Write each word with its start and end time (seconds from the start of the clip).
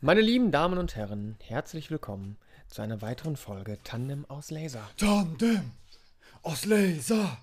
Meine 0.00 0.20
lieben 0.20 0.52
Damen 0.52 0.78
und 0.78 0.94
Herren, 0.94 1.34
herzlich 1.40 1.90
willkommen 1.90 2.36
zu 2.68 2.82
einer 2.82 3.02
weiteren 3.02 3.34
Folge 3.34 3.78
Tandem 3.82 4.26
aus 4.30 4.52
Laser. 4.52 4.88
Tandem 4.96 5.72
aus 6.42 6.64
Laser. 6.66 7.38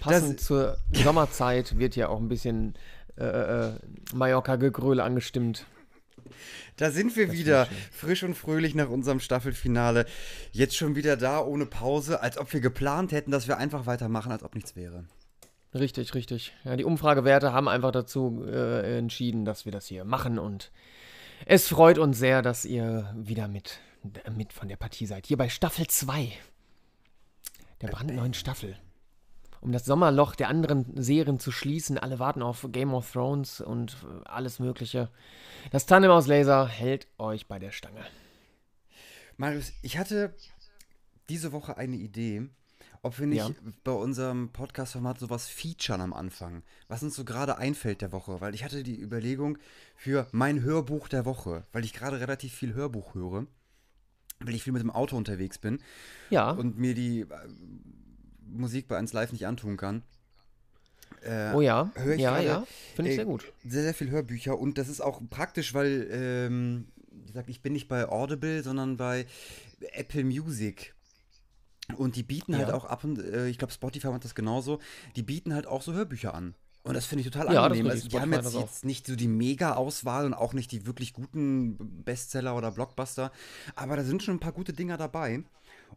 Passend 0.00 0.38
zur 0.38 0.76
Sommerzeit 0.92 1.78
wird 1.78 1.96
ja 1.96 2.08
auch 2.08 2.20
ein 2.20 2.28
bisschen 2.28 2.74
äh, 3.16 3.24
äh, 3.24 3.72
Mallorca-Gegröle 4.12 5.02
angestimmt. 5.02 5.64
Da 6.76 6.90
sind 6.90 7.16
wir 7.16 7.32
wieder, 7.32 7.68
frisch 7.90 8.22
und 8.22 8.34
fröhlich 8.34 8.74
nach 8.74 8.90
unserem 8.90 9.20
Staffelfinale. 9.20 10.04
Jetzt 10.52 10.76
schon 10.76 10.94
wieder 10.94 11.16
da, 11.16 11.40
ohne 11.40 11.64
Pause, 11.64 12.20
als 12.20 12.36
ob 12.36 12.52
wir 12.52 12.60
geplant 12.60 13.12
hätten, 13.12 13.30
dass 13.30 13.48
wir 13.48 13.56
einfach 13.56 13.86
weitermachen, 13.86 14.30
als 14.30 14.42
ob 14.42 14.54
nichts 14.54 14.76
wäre. 14.76 15.04
Richtig, 15.72 16.12
richtig. 16.12 16.52
Ja, 16.64 16.76
die 16.76 16.84
Umfragewerte 16.84 17.54
haben 17.54 17.68
einfach 17.68 17.92
dazu 17.92 18.44
äh, 18.46 18.98
entschieden, 18.98 19.46
dass 19.46 19.64
wir 19.64 19.72
das 19.72 19.86
hier 19.86 20.04
machen 20.04 20.38
und 20.38 20.70
es 21.44 21.68
freut 21.68 21.98
uns 21.98 22.18
sehr, 22.18 22.42
dass 22.42 22.64
ihr 22.64 23.12
wieder 23.16 23.48
mit, 23.48 23.80
mit 24.34 24.52
von 24.52 24.68
der 24.68 24.76
Partie 24.76 25.06
seid. 25.06 25.26
Hier 25.26 25.36
bei 25.36 25.48
Staffel 25.48 25.86
2 25.86 26.32
der 27.82 27.88
brandneuen 27.88 28.34
Staffel. 28.34 28.78
Um 29.60 29.72
das 29.72 29.84
Sommerloch 29.84 30.34
der 30.34 30.48
anderen 30.48 31.02
Serien 31.02 31.38
zu 31.38 31.50
schließen. 31.50 31.98
Alle 31.98 32.18
warten 32.18 32.42
auf 32.42 32.66
Game 32.70 32.94
of 32.94 33.10
Thrones 33.10 33.60
und 33.60 33.96
alles 34.24 34.58
Mögliche. 34.58 35.10
Das 35.70 35.86
Tandem 35.86 36.10
aus 36.10 36.26
Laser 36.26 36.68
hält 36.68 37.08
euch 37.18 37.46
bei 37.46 37.58
der 37.58 37.72
Stange. 37.72 38.04
Marius, 39.36 39.72
ich 39.82 39.98
hatte 39.98 40.34
diese 41.28 41.52
Woche 41.52 41.76
eine 41.76 41.96
Idee, 41.96 42.48
ob 43.02 43.18
wir 43.18 43.26
nicht 43.26 43.38
Ja. 43.38 43.50
bei 43.84 43.92
unserem 43.92 44.50
Podcast-Format 44.52 45.18
sowas 45.18 45.48
featuren 45.48 46.00
am 46.00 46.12
Anfang. 46.12 46.62
Was 46.88 47.02
uns 47.02 47.14
so 47.16 47.24
gerade 47.24 47.58
einfällt 47.58 48.02
der 48.02 48.12
Woche. 48.12 48.40
Weil 48.40 48.54
ich 48.54 48.64
hatte 48.64 48.82
die 48.82 49.00
Überlegung 49.00 49.58
für 49.94 50.26
mein 50.32 50.62
Hörbuch 50.62 51.08
der 51.08 51.24
Woche, 51.24 51.64
weil 51.72 51.84
ich 51.84 51.92
gerade 51.92 52.20
relativ 52.20 52.52
viel 52.54 52.74
Hörbuch 52.74 53.14
höre. 53.14 53.46
Weil 54.40 54.54
ich 54.54 54.62
viel 54.64 54.72
mit 54.72 54.82
dem 54.82 54.90
Auto 54.90 55.16
unterwegs 55.16 55.58
bin 55.58 55.80
Ja, 56.30 56.50
und 56.50 56.78
mir 56.78 56.94
die 56.94 57.20
äh, 57.20 57.26
Musik 58.46 58.86
bei 58.88 58.96
1 58.98 59.12
Live 59.12 59.32
nicht 59.32 59.46
antun 59.46 59.76
kann. 59.76 60.02
Äh, 61.22 61.52
oh 61.54 61.60
ja, 61.60 61.90
höre 61.94 62.14
ich 62.14 62.20
ja, 62.20 62.34
gerade, 62.34 62.46
ja, 62.46 62.66
finde 62.94 63.10
ich 63.10 63.14
äh, 63.14 63.18
sehr 63.20 63.24
gut. 63.24 63.52
Sehr, 63.64 63.82
sehr 63.82 63.94
viel 63.94 64.10
Hörbücher 64.10 64.58
und 64.58 64.76
das 64.78 64.88
ist 64.88 65.00
auch 65.00 65.20
praktisch, 65.30 65.72
weil, 65.72 66.06
ähm, 66.10 66.88
wie 67.10 67.26
gesagt, 67.28 67.48
ich 67.48 67.62
bin 67.62 67.72
nicht 67.72 67.88
bei 67.88 68.08
Audible, 68.08 68.62
sondern 68.62 68.96
bei 68.96 69.26
Apple 69.92 70.24
Music. 70.24 70.94
Und 71.96 72.16
die 72.16 72.22
bieten 72.24 72.56
halt 72.56 72.68
Ja. 72.68 72.74
auch 72.74 72.84
ab 72.84 73.04
und, 73.04 73.18
äh, 73.18 73.46
ich 73.48 73.58
glaube, 73.58 73.72
Spotify 73.72 74.08
macht 74.08 74.24
das 74.24 74.34
genauso, 74.34 74.80
die 75.14 75.22
bieten 75.22 75.54
halt 75.54 75.66
auch 75.66 75.82
so 75.82 75.92
Hörbücher 75.92 76.34
an. 76.34 76.54
Und 76.82 76.94
das 76.94 77.06
finde 77.06 77.22
ich 77.24 77.30
total 77.30 77.52
Ja, 77.52 77.64
angenehm. 77.64 77.88
Also, 77.88 78.08
die 78.08 78.20
haben 78.20 78.32
jetzt, 78.32 78.54
jetzt 78.54 78.84
nicht 78.84 79.06
so 79.06 79.16
die 79.16 79.26
Mega-Auswahl 79.28 80.24
und 80.24 80.34
auch 80.34 80.52
nicht 80.52 80.70
die 80.70 80.86
wirklich 80.86 81.12
guten 81.12 82.02
Bestseller 82.04 82.56
oder 82.56 82.70
Blockbuster, 82.70 83.32
aber 83.74 83.96
da 83.96 84.04
sind 84.04 84.22
schon 84.22 84.36
ein 84.36 84.40
paar 84.40 84.52
gute 84.52 84.72
Dinger 84.72 84.96
dabei. 84.96 85.42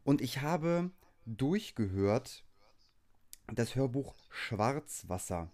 Und 0.03 0.21
ich 0.21 0.41
habe 0.41 0.89
durchgehört 1.25 2.43
das 3.53 3.75
Hörbuch 3.75 4.15
Schwarzwasser. 4.29 5.51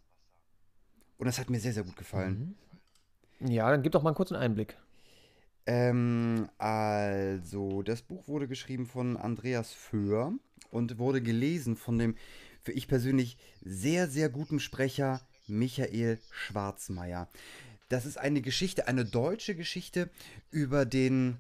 Und 1.17 1.25
das 1.25 1.39
hat 1.39 1.49
mir 1.49 1.59
sehr, 1.59 1.73
sehr 1.73 1.83
gut 1.83 1.95
gefallen. 1.97 2.57
Ja, 3.39 3.69
dann 3.71 3.83
gib 3.83 3.91
doch 3.91 4.03
mal 4.03 4.09
einen 4.11 4.15
kurzen 4.15 4.35
Einblick. 4.35 4.77
Ähm, 5.65 6.49
also, 6.57 7.81
das 7.81 8.01
Buch 8.01 8.27
wurde 8.27 8.47
geschrieben 8.47 8.85
von 8.85 9.17
Andreas 9.17 9.73
Föhr 9.73 10.33
und 10.71 10.97
wurde 10.99 11.21
gelesen 11.21 11.75
von 11.75 11.97
dem, 11.97 12.15
für 12.61 12.71
ich 12.71 12.87
persönlich, 12.87 13.37
sehr, 13.63 14.07
sehr 14.07 14.29
guten 14.29 14.59
Sprecher 14.59 15.21
Michael 15.47 16.19
Schwarzmeier. 16.31 17.29
Das 17.89 18.05
ist 18.05 18.17
eine 18.17 18.41
Geschichte, 18.41 18.87
eine 18.87 19.05
deutsche 19.05 19.55
Geschichte 19.55 20.09
über 20.51 20.85
den, 20.85 21.37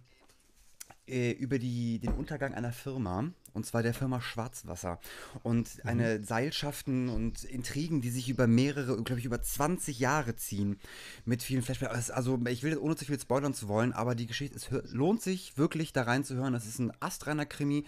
äh, 1.07 1.31
über 1.31 1.59
die, 1.59 1.99
den 1.99 2.13
Untergang 2.13 2.53
einer 2.53 2.71
Firma, 2.71 3.31
und 3.55 3.65
zwar 3.65 3.83
der 3.83 3.93
Firma 3.93 4.21
Schwarzwasser. 4.21 4.99
Und 5.41 5.85
eine 5.85 6.23
Seilschaften 6.23 7.09
und 7.09 7.43
Intrigen, 7.45 8.01
die 8.01 8.09
sich 8.09 8.29
über 8.29 8.47
mehrere, 8.47 9.01
glaube 9.01 9.19
ich, 9.19 9.25
über 9.25 9.41
20 9.41 9.97
Jahre 9.97 10.35
ziehen, 10.35 10.77
mit 11.23 11.41
vielen 11.41 11.61
Flashbacks. 11.61 12.11
Also, 12.11 12.39
ich 12.47 12.63
will 12.63 12.71
das 12.71 12.79
ohne 12.79 12.95
zu 12.95 13.05
viel 13.05 13.19
spoilern 13.19 13.53
zu 13.53 13.67
wollen, 13.67 13.93
aber 13.93 14.13
die 14.13 14.27
Geschichte, 14.27 14.57
es 14.57 14.69
lohnt 14.91 15.21
sich 15.21 15.57
wirklich 15.57 15.93
da 15.93 16.03
reinzuhören. 16.03 16.53
Das 16.53 16.65
ist 16.65 16.79
ein 16.79 16.91
astreiner 16.99 17.45
Krimi 17.45 17.85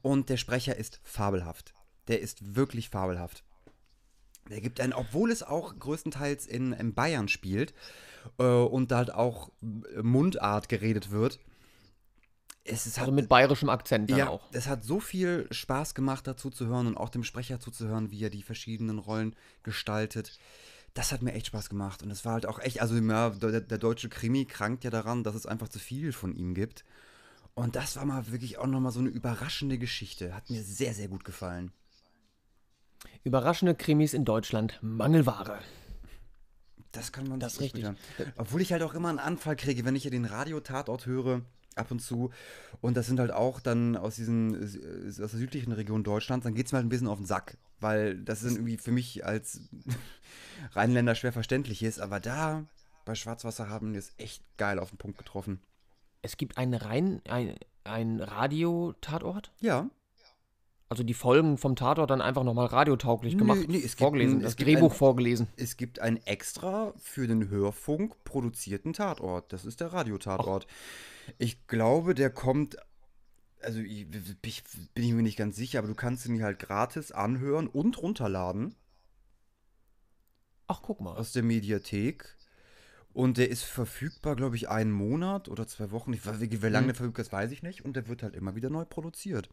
und 0.00 0.28
der 0.28 0.36
Sprecher 0.36 0.76
ist 0.76 1.00
fabelhaft. 1.02 1.74
Der 2.08 2.20
ist 2.20 2.54
wirklich 2.54 2.88
fabelhaft. 2.88 3.44
Der 4.48 4.60
gibt 4.60 4.80
einen, 4.80 4.92
obwohl 4.92 5.30
es 5.30 5.42
auch 5.42 5.76
größtenteils 5.78 6.46
in, 6.46 6.72
in 6.72 6.94
Bayern 6.94 7.28
spielt 7.28 7.74
äh, 8.38 8.44
und 8.44 8.90
da 8.90 8.98
halt 8.98 9.12
auch 9.12 9.50
äh, 9.62 10.02
Mundart 10.02 10.68
geredet 10.68 11.10
wird. 11.10 11.40
Es 12.64 12.86
ist 12.86 12.98
Also 12.98 13.12
mit 13.12 13.28
bayerischem 13.28 13.70
Akzent 13.70 14.10
dann 14.10 14.18
ja, 14.18 14.28
auch. 14.28 14.46
es 14.52 14.68
hat 14.68 14.84
so 14.84 15.00
viel 15.00 15.46
Spaß 15.50 15.94
gemacht, 15.94 16.26
dazu 16.26 16.50
zu 16.50 16.66
hören 16.66 16.86
und 16.86 16.96
auch 16.96 17.08
dem 17.08 17.24
Sprecher 17.24 17.58
zuzuhören, 17.58 18.10
wie 18.10 18.22
er 18.22 18.30
die 18.30 18.42
verschiedenen 18.42 18.98
Rollen 18.98 19.34
gestaltet. 19.62 20.38
Das 20.94 21.12
hat 21.12 21.22
mir 21.22 21.32
echt 21.32 21.46
Spaß 21.46 21.70
gemacht. 21.70 22.02
Und 22.02 22.10
es 22.10 22.24
war 22.24 22.34
halt 22.34 22.46
auch 22.46 22.58
echt, 22.58 22.80
also 22.80 22.96
ja, 22.96 23.30
der, 23.30 23.60
der 23.60 23.78
deutsche 23.78 24.08
Krimi 24.08 24.44
krankt 24.44 24.84
ja 24.84 24.90
daran, 24.90 25.24
dass 25.24 25.34
es 25.34 25.46
einfach 25.46 25.68
zu 25.68 25.78
viel 25.78 26.12
von 26.12 26.34
ihm 26.34 26.54
gibt. 26.54 26.84
Und 27.54 27.76
das 27.76 27.96
war 27.96 28.04
mal 28.04 28.30
wirklich 28.30 28.58
auch 28.58 28.66
nochmal 28.66 28.92
so 28.92 29.00
eine 29.00 29.08
überraschende 29.08 29.78
Geschichte. 29.78 30.34
Hat 30.34 30.50
mir 30.50 30.62
sehr, 30.62 30.94
sehr 30.94 31.08
gut 31.08 31.24
gefallen. 31.24 31.72
Überraschende 33.24 33.74
Krimis 33.74 34.14
in 34.14 34.24
Deutschland, 34.24 34.78
Mangelware. 34.82 35.60
Das 36.92 37.12
kann 37.12 37.28
man 37.28 37.38
Das 37.40 37.54
sich 37.54 37.62
richtig. 37.74 37.82
wieder- 37.84 37.94
Obwohl 38.36 38.60
ich 38.60 38.72
halt 38.72 38.82
auch 38.82 38.94
immer 38.94 39.08
einen 39.10 39.18
Anfall 39.18 39.56
kriege, 39.56 39.84
wenn 39.84 39.94
ich 39.96 40.04
ja 40.04 40.10
den 40.10 40.24
Radiotatort 40.24 41.06
höre, 41.06 41.42
ab 41.76 41.90
und 41.90 42.00
zu. 42.00 42.30
Und 42.80 42.96
das 42.96 43.06
sind 43.06 43.20
halt 43.20 43.30
auch 43.30 43.60
dann 43.60 43.96
aus 43.96 44.16
diesen, 44.16 44.60
aus 44.60 45.16
der 45.16 45.28
südlichen 45.28 45.72
Region 45.72 46.02
Deutschlands, 46.02 46.44
dann 46.44 46.54
geht 46.54 46.66
es 46.66 46.72
mir 46.72 46.76
halt 46.78 46.86
ein 46.86 46.90
bisschen 46.90 47.06
auf 47.06 47.18
den 47.18 47.26
Sack. 47.26 47.56
Weil 47.78 48.18
das 48.18 48.42
ist 48.42 48.54
irgendwie 48.56 48.76
für 48.76 48.90
mich 48.92 49.24
als 49.24 49.60
Rheinländer 50.72 51.14
schwer 51.14 51.32
verständlich 51.32 51.82
ist. 51.82 52.00
Aber 52.00 52.20
da 52.20 52.64
bei 53.04 53.14
Schwarzwasser 53.14 53.68
haben 53.68 53.92
wir 53.92 53.98
es 53.98 54.12
echt 54.18 54.42
geil 54.58 54.78
auf 54.78 54.90
den 54.90 54.98
Punkt 54.98 55.16
getroffen. 55.18 55.60
Es 56.22 56.36
gibt 56.36 56.58
einen 56.58 56.74
rein, 56.74 57.22
ein, 57.28 57.54
ein 57.84 58.20
Radio-Tatort? 58.20 59.52
Ja. 59.60 59.88
Also 60.90 61.04
die 61.04 61.14
Folgen 61.14 61.56
vom 61.56 61.76
Tatort 61.76 62.10
dann 62.10 62.20
einfach 62.20 62.42
nochmal 62.42 62.66
radiotauglich 62.66 63.38
gemacht, 63.38 63.60
nee, 63.68 63.76
es 63.76 63.92
gibt 63.92 64.00
vorgelesen, 64.00 64.38
ein- 64.38 64.40
es 64.40 64.44
das 64.44 64.56
gibt 64.56 64.68
Drehbuch 64.68 64.90
ein- 64.90 64.98
vorgelesen. 64.98 65.46
Es 65.56 65.76
gibt 65.76 66.00
einen 66.00 66.16
extra 66.26 66.92
für 66.98 67.28
den 67.28 67.48
Hörfunk 67.48 68.24
produzierten 68.24 68.92
Tatort. 68.92 69.52
Das 69.52 69.64
ist 69.64 69.80
der 69.80 69.92
Radiotatort. 69.92 70.66
Ich 71.38 71.68
glaube, 71.68 72.14
der 72.14 72.30
kommt. 72.30 72.76
Also 73.62 73.78
ich, 73.78 74.06
ich, 74.42 74.64
bin 74.94 75.04
ich 75.04 75.12
mir 75.12 75.22
nicht 75.22 75.36
ganz 75.36 75.54
sicher, 75.54 75.78
aber 75.78 75.88
du 75.88 75.94
kannst 75.94 76.26
ihn 76.26 76.42
halt 76.42 76.58
gratis 76.58 77.12
anhören 77.12 77.68
und 77.68 78.02
runterladen 78.02 78.74
Ach, 80.66 80.80
guck 80.82 81.00
mal. 81.00 81.16
aus 81.16 81.32
der 81.32 81.42
Mediathek. 81.44 82.36
Und 83.12 83.38
der 83.38 83.48
ist 83.50 83.64
verfügbar, 83.64 84.34
glaube 84.36 84.56
ich, 84.56 84.68
einen 84.68 84.92
Monat 84.92 85.48
oder 85.48 85.66
zwei 85.66 85.90
Wochen. 85.90 86.12
Ich, 86.12 86.22
weiß- 86.22 86.40
wie, 86.40 86.50
wie 86.62 86.66
lange 86.68 86.84
Mhm. 86.84 86.88
der 86.88 86.94
verfügbar 86.96 87.24
ist, 87.24 87.32
weiß 87.32 87.50
ich 87.52 87.62
nicht. 87.62 87.84
Und 87.84 87.94
der 87.96 88.08
wird 88.08 88.22
halt 88.22 88.34
immer 88.34 88.54
wieder 88.56 88.70
neu 88.70 88.84
produziert. 88.84 89.50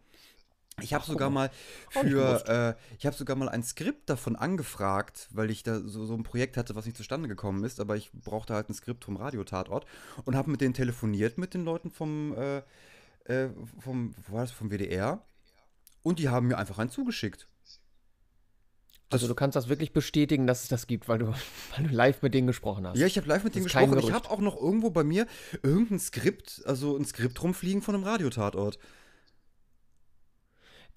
Ich 0.82 0.94
habe 0.94 1.04
sogar 1.06 1.32
mal. 1.32 1.50
für, 1.90 2.48
äh, 2.48 2.96
ich 3.00 3.06
habe 3.08 3.16
sogar 3.16 3.36
mal 3.36 3.50
ein 3.50 3.64
Skript 3.64 4.10
davon 4.10 4.36
angefragt, 4.36 5.28
weil 5.32 5.50
ich 5.50 5.64
da 5.64 5.80
so, 5.80 6.06
so 6.06 6.14
ein 6.14 6.22
Projekt 6.24 6.56
hatte, 6.56 6.76
was 6.76 6.86
nicht 6.86 6.98
zustande 6.98 7.28
gekommen 7.28 7.64
ist, 7.64 7.80
aber 7.80 7.96
ich 7.96 8.12
brauchte 8.12 8.54
halt 8.54 8.70
ein 8.70 8.76
Skript 8.76 9.04
vom 9.04 9.18
Radiotatort 9.18 9.88
und 10.26 10.36
habe 10.36 10.52
mit 10.52 10.62
denen 10.62 10.76
telefoniert, 10.76 11.40
mit 11.40 11.56
den 11.56 11.66
Leuten 11.66 11.90
vom, 11.90 12.36
äh, 12.38 12.58
äh, 13.26 13.50
vom, 13.80 14.14
war 14.28 14.42
das, 14.42 14.52
vom 14.52 14.70
WDR 14.70 15.26
und 16.04 16.20
die 16.20 16.30
haben 16.30 16.48
mir 16.48 16.60
einfach 16.60 16.78
einen 16.78 16.92
zugeschickt. 16.92 17.48
also 19.10 19.28
du 19.28 19.34
kannst 19.34 19.56
das 19.56 19.70
wirklich 19.70 19.94
bestätigen, 19.94 20.46
dass 20.46 20.62
es 20.62 20.70
das 20.70 20.86
gibt, 20.86 21.08
weil 21.08 21.18
du, 21.18 21.34
weil 21.76 21.88
du 21.88 21.90
live 21.90 22.22
mit 22.22 22.36
denen 22.36 22.46
gesprochen 22.46 22.86
hast. 22.86 23.00
Ja, 23.00 23.08
ich 23.08 23.18
habe 23.18 23.28
live 23.28 23.44
mit 23.44 23.56
Das 23.56 23.64
denen 23.64 23.90
gesprochen. 23.90 23.98
Ich 23.98 24.14
habe 24.14 24.30
auch 24.30 24.42
noch 24.42 24.56
irgendwo 24.56 24.92
bei 24.92 25.04
mir 25.04 25.26
irgendein 25.64 26.00
Skript, 26.00 26.62
also 26.66 26.96
ein 26.96 27.06
Skript 27.06 27.42
rumfliegen 27.42 27.82
von 27.82 27.96
einem 27.96 28.04
Radiotatort. 28.04 28.78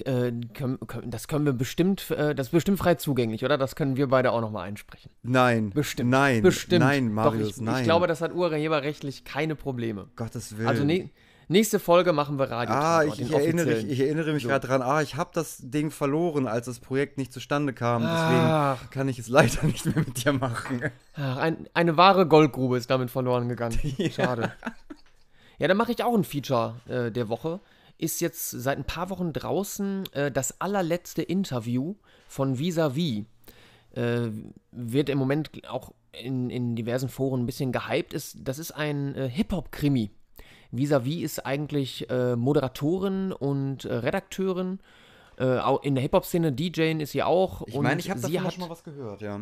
Äh, 0.07 0.33
können, 0.55 0.79
können, 0.87 1.11
das 1.11 1.29
können 1.29 1.45
wir 1.45 1.53
bestimmt, 1.53 2.11
äh, 2.11 2.35
das 2.35 2.49
ist 2.49 2.53
bestimmt 2.53 2.79
frei 2.79 2.95
zugänglich, 2.95 3.45
oder? 3.45 3.59
Das 3.59 3.77
können 3.77 3.97
wir 3.97 4.09
beide 4.09 4.33
auch 4.33 4.41
nochmal 4.41 4.69
einsprechen. 4.69 5.11
Nein. 5.23 5.71
Bestimmt. 5.71 6.11
Nein. 6.11 6.43
Bestimmt. 6.43 6.81
Nein, 6.81 7.13
Marius, 7.13 7.49
Doch, 7.49 7.57
ich, 7.57 7.61
nein. 7.63 7.77
ich 7.79 7.85
glaube, 7.85 8.07
das 8.07 8.21
hat 8.21 8.35
urheberrechtlich 8.35 9.25
keine 9.25 9.55
Probleme. 9.57 10.09
Gottes 10.17 10.57
Willen. 10.57 10.69
Also 10.69 10.85
ne, 10.85 11.11
nächste 11.49 11.79
Folge 11.79 12.13
machen 12.13 12.39
wir 12.39 12.51
Radio. 12.51 12.75
Ah, 12.75 13.05
ich, 13.05 13.21
ich, 13.21 13.33
erinnere, 13.33 13.75
ich, 13.75 13.91
ich 13.91 14.01
erinnere 14.01 14.33
mich 14.33 14.45
So. 14.45 14.49
gerade 14.49 14.67
dran, 14.67 14.83
ah, 14.83 15.03
ich 15.03 15.17
habe 15.17 15.31
das 15.35 15.59
Ding 15.61 15.91
verloren, 15.91 16.47
als 16.47 16.67
das 16.67 16.79
Projekt 16.81 17.19
nicht 17.19 17.33
zustande 17.33 17.73
kam. 17.73 18.03
Deswegen 18.03 18.41
Ach. 18.41 18.91
kann 18.91 19.09
ich 19.09 19.19
es 19.19 19.29
leider 19.29 19.63
nicht 19.67 19.85
mehr 19.87 19.99
mit 19.99 20.25
dir 20.25 20.33
machen. 20.33 20.83
Ach, 21.15 21.37
ein, 21.39 21.69
eine 21.75 21.97
wahre 21.97 22.27
Goldgrube 22.27 22.77
ist 22.79 22.91
damit 22.91 23.11
verloren 23.11 23.49
gegangen. 23.49 23.79
Schade. 24.13 24.53
Ja, 25.59 25.69
dann 25.69 25.77
mache 25.77 25.93
ich 25.93 26.03
auch 26.03 26.15
ein 26.15 26.25
Feature 26.25 26.77
äh, 26.89 27.11
der 27.11 27.29
Woche. 27.29 27.61
Ist 28.01 28.21
jetzt 28.23 28.51
seit 28.51 28.79
ein 28.79 28.85
paar 28.85 29.11
Wochen 29.11 29.35
draußen 29.35 30.05
äh, 30.13 30.33
das 30.33 30.61
allerletzte 30.61 31.23
Interview 31.23 31.97
von 32.29 32.59
Vis-a-vis. 32.59 33.25
äh, 33.93 34.29
wird 34.73 35.09
im 35.09 35.19
Moment 35.19 35.51
auch 35.69 35.93
in, 36.13 36.49
in 36.49 36.77
diversen 36.77 37.09
Foren 37.09 37.43
ein 37.43 37.47
bisschen 37.47 37.73
gehypt. 37.73 38.15
Ist, 38.15 38.39
das 38.41 38.59
ist 38.59 38.73
ein 38.73 39.15
äh, 39.15 39.29
Hip-Hop-Krimi. 39.29 40.11
Vis-à-vis 40.73 41.23
ist 41.23 41.47
eigentlich 41.47 42.09
äh, 42.09 42.37
Moderatorin 42.37 43.33
und 43.33 43.85
äh, 43.85 43.95
Redakteurin. 43.95 44.79
Äh, 45.39 45.59
auch 45.59 45.83
in 45.83 45.95
der 45.95 46.03
Hip-Hop-Szene, 46.03 46.53
DJing 46.53 47.01
ist 47.01 47.13
sie 47.13 47.23
auch. 47.23 47.67
Ich 47.67 47.79
meine, 47.79 48.01
ich 48.01 48.11
habe 48.11 48.21
davon 48.21 48.45
hat, 48.45 48.53
schon 48.53 48.63
mal 48.63 48.71
was 48.71 48.85
gehört, 48.85 49.21
ja. 49.21 49.41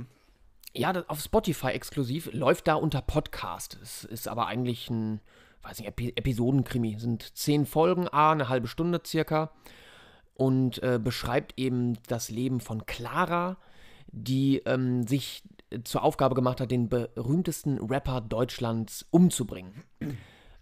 Ja, 0.75 1.05
auf 1.09 1.21
Spotify 1.21 1.69
exklusiv, 1.69 2.33
läuft 2.33 2.69
da 2.69 2.75
unter 2.75 3.03
Podcast. 3.03 3.79
Es 3.83 4.05
ist 4.05 4.29
aber 4.29 4.47
eigentlich 4.47 4.91
ein, 4.91 5.21
weiß 5.63 5.79
nicht, 5.79 5.89
Epi 5.89 6.13
Episodenkrimi. 6.15 6.97
Sind 6.99 7.37
zehn 7.37 7.67
Folgen, 7.67 8.09
a, 8.09 8.33
eine 8.33 8.49
halbe 8.49 8.69
Stunde 8.69 9.01
circa. 9.05 9.51
Und 10.35 10.83
äh, 10.83 11.01
beschreibt 11.03 11.55
eben 11.57 11.99
das 12.07 12.31
Leben 12.31 12.61
von 12.61 12.87
Clara, 12.87 13.57
die 14.13 14.59
ähm, 14.67 15.07
sich 15.07 15.43
zur 15.85 16.03
Aufgabe 16.03 16.35
gemacht 16.35 16.61
hat, 16.61 16.71
den 16.71 16.89
berühmtesten 16.89 17.79
Rapper 17.79 18.21
Deutschlands 18.21 19.05
umzubringen. 19.11 19.83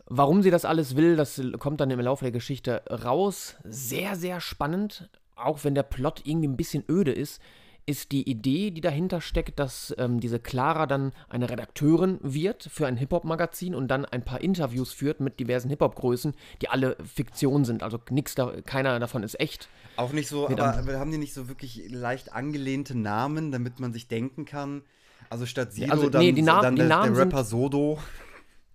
Warum 0.07 0.43
sie 0.43 0.51
das 0.51 0.65
alles 0.65 0.97
will, 0.97 1.17
das 1.17 1.41
kommt 1.59 1.81
dann 1.81 1.91
im 1.91 2.01
Laufe 2.01 2.25
der 2.25 2.33
Geschichte 2.33 2.83
raus. 2.91 3.57
Sehr, 3.65 4.17
sehr 4.17 4.41
spannend, 4.41 5.11
auch 5.37 5.63
wenn 5.65 5.75
der 5.75 5.83
Plot 5.83 6.23
irgendwie 6.25 6.49
ein 6.49 6.57
bisschen 6.57 6.85
öde 6.89 7.13
ist 7.13 7.41
ist 7.87 8.11
die 8.11 8.29
Idee, 8.29 8.73
die 8.73 8.81
dahinter 8.81 9.21
steckt, 9.21 9.61
dass 9.61 9.95
ähm, 9.97 10.19
diese 10.19 10.41
Clara 10.41 10.87
dann 10.87 11.13
eine 11.29 11.49
Redakteurin 11.49 12.19
wird 12.21 12.65
für 12.65 12.87
ein 12.87 12.97
Hip-Hop-Magazin 12.97 13.77
und 13.77 13.89
dann 13.89 14.05
ein 14.05 14.25
paar 14.25 14.41
Interviews 14.41 14.93
führt 14.93 15.21
mit 15.21 15.39
diversen 15.39 15.69
Hip-Hop-Größen, 15.71 16.35
die 16.63 16.69
alle 16.69 16.97
Fiktion 17.05 17.65
sind. 17.65 17.85
Also 17.85 18.01
nix 18.11 18.35
da, 18.35 18.53
keiner 18.65 18.99
davon 18.99 19.23
ist 19.23 19.39
echt. 19.39 19.69
Auch 19.95 20.13
nicht 20.13 20.29
so, 20.29 20.49
aber, 20.49 20.77
aber, 20.77 20.99
haben 20.99 21.13
die 21.13 21.19
nicht 21.19 21.33
so 21.33 21.49
wirklich 21.49 21.89
leicht 21.89 22.33
angelehnte 22.33 22.99
Namen, 22.99 23.53
damit 23.53 23.79
man 23.79 23.93
sich 23.93 24.09
denken 24.09 24.45
kann? 24.45 24.83
Also 25.31 25.47
statt 25.47 25.73
Sido 25.73 25.93
also, 25.93 26.11
dann, 26.11 26.23
nee, 26.23 26.33
die 26.33 26.43
Namen, 26.43 26.63
dann 26.63 26.75
die 26.75 26.81
der, 26.81 26.89
Namen 26.89 27.15
der 27.15 27.25
Rapper 27.25 27.45
Sodo. 27.45 27.99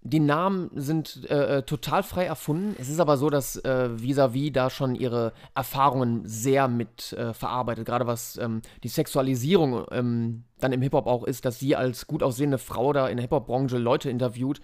Die 0.04 0.20
Namen 0.20 0.72
sind 0.74 1.30
äh, 1.30 1.58
äh, 1.58 1.64
total 1.64 2.02
frei 2.02 2.26
erfunden. 2.26 2.76
Es 2.80 2.90
ist 2.90 3.00
aber 3.00 3.18
so, 3.18 3.30
dass 3.30 3.58
äh, 3.58 3.90
Vis-a-vis 4.02 4.52
da 4.52 4.72
schon 4.72 4.96
ihre 4.96 5.32
Erfahrungen 5.54 6.24
sehr 6.26 6.68
mit 6.68 7.14
äh, 7.14 7.34
verarbeitet. 7.36 7.86
Gerade 7.86 8.08
was 8.08 8.38
ähm, 8.38 8.64
die 8.84 8.88
Sexualisierung 8.88 9.86
ähm, 9.92 10.44
dann 10.60 10.74
im 10.74 10.82
Hip-Hop 10.82 11.06
auch 11.06 11.24
ist, 11.24 11.46
dass 11.46 11.60
sie 11.60 11.76
als 11.76 12.08
gut 12.08 12.24
aussehende 12.24 12.58
Frau 12.58 12.94
da 12.94 13.08
in 13.10 13.18
der 13.18 13.24
Hip-Hop-Branche 13.24 13.78
Leute 13.78 14.10
interviewt, 14.10 14.60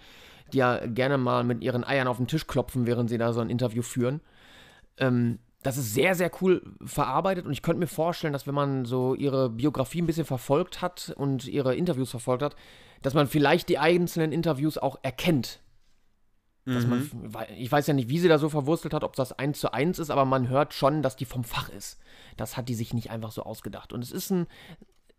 die 0.52 0.58
ja 0.58 0.84
gerne 0.86 1.18
mal 1.18 1.44
mit 1.44 1.62
ihren 1.62 1.84
Eiern 1.84 2.08
auf 2.08 2.16
den 2.16 2.26
Tisch 2.26 2.48
klopfen, 2.48 2.86
während 2.86 3.08
sie 3.08 3.18
da 3.18 3.32
so 3.32 3.40
ein 3.40 3.50
Interview 3.50 3.82
führen. 3.82 4.20
Ähm, 4.96 5.38
das 5.62 5.76
ist 5.76 5.94
sehr, 5.94 6.16
sehr 6.16 6.32
cool 6.40 6.62
verarbeitet 6.84 7.46
und 7.46 7.52
ich 7.52 7.62
könnte 7.62 7.80
mir 7.80 7.88
vorstellen, 7.88 8.32
dass 8.32 8.46
wenn 8.46 8.54
man 8.54 8.84
so 8.84 9.14
ihre 9.14 9.50
Biografie 9.50 10.02
ein 10.02 10.06
bisschen 10.06 10.24
verfolgt 10.24 10.82
hat 10.82 11.12
und 11.16 11.46
ihre 11.46 11.76
Interviews 11.76 12.10
verfolgt 12.10 12.42
hat, 12.42 12.56
dass 13.02 13.14
man 13.14 13.26
vielleicht 13.26 13.68
die 13.68 13.78
einzelnen 13.78 14.32
Interviews 14.32 14.78
auch 14.78 14.98
erkennt. 15.02 15.60
Dass 16.64 16.84
mhm. 16.84 17.30
man, 17.32 17.46
ich 17.56 17.72
weiß 17.72 17.86
ja 17.86 17.94
nicht, 17.94 18.10
wie 18.10 18.18
sie 18.18 18.28
da 18.28 18.38
so 18.38 18.50
verwurstelt 18.50 18.92
hat, 18.92 19.02
ob 19.02 19.16
das 19.16 19.32
eins 19.32 19.58
zu 19.58 19.72
eins 19.72 19.98
ist, 19.98 20.10
aber 20.10 20.26
man 20.26 20.48
hört 20.48 20.74
schon, 20.74 21.02
dass 21.02 21.16
die 21.16 21.24
vom 21.24 21.42
Fach 21.42 21.70
ist. 21.70 21.98
Das 22.36 22.58
hat 22.58 22.68
die 22.68 22.74
sich 22.74 22.92
nicht 22.92 23.10
einfach 23.10 23.32
so 23.32 23.42
ausgedacht. 23.42 23.94
Und 23.94 24.04
es 24.04 24.12
ist 24.12 24.30
ein 24.30 24.46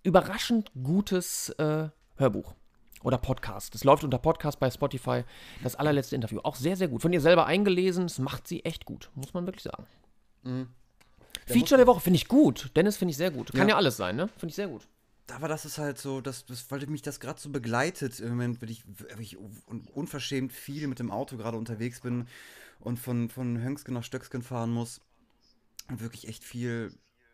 überraschend 0.03 0.71
gutes 0.83 1.49
äh, 1.57 1.89
Hörbuch 2.17 2.53
oder 3.01 3.17
Podcast. 3.17 3.73
Es 3.73 3.83
läuft 3.83 4.03
unter 4.03 4.19
Podcast 4.19 4.59
bei 4.59 4.69
Spotify. 4.69 5.23
Das 5.63 5.75
allerletzte 5.75 6.15
Interview. 6.15 6.39
Auch 6.43 6.55
sehr, 6.55 6.75
sehr 6.75 6.87
gut. 6.87 7.01
Von 7.01 7.13
ihr 7.13 7.21
selber 7.21 7.47
eingelesen. 7.47 8.05
Es 8.05 8.19
macht 8.19 8.47
sie 8.47 8.63
echt 8.63 8.85
gut, 8.85 9.09
muss 9.15 9.33
man 9.33 9.47
wirklich 9.47 9.63
sagen. 9.63 9.87
Mhm. 10.43 10.67
Feature 11.47 11.77
der 11.77 11.87
Woche 11.87 12.01
finde 12.01 12.17
ich 12.17 12.27
gut. 12.27 12.69
Dennis 12.75 12.97
finde 12.97 13.11
ich 13.11 13.17
sehr 13.17 13.31
gut. 13.31 13.53
Kann 13.53 13.67
ja. 13.67 13.69
ja 13.69 13.75
alles 13.77 13.97
sein, 13.97 14.15
ne? 14.15 14.27
Finde 14.37 14.51
ich 14.51 14.55
sehr 14.55 14.67
gut 14.67 14.87
aber 15.31 15.47
das 15.47 15.65
ist 15.65 15.77
halt 15.77 15.97
so, 15.97 16.21
das, 16.21 16.45
das 16.45 16.69
weil 16.71 16.85
mich 16.87 17.01
das 17.01 17.19
gerade 17.19 17.39
so 17.39 17.49
begleitet, 17.49 18.19
im 18.19 18.29
Moment, 18.29 18.61
wenn 18.61 18.69
ich, 18.69 18.83
wenn 18.85 19.21
ich 19.21 19.37
unverschämt 19.93 20.53
viel 20.53 20.87
mit 20.87 20.99
dem 20.99 21.11
Auto 21.11 21.37
gerade 21.37 21.57
unterwegs 21.57 22.01
bin 22.01 22.27
und 22.79 22.99
von, 22.99 23.29
von 23.29 23.61
Höngsken 23.61 23.93
nach 23.93 24.03
Stöcksken 24.03 24.41
fahren 24.41 24.71
muss 24.71 25.01
und 25.89 26.01
wirklich 26.01 26.27
echt 26.27 26.43
viel, 26.43 26.93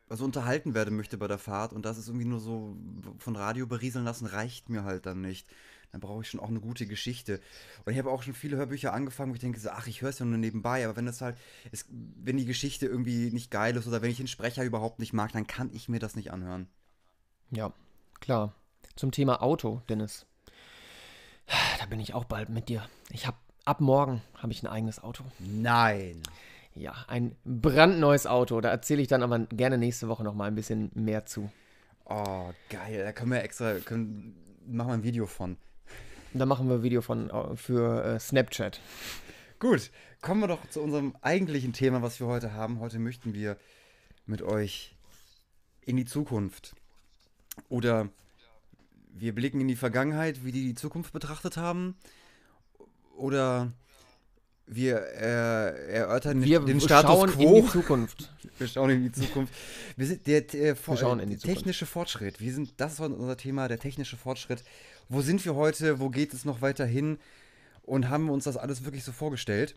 also 0.09 0.25
unterhalten 0.25 0.74
werden 0.74 0.95
möchte 0.95 1.18
bei 1.18 1.27
der 1.27 1.38
Fahrt 1.38 1.74
und 1.74 1.86
das 1.86 1.97
ist 1.97 2.07
irgendwie 2.07 2.25
nur 2.25 2.39
so 2.39 2.75
von 3.19 3.36
Radio 3.36 3.68
berieseln 3.68 4.06
lassen, 4.06 4.25
reicht 4.25 4.69
mir 4.69 4.83
halt 4.83 5.06
dann 5.06 5.21
nicht. 5.21 5.47
Dann 5.92 6.01
brauche 6.01 6.24
ich 6.24 6.30
schon 6.30 6.42
auch 6.42 6.50
eine 6.50 6.59
gute 6.59 6.88
Geschichte. 6.88 7.39
Und 7.86 7.94
ich 7.94 8.00
habe 8.00 8.12
auch 8.12 8.21
schon 8.21 8.33
viele 8.33 8.57
Hörbücher 8.57 8.92
angefangen, 8.92 9.31
wo 9.31 9.36
ich 9.36 9.39
denke 9.39 9.59
so, 9.59 9.69
ach, 9.69 9.88
ich 9.88 10.01
höre 10.01 10.09
es 10.09 10.19
ja 10.19 10.25
nur 10.25 10.38
nebenbei, 10.38 10.83
aber 10.83 10.97
wenn 10.97 11.06
das 11.06 11.21
halt, 11.21 11.38
ist, 11.71 11.88
wenn 11.89 12.36
die 12.36 12.45
Geschichte 12.45 12.86
irgendwie 12.86 13.31
nicht 13.31 13.50
geil 13.50 13.77
ist 13.77 13.88
oder 13.88 14.01
wenn 14.01 14.12
ich 14.12 14.18
den 14.18 14.27
Sprecher 14.27 14.65
überhaupt 14.65 15.00
nicht 15.00 15.13
mag, 15.13 15.31
dann 15.31 15.47
kann 15.47 15.69
ich 15.71 15.88
mir 15.88 16.00
das 16.00 16.18
nicht 16.18 16.31
anhören. 16.31 16.68
Ja, 17.51 17.71
Klar. 18.19 18.53
Zum 18.95 19.12
Thema 19.12 19.41
Auto, 19.41 19.81
Dennis. 19.89 20.25
Da 21.79 21.85
bin 21.85 22.00
ich 22.00 22.13
auch 22.13 22.25
bald 22.25 22.50
mit 22.50 22.69
dir. 22.69 22.88
Ich 23.12 23.27
habe 23.27 23.38
ab 23.65 23.81
morgen 23.81 24.21
habe 24.35 24.51
ich 24.51 24.63
ein 24.63 24.67
eigenes 24.67 25.03
Auto. 25.03 25.23
Nein. 25.39 26.21
Ja, 26.73 26.94
ein 27.07 27.35
brandneues 27.45 28.27
Auto. 28.27 28.59
Da 28.62 28.69
erzähle 28.69 29.01
ich 29.01 29.07
dann 29.07 29.23
aber 29.23 29.39
gerne 29.39 29.77
nächste 29.77 30.07
Woche 30.07 30.23
noch 30.23 30.33
mal 30.33 30.45
ein 30.45 30.56
bisschen 30.56 30.91
mehr 30.94 31.25
zu. 31.25 31.51
Oh, 32.06 32.51
geil. 32.69 33.03
Da 33.03 33.12
können 33.12 33.31
wir 33.31 33.44
extra, 33.44 33.75
können, 33.79 34.35
machen 34.68 34.89
wir 34.89 34.94
ein 34.94 35.03
Video 35.03 35.25
von. 35.25 35.57
Da 36.33 36.45
machen 36.45 36.68
wir 36.68 36.75
ein 36.75 36.83
Video 36.83 37.01
von 37.01 37.29
äh, 37.29 37.56
für 37.56 38.03
äh, 38.03 38.19
Snapchat. 38.19 38.81
Gut, 39.59 39.89
kommen 40.21 40.41
wir 40.41 40.47
doch 40.47 40.68
zu 40.69 40.81
unserem 40.81 41.15
eigentlichen 41.21 41.71
Thema, 41.71 42.01
was 42.01 42.19
wir 42.19 42.27
heute 42.27 42.53
haben. 42.53 42.79
Heute 42.79 43.00
möchten 43.00 43.33
wir 43.33 43.57
mit 44.25 44.41
euch 44.41 44.95
in 45.81 45.95
die 45.95 46.06
Zukunft 46.06 46.75
oder 47.69 48.10
wir 49.18 49.34
blicken 49.34 49.62
in 49.62 49.68
die 49.68 49.75
Vergangenheit, 49.75 50.44
wie 50.44 50.52
die 50.52 50.63
die 50.66 50.75
Zukunft 50.75 51.13
betrachtet 51.13 51.57
haben. 51.57 51.96
Oder 53.16 53.72
wir 54.68 54.98
äh, 54.98 55.94
erörtern 55.94 56.44
wir 56.44 56.60
den 56.60 56.81
Status 56.81 57.34
quo. 57.34 57.57
in 57.57 57.63
die 57.63 57.69
Zukunft. 57.69 58.31
Wir 58.57 58.68
schauen 58.69 58.90
in 58.90 59.04
die 59.04 59.12
Zukunft. 59.12 59.54
Wir 59.98 60.07
sind 60.07 60.25
der, 60.28 60.40
der, 60.40 60.78
wir 60.88 60.98
schauen 60.98 61.19
in 61.19 61.30
die 61.30 61.36
technische 61.36 61.86
Fortschritt. 61.86 62.40
Wir 62.40 62.54
sind, 62.54 62.72
das 62.78 62.94
ist 62.94 63.00
unser 63.02 63.36
Thema, 63.36 63.68
der 63.68 63.80
technische 63.80 64.16
Fortschritt. 64.16 64.63
Wo 65.10 65.19
sind 65.19 65.44
wir 65.44 65.56
heute? 65.56 66.00
Wo 66.00 66.10
geht 66.10 66.34
es 66.34 66.46
noch 66.46 66.62
weiter 66.62 66.86
hin? 66.86 67.18
Und 67.84 68.07
haben 68.07 68.28
wir 68.28 68.31
uns 68.31 68.46
das 68.46 68.56
alles 68.56 68.86
wirklich 68.86 69.04
so 69.04 69.12
vorgestellt? 69.12 69.75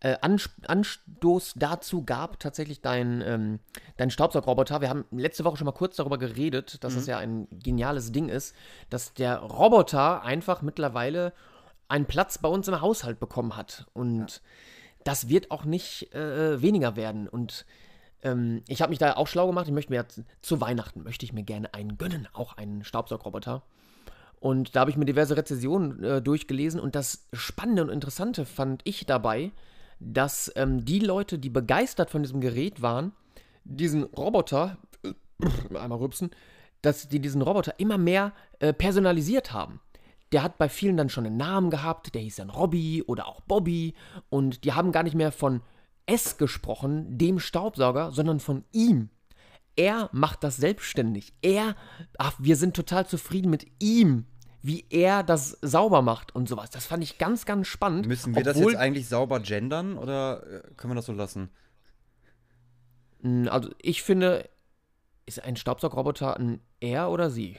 Äh, 0.00 0.16
Anstoß 0.20 1.54
dazu 1.56 2.04
gab 2.04 2.38
tatsächlich 2.38 2.82
dein, 2.82 3.22
ähm, 3.22 3.60
dein 3.96 4.10
Staubsaugroboter. 4.10 4.80
Wir 4.80 4.90
haben 4.90 5.06
letzte 5.10 5.44
Woche 5.44 5.56
schon 5.56 5.64
mal 5.64 5.72
kurz 5.72 5.96
darüber 5.96 6.18
geredet, 6.18 6.84
dass 6.84 6.92
mhm. 6.92 6.96
das 6.96 7.06
ja 7.06 7.18
ein 7.18 7.48
geniales 7.50 8.12
Ding 8.12 8.28
ist, 8.28 8.54
dass 8.90 9.14
der 9.14 9.38
Roboter 9.38 10.22
einfach 10.22 10.60
mittlerweile 10.60 11.32
einen 11.88 12.06
Platz 12.06 12.38
bei 12.38 12.48
uns 12.48 12.68
im 12.68 12.80
Haushalt 12.80 13.18
bekommen 13.20 13.56
hat. 13.56 13.86
Und 13.94 14.30
ja. 14.30 14.38
das 15.04 15.28
wird 15.28 15.50
auch 15.50 15.64
nicht 15.64 16.12
äh, 16.14 16.60
weniger 16.60 16.96
werden. 16.96 17.26
Und 17.26 17.64
ähm, 18.22 18.62
ich 18.68 18.82
habe 18.82 18.90
mich 18.90 18.98
da 18.98 19.14
auch 19.14 19.28
schlau 19.28 19.46
gemacht. 19.46 19.66
Ich 19.66 19.72
möchte 19.72 19.92
mir 19.92 19.98
jetzt, 19.98 20.22
zu 20.42 20.60
Weihnachten 20.60 21.04
möchte 21.04 21.24
ich 21.24 21.32
mir 21.32 21.42
gerne 21.42 21.72
einen 21.72 21.96
gönnen, 21.96 22.28
auch 22.34 22.56
einen 22.56 22.84
Staubsaugroboter. 22.84 23.62
Und 24.40 24.76
da 24.76 24.80
habe 24.80 24.90
ich 24.90 24.96
mir 24.96 25.06
diverse 25.06 25.36
Rezessionen 25.36 26.04
äh, 26.04 26.20
durchgelesen 26.20 26.78
und 26.78 26.94
das 26.94 27.26
Spannende 27.32 27.82
und 27.82 27.88
Interessante 27.88 28.44
fand 28.44 28.82
ich 28.84 29.06
dabei, 29.06 29.52
dass 29.98 30.52
ähm, 30.56 30.84
die 30.84 31.00
Leute, 31.00 31.38
die 31.38 31.50
begeistert 31.50 32.10
von 32.10 32.22
diesem 32.22 32.40
Gerät 32.40 32.82
waren, 32.82 33.12
diesen 33.64 34.04
Roboter, 34.04 34.78
äh, 35.02 35.76
einmal 35.76 35.98
rübsen, 35.98 36.30
dass 36.82 37.08
die 37.08 37.20
diesen 37.20 37.42
Roboter 37.42 37.74
immer 37.78 37.98
mehr 37.98 38.32
äh, 38.60 38.72
personalisiert 38.72 39.52
haben. 39.52 39.80
Der 40.32 40.42
hat 40.42 40.58
bei 40.58 40.68
vielen 40.68 40.96
dann 40.96 41.08
schon 41.08 41.26
einen 41.26 41.36
Namen 41.36 41.70
gehabt, 41.70 42.14
der 42.14 42.22
hieß 42.22 42.36
dann 42.36 42.50
Robby 42.50 43.02
oder 43.06 43.28
auch 43.28 43.40
Bobby 43.42 43.94
und 44.28 44.64
die 44.64 44.72
haben 44.72 44.92
gar 44.92 45.02
nicht 45.02 45.14
mehr 45.14 45.32
von 45.32 45.62
S 46.06 46.36
gesprochen, 46.36 47.18
dem 47.18 47.38
Staubsauger, 47.38 48.12
sondern 48.12 48.40
von 48.40 48.64
ihm. 48.72 49.10
Er 49.76 50.08
macht 50.12 50.42
das 50.42 50.56
selbstständig. 50.56 51.34
Er, 51.42 51.76
ach, 52.18 52.34
wir 52.38 52.56
sind 52.56 52.74
total 52.74 53.06
zufrieden 53.06 53.50
mit 53.50 53.66
ihm 53.78 54.26
wie 54.66 54.84
er 54.90 55.22
das 55.22 55.58
sauber 55.62 56.02
macht 56.02 56.34
und 56.34 56.48
sowas. 56.48 56.70
Das 56.70 56.86
fand 56.86 57.02
ich 57.04 57.18
ganz, 57.18 57.46
ganz 57.46 57.68
spannend. 57.68 58.06
Müssen 58.06 58.34
wir 58.34 58.42
das 58.42 58.58
jetzt 58.58 58.74
eigentlich 58.74 59.08
sauber 59.08 59.38
gendern 59.38 59.96
oder 59.96 60.42
äh, 60.42 60.74
können 60.76 60.90
wir 60.90 60.96
das 60.96 61.06
so 61.06 61.12
lassen? 61.12 61.50
Also 63.48 63.70
ich 63.80 64.02
finde, 64.02 64.48
ist 65.24 65.42
ein 65.42 65.54
Staubsaugroboter 65.56 66.36
ein 66.36 66.60
er 66.80 67.10
oder 67.10 67.30
sie? 67.30 67.56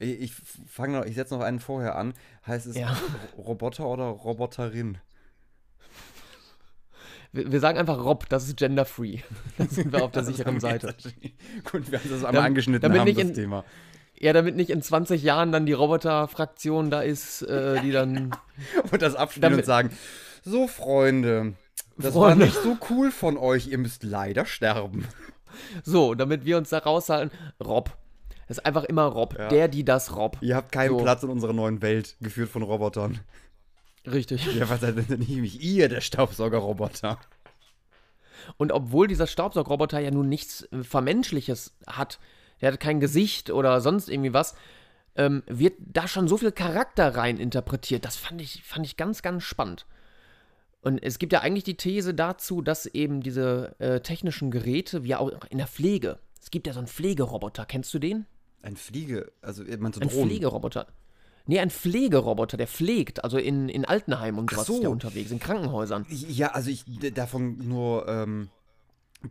Ich 0.00 0.32
fange 0.66 0.98
noch, 0.98 1.06
ich 1.06 1.14
setze 1.14 1.34
noch 1.34 1.42
einen 1.42 1.60
vorher 1.60 1.96
an. 1.96 2.14
Heißt 2.46 2.66
es 2.66 2.76
ja. 2.76 2.96
Roboter 3.36 3.86
oder 3.86 4.04
Roboterin? 4.04 4.98
Wir, 7.32 7.60
sagen 7.60 7.78
einfach 7.78 7.98
Rob, 7.98 8.28
das 8.28 8.48
ist 8.48 8.56
gender-free. 8.56 9.20
Da 9.58 9.66
sind 9.66 9.92
wir 9.92 10.02
auf 10.02 10.12
der 10.12 10.24
sicheren 10.24 10.60
Seite. 10.60 10.94
Gut, 11.70 11.90
wir 11.90 11.98
haben 11.98 12.10
das 12.10 12.24
einmal 12.24 12.44
angeschnitten 12.44 12.98
haben, 12.98 13.14
das 13.14 13.22
in, 13.22 13.34
Thema. 13.34 13.64
Ja, 14.20 14.32
damit 14.32 14.56
nicht 14.56 14.70
in 14.70 14.82
20 14.82 15.22
Jahren 15.22 15.52
dann 15.52 15.66
die 15.66 15.72
Roboter-Fraktion 15.72 16.90
da 16.90 17.02
ist, 17.02 17.42
äh, 17.42 17.80
die 17.80 17.92
dann. 17.92 18.32
und 18.90 19.02
das 19.02 19.14
abspielen 19.14 19.54
und 19.54 19.64
sagen: 19.64 19.90
So, 20.44 20.66
Freunde, 20.66 21.54
das 21.96 22.14
Freunde. 22.14 22.40
war 22.40 22.46
nicht 22.46 22.62
so 22.62 22.76
cool 22.90 23.10
von 23.10 23.36
euch, 23.36 23.68
ihr 23.68 23.78
müsst 23.78 24.02
leider 24.02 24.44
sterben. 24.44 25.06
So, 25.84 26.14
damit 26.14 26.44
wir 26.44 26.56
uns 26.58 26.70
da 26.70 26.78
raushalten, 26.78 27.36
Rob. 27.62 27.96
Das 28.48 28.58
ist 28.58 28.64
einfach 28.64 28.84
immer 28.84 29.04
Rob. 29.04 29.36
Ja. 29.38 29.48
Der, 29.48 29.68
die, 29.68 29.84
das 29.84 30.16
Rob. 30.16 30.38
Ihr 30.40 30.56
habt 30.56 30.72
keinen 30.72 30.90
So. 30.90 30.96
Platz 30.98 31.22
in 31.22 31.30
unserer 31.30 31.52
neuen 31.52 31.82
Welt, 31.82 32.16
geführt 32.20 32.48
von 32.48 32.62
Robotern. 32.62 33.20
Richtig. 34.06 34.54
Ja, 34.54 34.70
was 34.70 34.80
seid 34.80 34.96
denn 34.96 35.18
mich? 35.18 35.62
Ihr, 35.62 35.88
der 35.88 36.00
Staubsaugerroboter. 36.00 37.18
Und 38.56 38.72
obwohl 38.72 39.06
dieser 39.06 39.26
Staubsaugerroboter 39.26 39.98
ja 39.98 40.10
nun 40.10 40.28
nichts 40.28 40.62
äh, 40.72 40.82
Vermenschliches 40.82 41.76
hat, 41.86 42.18
der 42.60 42.72
hat 42.72 42.80
kein 42.80 43.00
Gesicht 43.00 43.50
oder 43.50 43.80
sonst 43.80 44.08
irgendwie 44.08 44.32
was, 44.32 44.54
ähm, 45.16 45.42
wird 45.46 45.74
da 45.78 46.08
schon 46.08 46.28
so 46.28 46.36
viel 46.36 46.52
Charakter 46.52 47.16
rein 47.16 47.38
interpretiert. 47.38 48.04
Das 48.04 48.16
fand 48.16 48.40
ich, 48.40 48.62
fand 48.62 48.86
ich 48.86 48.96
ganz, 48.96 49.22
ganz 49.22 49.42
spannend. 49.42 49.86
Und 50.80 51.02
es 51.02 51.18
gibt 51.18 51.32
ja 51.32 51.40
eigentlich 51.40 51.64
die 51.64 51.76
These 51.76 52.14
dazu, 52.14 52.62
dass 52.62 52.86
eben 52.86 53.20
diese 53.20 53.74
äh, 53.78 54.00
technischen 54.00 54.50
Geräte, 54.50 55.02
wie 55.02 55.16
auch 55.16 55.30
in 55.50 55.58
der 55.58 55.66
Pflege, 55.66 56.18
es 56.40 56.50
gibt 56.50 56.66
ja 56.66 56.72
so 56.72 56.78
einen 56.78 56.86
Pflegeroboter, 56.86 57.66
kennst 57.66 57.92
du 57.92 57.98
den? 57.98 58.26
Ein 58.62 58.76
Fliege, 58.76 59.32
also 59.42 59.64
meinst 59.78 59.98
du 59.98 60.02
Ein 60.02 60.08
Drohnen? 60.08 60.28
Pflegeroboter. 60.28 60.86
Nee, 61.46 61.60
ein 61.60 61.70
Pflegeroboter, 61.70 62.56
der 62.56 62.68
pflegt, 62.68 63.24
also 63.24 63.38
in, 63.38 63.68
in 63.68 63.84
Altenheimen 63.84 64.38
und 64.38 64.50
sowas 64.50 64.66
so. 64.66 64.74
ist 64.74 64.82
der 64.82 64.90
unterwegs, 64.90 65.30
in 65.30 65.40
Krankenhäusern. 65.40 66.06
Ja, 66.10 66.48
also 66.48 66.70
ich 66.70 66.84
davon 67.14 67.66
nur 67.66 68.06
ähm, 68.06 68.50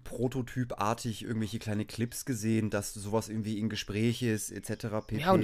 prototypartig 0.04 1.24
irgendwelche 1.24 1.60
kleine 1.60 1.86
Clips 1.86 2.26
gesehen, 2.26 2.70
dass 2.70 2.94
sowas 2.94 3.30
irgendwie 3.30 3.60
in 3.60 3.70
Gespräch 3.70 4.22
ist, 4.22 4.52
etc. 4.52 4.88
pp. 5.08 5.20
Ja, 5.22 5.38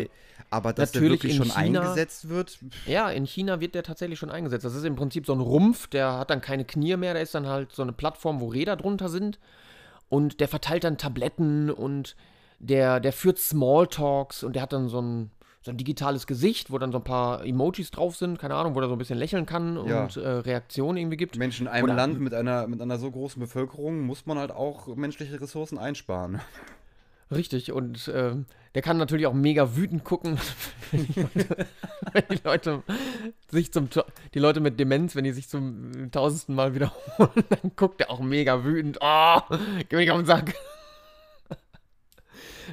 Aber 0.49 0.73
dass 0.73 0.91
der 0.91 1.01
natürlich 1.01 1.23
wirklich 1.23 1.37
in 1.39 1.45
schon 1.45 1.55
China- 1.63 1.81
eingesetzt 1.81 2.29
wird, 2.29 2.59
Ja, 2.85 3.09
in 3.09 3.25
China 3.25 3.59
wird 3.61 3.75
der 3.75 3.83
tatsächlich 3.83 4.19
schon 4.19 4.29
eingesetzt. 4.29 4.65
Das 4.65 4.75
ist 4.75 4.83
im 4.83 4.95
Prinzip 4.95 5.25
so 5.25 5.33
ein 5.33 5.39
Rumpf, 5.39 5.87
der 5.87 6.17
hat 6.17 6.29
dann 6.29 6.41
keine 6.41 6.65
Knie 6.65 6.97
mehr, 6.97 7.13
der 7.13 7.23
ist 7.23 7.33
dann 7.35 7.47
halt 7.47 7.71
so 7.71 7.81
eine 7.81 7.93
Plattform, 7.93 8.41
wo 8.41 8.47
Räder 8.47 8.75
drunter 8.75 9.09
sind. 9.09 9.39
Und 10.09 10.39
der 10.41 10.47
verteilt 10.47 10.83
dann 10.83 10.97
Tabletten 10.97 11.71
und 11.71 12.15
der, 12.59 12.99
der 12.99 13.13
führt 13.13 13.39
Smalltalks 13.39 14.43
und 14.43 14.53
der 14.55 14.61
hat 14.63 14.73
dann 14.73 14.87
so 14.89 15.01
ein, 15.01 15.31
so 15.63 15.71
ein 15.71 15.77
digitales 15.77 16.27
Gesicht, 16.27 16.71
wo 16.71 16.77
dann 16.77 16.91
so 16.91 16.97
ein 16.99 17.03
paar 17.03 17.45
Emojis 17.45 17.89
drauf 17.91 18.15
sind, 18.17 18.37
keine 18.37 18.55
Ahnung, 18.55 18.75
wo 18.75 18.81
er 18.81 18.87
so 18.89 18.93
ein 18.95 18.97
bisschen 18.97 19.17
lächeln 19.17 19.45
kann 19.45 19.75
Ja. 19.87 20.03
und 20.03 20.17
äh, 20.17 20.27
Reaktionen 20.27 20.97
irgendwie 20.97 21.17
gibt. 21.17 21.37
Menschen 21.37 21.67
in 21.67 21.71
einem 21.73 21.85
Oder- 21.85 21.95
Land 21.95 22.19
mit 22.19 22.33
einer, 22.33 22.67
mit 22.67 22.81
einer 22.81 22.97
so 22.99 23.09
großen 23.09 23.39
Bevölkerung 23.39 24.01
muss 24.01 24.25
man 24.25 24.37
halt 24.37 24.51
auch 24.51 24.87
menschliche 24.95 25.39
Ressourcen 25.39 25.77
einsparen. 25.77 26.41
Richtig, 27.31 27.71
und 27.71 28.11
ähm, 28.13 28.45
der 28.75 28.81
kann 28.83 28.97
natürlich 28.97 29.25
auch 29.25 29.33
mega 29.33 29.75
wütend 29.75 30.03
gucken, 30.03 30.37
wenn 30.91 31.05
die 31.07 31.21
Leute, 31.21 31.57
wenn 32.13 32.23
die 32.29 32.39
Leute 32.43 32.83
sich 33.49 33.71
zum 33.71 33.87
die 34.33 34.39
Leute 34.39 34.59
mit 34.59 34.79
Demenz, 34.79 35.15
wenn 35.15 35.23
die 35.23 35.31
sich 35.31 35.47
zum 35.49 36.11
tausendsten 36.11 36.53
Mal 36.53 36.75
wiederholen, 36.75 37.31
dann 37.49 37.71
guckt 37.75 38.01
er 38.01 38.11
auch 38.11 38.19
mega 38.19 38.63
wütend. 38.63 38.99
Oh, 39.01 39.39
geh 39.89 39.95
mich 39.95 40.11
auf 40.11 40.17
den 40.19 40.25
Sack. 40.27 40.53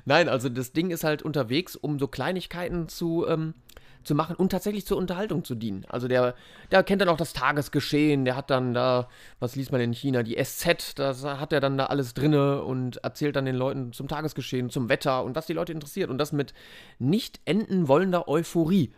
Nein, 0.04 0.28
also 0.28 0.48
das 0.48 0.72
Ding 0.72 0.90
ist 0.90 1.04
halt 1.04 1.22
unterwegs, 1.22 1.76
um 1.76 1.98
so 1.98 2.08
Kleinigkeiten 2.08 2.88
zu, 2.88 3.26
ähm, 3.28 3.54
zu 4.02 4.14
machen 4.14 4.36
und 4.36 4.50
tatsächlich 4.50 4.86
zur 4.86 4.96
Unterhaltung 4.96 5.44
zu 5.44 5.54
dienen. 5.54 5.84
Also 5.88 6.08
der, 6.08 6.34
der 6.70 6.82
kennt 6.82 7.02
dann 7.02 7.08
auch 7.08 7.16
das 7.16 7.32
Tagesgeschehen, 7.32 8.24
der 8.24 8.36
hat 8.36 8.50
dann 8.50 8.74
da, 8.74 9.08
was 9.38 9.56
liest 9.56 9.72
man 9.72 9.80
in 9.80 9.92
China, 9.92 10.22
die 10.22 10.42
SZ, 10.42 10.98
das 10.98 11.24
hat 11.24 11.52
er 11.52 11.60
dann 11.60 11.76
da 11.76 11.86
alles 11.86 12.14
drinne 12.14 12.62
und 12.62 12.96
erzählt 12.98 13.36
dann 13.36 13.44
den 13.44 13.56
Leuten 13.56 13.92
zum 13.92 14.08
Tagesgeschehen, 14.08 14.70
zum 14.70 14.88
Wetter 14.88 15.24
und 15.24 15.36
was 15.36 15.46
die 15.46 15.52
Leute 15.52 15.72
interessiert. 15.72 16.10
Und 16.10 16.18
das 16.18 16.32
mit 16.32 16.54
nicht 16.98 17.40
enden 17.44 17.88
wollender 17.88 18.28
Euphorie. 18.28 18.92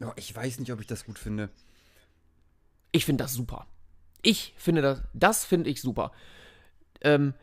Ja, 0.00 0.12
ich 0.16 0.34
weiß 0.34 0.60
nicht, 0.60 0.72
ob 0.72 0.80
ich 0.80 0.86
das 0.86 1.04
gut 1.04 1.18
finde. 1.18 1.50
Ich 2.92 3.04
finde 3.04 3.24
das 3.24 3.34
super. 3.34 3.66
Ich 4.22 4.54
finde 4.56 4.82
das, 4.82 5.02
das 5.14 5.44
finde 5.44 5.70
ich 5.70 5.80
super. 5.80 6.12
Ähm, 7.00 7.34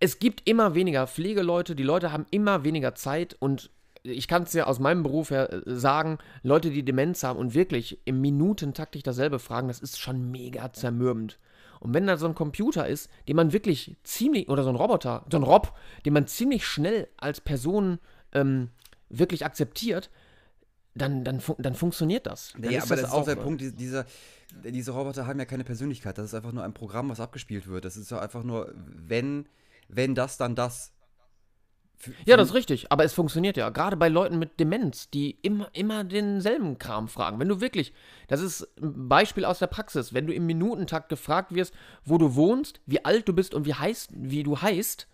es 0.00 0.18
gibt 0.18 0.48
immer 0.48 0.74
weniger 0.74 1.06
Pflegeleute, 1.06 1.74
die 1.74 1.82
Leute 1.82 2.12
haben 2.12 2.26
immer 2.30 2.64
weniger 2.64 2.94
Zeit 2.94 3.36
und 3.38 3.70
ich 4.02 4.28
kann 4.28 4.44
es 4.44 4.52
ja 4.52 4.66
aus 4.66 4.78
meinem 4.78 5.02
Beruf 5.02 5.30
her 5.30 5.52
äh, 5.52 5.62
sagen, 5.74 6.18
Leute, 6.42 6.70
die 6.70 6.84
Demenz 6.84 7.22
haben 7.24 7.38
und 7.38 7.54
wirklich 7.54 7.98
im 8.04 8.20
Minutentakt 8.20 8.94
dich 8.94 9.02
dasselbe 9.02 9.38
fragen, 9.38 9.68
das 9.68 9.80
ist 9.80 9.98
schon 9.98 10.30
mega 10.30 10.72
zermürbend. 10.72 11.38
Und 11.80 11.92
wenn 11.92 12.06
da 12.06 12.16
so 12.16 12.26
ein 12.26 12.34
Computer 12.34 12.86
ist, 12.86 13.10
den 13.28 13.36
man 13.36 13.52
wirklich 13.52 13.96
ziemlich, 14.04 14.48
oder 14.48 14.62
so 14.62 14.70
ein 14.70 14.76
Roboter, 14.76 15.24
so 15.30 15.36
ein 15.38 15.42
Rob, 15.42 15.74
den 16.04 16.12
man 16.12 16.26
ziemlich 16.26 16.64
schnell 16.66 17.08
als 17.16 17.40
Person 17.40 17.98
ähm, 18.32 18.68
wirklich 19.08 19.44
akzeptiert, 19.44 20.10
dann, 20.94 21.24
dann, 21.24 21.40
fun 21.40 21.56
dann 21.58 21.74
funktioniert 21.74 22.26
das. 22.26 22.52
Dann 22.58 22.72
Ja, 22.72 22.82
aber 22.82 22.96
das 22.96 23.06
ist 23.06 23.12
auch 23.12 23.24
der 23.26 23.36
Punkt, 23.36 23.60
die- 23.60 23.72
dieser, 23.74 24.06
diese 24.64 24.92
Roboter 24.92 25.26
haben 25.26 25.38
ja 25.38 25.44
keine 25.44 25.64
Persönlichkeit. 25.64 26.16
Das 26.16 26.26
ist 26.26 26.34
einfach 26.34 26.52
nur 26.52 26.62
ein 26.64 26.72
Programm, 26.72 27.10
was 27.10 27.20
abgespielt 27.20 27.66
wird. 27.66 27.84
Das 27.84 27.96
ist 27.96 28.10
ja 28.10 28.20
einfach 28.20 28.42
nur, 28.44 28.72
wenn, 28.74 29.46
wenn 29.88 30.14
das, 30.14 30.36
dann 30.36 30.54
das. 30.54 30.92
Für- 31.98 32.12
Ja, 32.26 32.36
das 32.36 32.48
ist 32.48 32.54
richtig, 32.54 32.92
aber 32.92 33.04
es 33.04 33.14
funktioniert 33.14 33.56
ja. 33.56 33.70
Gerade 33.70 33.96
bei 33.96 34.08
Leuten 34.08 34.38
mit 34.38 34.60
Demenz, 34.60 35.08
die 35.10 35.30
immer, 35.42 35.68
immer 35.72 36.04
denselben 36.04 36.78
Kram 36.78 37.08
fragen. 37.08 37.40
Wenn 37.40 37.48
du 37.48 37.60
wirklich, 37.62 37.94
das 38.28 38.40
ist 38.42 38.68
ein 38.80 39.08
Beispiel 39.08 39.44
aus 39.46 39.58
der 39.60 39.66
Praxis, 39.68 40.12
wenn 40.12 40.26
du 40.26 40.34
im 40.34 40.44
Minutentakt 40.44 41.08
gefragt 41.08 41.54
wirst, 41.54 41.72
wo 42.04 42.18
du 42.18 42.34
wohnst, 42.34 42.80
wie 42.84 43.02
alt 43.04 43.26
du 43.28 43.32
bist 43.32 43.54
und 43.54 43.64
wie, 43.64 43.74
heißt, 43.74 44.10
wie 44.14 44.42
du 44.42 44.60
heißt, 44.60 45.08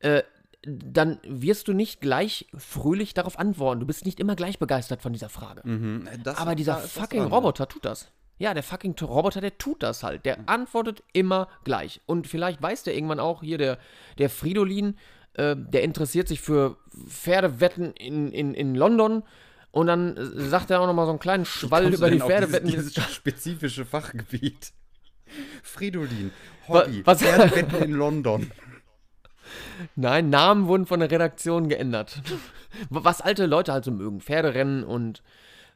äh, 0.00 0.22
dann 0.62 1.20
wirst 1.24 1.68
du 1.68 1.72
nicht 1.72 2.00
gleich 2.00 2.46
fröhlich 2.56 3.14
darauf 3.14 3.38
antworten. 3.38 3.80
Du 3.80 3.86
bist 3.86 4.04
nicht 4.04 4.20
immer 4.20 4.34
gleich 4.36 4.58
begeistert 4.58 5.00
von 5.00 5.12
dieser 5.12 5.28
Frage. 5.30 5.66
Mhm, 5.66 6.06
das, 6.24 6.36
Aber 6.38 6.54
dieser 6.54 6.76
fucking 6.78 7.22
Roboter 7.22 7.66
tut 7.68 7.84
das. 7.84 8.08
Ja, 8.40 8.54
der 8.54 8.62
fucking 8.62 8.96
Roboter, 9.02 9.42
der 9.42 9.58
tut 9.58 9.82
das 9.82 10.02
halt. 10.02 10.24
Der 10.24 10.48
antwortet 10.48 11.02
immer 11.12 11.46
gleich. 11.62 12.00
Und 12.06 12.26
vielleicht 12.26 12.62
weiß 12.62 12.84
der 12.84 12.94
irgendwann 12.94 13.20
auch, 13.20 13.42
hier 13.42 13.58
der, 13.58 13.78
der 14.16 14.30
Fridolin, 14.30 14.96
äh, 15.34 15.54
der 15.56 15.82
interessiert 15.82 16.26
sich 16.26 16.40
für 16.40 16.78
Pferdewetten 17.06 17.92
in, 17.92 18.32
in, 18.32 18.54
in 18.54 18.74
London. 18.74 19.24
Und 19.72 19.88
dann 19.88 20.16
äh, 20.16 20.24
sagt 20.48 20.70
er 20.70 20.80
auch 20.80 20.86
nochmal 20.86 21.04
so 21.04 21.10
einen 21.10 21.18
kleinen 21.18 21.44
Schwall 21.44 21.92
über 21.92 22.10
die 22.10 22.18
Pferdewetten. 22.18 22.70
Dieses, 22.70 22.94
dieses 22.94 23.14
spezifische 23.14 23.84
Fachgebiet. 23.84 24.72
Fridolin, 25.62 26.32
Hobby, 26.66 27.02
was- 27.04 27.18
Pferdewetten 27.22 27.82
in 27.82 27.92
London. 27.92 28.50
Nein, 29.96 30.30
Namen 30.30 30.66
wurden 30.66 30.86
von 30.86 31.00
der 31.00 31.10
Redaktion 31.10 31.68
geändert. 31.68 32.22
Was 32.88 33.20
alte 33.20 33.46
Leute 33.46 33.72
halt 33.72 33.84
so 33.84 33.90
mögen. 33.90 34.20
Pferderennen 34.20 34.84
und 34.84 35.22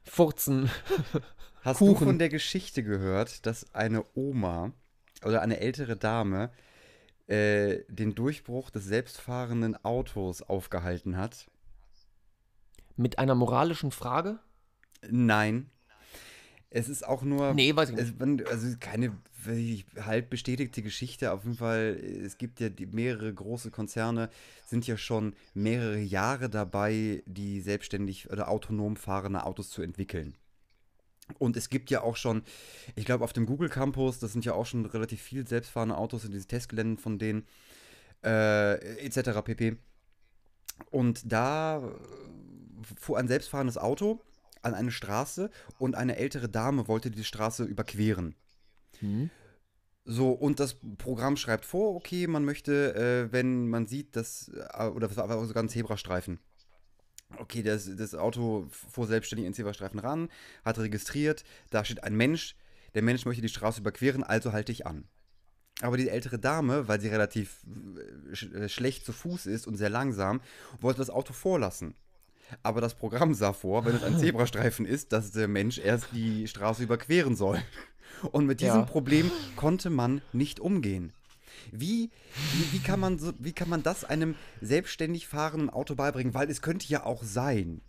Furzen. 0.04 0.70
Hast 1.64 1.80
du 1.80 1.94
Kuchen. 1.94 2.06
von 2.06 2.18
der 2.18 2.28
Geschichte 2.28 2.84
gehört, 2.84 3.46
dass 3.46 3.74
eine 3.74 4.04
Oma 4.14 4.72
oder 5.24 5.40
eine 5.40 5.60
ältere 5.60 5.96
Dame 5.96 6.50
äh, 7.26 7.78
den 7.88 8.14
Durchbruch 8.14 8.68
des 8.68 8.84
selbstfahrenden 8.84 9.82
Autos 9.82 10.42
aufgehalten 10.42 11.16
hat? 11.16 11.46
Mit 12.96 13.18
einer 13.18 13.34
moralischen 13.34 13.92
Frage? 13.92 14.40
Nein. 15.08 15.70
Es 16.68 16.90
ist 16.90 17.06
auch 17.06 17.22
nur. 17.22 17.54
Nee, 17.54 17.74
weiß 17.74 17.90
ich 17.90 17.96
nicht. 17.96 18.14
Es, 18.20 18.50
also 18.50 18.76
keine 18.78 19.16
halb 19.96 20.28
bestätigte 20.28 20.82
Geschichte. 20.82 21.32
Auf 21.32 21.44
jeden 21.44 21.56
Fall, 21.56 21.98
es 22.24 22.36
gibt 22.36 22.60
ja 22.60 22.68
die, 22.68 22.86
mehrere 22.86 23.32
große 23.32 23.70
Konzerne, 23.70 24.28
sind 24.66 24.86
ja 24.86 24.98
schon 24.98 25.34
mehrere 25.54 26.00
Jahre 26.00 26.50
dabei, 26.50 27.22
die 27.26 27.62
selbstständig 27.62 28.30
oder 28.30 28.48
autonom 28.48 28.96
fahrende 28.96 29.46
Autos 29.46 29.70
zu 29.70 29.80
entwickeln. 29.80 30.34
Und 31.38 31.56
es 31.56 31.70
gibt 31.70 31.90
ja 31.90 32.02
auch 32.02 32.16
schon, 32.16 32.42
ich 32.96 33.04
glaube, 33.04 33.24
auf 33.24 33.32
dem 33.32 33.46
Google 33.46 33.68
Campus, 33.68 34.18
das 34.18 34.32
sind 34.32 34.44
ja 34.44 34.52
auch 34.52 34.66
schon 34.66 34.84
relativ 34.86 35.22
viel 35.22 35.46
selbstfahrende 35.46 35.96
Autos 35.96 36.24
in 36.24 36.32
diesen 36.32 36.48
Testgeländen 36.48 36.98
von 36.98 37.18
denen, 37.18 37.46
äh, 38.22 38.74
etc. 39.04 39.42
pp. 39.42 39.76
Und 40.90 41.32
da 41.32 41.82
fuhr 42.98 43.18
ein 43.18 43.28
selbstfahrendes 43.28 43.78
Auto 43.78 44.20
an 44.62 44.74
eine 44.74 44.90
Straße 44.90 45.50
und 45.78 45.94
eine 45.94 46.16
ältere 46.16 46.48
Dame 46.48 46.88
wollte 46.88 47.10
die 47.10 47.24
Straße 47.24 47.64
überqueren. 47.64 48.34
Hm? 49.00 49.30
So, 50.06 50.32
und 50.32 50.60
das 50.60 50.76
Programm 50.98 51.36
schreibt 51.36 51.64
vor, 51.64 51.94
okay, 51.94 52.26
man 52.26 52.44
möchte, 52.44 52.94
äh, 52.94 53.32
wenn 53.32 53.68
man 53.68 53.86
sieht, 53.86 54.16
dass, 54.16 54.48
äh, 54.48 54.84
oder 54.84 55.10
es 55.10 55.16
war 55.16 55.24
aber 55.24 55.44
sogar 55.46 55.62
ein 55.62 55.70
Zebrastreifen. 55.70 56.40
Okay, 57.38 57.62
das, 57.62 57.90
das 57.96 58.14
Auto 58.14 58.68
fuhr 58.70 59.06
selbstständig 59.06 59.46
in 59.46 59.50
den 59.50 59.56
Zebrastreifen 59.56 59.98
ran, 59.98 60.28
hat 60.64 60.78
registriert, 60.78 61.44
da 61.70 61.84
steht 61.84 62.04
ein 62.04 62.14
Mensch, 62.14 62.56
der 62.94 63.02
Mensch 63.02 63.24
möchte 63.26 63.42
die 63.42 63.48
Straße 63.48 63.80
überqueren, 63.80 64.22
also 64.22 64.52
halte 64.52 64.72
ich 64.72 64.86
an. 64.86 65.04
Aber 65.80 65.96
die 65.96 66.08
ältere 66.08 66.38
Dame, 66.38 66.86
weil 66.86 67.00
sie 67.00 67.08
relativ 67.08 67.64
äh, 68.30 68.34
sch 68.36 68.44
äh, 68.44 68.68
schlecht 68.68 69.04
zu 69.04 69.12
Fuß 69.12 69.46
ist 69.46 69.66
und 69.66 69.76
sehr 69.76 69.90
langsam, 69.90 70.40
wollte 70.80 70.98
das 70.98 71.10
Auto 71.10 71.32
vorlassen. 71.32 71.94
Aber 72.62 72.80
das 72.80 72.94
Programm 72.94 73.34
sah 73.34 73.52
vor, 73.52 73.84
wenn 73.84 73.96
es 73.96 74.04
ein 74.04 74.18
Zebrastreifen 74.20 74.86
ist, 74.86 75.12
dass 75.12 75.32
der 75.32 75.48
Mensch 75.48 75.78
erst 75.78 76.08
die 76.12 76.46
Straße 76.46 76.84
überqueren 76.84 77.34
soll. 77.34 77.60
Und 78.30 78.46
mit 78.46 78.60
diesem 78.60 78.80
Ja. 78.80 78.86
Problem 78.86 79.30
konnte 79.56 79.90
man 79.90 80.22
nicht 80.32 80.60
umgehen. 80.60 81.12
Wie, 81.72 82.10
wie, 82.52 82.72
wie, 82.72 82.78
kann 82.80 83.00
man 83.00 83.18
so, 83.18 83.32
wie 83.38 83.52
kann 83.52 83.68
man 83.68 83.82
das 83.82 84.04
einem 84.04 84.36
selbstständig 84.60 85.26
fahrenden 85.26 85.70
Auto 85.70 85.94
beibringen? 85.94 86.34
Weil 86.34 86.50
es 86.50 86.62
könnte 86.62 86.86
ja 86.86 87.04
auch 87.04 87.22
sein, 87.22 87.80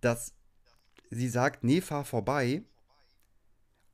dass 0.00 0.34
sie 1.10 1.28
sagt, 1.28 1.64
nee, 1.64 1.80
fahr 1.80 2.04
vorbei. 2.04 2.62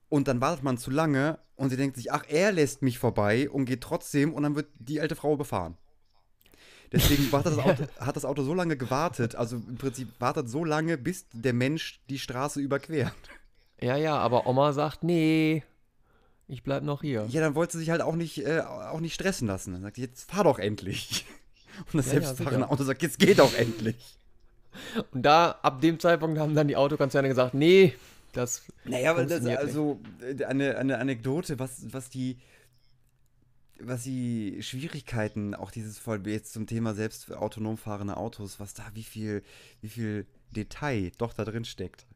Und 0.09 0.29
dann 0.29 0.41
wartet 0.41 0.63
man 0.63 0.79
zu 0.79 0.91
lange 0.91 1.39
und 1.57 1.71
sie 1.71 1.77
denkt 1.77 1.97
sich, 1.97 2.13
ach, 2.13 2.25
er 2.29 2.53
lässt 2.53 2.83
mich 2.83 2.99
vorbei 2.99 3.51
und 3.51 3.65
geht 3.65 3.81
trotzdem 3.81 4.35
und 4.35 4.45
dann 4.45 4.55
wird 4.55 4.69
die 4.79 5.01
alte 5.01 5.17
Frau 5.17 5.37
befahren. 5.37 5.77
Deswegen 6.93 7.31
hat 7.33 7.47
das, 7.47 7.59
Auto, 7.59 7.85
hat 7.99 8.17
das 8.17 8.25
Auto 8.25 8.43
so 8.43 8.55
lange 8.55 8.77
gewartet, 8.77 9.35
also 9.35 9.57
im 9.57 9.77
Prinzip 9.77 10.09
wartet 10.21 10.49
so 10.49 10.65
lange, 10.65 10.97
bis 10.97 11.27
der 11.33 11.53
Mensch 11.53 12.01
die 12.09 12.19
Straße 12.19 12.61
überquert. 12.61 13.13
Ja, 13.81 13.97
ja, 13.97 14.17
aber 14.17 14.47
Oma 14.47 14.73
sagt, 14.73 15.03
nee, 15.03 15.65
ich 16.49 16.63
bleib 16.63 16.83
noch 16.83 17.03
hier. 17.03 17.27
Ja, 17.29 17.41
dann 17.41 17.55
wollte 17.55 17.73
sie 17.73 17.81
sich 17.81 17.91
halt 17.91 18.03
auch 18.03 18.15
nicht, 18.15 18.45
äh, 18.47 18.61
auch 18.61 19.01
nicht 19.01 19.15
stressen 19.15 19.49
lassen. 19.49 19.73
Dann 19.73 19.83
sagt 19.83 19.97
sie, 19.97 20.03
jetzt 20.03 20.31
fahr 20.31 20.45
doch 20.45 20.59
endlich. 20.59 21.25
Und 21.93 21.99
das 21.99 22.07
Ja, 22.07 22.15
ja, 22.15 22.21
selbstfahrende 22.21 22.61
sicher. 22.61 22.73
Auto 22.73 22.85
sagt, 22.85 23.03
jetzt 23.03 23.19
geht 23.19 23.39
doch 23.39 23.55
endlich. 23.55 24.17
Und 25.13 25.23
da, 25.23 25.59
ab 25.63 25.81
dem 25.81 25.99
Zeitpunkt 25.99 26.39
haben 26.39 26.55
dann 26.55 26.69
die 26.69 26.77
Autokonzerne 26.77 27.29
gesagt, 27.29 27.55
nee, 27.55 27.95
das 28.33 28.63
Naja, 28.85 29.11
aber 29.11 29.23
das 29.25 29.33
Funktioniert 29.33 29.61
also 29.61 30.01
äh, 30.21 30.45
eine, 30.45 30.77
eine 30.77 30.99
Anekdote, 30.99 31.59
was, 31.59 31.93
was 31.93 32.11
die 32.11 32.39
was 33.79 34.05
die 34.05 34.63
Schwierigkeiten, 34.63 35.55
auch 35.55 35.71
dieses 35.71 35.99
voll 35.99 36.27
jetzt 36.27 36.53
zum 36.53 36.67
Thema 36.67 36.95
selbst 36.95 37.31
autonom 37.33 37.77
fahrende 37.77 38.17
Autos, 38.17 38.59
was 38.59 38.73
da, 38.75 38.85
wie 38.95 39.03
viel, 39.03 39.43
wie 39.83 39.89
viel 39.89 40.27
Detail 40.51 41.13
doch 41.19 41.35
da 41.35 41.45
drin 41.45 41.65
steckt. 41.65 42.07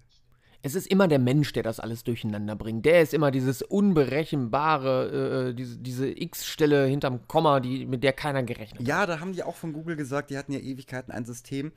Es 0.63 0.75
ist 0.75 0.87
immer 0.87 1.09
der 1.09 1.19
Mensch, 1.19 1.53
der 1.53 1.63
das 1.63 1.81
alles 1.81 2.05
durcheinander 2.05 2.55
bringt. 2.55 2.85
Der 2.85 3.01
ist 3.01 3.15
immer 3.15 3.31
dieses 3.31 3.63
unberechenbare, 3.63 5.49
äh, 5.49 5.55
diese, 5.55 5.79
diese 5.79 6.09
X-Stelle 6.09 6.85
hinterm 6.87 7.27
Komma, 7.29 7.61
die, 7.61 7.87
mit 7.87 8.05
der 8.05 8.13
keiner 8.13 8.43
gerechnet 8.43 8.81
hat. 8.81 8.87
Ja, 8.87 9.07
da 9.07 9.21
haben 9.21 9.33
die 9.33 9.43
auch 9.43 9.57
von 9.57 9.73
Google 9.73 9.97
gesagt, 9.97 10.31
die 10.31 10.37
hatten 10.37 10.53
ja 10.53 10.59
Ewigkeiten 10.59 11.13
ein 11.13 11.25
System. 11.25 11.73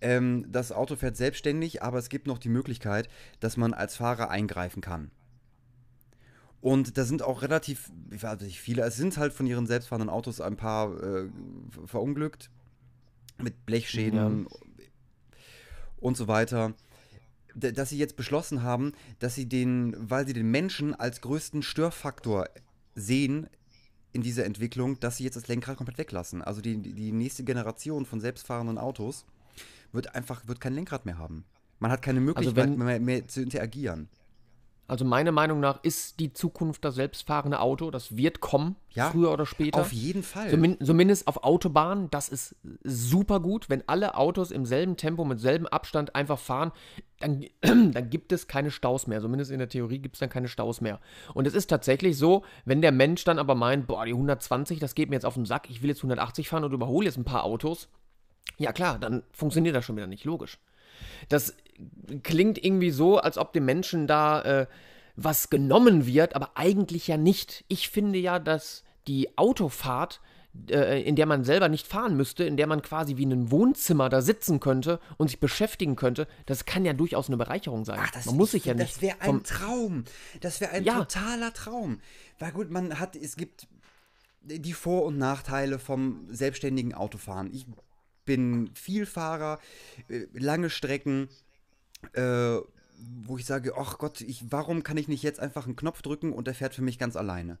Ähm, 0.00 0.46
das 0.50 0.72
Auto 0.72 0.96
fährt 0.96 1.16
selbstständig, 1.16 1.82
aber 1.82 1.98
es 1.98 2.08
gibt 2.08 2.26
noch 2.26 2.38
die 2.38 2.48
Möglichkeit, 2.48 3.08
dass 3.40 3.58
man 3.58 3.74
als 3.74 3.96
Fahrer 3.96 4.30
eingreifen 4.30 4.80
kann. 4.80 5.10
Und 6.62 6.96
da 6.96 7.04
sind 7.04 7.22
auch 7.22 7.42
relativ, 7.42 7.92
ich 8.10 8.22
weiß 8.22 8.40
nicht 8.40 8.60
viele, 8.60 8.82
es 8.82 8.96
sind 8.96 9.18
halt 9.18 9.32
von 9.32 9.46
ihren 9.46 9.66
selbstfahrenden 9.66 10.08
Autos 10.08 10.40
ein 10.40 10.56
paar 10.56 11.00
äh, 11.02 11.28
verunglückt. 11.84 12.50
Mit 13.38 13.66
Blechschäden 13.66 14.46
und 15.98 16.16
so 16.16 16.26
weiter. 16.26 16.72
Dass 17.58 17.88
sie 17.88 17.96
jetzt 17.98 18.16
beschlossen 18.16 18.62
haben, 18.62 18.92
dass 19.18 19.34
sie 19.34 19.46
den, 19.48 19.96
weil 19.98 20.26
sie 20.26 20.34
den 20.34 20.50
Menschen 20.50 20.94
als 20.94 21.22
größten 21.22 21.62
Störfaktor 21.62 22.48
sehen 22.94 23.48
in 24.12 24.20
dieser 24.22 24.44
Entwicklung, 24.44 25.00
dass 25.00 25.16
sie 25.16 25.24
jetzt 25.24 25.36
das 25.36 25.48
Lenkrad 25.48 25.76
komplett 25.78 25.96
weglassen. 25.98 26.42
Also 26.42 26.60
die, 26.60 26.76
die- 26.76 27.12
nächste 27.12 27.44
Generation 27.44 28.04
von 28.04 28.20
selbstfahrenden 28.20 28.76
Autos 28.78 29.24
wird 29.92 30.14
einfach 30.14 30.46
wird 30.46 30.60
kein 30.60 30.74
Lenkrad 30.74 31.06
mehr 31.06 31.16
haben. 31.18 31.44
Man 31.78 31.90
hat 31.90 32.02
keine 32.02 32.20
Möglichkeit 32.20 32.56
wenn- 32.56 32.78
mehr, 32.78 33.00
mehr 33.00 33.26
zu 33.28 33.40
interagieren. 33.40 34.08
Also 34.88 35.04
meiner 35.04 35.32
Meinung 35.32 35.60
nach 35.60 35.82
ist 35.82 36.20
die 36.20 36.32
Zukunft 36.32 36.84
das 36.84 36.94
selbstfahrende 36.94 37.60
Auto. 37.60 37.90
Das 37.90 38.16
wird 38.16 38.40
kommen, 38.40 38.76
Ja, 38.94 39.10
früher 39.10 39.32
oder 39.32 39.44
später. 39.44 39.80
Auf 39.80 39.92
jeden 39.92 40.22
Fall. 40.22 40.48
Zumin 40.48 40.78
zumindest 40.80 41.26
auf 41.26 41.42
Autobahnen, 41.42 42.08
das 42.10 42.28
ist 42.28 42.54
super 42.84 43.40
gut. 43.40 43.68
Wenn 43.68 43.82
alle 43.88 44.16
Autos 44.16 44.50
im 44.50 44.64
selben 44.64 44.96
Tempo, 44.96 45.24
mit 45.24 45.40
selben 45.40 45.66
Abstand 45.66 46.14
einfach 46.14 46.38
fahren, 46.38 46.70
dann, 47.18 47.44
dann 47.60 48.10
gibt 48.10 48.30
es 48.32 48.46
keine 48.46 48.70
Staus 48.70 49.06
mehr. 49.06 49.20
Zumindest 49.20 49.50
in 49.50 49.58
der 49.58 49.68
Theorie 49.68 49.98
gibt 49.98 50.16
es 50.16 50.20
dann 50.20 50.30
keine 50.30 50.48
Staus 50.48 50.80
mehr. 50.80 51.00
Und 51.34 51.46
es 51.46 51.54
ist 51.54 51.66
tatsächlich 51.68 52.16
so, 52.16 52.44
wenn 52.64 52.80
der 52.80 52.92
Mensch 52.92 53.24
dann 53.24 53.38
aber 53.38 53.56
meint, 53.56 53.88
boah, 53.88 54.04
die 54.04 54.12
120, 54.12 54.78
das 54.78 54.94
geht 54.94 55.10
mir 55.10 55.16
jetzt 55.16 55.26
auf 55.26 55.34
den 55.34 55.46
Sack, 55.46 55.68
ich 55.68 55.82
will 55.82 55.88
jetzt 55.88 55.98
180 55.98 56.48
fahren 56.48 56.64
und 56.64 56.72
überhole 56.72 57.06
jetzt 57.06 57.16
ein 57.16 57.24
paar 57.24 57.44
Autos, 57.44 57.88
ja 58.58 58.72
klar, 58.72 58.98
dann 58.98 59.22
funktioniert 59.32 59.74
das 59.74 59.84
schon 59.84 59.96
wieder 59.96 60.06
nicht, 60.06 60.24
logisch. 60.24 60.58
Das 61.28 61.54
klingt 62.22 62.62
irgendwie 62.62 62.90
so, 62.90 63.18
als 63.18 63.38
ob 63.38 63.52
dem 63.52 63.64
Menschen 63.64 64.06
da 64.06 64.42
äh, 64.42 64.66
was 65.16 65.50
genommen 65.50 66.06
wird, 66.06 66.36
aber 66.36 66.52
eigentlich 66.54 67.06
ja 67.08 67.16
nicht. 67.16 67.64
Ich 67.68 67.88
finde 67.88 68.18
ja, 68.18 68.38
dass 68.38 68.84
die 69.06 69.36
Autofahrt, 69.38 70.20
äh, 70.70 71.02
in 71.02 71.16
der 71.16 71.26
man 71.26 71.44
selber 71.44 71.68
nicht 71.68 71.86
fahren 71.86 72.16
müsste, 72.16 72.44
in 72.44 72.56
der 72.56 72.66
man 72.66 72.82
quasi 72.82 73.16
wie 73.16 73.22
in 73.24 73.32
einem 73.32 73.50
Wohnzimmer 73.50 74.08
da 74.08 74.20
sitzen 74.22 74.60
könnte 74.60 75.00
und 75.16 75.28
sich 75.28 75.40
beschäftigen 75.40 75.96
könnte, 75.96 76.26
das 76.46 76.64
kann 76.64 76.84
ja 76.84 76.92
durchaus 76.92 77.28
eine 77.28 77.36
Bereicherung 77.36 77.84
sein. 77.84 78.00
man 78.24 78.36
muss 78.36 78.50
sich 78.52 78.64
ja 78.64 78.74
nicht. 78.74 78.96
Das 78.96 79.02
wäre 79.02 79.20
ein 79.20 79.42
Traum. 79.42 80.04
Das 80.40 80.60
wäre 80.60 80.72
ein 80.72 80.84
Ja. 80.84 80.98
totaler 80.98 81.52
Traum. 81.52 82.00
Weil 82.38 82.52
gut, 82.52 82.70
man 82.70 82.98
hat, 82.98 83.16
es 83.16 83.36
gibt 83.36 83.68
die 84.42 84.72
Vor- 84.72 85.04
und 85.04 85.18
Nachteile 85.18 85.78
vom 85.78 86.26
selbstständigen 86.30 86.94
Autofahren. 86.94 87.52
Ich 87.52 87.66
bin 88.26 88.70
Vielfahrer, 88.74 89.58
äh, 90.08 90.26
lange 90.34 90.68
Strecken, 90.68 91.28
äh, 92.12 92.56
wo 93.24 93.38
ich 93.38 93.46
sage, 93.46 93.74
ach 93.78 93.98
Gott, 93.98 94.20
ich, 94.20 94.44
warum 94.50 94.82
kann 94.82 94.98
ich 94.98 95.08
nicht 95.08 95.22
jetzt 95.22 95.40
einfach 95.40 95.66
einen 95.66 95.76
Knopf 95.76 96.02
drücken 96.02 96.32
und 96.32 96.46
der 96.46 96.54
fährt 96.54 96.74
für 96.74 96.82
mich 96.82 96.98
ganz 96.98 97.16
alleine? 97.16 97.58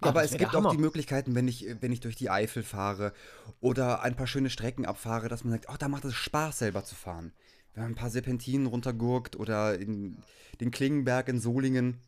Aber 0.00 0.22
das 0.22 0.32
es 0.32 0.38
gibt 0.38 0.54
auch 0.54 0.70
die 0.70 0.78
Möglichkeiten, 0.78 1.34
wenn 1.34 1.48
ich, 1.48 1.66
wenn 1.80 1.92
ich 1.92 2.00
durch 2.00 2.16
die 2.16 2.30
Eifel 2.30 2.62
fahre 2.62 3.12
oder 3.60 4.02
ein 4.02 4.16
paar 4.16 4.26
schöne 4.26 4.48
Strecken 4.48 4.86
abfahre, 4.86 5.28
dass 5.28 5.44
man 5.44 5.52
sagt, 5.52 5.66
oh, 5.68 5.76
da 5.78 5.88
macht 5.88 6.04
es 6.04 6.14
Spaß, 6.14 6.60
selber 6.60 6.84
zu 6.84 6.94
fahren. 6.94 7.32
Wenn 7.74 7.84
man 7.84 7.92
ein 7.92 7.96
paar 7.96 8.10
Serpentinen 8.10 8.66
runtergurkt 8.66 9.36
oder 9.36 9.78
in 9.78 10.22
den 10.60 10.70
Klingenberg 10.70 11.28
in 11.28 11.40
Solingen 11.40 11.98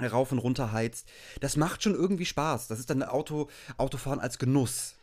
rauf 0.00 0.32
und 0.32 0.38
runter 0.38 0.72
heizt. 0.72 1.08
Das 1.40 1.56
macht 1.56 1.82
schon 1.82 1.94
irgendwie 1.94 2.26
Spaß. 2.26 2.68
Das 2.68 2.78
ist 2.78 2.90
dann 2.90 3.02
Auto, 3.02 3.48
Autofahren 3.76 4.20
als 4.20 4.38
Genuss. 4.38 4.94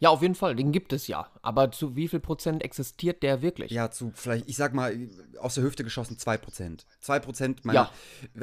Ja, 0.00 0.08
auf 0.08 0.22
jeden 0.22 0.34
Fall, 0.34 0.56
den 0.56 0.72
gibt 0.72 0.92
es 0.94 1.06
ja. 1.08 1.28
Aber 1.42 1.70
zu 1.70 1.94
wie 1.94 2.08
viel 2.08 2.20
Prozent 2.20 2.62
existiert 2.64 3.22
der 3.22 3.42
wirklich? 3.42 3.70
Ja, 3.70 3.90
zu 3.90 4.10
vielleicht, 4.14 4.48
ich 4.48 4.56
sag 4.56 4.72
mal, 4.74 4.96
aus 5.38 5.54
der 5.54 5.64
Hüfte 5.64 5.84
geschossen 5.84 6.16
2%. 6.16 6.86
2% 7.04 7.56
meiner 7.64 7.90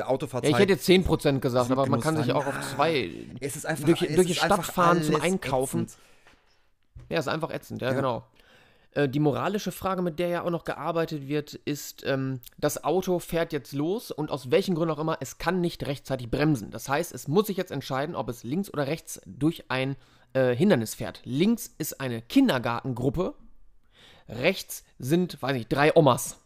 Autofahrzeit. 0.06 0.52
Ja, 0.52 0.56
ich 0.58 0.62
hätte 0.62 0.74
jetzt 0.74 0.88
10% 0.88 1.40
gesagt, 1.40 1.72
aber 1.72 1.88
man 1.88 2.00
kann 2.00 2.16
sich 2.16 2.28
Genuss 2.28 2.44
auch 2.44 2.46
sein. 2.52 2.58
auf 2.60 2.76
zwei. 2.76 3.12
es 3.42 3.56
ist 3.56 3.66
einfach, 3.66 3.86
durch- 3.86 4.04
es 4.04 4.16
durch 4.16 4.28
die 4.28 4.36
Stadt 4.36 4.64
fahren 4.66 5.02
zum 5.02 5.20
Einkaufen. 5.20 5.84
ätzend. 5.86 6.00
Ja, 7.10 7.20
ist 7.20 7.28
einfach 7.28 7.50
ätzend, 7.52 7.82
ja, 7.82 7.90
Ja. 7.90 7.94
genau. 7.96 8.28
Äh, 8.92 9.10
Die 9.10 9.20
moralische 9.20 9.72
Frage, 9.72 10.02
mit 10.02 10.20
der 10.20 10.28
ja 10.28 10.44
auch 10.44 10.50
noch 10.52 10.64
gearbeitet 10.64 11.28
wird, 11.28 11.54
ist, 11.56 12.04
ähm, 12.06 12.40
das 12.58 12.84
Auto 12.84 13.20
fährt 13.20 13.52
jetzt 13.54 13.74
los 13.74 14.12
und 14.12 14.30
aus 14.30 14.52
welchen 14.52 14.76
Gründen 14.76 14.94
auch 14.94 15.00
immer, 15.00 15.18
es 15.22 15.38
kann 15.40 15.60
nicht 15.62 15.86
rechtzeitig 15.88 16.30
bremsen. 16.30 16.70
Das 16.72 16.88
heißt, 16.88 17.14
es 17.14 17.28
muss 17.28 17.48
sich 17.48 17.58
jetzt 17.58 17.72
entscheiden, 17.72 18.16
ob 18.16 18.30
es 18.30 18.44
links 18.44 18.72
oder 18.72 18.86
rechts 18.88 19.22
durch 19.26 19.66
ein 19.70 19.96
äh, 20.34 20.56
Hindernis 20.56 20.94
fährt. 20.96 21.22
Links 21.24 21.74
ist 21.78 22.00
eine 22.02 22.22
Kindergartengruppe, 22.22 23.36
rechts 24.28 24.84
sind, 25.00 25.42
weiß 25.42 25.56
ich, 25.58 25.68
drei 25.68 25.96
Omas. 25.96 26.38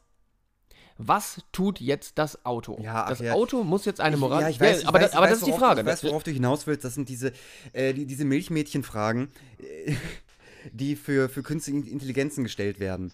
Was 0.97 1.41
tut 1.51 1.79
jetzt 1.79 2.19
das 2.19 2.45
Auto? 2.45 2.77
Ja, 2.81 3.07
das 3.09 3.19
ja. 3.19 3.33
Auto 3.33 3.63
muss 3.63 3.85
jetzt 3.85 3.99
eine 4.01 4.15
Ich- 4.15 4.19
Moral. 4.19 4.41
Ja, 4.43 4.49
ich 4.49 4.59
weiß, 4.59 4.81
ich 4.81 4.87
aber, 4.87 4.99
weiß, 4.99 5.07
das, 5.07 5.15
aber 5.15 5.25
ich 5.25 5.31
das 5.31 5.39
ist 5.39 5.47
die 5.47 5.53
Frage. 5.53 5.81
Ich 5.81 5.87
weiß, 5.87 6.03
worauf 6.03 6.21
du 6.23 6.29
hinaus 6.31 6.67
willst. 6.67 6.83
Das 6.85 6.93
sind 6.93 7.09
diese, 7.09 7.33
äh, 7.73 7.93
die, 7.93 8.05
diese 8.05 8.23
Milchmädchenfragen, 8.25 9.31
äh, 9.57 9.95
die 10.71 10.95
für, 10.95 11.27
für 11.27 11.41
künstliche 11.41 11.89
Intelligenzen 11.89 12.43
gestellt 12.43 12.79
werden. 12.79 13.13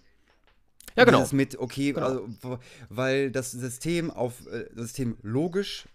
ja, 0.97 1.05
genau. 1.05 1.19
Dieses 1.19 1.31
mit, 1.31 1.57
okay, 1.59 1.93
Genau. 1.93 2.05
also, 2.07 2.59
weil 2.89 3.31
das 3.31 3.51
System 3.51 4.11
auf 4.11 4.45
äh, 4.47 4.65
das 4.75 4.87
System 4.87 5.15
logisch, 5.21 5.85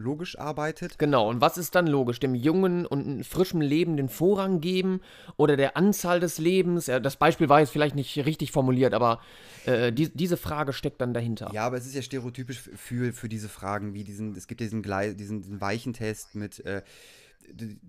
logisch 0.00 0.38
arbeitet. 0.38 0.98
Genau, 0.98 1.28
und 1.28 1.40
was 1.40 1.58
ist 1.58 1.74
dann 1.74 1.86
logisch? 1.86 2.18
Dem 2.20 2.34
jungen 2.34 2.86
und 2.86 3.24
frischem 3.24 3.60
Leben 3.60 3.96
den 3.96 4.08
Vorrang 4.08 4.60
geben 4.60 5.00
oder 5.36 5.56
der 5.56 5.76
Anzahl 5.76 6.20
des 6.20 6.38
Lebens? 6.38 6.86
Das 6.86 7.16
Beispiel 7.16 7.48
war 7.48 7.60
jetzt 7.60 7.70
vielleicht 7.70 7.94
nicht 7.94 8.16
richtig 8.24 8.50
formuliert, 8.52 8.94
aber 8.94 9.20
äh, 9.66 9.92
die, 9.92 10.08
diese 10.08 10.36
Frage 10.36 10.72
steckt 10.72 11.00
dann 11.00 11.14
dahinter. 11.14 11.50
Ja, 11.52 11.66
aber 11.66 11.76
es 11.76 11.86
ist 11.86 11.94
ja 11.94 12.02
stereotypisch 12.02 12.58
für, 12.58 13.12
für 13.12 13.28
diese 13.28 13.48
Fragen, 13.48 13.94
wie 13.94 14.04
diesen, 14.04 14.34
es 14.34 14.46
gibt 14.46 14.60
diesen, 14.60 14.82
Glei, 14.82 15.12
diesen, 15.12 15.42
diesen 15.42 15.60
Weichentest 15.60 16.34
mit, 16.34 16.64
äh, 16.64 16.82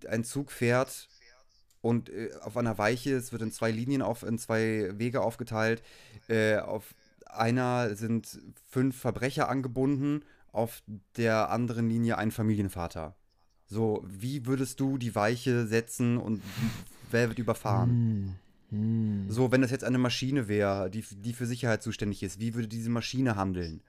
ein 0.08 0.24
Zug 0.24 0.52
fährt 0.52 1.08
und 1.82 2.10
äh, 2.10 2.30
auf 2.41 2.58
einer 2.58 2.78
Weiche, 2.78 3.15
es 3.15 3.32
wird 3.32 3.41
in 3.41 3.52
zwei 3.52 3.71
Linien, 3.71 4.02
auf, 4.02 4.24
in 4.24 4.38
zwei 4.38 4.91
Wege 4.97 5.21
aufgeteilt. 5.21 5.82
Äh, 6.28 6.58
auf 6.58 6.93
einer 7.26 7.95
sind 7.95 8.39
fünf 8.69 8.97
Verbrecher 8.97 9.50
angebunden, 9.50 10.24
auf 10.51 10.83
der 11.17 11.49
anderen 11.49 11.89
Linie 11.89 12.17
ein 12.17 12.31
Familienvater. 12.31 13.15
So, 13.65 14.03
wie 14.05 14.45
würdest 14.45 14.79
du 14.79 14.97
die 14.97 15.15
Weiche 15.15 15.65
setzen 15.65 16.17
und 16.17 16.41
wer 17.09 17.29
wird 17.29 17.39
überfahren? 17.39 18.37
So, 19.29 19.51
wenn 19.51 19.61
das 19.61 19.71
jetzt 19.71 19.83
eine 19.83 19.97
Maschine 19.97 20.47
wäre, 20.47 20.89
die, 20.89 21.03
die 21.09 21.33
für 21.33 21.45
Sicherheit 21.45 21.83
zuständig 21.83 22.23
ist, 22.23 22.39
wie 22.39 22.53
würde 22.53 22.67
diese 22.67 22.89
Maschine 22.89 23.35
handeln? 23.35 23.81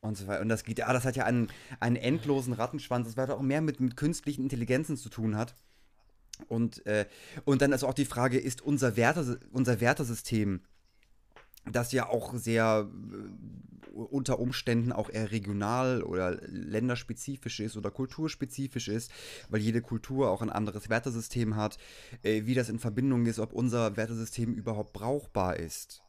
Und 0.00 0.16
so 0.16 0.26
weiter. 0.26 0.40
Und 0.40 0.48
das 0.48 0.64
geht, 0.64 0.78
ja, 0.78 0.92
das 0.92 1.04
hat 1.04 1.16
ja 1.16 1.24
einen, 1.24 1.48
einen 1.78 1.96
endlosen 1.96 2.54
Rattenschwanz, 2.54 3.06
das 3.06 3.16
weiter 3.18 3.36
auch 3.36 3.42
mehr 3.42 3.60
mit, 3.60 3.80
mit 3.80 3.96
künstlichen 3.96 4.42
Intelligenzen 4.42 4.96
zu 4.96 5.10
tun 5.10 5.36
hat. 5.36 5.54
Und, 6.48 6.84
äh, 6.86 7.06
und 7.44 7.60
dann 7.60 7.72
ist 7.72 7.84
auch 7.84 7.92
die 7.92 8.06
Frage, 8.06 8.38
ist 8.38 8.62
unser, 8.62 8.96
Werte, 8.96 9.38
unser 9.52 9.80
Wertesystem, 9.80 10.60
das 11.70 11.92
ja 11.92 12.08
auch 12.08 12.34
sehr 12.34 12.88
äh, 12.88 13.79
unter 13.92 14.38
Umständen 14.38 14.92
auch 14.92 15.10
eher 15.10 15.30
regional 15.30 16.02
oder 16.02 16.38
länderspezifisch 16.46 17.60
ist 17.60 17.76
oder 17.76 17.90
kulturspezifisch 17.90 18.88
ist, 18.88 19.10
weil 19.48 19.60
jede 19.60 19.82
Kultur 19.82 20.30
auch 20.30 20.42
ein 20.42 20.50
anderes 20.50 20.88
Wertesystem 20.88 21.56
hat, 21.56 21.78
äh, 22.22 22.46
wie 22.46 22.54
das 22.54 22.68
in 22.68 22.78
Verbindung 22.78 23.26
ist, 23.26 23.38
ob 23.38 23.52
unser 23.52 23.96
Wertesystem 23.96 24.54
überhaupt 24.54 24.92
brauchbar 24.92 25.56
ist. 25.56 26.02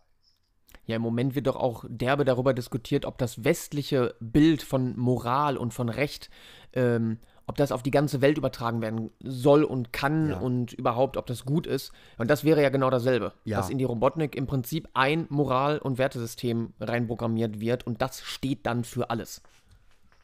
Ja, 0.86 0.96
im 0.96 1.02
Moment 1.02 1.36
wird 1.36 1.48
doch 1.48 1.56
auch 1.56 1.86
derbe 1.88 2.26
darüber 2.26 2.54
diskutiert, 2.54 3.06
ob 3.06 3.18
das 3.18 3.44
westliche 3.44 4.16
Bild 4.20 4.62
von 4.64 4.98
Moral 4.98 5.58
und 5.58 5.74
von 5.74 5.90
Recht, 5.90 6.30
ähm, 6.74 7.20
ob 7.48 7.58
das 7.58 7.72
auf 7.72 7.84
die 7.84 7.92
ganze 7.92 8.22
Welt 8.22 8.38
übertragen 8.38 8.82
werden 8.82 9.12
soll 9.20 9.64
und 9.64 9.92
kann 9.92 10.30
Ja. 10.30 10.38
und 10.40 10.74
überhaupt, 10.74 11.18
ob 11.18 11.26
das 11.26 11.44
gut 11.46 11.68
ist. 11.68 11.92
Und 12.18 12.30
das 12.30 12.44
wäre 12.44 12.62
ja 12.62 12.70
genau 12.70 12.90
dasselbe. 12.90 13.34
Ja. 13.44 13.58
Dass 13.58 13.70
in 13.70 13.78
die 13.78 13.84
Robotnik 13.84 14.36
im 14.36 14.48
Prinzip 14.48 14.88
ein 14.94 15.26
Moral- 15.30 15.80
und 15.80 15.98
Wertesystem 15.98 16.74
reinprogrammiert 16.80 17.60
wird 17.60 17.86
und 17.86 18.02
das 18.02 18.22
steht 18.22 18.66
dann 18.66 18.84
für 18.84 19.10
alles. 19.10 19.42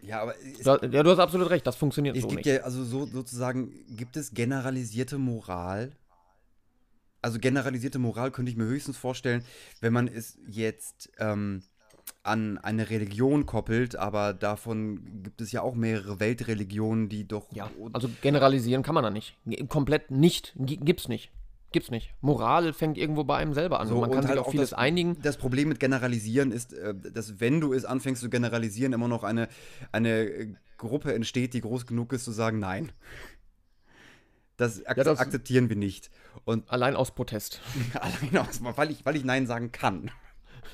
Ja, 0.01 0.21
aber 0.21 0.35
Du, 0.63 0.87
ja, 0.91 1.03
du 1.03 1.09
hast 1.09 1.19
absolut 1.19 1.49
recht, 1.49 1.65
das 1.65 1.75
funktioniert 1.75 2.15
es 2.15 2.21
so 2.21 2.27
gibt 2.27 2.45
nicht. 2.45 2.55
ja, 2.55 2.61
also 2.61 2.83
so 2.83 3.05
sozusagen, 3.07 3.71
gibt 3.95 4.15
es 4.15 4.31
generalisierte 4.31 5.17
Moral? 5.17 5.91
Also 7.23 7.39
generalisierte 7.39 7.97
Moral 7.99 8.29
könnte 8.31 8.51
ich 8.51 8.57
mir 8.57 8.65
höchstens 8.65 8.95
vorstellen, 8.95 9.43
wenn 9.81 9.91
man 9.91 10.07
es 10.07 10.37
jetzt 10.47 11.09
ähm, 11.17 11.63
an 12.23 12.57
eine 12.57 12.89
Religion 12.89 13.45
koppelt, 13.45 13.95
aber 13.95 14.33
davon 14.33 15.23
gibt 15.23 15.41
es 15.41 15.51
ja 15.51 15.61
auch 15.61 15.75
mehrere 15.75 16.19
Weltreligionen, 16.19 17.09
die 17.09 17.27
doch 17.27 17.51
Ja, 17.51 17.69
also 17.93 18.09
generalisieren 18.21 18.83
kann 18.83 18.95
man 18.95 19.03
da 19.03 19.09
nicht. 19.09 19.35
Komplett 19.69 20.11
nicht. 20.11 20.53
Gibt's 20.57 21.07
nicht. 21.07 21.31
Gibt's 21.71 21.91
nicht. 21.91 22.13
Moral 22.21 22.71
fängt 22.73 22.97
irgendwo 22.97 23.23
bei 23.25 23.37
einem 23.37 23.53
selber 23.53 23.79
an. 23.79 23.87
So, 23.87 23.99
man 23.99 24.09
kann 24.09 24.21
sich 24.21 24.29
halt 24.29 24.39
auf 24.39 24.47
auch 24.47 24.51
vieles 24.51 24.69
das, 24.69 24.79
einigen. 24.79 25.21
Das 25.21 25.37
Problem 25.37 25.67
mit 25.67 25.79
Generalisieren 25.79 26.51
ist, 26.51 26.73
äh, 26.73 26.93
dass 26.95 27.39
wenn 27.41 27.59
du 27.59 27.73
es 27.73 27.83
anfängst 27.83 28.21
zu 28.21 28.29
generalisieren, 28.29 28.93
immer 28.93 29.09
noch 29.09 29.23
eine, 29.23 29.49
eine 29.91 30.55
Gruppe 30.77 31.13
entsteht, 31.13 31.53
die 31.53 31.61
groß 31.61 31.85
genug 31.85 32.13
ist 32.13 32.23
zu 32.23 32.31
sagen, 32.31 32.59
nein. 32.59 32.91
Das, 34.55 34.83
ak 34.85 34.95
das- 34.97 35.19
akzeptieren 35.19 35.69
wir 35.69 35.75
nicht. 35.75 36.09
Und 36.45 36.69
Allein 36.71 36.95
aus 36.95 37.11
Protest. 37.11 37.61
allein 37.93 38.37
aus, 38.37 38.61
weil 38.63 38.91
ich, 38.91 39.05
weil 39.05 39.15
ich 39.15 39.23
Nein 39.25 39.45
sagen 39.45 39.71
kann. 39.71 40.09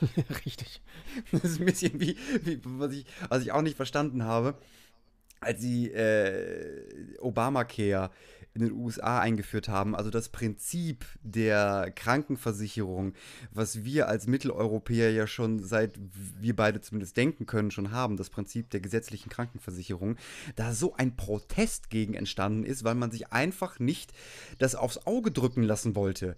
Richtig. 0.45 0.82
Das 1.32 1.43
ist 1.43 1.60
ein 1.60 1.65
bisschen 1.65 1.99
wie, 1.99 2.17
wie 2.43 2.60
was, 2.63 2.93
ich, 2.93 3.06
was 3.29 3.43
ich 3.43 3.51
auch 3.51 3.62
nicht 3.62 3.77
verstanden 3.77 4.23
habe, 4.23 4.58
als 5.39 5.62
sie 5.62 5.91
äh, 5.91 7.17
Obamacare 7.19 8.10
in 8.56 8.62
den 8.62 8.71
USA 8.71 9.19
eingeführt 9.19 9.67
haben. 9.67 9.95
Also 9.95 10.10
das 10.10 10.29
Prinzip 10.29 11.06
der 11.23 11.91
Krankenversicherung, 11.95 13.13
was 13.51 13.84
wir 13.84 14.08
als 14.08 14.27
Mitteleuropäer 14.27 15.12
ja 15.12 15.25
schon 15.25 15.63
seit 15.63 15.99
wir 16.39 16.56
beide 16.56 16.82
zumindest 16.82 17.17
denken 17.17 17.45
können, 17.45 17.71
schon 17.71 17.91
haben, 17.91 18.15
das 18.15 18.29
Prinzip 18.29 18.69
der 18.69 18.79
gesetzlichen 18.79 19.29
Krankenversicherung, 19.29 20.17
da 20.56 20.73
so 20.73 20.93
ein 20.95 21.15
Protest 21.15 21.89
gegen 21.89 22.13
entstanden 22.13 22.63
ist, 22.63 22.84
weil 22.84 22.95
man 22.95 23.12
sich 23.12 23.34
einfach 23.34 23.79
nicht 23.79 24.13
das 24.60 24.75
aufs 24.75 25.08
Auge 25.08 25.32
drücken 25.32 25.63
lassen 25.63 25.95
wollte. 25.95 26.36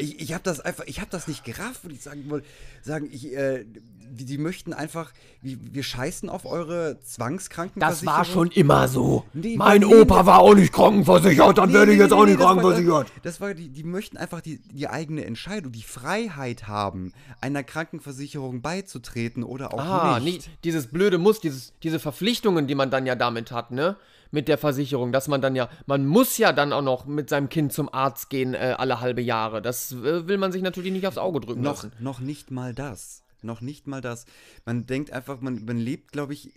Ich, 0.00 0.20
ich 0.20 0.32
habe 0.32 0.42
das 0.44 0.60
einfach, 0.60 0.84
ich 0.86 1.00
habe 1.00 1.10
das 1.10 1.28
nicht 1.28 1.44
gerafft, 1.44 1.84
würde 1.84 1.94
ich 1.94 2.02
sagen 2.02 2.28
wollte. 2.28 2.46
Sagen, 2.82 3.08
ich, 3.12 3.34
äh, 3.34 3.64
die, 4.12 4.24
die 4.24 4.38
möchten 4.38 4.72
einfach, 4.72 5.12
wir, 5.42 5.56
wir 5.60 5.82
scheißen 5.82 6.28
auf 6.28 6.44
eure 6.46 6.96
Das 6.96 7.14
Zwangskrankenversicherung. 7.14 8.16
war 8.16 8.24
schon 8.24 8.50
immer 8.50 8.88
so. 8.88 9.24
Nee, 9.32 9.56
mein 9.56 9.82
nee, 9.82 9.86
Opa 9.94 10.20
nee. 10.22 10.26
war 10.26 10.38
auch 10.40 10.54
nicht 10.54 10.72
krankenversichert, 10.72 11.58
dann 11.58 11.68
Nee, 11.68 11.74
werde 11.74 11.92
ich 11.92 11.98
nee, 11.98 12.02
jetzt 12.04 12.10
nee, 12.10 12.16
auch 12.16 12.24
nee, 12.24 12.30
nicht 12.32 12.40
das 12.40 12.46
war- 12.46 12.54
krankenversichert. 12.56 13.12
Das 13.22 13.40
war, 13.40 13.54
die, 13.54 13.68
die 13.68 13.84
möchten 13.84 14.16
einfach 14.16 14.40
die, 14.40 14.58
die 14.72 14.88
eigene 14.88 15.24
Entscheidung, 15.24 15.72
die 15.72 15.82
Freiheit 15.82 16.66
haben, 16.66 17.12
einer 17.40 17.62
Krankenversicherung 17.62 18.62
beizutreten 18.62 19.44
oder 19.44 19.72
auch 19.74 19.78
Ah, 19.78 20.20
nicht. 20.20 20.46
nie, 20.48 20.52
dieses 20.64 20.88
blöde 20.88 21.18
Muss, 21.18 21.40
dieses, 21.40 21.72
diese 21.82 21.98
Verpflichtungen, 22.00 22.66
die 22.66 22.74
man 22.74 22.90
dann 22.90 23.06
ja 23.06 23.14
damit 23.14 23.52
hat, 23.52 23.70
ne? 23.70 23.96
Mit 24.32 24.46
der 24.46 24.58
Versicherung, 24.58 25.10
dass 25.12 25.26
man 25.26 25.40
dann 25.40 25.56
ja, 25.56 25.68
man 25.86 26.06
muss 26.06 26.38
ja 26.38 26.52
dann 26.52 26.72
auch 26.72 26.82
noch 26.82 27.04
mit 27.06 27.28
seinem 27.28 27.48
Kind 27.48 27.72
zum 27.72 27.92
Arzt 27.92 28.30
gehen 28.30 28.54
äh, 28.54 28.76
alle 28.78 29.00
halbe 29.00 29.20
Jahre. 29.20 29.60
Das 29.60 29.92
äh, 29.92 30.28
will 30.28 30.38
man 30.38 30.52
sich 30.52 30.62
natürlich 30.62 30.92
nicht 30.92 31.06
aufs 31.06 31.18
Auge 31.18 31.40
drücken 31.40 31.62
Noch, 31.62 31.82
lassen. 31.82 31.92
noch 31.98 32.20
nicht 32.20 32.50
mal 32.50 32.74
das. 32.74 33.24
Noch 33.42 33.60
nicht 33.60 33.86
mal 33.86 34.00
das. 34.00 34.26
Man 34.64 34.86
denkt 34.86 35.10
einfach, 35.12 35.40
man, 35.40 35.64
man 35.64 35.78
lebt, 35.78 36.12
glaube 36.12 36.34
ich, 36.34 36.52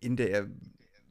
in 0.00 0.16
der 0.16 0.48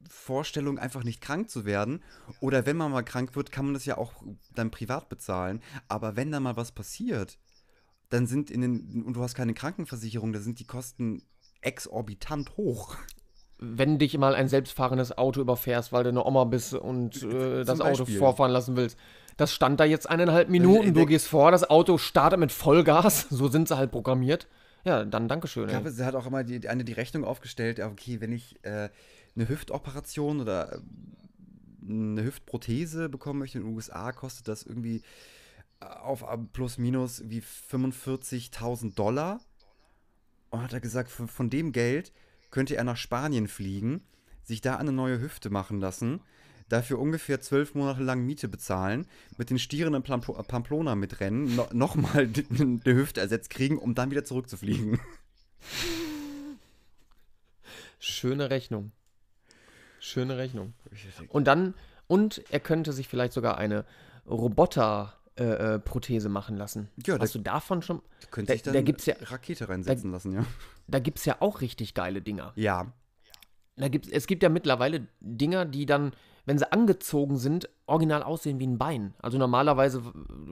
Vorstellung, 0.09 0.79
einfach 0.79 1.03
nicht 1.03 1.21
krank 1.21 1.49
zu 1.49 1.65
werden. 1.65 2.01
Oder 2.39 2.65
wenn 2.65 2.77
man 2.77 2.91
mal 2.91 3.03
krank 3.03 3.35
wird, 3.35 3.51
kann 3.51 3.65
man 3.65 3.73
das 3.73 3.85
ja 3.85 3.97
auch 3.97 4.13
dann 4.55 4.71
privat 4.71 5.09
bezahlen. 5.09 5.61
Aber 5.87 6.15
wenn 6.15 6.31
da 6.31 6.39
mal 6.39 6.57
was 6.57 6.71
passiert, 6.71 7.37
dann 8.09 8.25
sind 8.25 8.49
in 8.49 8.61
den, 8.61 9.03
und 9.03 9.13
du 9.13 9.21
hast 9.21 9.35
keine 9.35 9.53
Krankenversicherung, 9.53 10.33
da 10.33 10.39
sind 10.39 10.59
die 10.59 10.65
Kosten 10.65 11.23
exorbitant 11.61 12.57
hoch. 12.57 12.95
Wenn 13.61 13.99
dich 13.99 14.17
mal 14.17 14.35
ein 14.35 14.47
selbstfahrendes 14.47 15.17
Auto 15.17 15.41
überfährst, 15.41 15.91
weil 15.91 16.03
du 16.03 16.09
eine 16.09 16.23
Oma 16.25 16.45
bist 16.45 16.73
und 16.73 17.21
äh, 17.23 17.65
das 17.65 17.81
Auto 17.81 18.05
vorfahren 18.05 18.51
lassen 18.51 18.75
willst. 18.77 18.97
Das 19.35 19.53
stand 19.53 19.79
da 19.79 19.85
jetzt 19.85 20.09
eineinhalb 20.09 20.49
Minuten, 20.49 20.87
du 20.87 21.01
der- 21.01 21.05
gehst 21.05 21.27
vor, 21.27 21.51
das 21.51 21.69
Auto 21.69 21.97
startet 21.97 22.39
mit 22.39 22.51
Vollgas, 22.51 23.27
so 23.29 23.47
sind 23.47 23.67
sie 23.67 23.77
halt 23.77 23.91
programmiert. 23.91 24.47
Ja, 24.85 25.03
dann 25.03 25.27
Dankeschön. 25.27 25.65
Ich 25.65 25.71
glaube, 25.71 25.91
sie 25.91 26.05
hat 26.05 26.15
auch 26.15 26.25
immer 26.25 26.43
die, 26.45 26.67
eine 26.69 26.83
die 26.85 26.93
Rechnung 26.93 27.25
aufgestellt, 27.25 27.79
okay, 27.81 28.21
wenn 28.21 28.31
ich 28.31 28.55
äh, 28.63 28.89
eine 29.35 29.49
Hüftoperation 29.49 30.39
oder 30.39 30.73
äh, 30.73 30.79
eine 31.87 32.23
Hüftprothese 32.23 33.09
bekommen 33.09 33.39
möchte 33.39 33.57
in 33.57 33.65
den 33.65 33.75
USA, 33.75 34.11
kostet 34.13 34.47
das 34.47 34.63
irgendwie 34.63 35.01
äh, 35.81 35.85
auf 35.85 36.21
äh, 36.21 36.37
plus 36.53 36.77
minus 36.77 37.23
wie 37.25 37.41
45.000 37.41 38.95
Dollar. 38.95 39.39
Und 40.49 40.63
hat 40.63 40.73
er 40.73 40.79
gesagt, 40.79 41.11
von 41.11 41.49
dem 41.49 41.71
Geld 41.71 42.11
könnte 42.51 42.75
er 42.75 42.83
nach 42.83 42.97
Spanien 42.97 43.47
fliegen, 43.47 44.01
sich 44.43 44.61
da 44.61 44.77
eine 44.77 44.91
neue 44.91 45.21
Hüfte 45.21 45.49
machen 45.49 45.79
lassen, 45.79 46.21
dafür 46.69 46.99
ungefähr 46.99 47.41
zwölf 47.41 47.75
Monate 47.75 48.03
lang 48.03 48.25
Miete 48.25 48.47
bezahlen, 48.47 49.07
mit 49.37 49.49
den 49.49 49.59
Stieren 49.59 49.93
in 49.93 50.03
Pamplona 50.03 50.95
mitrennen, 50.95 51.55
no, 51.55 51.67
nochmal 51.73 52.29
eine 52.59 52.81
Hüfte 52.85 53.21
ersetzt 53.21 53.49
kriegen, 53.49 53.77
um 53.77 53.95
dann 53.95 54.11
wieder 54.11 54.23
zurückzufliegen. 54.23 54.99
Schöne 57.99 58.49
Rechnung. 58.49 58.91
Schöne 59.99 60.37
Rechnung. 60.37 60.73
Und 61.27 61.45
dann, 61.45 61.73
und 62.07 62.43
er 62.49 62.61
könnte 62.61 62.93
sich 62.93 63.07
vielleicht 63.07 63.33
sogar 63.33 63.57
eine 63.57 63.85
Roboter-Prothese 65.39 66.29
machen 66.29 66.57
lassen. 66.57 66.89
Ja, 67.05 67.17
Hast 67.19 67.35
da- 67.35 67.39
du 67.39 67.43
davon 67.43 67.81
schon? 67.81 68.01
Könnte 68.31 68.49
Da, 68.49 68.53
ich 68.55 68.61
dann 68.63 68.73
da 68.73 68.81
gibt's 68.81 69.05
ja, 69.05 69.15
Rakete 69.21 69.69
reinsetzen 69.69 70.11
lassen, 70.11 70.31
ja. 70.33 70.45
da 70.87 70.99
gibt's 70.99 71.25
ja 71.25 71.37
auch 71.39 71.61
richtig 71.61 71.93
geile 71.93 72.21
Dinger. 72.21 72.53
Ja. 72.55 72.91
Da 73.75 73.87
gibt's, 73.87 74.09
es 74.09 74.27
gibt 74.27 74.43
ja 74.43 74.49
mittlerweile 74.49 75.07
Dinger, 75.21 75.65
die 75.65 75.85
dann, 75.85 76.11
wenn 76.49 76.57
sie 76.57 76.71
angezogen 76.71 77.37
sind, 77.37 77.69
original 77.85 78.23
aussehen 78.23 78.59
wie 78.59 78.65
ein 78.65 78.79
Bein. 78.79 79.13
Also 79.21 79.37
normalerweise 79.37 80.01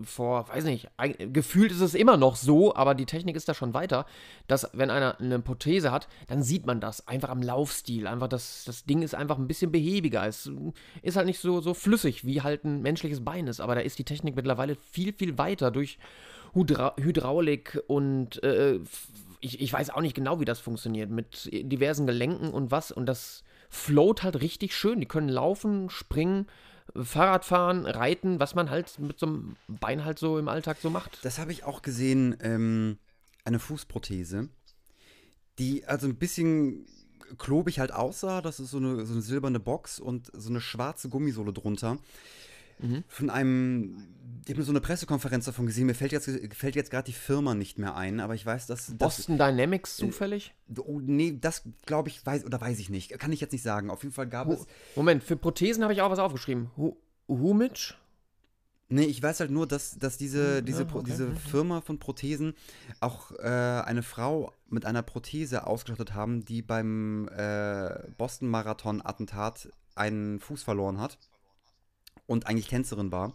vor, 0.04 0.48
weiß 0.48 0.64
nicht, 0.66 0.90
gefühlt 1.34 1.72
ist 1.72 1.82
es 1.82 1.96
immer 1.96 2.18
noch 2.18 2.36
so, 2.36 2.76
aber 2.76 2.94
die 2.94 3.08
Technik 3.08 3.36
ist 3.36 3.50
da 3.50 3.56
schon 3.56 3.74
weiter, 3.74 4.06
dass 4.48 4.70
wenn 4.74 4.92
einer 4.92 5.20
eine 5.20 5.40
Prothese 5.40 5.92
hat, 5.92 6.08
dann 6.28 6.44
sieht 6.44 6.68
man 6.68 6.80
das 6.80 7.08
einfach 7.08 7.30
am 7.30 7.42
Laufstil. 7.42 8.06
Einfach 8.06 8.28
das, 8.28 8.64
das 8.66 8.86
Ding 8.86 9.02
ist 9.02 9.16
einfach 9.16 9.40
ein 9.40 9.48
bisschen 9.48 9.72
behäbiger. 9.72 10.28
Es 10.28 10.52
ist 11.02 11.18
halt 11.18 11.26
nicht 11.26 11.40
so, 11.40 11.62
so 11.62 11.74
flüssig, 11.74 12.24
wie 12.26 12.44
halt 12.44 12.64
ein 12.64 12.84
menschliches 12.84 13.26
Bein 13.26 13.48
ist. 13.48 13.60
Aber 13.60 13.74
da 13.74 13.82
ist 13.82 13.98
die 13.98 14.04
Technik 14.04 14.36
mittlerweile 14.36 14.76
viel, 14.76 15.14
viel 15.14 15.40
weiter 15.40 15.72
durch 15.72 15.98
Hydra 16.54 16.94
Hydraulik 16.98 17.82
und 17.88 18.44
äh, 18.44 18.76
f- 18.76 19.08
ich, 19.40 19.62
ich 19.62 19.74
weiß 19.74 19.90
auch 19.90 20.02
nicht 20.02 20.16
genau, 20.16 20.40
wie 20.40 20.46
das 20.46 20.60
funktioniert. 20.60 21.10
Mit 21.10 21.50
diversen 21.52 22.06
Gelenken 22.06 22.52
und 22.52 22.70
was. 22.70 22.92
Und 22.92 23.08
das 23.08 23.44
float 23.70 24.24
halt 24.24 24.42
richtig 24.42 24.76
schön. 24.76 25.00
Die 25.00 25.08
können 25.08 25.30
laufen, 25.30 25.90
springen, 25.90 26.48
Fahrrad 26.96 27.46
fahren, 27.46 27.86
reiten, 27.86 28.40
was 28.40 28.56
man 28.56 28.70
halt 28.70 28.98
mit 29.00 29.20
so 29.20 29.26
einem 29.26 29.56
Bein 29.68 30.06
halt 30.06 30.20
so 30.20 30.38
im 30.38 30.48
Alltag 30.48 30.78
so 30.82 30.90
macht. 30.90 31.20
Das 31.24 31.38
habe 31.40 31.52
ich 31.52 31.64
auch 31.64 31.82
gesehen, 31.82 32.38
ähm, 32.42 32.98
eine 33.44 33.60
Fußprothese, 33.60 34.50
die 35.60 35.86
also 35.86 36.08
ein 36.08 36.16
bisschen 36.16 36.86
klobig 37.38 37.80
halt 37.80 37.92
aussah. 37.92 38.42
Das 38.42 38.60
ist 38.60 38.72
so 38.72 38.78
eine, 38.78 39.06
so 39.06 39.14
eine 39.14 39.22
silberne 39.22 39.60
Box 39.60 40.00
und 40.00 40.32
so 40.34 40.50
eine 40.50 40.62
schwarze 40.62 41.10
Gummisohle 41.10 41.54
drunter. 41.54 41.98
Mhm. 42.80 43.04
Von 43.08 43.30
einem, 43.30 43.98
ich 44.46 44.54
habe 44.54 44.64
so 44.64 44.72
eine 44.72 44.82
Pressekonferenz 44.82 45.46
davon 45.46 45.66
gesehen. 45.66 45.88
Mir 45.88 45.96
fällt 45.96 46.12
jetzt, 46.12 46.30
fällt 46.56 46.76
jetzt 46.76 46.92
gerade 46.92 47.06
die 47.06 47.14
Firma 47.14 47.54
nicht 47.54 47.78
mehr 47.78 47.96
ein, 47.96 48.20
aber 48.20 48.36
ich 48.36 48.46
weiß, 48.46 48.68
dass. 48.68 48.96
Boston 48.98 49.38
Dynamics 49.38 49.98
zufällig? 49.98 50.54
oh, 50.80 51.00
nee, 51.04 51.38
das 51.40 51.64
glaube 51.86 52.10
ich, 52.10 52.26
weiß 52.26 52.46
oder 52.46 52.60
weiß 52.62 52.80
ich 52.80 52.90
nicht. 52.90 53.18
Kann 53.20 53.32
ich 53.32 53.42
jetzt 53.42 53.52
nicht 53.52 53.64
sagen. 53.64 53.90
Auf 53.90 54.04
jeden 54.04 54.14
Fall 54.14 54.28
gab 54.28 54.50
es. 54.50 54.66
Moment, 54.96 55.24
für 55.24 55.36
Prothesen 55.36 55.84
habe 55.84 55.94
ich 55.94 56.02
auch 56.02 56.12
was 56.12 56.20
aufgeschrieben. 56.20 56.72
Hu? 56.78 56.96
Nee, 58.90 59.04
ich 59.04 59.22
weiß 59.22 59.42
halt 59.42 59.52
nur, 59.52 59.68
dass, 59.68 60.00
dass 60.00 60.18
diese, 60.18 60.64
diese, 60.64 60.84
okay, 60.84 61.04
diese. 61.06 61.36
Firma 61.36 61.82
von 61.82 62.00
Prothesen 62.00 62.54
auch 63.02 63.32
äh, 63.34 63.44
eine 63.44 64.02
Frau 64.02 64.54
mit 64.70 64.86
einer 64.86 65.04
Prothese 65.04 65.68
ausgestattet 65.68 66.14
haben, 66.14 66.46
die 66.46 66.62
beim 66.62 67.28
äh, 67.36 67.90
Boston-Marathon-Attentat 68.18 69.70
einen 69.96 70.40
Fuß 70.40 70.64
verloren 70.64 71.02
hat 71.02 71.18
und 72.28 72.46
eigentlich 72.46 72.68
Tänzerin 72.68 73.12
war. 73.12 73.34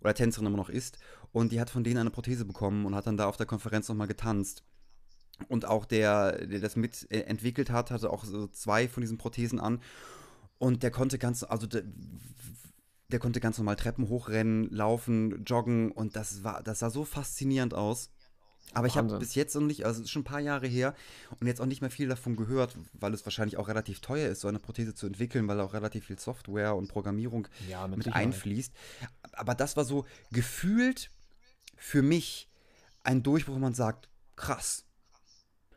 Oder 0.00 0.14
Tänzerin 0.14 0.46
immer 0.46 0.56
noch 0.56 0.70
ist. 0.70 0.98
Und 1.32 1.52
die 1.52 1.60
hat 1.60 1.70
von 1.70 1.84
denen 1.84 1.98
eine 1.98 2.10
Prothese 2.10 2.44
bekommen 2.44 2.86
und 2.86 2.94
hat 2.94 3.06
dann 3.06 3.16
da 3.16 3.26
auf 3.26 3.36
der 3.36 3.46
Konferenz 3.46 3.88
nochmal 3.88 4.06
getanzt. 4.06 4.62
Und 5.48 5.64
auch 5.64 5.84
der, 5.84 6.46
der 6.46 6.60
das 6.60 6.76
mit 6.76 7.06
äh, 7.10 7.24
hat, 7.70 7.90
hatte 7.90 8.10
auch 8.10 8.24
so 8.24 8.46
zwei 8.46 8.88
von 8.88 9.00
diesen 9.00 9.18
Prothesen 9.18 9.58
an. 9.60 9.80
Und 10.58 10.82
der 10.82 10.90
konnte 10.90 11.18
ganz, 11.18 11.42
also 11.42 11.66
der, 11.66 11.82
der 13.08 13.18
konnte 13.18 13.40
ganz 13.40 13.58
normal 13.58 13.76
Treppen 13.76 14.08
hochrennen, 14.08 14.70
laufen, 14.70 15.44
joggen 15.44 15.90
und 15.90 16.16
das 16.16 16.44
war, 16.44 16.62
das 16.62 16.78
sah 16.78 16.90
so 16.90 17.04
faszinierend 17.04 17.74
aus. 17.74 18.10
Aber 18.72 18.86
ich 18.88 18.96
habe 18.96 19.18
bis 19.18 19.34
jetzt 19.34 19.54
noch 19.54 19.62
nicht, 19.62 19.86
also 19.86 20.00
es 20.00 20.06
ist 20.06 20.10
schon 20.10 20.22
ein 20.22 20.24
paar 20.24 20.40
Jahre 20.40 20.66
her 20.66 20.94
und 21.38 21.46
jetzt 21.46 21.60
auch 21.60 21.66
nicht 21.66 21.80
mehr 21.80 21.90
viel 21.90 22.08
davon 22.08 22.34
gehört, 22.34 22.76
weil 22.92 23.14
es 23.14 23.24
wahrscheinlich 23.24 23.56
auch 23.56 23.68
relativ 23.68 24.00
teuer 24.00 24.28
ist, 24.28 24.40
so 24.40 24.48
eine 24.48 24.58
Prothese 24.58 24.94
zu 24.94 25.06
entwickeln, 25.06 25.46
weil 25.46 25.60
auch 25.60 25.74
relativ 25.74 26.06
viel 26.06 26.18
Software 26.18 26.74
und 26.74 26.88
Programmierung 26.88 27.46
ja, 27.68 27.86
mit, 27.86 27.98
mit 27.98 28.12
einfließt. 28.12 28.72
Aber 29.32 29.54
das 29.54 29.76
war 29.76 29.84
so 29.84 30.06
gefühlt 30.32 31.10
für 31.76 32.02
mich 32.02 32.48
ein 33.04 33.22
Durchbruch, 33.22 33.54
wo 33.54 33.58
man 33.58 33.74
sagt, 33.74 34.08
krass, 34.34 34.84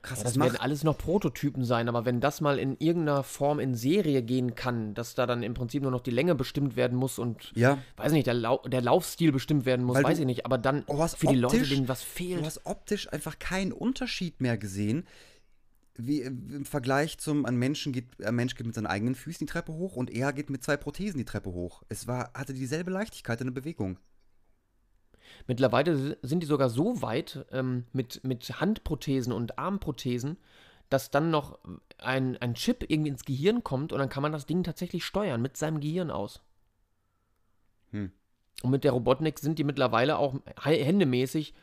Krass, 0.08 0.20
ja, 0.20 0.24
das, 0.24 0.34
das 0.34 0.44
werden 0.44 0.56
alles 0.58 0.84
noch 0.84 0.98
Prototypen 0.98 1.66
sein, 1.66 1.90
aber 1.90 2.06
wenn 2.06 2.22
das 2.22 2.40
mal 2.40 2.60
in 2.60 2.78
irgendeiner 2.78 3.24
Form 3.24 3.60
in 3.60 3.76
Serie 3.76 4.24
gehen 4.24 4.56
kann, 4.56 4.94
dass 4.94 5.16
da 5.16 5.26
dann 5.26 5.44
im 5.44 5.54
Prinzip 5.54 5.84
nur 5.84 5.92
noch 5.92 6.02
die 6.02 6.12
Länge 6.12 6.34
bestimmt 6.34 6.78
werden 6.78 6.98
muss 6.98 7.20
und, 7.20 7.52
ja. 7.56 7.78
weiß 7.98 8.14
nicht, 8.14 8.26
der, 8.28 8.34
Lau 8.34 8.60
der 8.66 8.82
Laufstil 8.82 9.34
bestimmt 9.34 9.66
werden 9.66 9.86
muss, 9.86 9.98
Weil 9.98 10.06
weiß 10.06 10.20
ich 10.20 10.26
nicht, 10.26 10.46
aber 10.46 10.58
dann 10.58 10.84
für 10.84 10.94
optisch, 10.94 11.30
die 11.30 11.36
Leute, 11.36 11.64
denen 11.64 11.88
was 11.90 12.02
fehlt. 12.04 12.42
Du 12.42 12.46
hast 12.46 12.66
optisch 12.66 13.12
einfach 13.12 13.38
keinen 13.38 13.74
Unterschied 13.74 14.40
mehr 14.40 14.58
gesehen. 14.58 15.06
Wie 16.00 16.22
im 16.22 16.64
Vergleich 16.64 17.18
zum, 17.18 17.46
ein, 17.46 17.58
Menschen 17.58 17.92
geht, 17.92 18.24
ein 18.24 18.36
Mensch 18.36 18.56
geht 18.56 18.68
mit 18.68 18.76
seinen 18.76 18.86
eigenen 18.86 19.16
Füßen 19.16 19.46
die 19.46 19.52
Treppe 19.52 19.74
hoch 19.74 19.96
und 19.96 20.12
er 20.12 20.32
geht 20.32 20.50
mit 20.50 20.64
zwei 20.64 20.78
Prothesen 20.78 21.18
die 21.18 21.26
Treppe 21.26 21.52
hoch. 21.52 21.84
Es 21.90 22.08
war, 22.08 22.32
hatte 22.34 22.54
dieselbe 22.54 22.92
Leichtigkeit 22.92 23.42
in 23.42 23.48
der 23.48 23.54
Bewegung. 23.54 23.98
Mittlerweile 25.48 26.18
sind 26.22 26.42
die 26.42 26.48
sogar 26.48 26.70
so 26.70 27.02
weit 27.02 27.46
ähm, 27.52 27.86
mit, 27.94 28.24
mit 28.24 28.62
Handprothesen 28.62 29.34
und 29.34 29.58
Armprothesen, 29.58 30.38
dass 30.90 31.12
dann 31.12 31.32
noch 31.32 31.60
ein, 31.98 32.38
ein 32.38 32.54
Chip 32.54 32.86
irgendwie 32.88 33.10
ins 33.10 33.26
Gehirn 33.26 33.64
kommt 33.64 33.92
und 33.92 34.00
dann 34.00 34.10
kann 34.10 34.24
man 34.24 34.32
das 34.32 34.46
Ding 34.46 34.64
tatsächlich 34.64 35.04
steuern 35.04 35.42
mit 35.42 35.58
seinem 35.58 35.80
Gehirn 35.80 36.12
aus. 36.12 36.42
Hm. 37.92 38.12
Und 38.64 38.72
mit 38.72 38.84
der 38.84 38.92
Robotnik 38.92 39.40
sind 39.40 39.60
die 39.60 39.64
mittlerweile 39.64 40.18
auch 40.18 40.36
händemäßig 40.64 41.54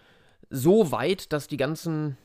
so 0.51 0.93
weit, 0.93 1.33
dass 1.33 1.49
die 1.49 1.57
ganzen, 1.57 2.17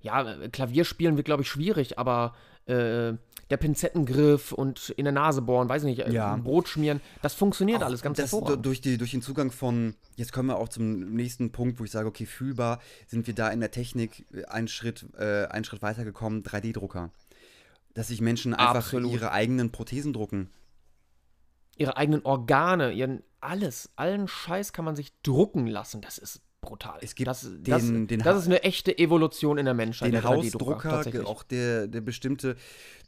ja, 0.00 0.48
Klavierspielen 0.48 1.16
wird, 1.16 1.24
glaube 1.24 1.42
ich, 1.42 1.48
schwierig, 1.48 1.98
aber 1.98 2.34
äh, 2.66 3.14
der 3.50 3.56
Pinzettengriff 3.58 4.52
und 4.52 4.90
in 4.90 5.04
der 5.04 5.12
Nase 5.12 5.40
bohren, 5.40 5.68
weiß 5.68 5.84
ich 5.84 5.96
nicht, 5.96 6.08
ja. 6.12 6.36
Brot 6.36 6.68
schmieren, 6.68 7.00
das 7.22 7.34
funktioniert 7.34 7.82
auch 7.82 7.86
alles 7.86 8.02
ganz 8.02 8.18
das. 8.18 8.30
Durch, 8.60 8.80
die, 8.80 8.98
durch 8.98 9.12
den 9.12 9.22
Zugang 9.22 9.52
von, 9.52 9.94
jetzt 10.16 10.32
kommen 10.32 10.48
wir 10.48 10.56
auch 10.56 10.68
zum 10.68 11.14
nächsten 11.14 11.52
Punkt, 11.52 11.78
wo 11.78 11.84
ich 11.84 11.90
sage, 11.90 12.08
okay, 12.08 12.26
fühlbar, 12.26 12.80
sind 13.06 13.26
wir 13.26 13.34
da 13.34 13.48
in 13.50 13.60
der 13.60 13.70
Technik 13.70 14.26
einen 14.48 14.68
Schritt, 14.68 15.06
äh, 15.16 15.46
einen 15.46 15.64
Schritt 15.64 15.82
weitergekommen, 15.82 16.42
3D-Drucker. 16.42 17.10
Dass 17.94 18.08
sich 18.08 18.20
Menschen 18.20 18.52
einfach 18.52 18.76
Absolut. 18.76 19.12
ihre 19.12 19.32
eigenen 19.32 19.70
Prothesen 19.70 20.12
drucken. 20.12 20.50
Ihre 21.76 21.96
eigenen 21.96 22.24
Organe, 22.24 22.92
ihren 22.92 23.22
alles, 23.40 23.90
allen 23.96 24.28
Scheiß 24.28 24.72
kann 24.72 24.84
man 24.84 24.96
sich 24.96 25.12
drucken 25.22 25.66
lassen. 25.66 26.00
Das 26.00 26.18
ist 26.18 26.42
brutal. 26.66 26.98
Es 27.00 27.14
gibt 27.14 27.28
das, 27.28 27.42
den, 27.42 27.64
das, 27.64 27.82
den 27.86 28.18
das 28.20 28.38
ist 28.38 28.46
eine 28.46 28.62
echte 28.62 28.96
Evolution 28.98 29.58
in 29.58 29.64
der 29.64 29.74
Menschheit. 29.74 30.08
Den 30.08 30.12
der 30.20 30.24
Hausdrucker, 30.24 31.04
auch 31.24 31.42
der, 31.42 31.86
der 31.86 32.00
bestimmte, 32.00 32.56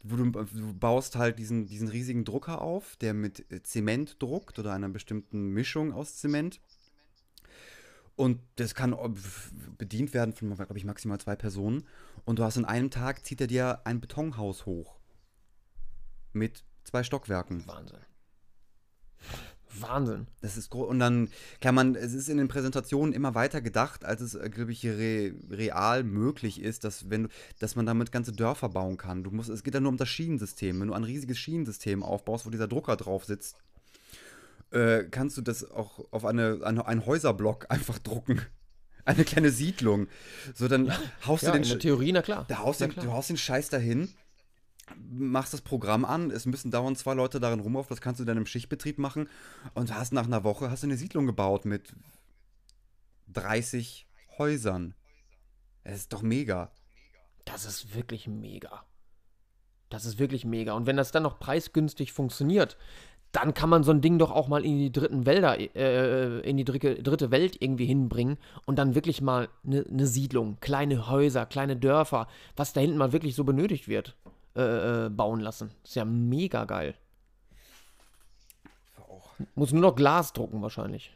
wo 0.03 0.17
du, 0.17 0.31
du, 0.31 0.75
baust 0.75 1.17
halt 1.17 1.39
diesen, 1.39 1.67
diesen 1.67 1.89
riesigen 1.89 2.25
Drucker 2.25 2.63
auf, 2.63 2.97
der 2.97 3.15
mit 3.15 3.45
Zement 3.65 4.17
druckt 4.21 4.59
oder 4.59 4.73
einer 4.73 4.89
bestimmten 4.89 5.51
Mischung 5.51 5.93
aus 5.93 6.17
Zement. 6.17 6.61
Und 8.17 8.41
das 8.57 8.75
kann 8.75 8.97
bedient 9.79 10.13
werden 10.13 10.35
von, 10.35 10.53
glaube 10.55 10.77
ich, 10.77 10.85
maximal 10.85 11.21
zwei 11.21 11.37
Personen. 11.37 11.85
Und 12.25 12.41
du 12.41 12.45
hast 12.45 12.57
in 12.57 12.65
einem 12.65 12.91
Tag, 12.91 13.25
zieht 13.25 13.41
er 13.41 13.47
dir 13.47 13.81
ein 13.85 14.01
Betonhaus 14.01 14.67
hoch. 14.67 14.97
Mit 16.33 16.65
zwei 16.83 17.05
Stockwerken. 17.05 17.65
Wahnsinn. 17.69 17.99
Wahnsinn. 19.81 20.27
Das 20.41 20.57
ist 20.57 20.75
und 20.75 20.99
dann 20.99 21.29
kann 21.61 21.75
man, 21.75 21.95
es 21.95 22.15
ist 22.15 22.29
in 22.29 22.39
den 22.39 22.49
Präsentationen 22.49 23.13
immer 23.13 23.35
weiter 23.35 23.61
gedacht, 23.61 24.05
als 24.05 24.21
es, 24.21 24.35
äh, 24.35 24.49
glaube 24.51 24.73
ich, 24.73 24.87
re, 24.87 25.35
real 25.51 26.05
möglich 26.05 26.61
ist, 26.61 26.85
dass 26.85 27.11
wenn 27.11 27.29
dass 27.59 27.77
man 27.77 27.87
damit 27.87 28.13
ganze 28.13 28.33
Dörfer 28.33 28.69
bauen 28.69 28.97
kann. 28.97 29.25
Du 29.25 29.31
musst, 29.31 29.49
es 29.49 29.63
geht 29.63 29.75
ja 29.75 29.81
nur 29.81 29.91
um 29.91 29.97
das 29.97 30.09
Schienensystem. 30.09 30.81
Wenn 30.81 30.89
du 30.89 30.95
ein 30.95 31.05
riesiges 31.05 31.39
Schienensystem 31.39 32.03
aufbaust, 32.03 32.47
wo 32.47 32.51
dieser 32.51 32.69
Drucker 32.69 32.97
drauf 32.97 33.25
sitzt, 33.25 33.57
äh, 34.71 35.05
kannst 35.05 35.37
du 35.37 35.43
das 35.43 35.71
auch 35.71 36.05
auf 36.11 36.25
eine, 36.25 36.61
eine, 36.65 36.87
einen 36.87 37.07
Häuserblock 37.07 37.67
einfach 37.71 37.99
drucken. 37.99 38.41
Eine 39.05 39.25
kleine 39.25 39.51
Siedlung. 39.51 40.07
So, 40.55 40.69
dann 40.69 40.93
haust 41.25 41.43
ja, 41.43 41.51
du 41.51 41.59
den. 41.59 41.63
In 41.63 41.69
der 41.71 41.79
Theorie, 41.79 42.13
na 42.13 42.21
klar. 42.21 42.45
Da 42.49 42.59
haust 42.59 42.81
na 42.81 42.89
den, 42.89 43.03
Du 43.03 43.13
haust 43.13 43.31
den 43.31 43.39
Scheiß 43.39 43.71
dahin 43.71 44.11
machst 45.11 45.53
das 45.53 45.61
Programm 45.61 46.05
an, 46.05 46.31
es 46.31 46.47
müssen 46.47 46.71
dauernd 46.71 46.99
zwei 46.99 47.15
Leute 47.15 47.41
darin 47.41 47.61
rumlaufen, 47.61 47.91
das 47.91 48.01
kannst 48.01 48.21
du 48.21 48.25
dann 48.25 48.37
im 48.37 48.47
Schichtbetrieb 48.47 48.99
machen 48.99 49.29
und 49.75 49.95
hast 49.95 50.13
nach 50.13 50.27
einer 50.27 50.45
Woche 50.45 50.71
hast 50.71 50.83
du 50.83 50.87
eine 50.87 50.97
Siedlung 50.97 51.27
gebaut 51.27 51.65
mit 51.65 51.95
30 53.33 54.07
Häusern. 54.39 54.95
Das 55.85 55.97
ist 55.97 56.13
doch 56.13 56.23
mega. 56.23 56.71
Das 57.45 57.65
ist 57.65 57.95
wirklich 57.95 58.27
mega. 58.27 58.85
Das 59.89 60.05
ist 60.05 60.19
wirklich 60.19 60.45
mega. 60.45 60.75
Und 60.75 60.87
wenn 60.87 60.97
das 60.97 61.13
dann 61.13 61.23
noch 61.23 61.39
preisgünstig 61.39 62.13
funktioniert, 62.13 62.77
dann 63.33 63.53
kann 63.55 63.69
man 63.69 63.83
so 63.83 63.91
ein 63.91 64.01
Ding 64.01 64.19
doch 64.19 64.31
auch 64.31 64.49
mal 64.49 64.65
in 64.65 64.79
die 64.79 64.93
dritten 64.93 65.27
Wälder, 65.27 65.59
äh, 65.59 66.41
in 66.41 66.57
die 66.57 66.65
dritte, 66.65 67.03
dritte 67.03 67.31
Welt 67.31 67.57
irgendwie 67.61 67.87
hinbringen 67.87 68.39
und 68.65 68.79
dann 68.79 68.95
wirklich 68.95 69.21
mal 69.21 69.49
eine 69.65 69.85
ne 69.89 70.07
Siedlung, 70.07 70.59
kleine 70.61 71.09
Häuser, 71.09 71.45
kleine 71.47 71.77
Dörfer, 71.77 72.27
was 72.57 72.73
da 72.73 72.81
hinten 72.81 72.97
mal 72.97 73.13
wirklich 73.13 73.35
so 73.35 73.45
benötigt 73.45 73.89
wird. 73.89 74.17
Äh, 74.59 75.07
äh, 75.07 75.09
bauen 75.09 75.39
lassen. 75.39 75.71
Ist 75.85 75.95
ja 75.95 76.05
mega 76.05 76.65
geil. 76.65 76.97
Auch. 78.97 79.31
Muss 79.55 79.71
nur 79.71 79.83
noch 79.83 79.95
Glas 79.95 80.33
drucken 80.33 80.61
wahrscheinlich. 80.63 81.13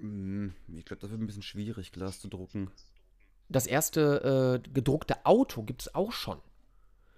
Hm, 0.00 0.52
ich 0.74 0.84
glaube, 0.84 1.00
das 1.00 1.10
wird 1.12 1.20
ein 1.20 1.28
bisschen 1.28 1.42
schwierig, 1.42 1.92
Glas 1.92 2.18
zu 2.18 2.26
drucken. 2.26 2.72
Das 3.48 3.68
erste 3.68 4.60
äh, 4.64 4.68
gedruckte 4.68 5.24
Auto 5.26 5.62
gibt 5.62 5.82
es 5.82 5.94
auch 5.94 6.10
schon. 6.10 6.38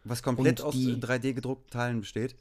Was 0.04 0.22
komplett 0.22 0.60
aus 0.60 0.74
3D 0.74 1.32
gedruckten 1.32 1.70
Teilen 1.70 2.00
besteht? 2.00 2.36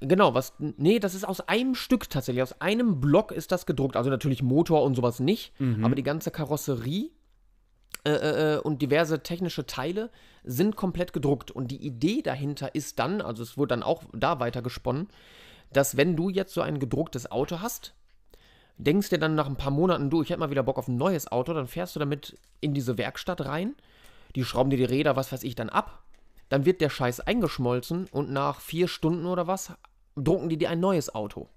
Genau, 0.00 0.34
was. 0.34 0.54
Nee, 0.58 0.98
das 0.98 1.14
ist 1.14 1.22
aus 1.22 1.40
einem 1.40 1.76
Stück 1.76 2.10
tatsächlich. 2.10 2.42
Aus 2.42 2.60
einem 2.60 3.00
Block 3.00 3.30
ist 3.30 3.52
das 3.52 3.64
gedruckt. 3.64 3.96
Also 3.96 4.10
natürlich 4.10 4.42
Motor 4.42 4.82
und 4.82 4.96
sowas 4.96 5.20
nicht. 5.20 5.52
Mhm. 5.60 5.84
Aber 5.84 5.94
die 5.94 6.02
ganze 6.02 6.32
Karosserie 6.32 7.10
äh, 8.04 8.10
äh, 8.10 8.54
äh, 8.54 8.58
und 8.58 8.82
diverse 8.82 9.22
technische 9.22 9.66
Teile 9.66 10.10
sind 10.44 10.74
komplett 10.74 11.12
gedruckt. 11.12 11.50
Und 11.50 11.70
die 11.70 11.84
Idee 11.84 12.22
dahinter 12.22 12.74
ist 12.74 12.98
dann, 12.98 13.20
also 13.20 13.42
es 13.42 13.56
wurde 13.56 13.68
dann 13.68 13.82
auch 13.82 14.02
da 14.12 14.40
weiter 14.40 14.62
gesponnen, 14.62 15.08
dass 15.72 15.96
wenn 15.96 16.16
du 16.16 16.28
jetzt 16.28 16.52
so 16.52 16.60
ein 16.62 16.80
gedrucktes 16.80 17.30
Auto 17.30 17.60
hast, 17.60 17.94
denkst 18.76 19.10
dir 19.10 19.18
dann 19.18 19.34
nach 19.34 19.46
ein 19.46 19.56
paar 19.56 19.70
Monaten, 19.70 20.10
du, 20.10 20.22
ich 20.22 20.30
hätte 20.30 20.40
mal 20.40 20.50
wieder 20.50 20.64
Bock 20.64 20.78
auf 20.78 20.88
ein 20.88 20.96
neues 20.96 21.30
Auto, 21.30 21.54
dann 21.54 21.68
fährst 21.68 21.94
du 21.94 22.00
damit 22.00 22.38
in 22.60 22.74
diese 22.74 22.98
Werkstatt 22.98 23.44
rein, 23.44 23.74
die 24.34 24.44
schrauben 24.44 24.70
dir 24.70 24.76
die 24.76 24.84
Räder, 24.84 25.14
was 25.14 25.30
weiß 25.30 25.44
ich, 25.44 25.54
dann 25.54 25.68
ab, 25.68 26.02
dann 26.48 26.64
wird 26.64 26.80
der 26.80 26.90
Scheiß 26.90 27.20
eingeschmolzen 27.20 28.08
und 28.10 28.30
nach 28.30 28.60
vier 28.60 28.88
Stunden 28.88 29.26
oder 29.26 29.46
was 29.46 29.72
drucken 30.16 30.48
die 30.48 30.58
dir 30.58 30.70
ein 30.70 30.80
neues 30.80 31.14
Auto. 31.14 31.48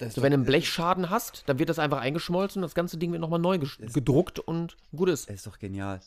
So, 0.00 0.22
wenn 0.22 0.30
du 0.30 0.36
einen 0.36 0.44
Blechschaden 0.44 1.10
hast, 1.10 1.42
dann 1.46 1.58
wird 1.58 1.68
das 1.68 1.78
einfach 1.78 1.98
eingeschmolzen 1.98 2.60
und 2.60 2.66
das 2.66 2.74
ganze 2.74 2.98
Ding 2.98 3.10
wird 3.10 3.20
nochmal 3.20 3.40
neu 3.40 3.58
gedruckt 3.58 4.38
und 4.38 4.76
gut 4.94 5.08
ist. 5.08 5.28
Ist 5.28 5.46
doch 5.46 5.58
genial. 5.58 6.00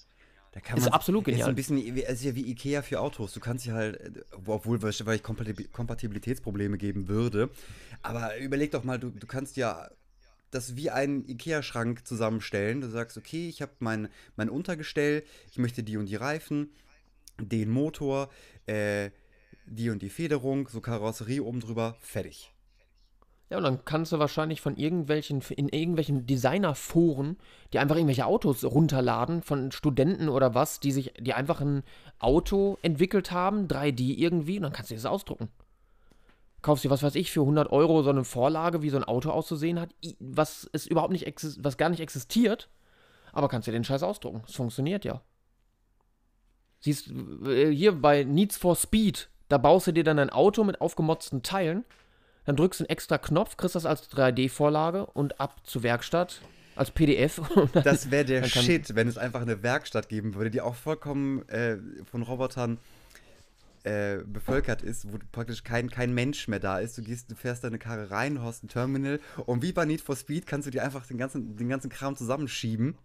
Da 0.53 0.59
kann 0.59 0.77
ist 0.77 0.87
absolut 0.87 1.25
genial. 1.25 1.41
Ist 1.41 1.47
ein 1.47 1.55
bisschen, 1.55 1.97
ist 1.97 2.23
ja 2.23 2.35
wie 2.35 2.49
Ikea 2.49 2.81
für 2.81 2.99
Autos. 2.99 3.33
Du 3.33 3.39
kannst 3.39 3.65
ja 3.65 3.73
halt, 3.73 4.25
obwohl 4.45 4.81
wahrscheinlich 4.81 5.23
Kompatibilitätsprobleme 5.23 6.77
geben 6.77 7.07
würde, 7.07 7.49
aber 8.01 8.37
überleg 8.37 8.71
doch 8.71 8.83
mal, 8.83 8.99
du, 8.99 9.11
du 9.11 9.27
kannst 9.27 9.55
ja 9.57 9.89
das 10.51 10.75
wie 10.75 10.89
einen 10.89 11.27
Ikea-Schrank 11.27 12.05
zusammenstellen. 12.05 12.81
Du 12.81 12.89
sagst, 12.89 13.17
okay, 13.17 13.47
ich 13.47 13.61
habe 13.61 13.71
mein, 13.79 14.09
mein 14.35 14.49
Untergestell, 14.49 15.23
ich 15.49 15.57
möchte 15.57 15.83
die 15.83 15.95
und 15.97 16.07
die 16.07 16.17
Reifen, 16.17 16.71
den 17.39 17.69
Motor, 17.69 18.29
äh, 18.65 19.11
die 19.65 19.89
und 19.89 20.01
die 20.01 20.09
Federung, 20.09 20.67
so 20.67 20.81
Karosserie 20.81 21.43
oben 21.43 21.61
drüber, 21.61 21.95
fertig. 22.01 22.51
Ja, 23.51 23.57
und 23.57 23.63
dann 23.63 23.83
kannst 23.83 24.13
du 24.13 24.19
wahrscheinlich 24.19 24.61
von 24.61 24.77
irgendwelchen, 24.77 25.41
in 25.49 25.67
irgendwelchen 25.67 26.25
Designerforen, 26.25 27.35
die 27.73 27.79
einfach 27.79 27.97
irgendwelche 27.97 28.25
Autos 28.25 28.63
runterladen, 28.63 29.41
von 29.41 29.73
Studenten 29.73 30.29
oder 30.29 30.55
was, 30.55 30.79
die 30.79 30.93
sich, 30.93 31.13
die 31.19 31.33
einfach 31.33 31.59
ein 31.59 31.83
Auto 32.17 32.77
entwickelt 32.81 33.33
haben, 33.33 33.67
3D 33.67 34.15
irgendwie, 34.15 34.55
und 34.55 34.63
dann 34.63 34.71
kannst 34.71 34.89
du 34.89 34.95
das 34.95 35.05
ausdrucken. 35.05 35.49
Kaufst 36.61 36.85
dir, 36.85 36.89
was 36.89 37.03
weiß 37.03 37.15
ich, 37.15 37.29
für 37.29 37.41
100 37.41 37.69
Euro 37.73 38.03
so 38.03 38.09
eine 38.09 38.23
Vorlage, 38.23 38.83
wie 38.83 38.89
so 38.89 38.95
ein 38.95 39.03
Auto 39.03 39.31
auszusehen 39.31 39.81
hat, 39.81 39.89
was 40.19 40.69
es 40.71 40.87
überhaupt 40.87 41.11
nicht, 41.11 41.25
was 41.59 41.75
gar 41.75 41.89
nicht 41.89 41.99
existiert, 41.99 42.69
aber 43.33 43.49
kannst 43.49 43.67
dir 43.67 43.73
den 43.73 43.83
Scheiß 43.83 44.03
ausdrucken. 44.03 44.43
Es 44.47 44.55
funktioniert 44.55 45.03
ja. 45.03 45.21
Siehst, 46.79 47.11
äh, 47.45 47.69
hier 47.69 47.91
bei 47.99 48.23
Needs 48.23 48.55
for 48.55 48.77
Speed, 48.77 49.29
da 49.49 49.57
baust 49.57 49.87
du 49.87 49.91
dir 49.91 50.05
dann 50.05 50.19
ein 50.19 50.29
Auto 50.29 50.63
mit 50.63 50.79
aufgemotzten 50.79 51.43
Teilen 51.43 51.83
dann 52.45 52.55
drückst 52.55 52.79
du 52.79 52.83
einen 52.83 52.89
extra 52.89 53.17
Knopf, 53.17 53.57
kriegst 53.57 53.75
das 53.75 53.85
als 53.85 54.09
3D-Vorlage 54.11 55.05
und 55.05 55.39
ab 55.39 55.61
zur 55.63 55.83
Werkstatt 55.83 56.41
als 56.75 56.91
PDF. 56.91 57.41
Dann, 57.73 57.83
das 57.83 58.11
wäre 58.11 58.25
der 58.25 58.43
Shit, 58.45 58.95
wenn 58.95 59.07
es 59.07 59.17
einfach 59.17 59.41
eine 59.41 59.61
Werkstatt 59.61 60.09
geben 60.09 60.33
würde, 60.35 60.49
die 60.49 60.61
auch 60.61 60.75
vollkommen 60.75 61.47
äh, 61.49 61.77
von 62.09 62.23
Robotern 62.23 62.79
äh, 63.83 64.17
bevölkert 64.25 64.81
ist, 64.81 65.11
wo 65.11 65.17
praktisch 65.31 65.63
kein, 65.63 65.89
kein 65.89 66.13
Mensch 66.13 66.47
mehr 66.47 66.59
da 66.59 66.79
ist. 66.79 66.97
Du 66.97 67.01
gehst, 67.01 67.31
du 67.31 67.35
fährst 67.35 67.63
deine 67.63 67.79
Karre 67.79 68.11
rein, 68.11 68.41
hast 68.41 68.63
ein 68.63 68.67
Terminal 68.67 69.19
und 69.45 69.61
wie 69.63 69.73
bei 69.73 69.85
Need 69.85 70.01
for 70.01 70.15
Speed 70.15 70.47
kannst 70.47 70.67
du 70.67 70.71
dir 70.71 70.83
einfach 70.83 71.05
den 71.05 71.17
ganzen, 71.17 71.57
den 71.57 71.67
ganzen 71.69 71.89
Kram 71.89 72.15
zusammenschieben 72.15 72.95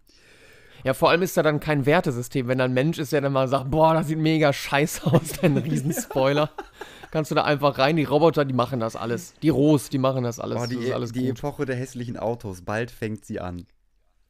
Ja, 0.87 0.95
vor 0.95 1.11
allem 1.11 1.23
ist 1.23 1.37
da 1.37 1.43
dann 1.43 1.59
kein 1.59 1.85
Wertesystem. 1.85 2.47
Wenn 2.47 2.59
da 2.59 2.65
ein 2.65 2.73
Mensch 2.73 3.01
ist, 3.01 3.13
der 3.13 3.21
dann 3.21 3.33
mal 3.33 3.49
sagt, 3.49 3.73
boah, 3.73 3.95
das 3.95 4.07
sieht 4.07 4.19
mega 4.19 4.53
scheiße 4.53 5.05
aus, 5.05 5.33
dein 5.43 5.57
Riesenspoiler. 5.57 6.49
Kannst 7.11 7.33
du 7.33 7.35
da 7.35 7.43
einfach 7.43 7.79
rein, 7.79 7.97
die 7.97 8.05
Roboter, 8.05 8.45
die 8.45 8.55
machen 8.55 8.79
das 8.79 8.95
alles. 8.95 9.35
Die 9.43 9.49
Ros, 9.49 9.89
die 9.89 9.99
machen 9.99 10.23
das 10.23 10.39
alles. 10.39 10.63
Oh, 10.63 10.67
die 10.67 10.77
das 10.77 10.93
alles 10.93 11.11
die. 11.11 11.27
Epoche 11.29 11.67
der 11.67 11.75
hässlichen 11.75 12.17
Autos, 12.17 12.63
bald 12.63 12.93
fängt 12.93 13.25
sie 13.25 13.41
an. 13.41 13.67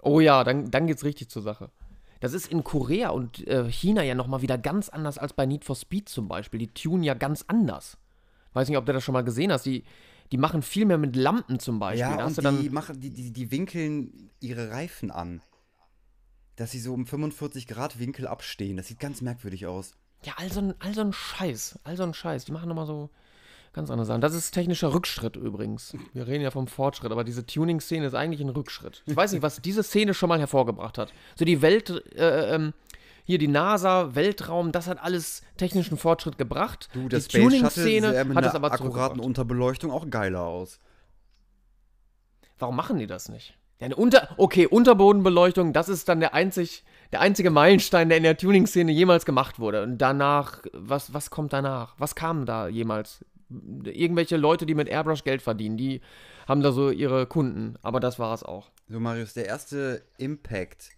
Oh 0.00 0.18
ja, 0.18 0.44
dann, 0.44 0.70
dann 0.70 0.86
geht's 0.86 1.04
richtig 1.04 1.28
zur 1.28 1.42
Sache. 1.42 1.68
Das 2.20 2.32
ist 2.32 2.50
in 2.50 2.64
Korea 2.64 3.10
und 3.10 3.46
äh, 3.46 3.70
China 3.70 4.02
ja 4.02 4.14
nochmal 4.14 4.40
wieder 4.40 4.56
ganz 4.56 4.88
anders 4.88 5.18
als 5.18 5.34
bei 5.34 5.44
Need 5.44 5.62
for 5.62 5.76
Speed 5.76 6.08
zum 6.08 6.26
Beispiel. 6.26 6.58
Die 6.58 6.68
tunen 6.68 7.02
ja 7.02 7.12
ganz 7.12 7.44
anders. 7.48 7.98
Weiß 8.54 8.66
nicht, 8.70 8.78
ob 8.78 8.86
du 8.86 8.94
das 8.94 9.04
schon 9.04 9.12
mal 9.12 9.24
gesehen 9.24 9.52
hast. 9.52 9.66
Die, 9.66 9.84
die 10.32 10.38
machen 10.38 10.62
viel 10.62 10.86
mehr 10.86 10.96
mit 10.96 11.16
Lampen 11.16 11.58
zum 11.58 11.78
Beispiel. 11.78 12.00
Ja, 12.00 12.24
und 12.24 12.62
die, 12.62 12.70
machen, 12.70 12.98
die, 12.98 13.10
die, 13.10 13.30
die 13.30 13.50
winkeln 13.50 14.30
ihre 14.40 14.70
Reifen 14.70 15.10
an. 15.10 15.42
Dass 16.56 16.70
sie 16.70 16.80
so 16.80 16.94
um 16.94 17.06
45 17.06 17.66
Grad 17.66 17.98
Winkel 17.98 18.26
abstehen. 18.26 18.76
Das 18.76 18.88
sieht 18.88 18.98
ganz 19.00 19.20
merkwürdig 19.20 19.66
aus. 19.66 19.92
ja, 20.24 20.32
all 20.36 20.50
so, 20.50 20.60
ein, 20.60 20.74
all 20.80 20.94
so 20.94 21.02
ein 21.02 21.12
Scheiß. 21.12 21.78
All 21.84 21.96
so 21.96 22.02
ein 22.02 22.14
Scheiß. 22.14 22.44
Die 22.46 22.52
machen 22.52 22.68
nochmal 22.68 22.86
so 22.86 23.10
ganz 23.76 23.90
andere 23.90 24.06
Sachen. 24.06 24.22
Das 24.22 24.34
ist 24.34 24.52
technischer 24.52 24.92
Rückschritt 24.94 25.36
übrigens. 25.36 25.94
Wir 26.14 26.26
reden 26.26 26.42
ja 26.42 26.50
vom 26.50 26.66
Fortschritt, 26.66 27.12
aber 27.12 27.24
diese 27.24 27.44
Tuning-Szene 27.46 28.06
ist 28.06 28.14
eigentlich 28.14 28.40
ein 28.40 28.48
Rückschritt. 28.48 29.02
Ich 29.06 29.14
weiß 29.14 29.32
nicht, 29.32 29.42
was 29.42 29.60
diese 29.60 29.82
Szene 29.82 30.14
schon 30.14 30.30
mal 30.30 30.38
hervorgebracht 30.38 30.96
hat. 30.98 31.12
So 31.36 31.44
die 31.44 31.60
Welt, 31.62 31.90
äh, 32.16 32.54
ähm, 32.54 32.72
hier 33.24 33.38
die 33.38 33.48
NASA, 33.48 34.14
Weltraum, 34.14 34.72
das 34.72 34.86
hat 34.86 35.02
alles 35.02 35.42
technischen 35.58 35.98
Fortschritt 35.98 36.38
gebracht. 36.38 36.88
Du, 36.94 37.02
die 37.02 37.08
das 37.10 37.24
Shuttle 37.24 37.42
Tuning-Szene 37.42 38.34
hat 38.34 38.44
es 38.46 38.54
aber 38.54 38.72
akkuraten 38.72 38.78
zurückgebracht. 38.78 39.20
Unterbeleuchtung 39.20 39.90
auch 39.90 40.08
geiler 40.08 40.42
aus. 40.42 40.80
Warum 42.58 42.76
machen 42.76 42.98
die 42.98 43.06
das 43.06 43.28
nicht? 43.28 43.58
Ja, 43.78 43.86
eine 43.86 43.96
Unter 43.96 44.34
okay, 44.38 44.66
Unterbodenbeleuchtung, 44.66 45.72
das 45.72 45.88
ist 45.88 46.08
dann 46.08 46.20
der, 46.20 46.32
einzig, 46.32 46.84
der 47.12 47.20
einzige 47.20 47.50
Meilenstein, 47.50 48.08
der 48.08 48.18
in 48.18 48.24
der 48.24 48.36
Tuning-Szene 48.36 48.90
jemals 48.90 49.26
gemacht 49.26 49.58
wurde. 49.58 49.82
Und 49.82 49.98
danach, 49.98 50.62
was, 50.72 51.12
was 51.12 51.30
kommt 51.30 51.52
danach? 51.52 51.94
Was 51.98 52.14
kam 52.14 52.46
da 52.46 52.68
jemals? 52.68 53.24
Irgendwelche 53.84 54.36
Leute, 54.36 54.66
die 54.66 54.74
mit 54.74 54.88
Airbrush 54.88 55.24
Geld 55.24 55.42
verdienen, 55.42 55.76
die 55.76 56.00
haben 56.48 56.62
da 56.62 56.72
so 56.72 56.90
ihre 56.90 57.26
Kunden. 57.26 57.76
Aber 57.82 58.00
das 58.00 58.18
war 58.18 58.34
es 58.34 58.42
auch. 58.42 58.70
So, 58.88 58.98
Marius, 58.98 59.34
der 59.34 59.46
erste 59.46 60.02
Impact 60.16 60.90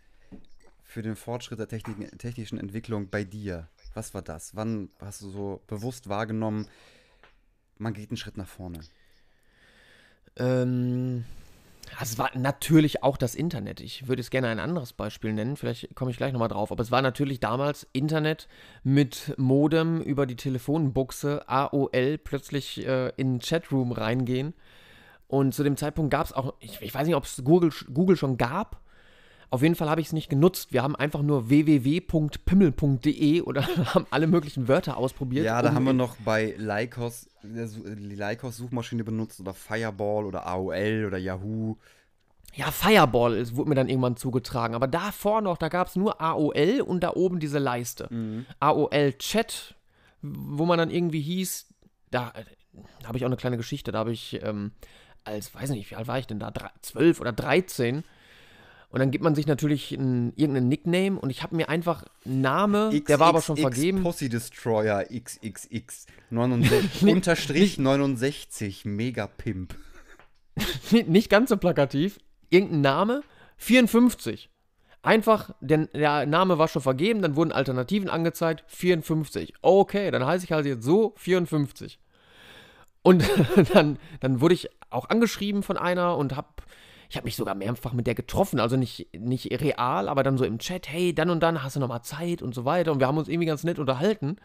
für 0.84 1.02
den 1.02 1.16
Fortschritt 1.16 1.58
der 1.58 1.68
Technik, 1.68 2.18
technischen 2.18 2.58
Entwicklung 2.58 3.10
bei 3.10 3.24
dir, 3.24 3.68
was 3.94 4.14
war 4.14 4.22
das? 4.22 4.54
Wann 4.54 4.90
hast 5.00 5.20
du 5.22 5.30
so 5.30 5.60
bewusst 5.66 6.08
wahrgenommen, 6.08 6.66
man 7.76 7.92
geht 7.92 8.10
einen 8.10 8.16
Schritt 8.16 8.36
nach 8.36 8.48
vorne? 8.48 8.80
Ähm, 10.36 11.24
also 11.96 12.12
es 12.12 12.18
war 12.18 12.30
natürlich 12.36 13.02
auch 13.02 13.16
das 13.16 13.34
Internet. 13.34 13.80
Ich 13.80 14.08
würde 14.08 14.20
es 14.20 14.30
gerne 14.30 14.48
ein 14.48 14.60
anderes 14.60 14.92
Beispiel 14.92 15.32
nennen, 15.32 15.56
vielleicht 15.56 15.94
komme 15.94 16.10
ich 16.10 16.16
gleich 16.16 16.32
nochmal 16.32 16.48
drauf. 16.48 16.72
Aber 16.72 16.82
es 16.82 16.90
war 16.90 17.02
natürlich 17.02 17.40
damals 17.40 17.86
Internet 17.92 18.48
mit 18.82 19.34
Modem 19.38 20.00
über 20.00 20.26
die 20.26 20.36
Telefonbuchse, 20.36 21.48
AOL, 21.48 22.18
plötzlich 22.18 22.86
äh, 22.86 23.10
in 23.16 23.40
Chatroom 23.40 23.92
reingehen. 23.92 24.54
Und 25.28 25.54
zu 25.54 25.62
dem 25.62 25.76
Zeitpunkt 25.76 26.10
gab 26.10 26.26
es 26.26 26.32
auch, 26.32 26.54
ich, 26.60 26.80
ich 26.80 26.94
weiß 26.94 27.06
nicht, 27.06 27.16
ob 27.16 27.24
es 27.24 27.42
Google, 27.44 27.70
Google 27.92 28.16
schon 28.16 28.38
gab. 28.38 28.80
Auf 29.50 29.62
jeden 29.62 29.74
Fall 29.74 29.88
habe 29.88 30.00
ich 30.00 30.08
es 30.08 30.12
nicht 30.12 30.28
genutzt. 30.28 30.72
Wir 30.72 30.82
haben 30.82 30.94
einfach 30.94 31.22
nur 31.22 31.48
www.pimmel.de 31.48 33.40
oder 33.42 33.62
haben 33.94 34.06
alle 34.10 34.26
möglichen 34.26 34.68
Wörter 34.68 34.96
ausprobiert. 34.96 35.44
Ja, 35.46 35.62
da 35.62 35.70
um 35.70 35.74
haben 35.74 35.84
wir 35.84 35.92
noch 35.92 36.16
bei 36.24 36.54
Lycos 36.58 37.28
der 37.42 37.66
Su- 37.68 37.84
die 37.84 38.14
Lycos-Suchmaschine 38.14 39.04
benutzt 39.04 39.40
oder 39.40 39.54
Fireball 39.54 40.24
oder 40.26 40.46
AOL 40.46 41.04
oder 41.06 41.18
Yahoo. 41.18 41.76
Ja, 42.54 42.70
Fireball 42.70 43.34
ist, 43.36 43.56
wurde 43.56 43.68
mir 43.70 43.74
dann 43.74 43.88
irgendwann 43.88 44.16
zugetragen. 44.16 44.74
Aber 44.74 44.86
davor 44.88 45.40
noch, 45.42 45.56
da 45.58 45.68
gab 45.68 45.86
es 45.88 45.96
nur 45.96 46.20
AOL 46.20 46.80
und 46.80 47.00
da 47.02 47.12
oben 47.14 47.38
diese 47.40 47.58
Leiste. 47.58 48.08
AOL 48.60 49.12
Chat, 49.18 49.74
wo 50.22 50.64
man 50.66 50.78
dann 50.78 50.90
irgendwie 50.90 51.20
hieß, 51.20 51.66
da, 52.10 52.30
äh, 52.34 52.44
da 53.00 53.08
habe 53.08 53.18
ich 53.18 53.24
auch 53.24 53.28
eine 53.28 53.36
kleine 53.36 53.56
Geschichte. 53.58 53.92
Da 53.92 53.98
habe 54.00 54.12
ich 54.12 54.40
ähm, 54.42 54.72
als, 55.24 55.54
weiß 55.54 55.70
nicht, 55.70 55.90
wie 55.90 55.96
alt 55.96 56.08
war 56.08 56.18
ich 56.18 56.26
denn 56.26 56.38
da? 56.40 56.50
Drei, 56.50 56.70
12 56.82 57.20
oder 57.20 57.32
13. 57.32 58.02
Und 58.90 59.00
dann 59.00 59.10
gibt 59.10 59.22
man 59.22 59.34
sich 59.34 59.46
natürlich 59.46 59.92
ein, 59.92 60.32
irgendeinen 60.36 60.68
Nickname 60.68 61.20
und 61.20 61.28
ich 61.28 61.42
habe 61.42 61.54
mir 61.54 61.68
einfach 61.68 62.04
einen 62.24 62.40
Name, 62.40 63.00
der 63.06 63.20
war 63.20 63.28
aber 63.28 63.42
schon 63.42 63.56
XXX 63.56 63.74
vergeben. 63.74 64.02
Pussy 64.02 64.28
Destroyer 64.30 65.04
XXX 65.04 66.06
69, 66.30 67.02
unterstrich 67.12 67.78
69 67.78 68.86
Megapimp. 68.86 69.74
nicht 71.06 71.28
ganz 71.28 71.50
so 71.50 71.56
plakativ, 71.56 72.18
irgendein 72.50 72.80
Name, 72.80 73.22
54. 73.58 74.48
Einfach, 75.02 75.54
denn 75.60 75.88
der 75.94 76.26
Name 76.26 76.58
war 76.58 76.68
schon 76.68 76.82
vergeben, 76.82 77.22
dann 77.22 77.36
wurden 77.36 77.52
Alternativen 77.52 78.08
angezeigt, 78.08 78.64
54. 78.66 79.54
Okay, 79.62 80.10
dann 80.10 80.26
heiße 80.26 80.44
ich 80.44 80.52
halt 80.52 80.66
jetzt 80.66 80.84
so 80.84 81.14
54. 81.16 82.00
Und 83.02 83.24
dann, 83.72 83.98
dann 84.20 84.40
wurde 84.40 84.54
ich 84.54 84.68
auch 84.90 85.08
angeschrieben 85.08 85.62
von 85.62 85.76
einer 85.76 86.16
und 86.16 86.36
hab, 86.36 86.62
ich 87.08 87.16
habe 87.16 87.24
mich 87.24 87.36
sogar 87.36 87.54
mehrfach 87.54 87.94
mit 87.94 88.06
der 88.06 88.14
getroffen, 88.14 88.60
also 88.60 88.76
nicht, 88.76 89.08
nicht 89.14 89.50
real, 89.60 90.08
aber 90.08 90.22
dann 90.22 90.36
so 90.36 90.44
im 90.44 90.58
Chat, 90.58 90.88
hey, 90.88 91.14
dann 91.14 91.30
und 91.30 91.40
dann 91.40 91.62
hast 91.62 91.76
du 91.76 91.80
nochmal 91.80 92.02
Zeit 92.02 92.42
und 92.42 92.54
so 92.54 92.64
weiter. 92.64 92.92
Und 92.92 93.00
wir 93.00 93.06
haben 93.06 93.16
uns 93.16 93.28
irgendwie 93.28 93.46
ganz 93.46 93.64
nett 93.64 93.78
unterhalten. 93.78 94.36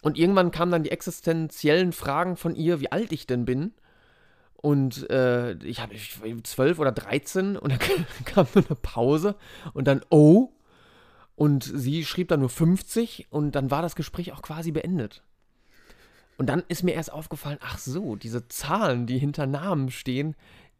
Und 0.00 0.18
irgendwann 0.18 0.50
kamen 0.50 0.72
dann 0.72 0.82
die 0.82 0.90
existenziellen 0.90 1.92
Fragen 1.92 2.36
von 2.36 2.54
ihr, 2.54 2.80
wie 2.80 2.90
alt 2.90 3.12
ich 3.12 3.26
denn 3.26 3.44
bin. 3.44 3.72
Und 4.56 5.10
äh, 5.10 5.52
ich 5.64 5.80
habe 5.80 5.94
zwölf 6.42 6.78
oder 6.78 6.92
13 6.92 7.58
und 7.58 7.70
dann 7.70 7.78
kam 8.24 8.46
nur 8.54 8.64
eine 8.66 8.76
Pause 8.76 9.36
und 9.74 9.86
dann 9.86 10.00
oh. 10.08 10.50
Und 11.36 11.64
sie 11.64 12.04
schrieb 12.04 12.28
dann 12.28 12.40
nur 12.40 12.48
50 12.48 13.26
und 13.28 13.56
dann 13.56 13.70
war 13.70 13.82
das 13.82 13.96
Gespräch 13.96 14.32
auch 14.32 14.40
quasi 14.40 14.70
beendet. 14.70 15.22
Und 16.38 16.46
dann 16.46 16.62
ist 16.68 16.82
mir 16.82 16.94
erst 16.94 17.12
aufgefallen, 17.12 17.58
ach 17.60 17.78
so, 17.78 18.16
diese 18.16 18.48
Zahlen, 18.48 19.06
die 19.06 19.18
hinter 19.18 19.46
Namen 19.46 19.90
stehen, 19.90 20.34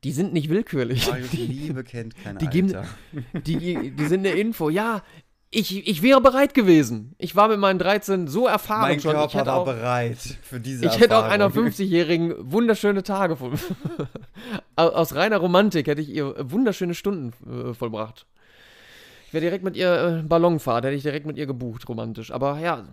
die 0.05 0.13
sind 0.13 0.33
nicht 0.33 0.49
willkürlich. 0.51 1.09
Marius 1.09 1.33
Liebe 1.33 1.83
kennt 1.85 2.15
kein 2.23 2.39
Die 2.39 2.47
geben-. 2.47 2.77
Die, 3.45 3.91
die 3.91 4.05
sind 4.07 4.21
eine 4.27 4.37
Info. 4.39 4.69
Ja, 4.71 5.03
ich, 5.51 5.87
ich 5.89 6.03
wäre 6.03 6.21
bereit 6.21 6.53
gewesen. 6.53 7.15
Ich 7.17 7.37
war 7.37 7.49
mit 7.49 7.59
meinen 7.61 7.79
13 7.79 8.27
so 8.27 8.47
erfahren 8.47 8.83
Mein 8.83 9.01
schon. 9.01 9.13
Körper 9.13 9.27
ich 9.29 9.35
hätte 9.35 9.47
war 9.47 9.57
auch, 9.57 9.65
bereit 9.65 10.19
für 10.43 10.59
diese 10.61 10.85
ich 10.85 10.99
hätte 10.99 11.17
auch 11.17 11.23
einer 11.25 11.45
Erfahrung. 11.45 11.69
50-Jährigen 11.69 12.35
wunderschöne 12.53 13.03
Tage 13.05 13.37
voll. 13.37 13.53
Au- 14.77 14.89
Aus 14.89 15.15
reiner 15.15 15.39
Romantik 15.39 15.87
hätte 15.87 16.01
ich 16.01 16.09
ihr 16.11 16.35
wunderschöne 16.51 16.95
Stunden 16.95 17.33
äh, 17.71 17.73
vollbracht. 17.75 18.27
Ich 19.29 19.33
wäre 19.33 19.43
direkt 19.43 19.65
mit 19.65 19.77
ihr 19.77 20.21
äh, 20.21 20.23
Ballonfahrt, 20.27 20.85
hätte 20.85 20.97
ich 20.97 21.03
direkt 21.03 21.27
mit 21.27 21.39
ihr 21.39 21.47
gebucht, 21.47 21.89
romantisch. 21.89 22.31
Aber 22.33 22.59
ja, 22.59 22.85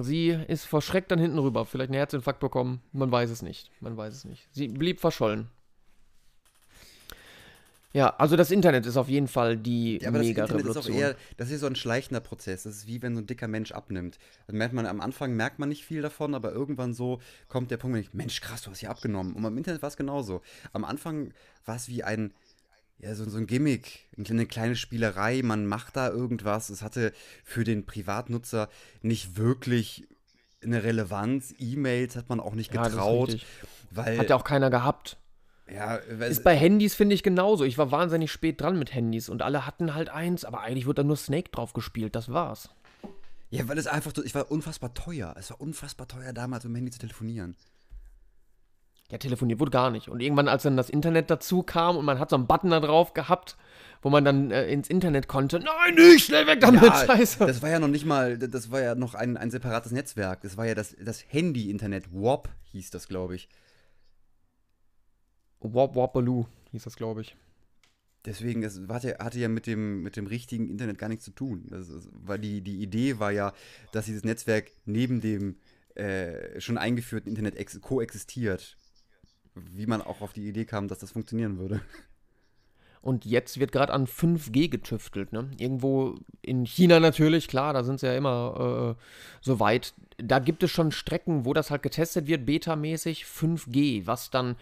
sie 0.00 0.38
ist 0.46 0.66
vor 0.66 0.82
Schreck 0.82 1.08
dann 1.08 1.18
hinten 1.18 1.38
rüber. 1.38 1.64
Vielleicht 1.64 1.88
einen 1.90 1.96
Herzinfarkt 1.98 2.40
bekommen. 2.40 2.80
Man 2.92 3.10
weiß 3.10 3.30
es 3.30 3.40
nicht. 3.42 3.70
Man 3.80 3.96
weiß 3.96 4.14
es 4.14 4.24
nicht. 4.26 4.46
Sie 4.52 4.68
blieb 4.68 5.00
verschollen. 5.00 5.48
Ja, 7.94 8.10
also 8.18 8.36
das 8.36 8.50
Internet 8.50 8.84
ist 8.84 8.98
auf 8.98 9.08
jeden 9.08 9.28
Fall 9.28 9.56
die 9.56 9.98
Ja, 10.00 10.08
aber 10.08 10.18
das 10.18 10.26
Internet 10.26 10.66
ist 10.66 10.76
auch 10.76 10.88
eher, 10.88 11.16
das 11.38 11.50
ist 11.50 11.60
so 11.60 11.66
ein 11.66 11.76
schleichender 11.76 12.20
Prozess. 12.20 12.64
Das 12.64 12.74
ist 12.76 12.86
wie 12.86 13.00
wenn 13.00 13.14
so 13.14 13.22
ein 13.22 13.26
dicker 13.26 13.48
Mensch 13.48 13.72
abnimmt. 13.72 14.18
Dann 14.46 14.56
merkt 14.56 14.74
man, 14.74 14.84
am 14.86 15.00
Anfang 15.00 15.34
merkt 15.34 15.58
man 15.58 15.70
nicht 15.70 15.84
viel 15.84 16.02
davon, 16.02 16.34
aber 16.34 16.52
irgendwann 16.52 16.92
so 16.92 17.20
kommt 17.48 17.70
der 17.70 17.78
Punkt, 17.78 17.94
wenn 17.96 18.02
ich, 18.02 18.12
Mensch, 18.12 18.40
krass, 18.40 18.62
du 18.62 18.70
hast 18.70 18.80
hier 18.80 18.90
abgenommen. 18.90 19.32
Und 19.32 19.42
beim 19.42 19.56
Internet 19.56 19.80
war 19.80 19.88
es 19.88 19.96
genauso. 19.96 20.42
Am 20.72 20.84
Anfang 20.84 21.32
war 21.64 21.76
es 21.76 21.88
wie 21.88 22.04
ein, 22.04 22.34
ja, 22.98 23.14
so, 23.14 23.28
so 23.28 23.38
ein 23.38 23.46
Gimmick, 23.46 24.06
eine 24.18 24.44
kleine 24.44 24.76
Spielerei, 24.76 25.40
man 25.42 25.66
macht 25.66 25.96
da 25.96 26.10
irgendwas. 26.10 26.68
Es 26.68 26.82
hatte 26.82 27.12
für 27.42 27.64
den 27.64 27.86
Privatnutzer 27.86 28.68
nicht 29.00 29.36
wirklich 29.36 30.06
eine 30.62 30.82
Relevanz. 30.82 31.54
E-Mails 31.58 32.16
hat 32.16 32.28
man 32.28 32.40
auch 32.40 32.54
nicht 32.54 32.74
Ja, 32.74 32.86
getraut, 32.86 33.28
richtig. 33.28 33.46
weil, 33.92 34.18
Hat 34.18 34.28
ja 34.28 34.36
auch 34.36 34.44
keiner 34.44 34.68
gehabt. 34.68 35.16
Ja, 35.72 35.96
Ist 35.96 36.44
bei 36.44 36.56
Handys, 36.56 36.94
finde 36.94 37.14
ich, 37.14 37.22
genauso. 37.22 37.64
Ich 37.64 37.78
war 37.78 37.90
wahnsinnig 37.90 38.30
spät 38.32 38.60
dran 38.60 38.78
mit 38.78 38.94
Handys 38.94 39.28
und 39.28 39.42
alle 39.42 39.66
hatten 39.66 39.94
halt 39.94 40.08
eins, 40.08 40.44
aber 40.44 40.60
eigentlich 40.60 40.86
wurde 40.86 41.02
da 41.02 41.04
nur 41.04 41.16
Snake 41.16 41.50
drauf 41.50 41.72
gespielt, 41.72 42.14
das 42.16 42.30
war's. 42.32 42.70
Ja, 43.50 43.66
weil 43.68 43.78
es 43.78 43.86
einfach, 43.86 44.12
so- 44.14 44.24
ich 44.24 44.34
war 44.34 44.50
unfassbar 44.50 44.92
teuer. 44.94 45.34
Es 45.38 45.50
war 45.50 45.60
unfassbar 45.60 46.06
teuer 46.06 46.32
damals, 46.32 46.64
mit 46.64 46.72
dem 46.72 46.76
Handy 46.76 46.90
zu 46.90 46.98
telefonieren. 46.98 47.56
Ja, 49.10 49.16
telefoniert 49.16 49.58
wurde 49.58 49.70
gar 49.70 49.90
nicht. 49.90 50.08
Und 50.10 50.20
irgendwann, 50.20 50.48
als 50.48 50.64
dann 50.64 50.76
das 50.76 50.90
Internet 50.90 51.30
dazu 51.30 51.62
kam 51.62 51.96
und 51.96 52.04
man 52.04 52.18
hat 52.18 52.28
so 52.28 52.36
einen 52.36 52.46
Button 52.46 52.70
da 52.70 52.80
drauf 52.80 53.14
gehabt, 53.14 53.56
wo 54.02 54.10
man 54.10 54.22
dann 54.22 54.50
äh, 54.50 54.66
ins 54.70 54.88
Internet 54.90 55.28
konnte, 55.28 55.60
nein, 55.60 55.94
nicht, 55.94 56.26
schnell 56.26 56.46
weg 56.46 56.60
damit, 56.60 56.82
scheiße. 56.84 57.46
Das 57.46 57.62
war 57.62 57.70
ja 57.70 57.78
noch 57.78 57.88
nicht 57.88 58.04
mal, 58.04 58.36
das 58.38 58.70
war 58.70 58.82
ja 58.82 58.94
noch 58.94 59.14
ein, 59.14 59.38
ein 59.38 59.50
separates 59.50 59.92
Netzwerk. 59.92 60.42
Das 60.42 60.58
war 60.58 60.66
ja 60.66 60.74
das, 60.74 60.94
das 61.02 61.24
Handy-Internet. 61.26 62.12
WAP 62.12 62.50
hieß 62.72 62.90
das, 62.90 63.08
glaube 63.08 63.34
ich. 63.34 63.48
Wop 65.60 65.94
Wopaloo 65.94 66.46
hieß 66.72 66.84
das, 66.84 66.96
glaube 66.96 67.22
ich. 67.22 67.36
Deswegen, 68.24 68.62
das 68.62 68.80
hatte, 68.88 69.16
hatte 69.18 69.38
ja 69.38 69.48
mit 69.48 69.66
dem, 69.66 70.02
mit 70.02 70.16
dem 70.16 70.26
richtigen 70.26 70.68
Internet 70.68 70.98
gar 70.98 71.08
nichts 71.08 71.24
zu 71.24 71.30
tun. 71.30 71.66
Das 71.70 71.88
ist, 71.88 72.08
weil 72.12 72.38
die, 72.38 72.60
die 72.60 72.82
Idee 72.82 73.18
war 73.18 73.30
ja, 73.30 73.52
dass 73.92 74.06
dieses 74.06 74.24
Netzwerk 74.24 74.70
neben 74.84 75.20
dem 75.20 75.56
äh, 75.94 76.60
schon 76.60 76.78
eingeführten 76.78 77.30
Internet 77.30 77.56
ex 77.56 77.80
koexistiert. 77.80 78.76
Wie 79.54 79.86
man 79.86 80.02
auch 80.02 80.20
auf 80.20 80.32
die 80.32 80.48
Idee 80.48 80.64
kam, 80.64 80.88
dass 80.88 80.98
das 80.98 81.12
funktionieren 81.12 81.58
würde. 81.58 81.80
Und 83.00 83.24
jetzt 83.24 83.58
wird 83.60 83.72
gerade 83.72 83.92
an 83.92 84.06
5G 84.06 84.68
getüftelt. 84.68 85.32
Ne? 85.32 85.50
Irgendwo 85.56 86.16
in 86.42 86.66
China 86.66 87.00
natürlich, 87.00 87.48
klar, 87.48 87.72
da 87.72 87.84
sind 87.84 88.00
sie 88.00 88.06
ja 88.06 88.16
immer 88.16 88.96
äh, 88.98 89.02
so 89.40 89.60
weit. 89.60 89.94
Da 90.18 90.40
gibt 90.40 90.62
es 90.62 90.70
schon 90.70 90.90
Strecken, 90.90 91.44
wo 91.44 91.54
das 91.54 91.70
halt 91.70 91.82
getestet 91.82 92.26
wird, 92.26 92.44
betamäßig 92.44 93.24
5G, 93.24 94.06
was 94.06 94.30
dann 94.30 94.56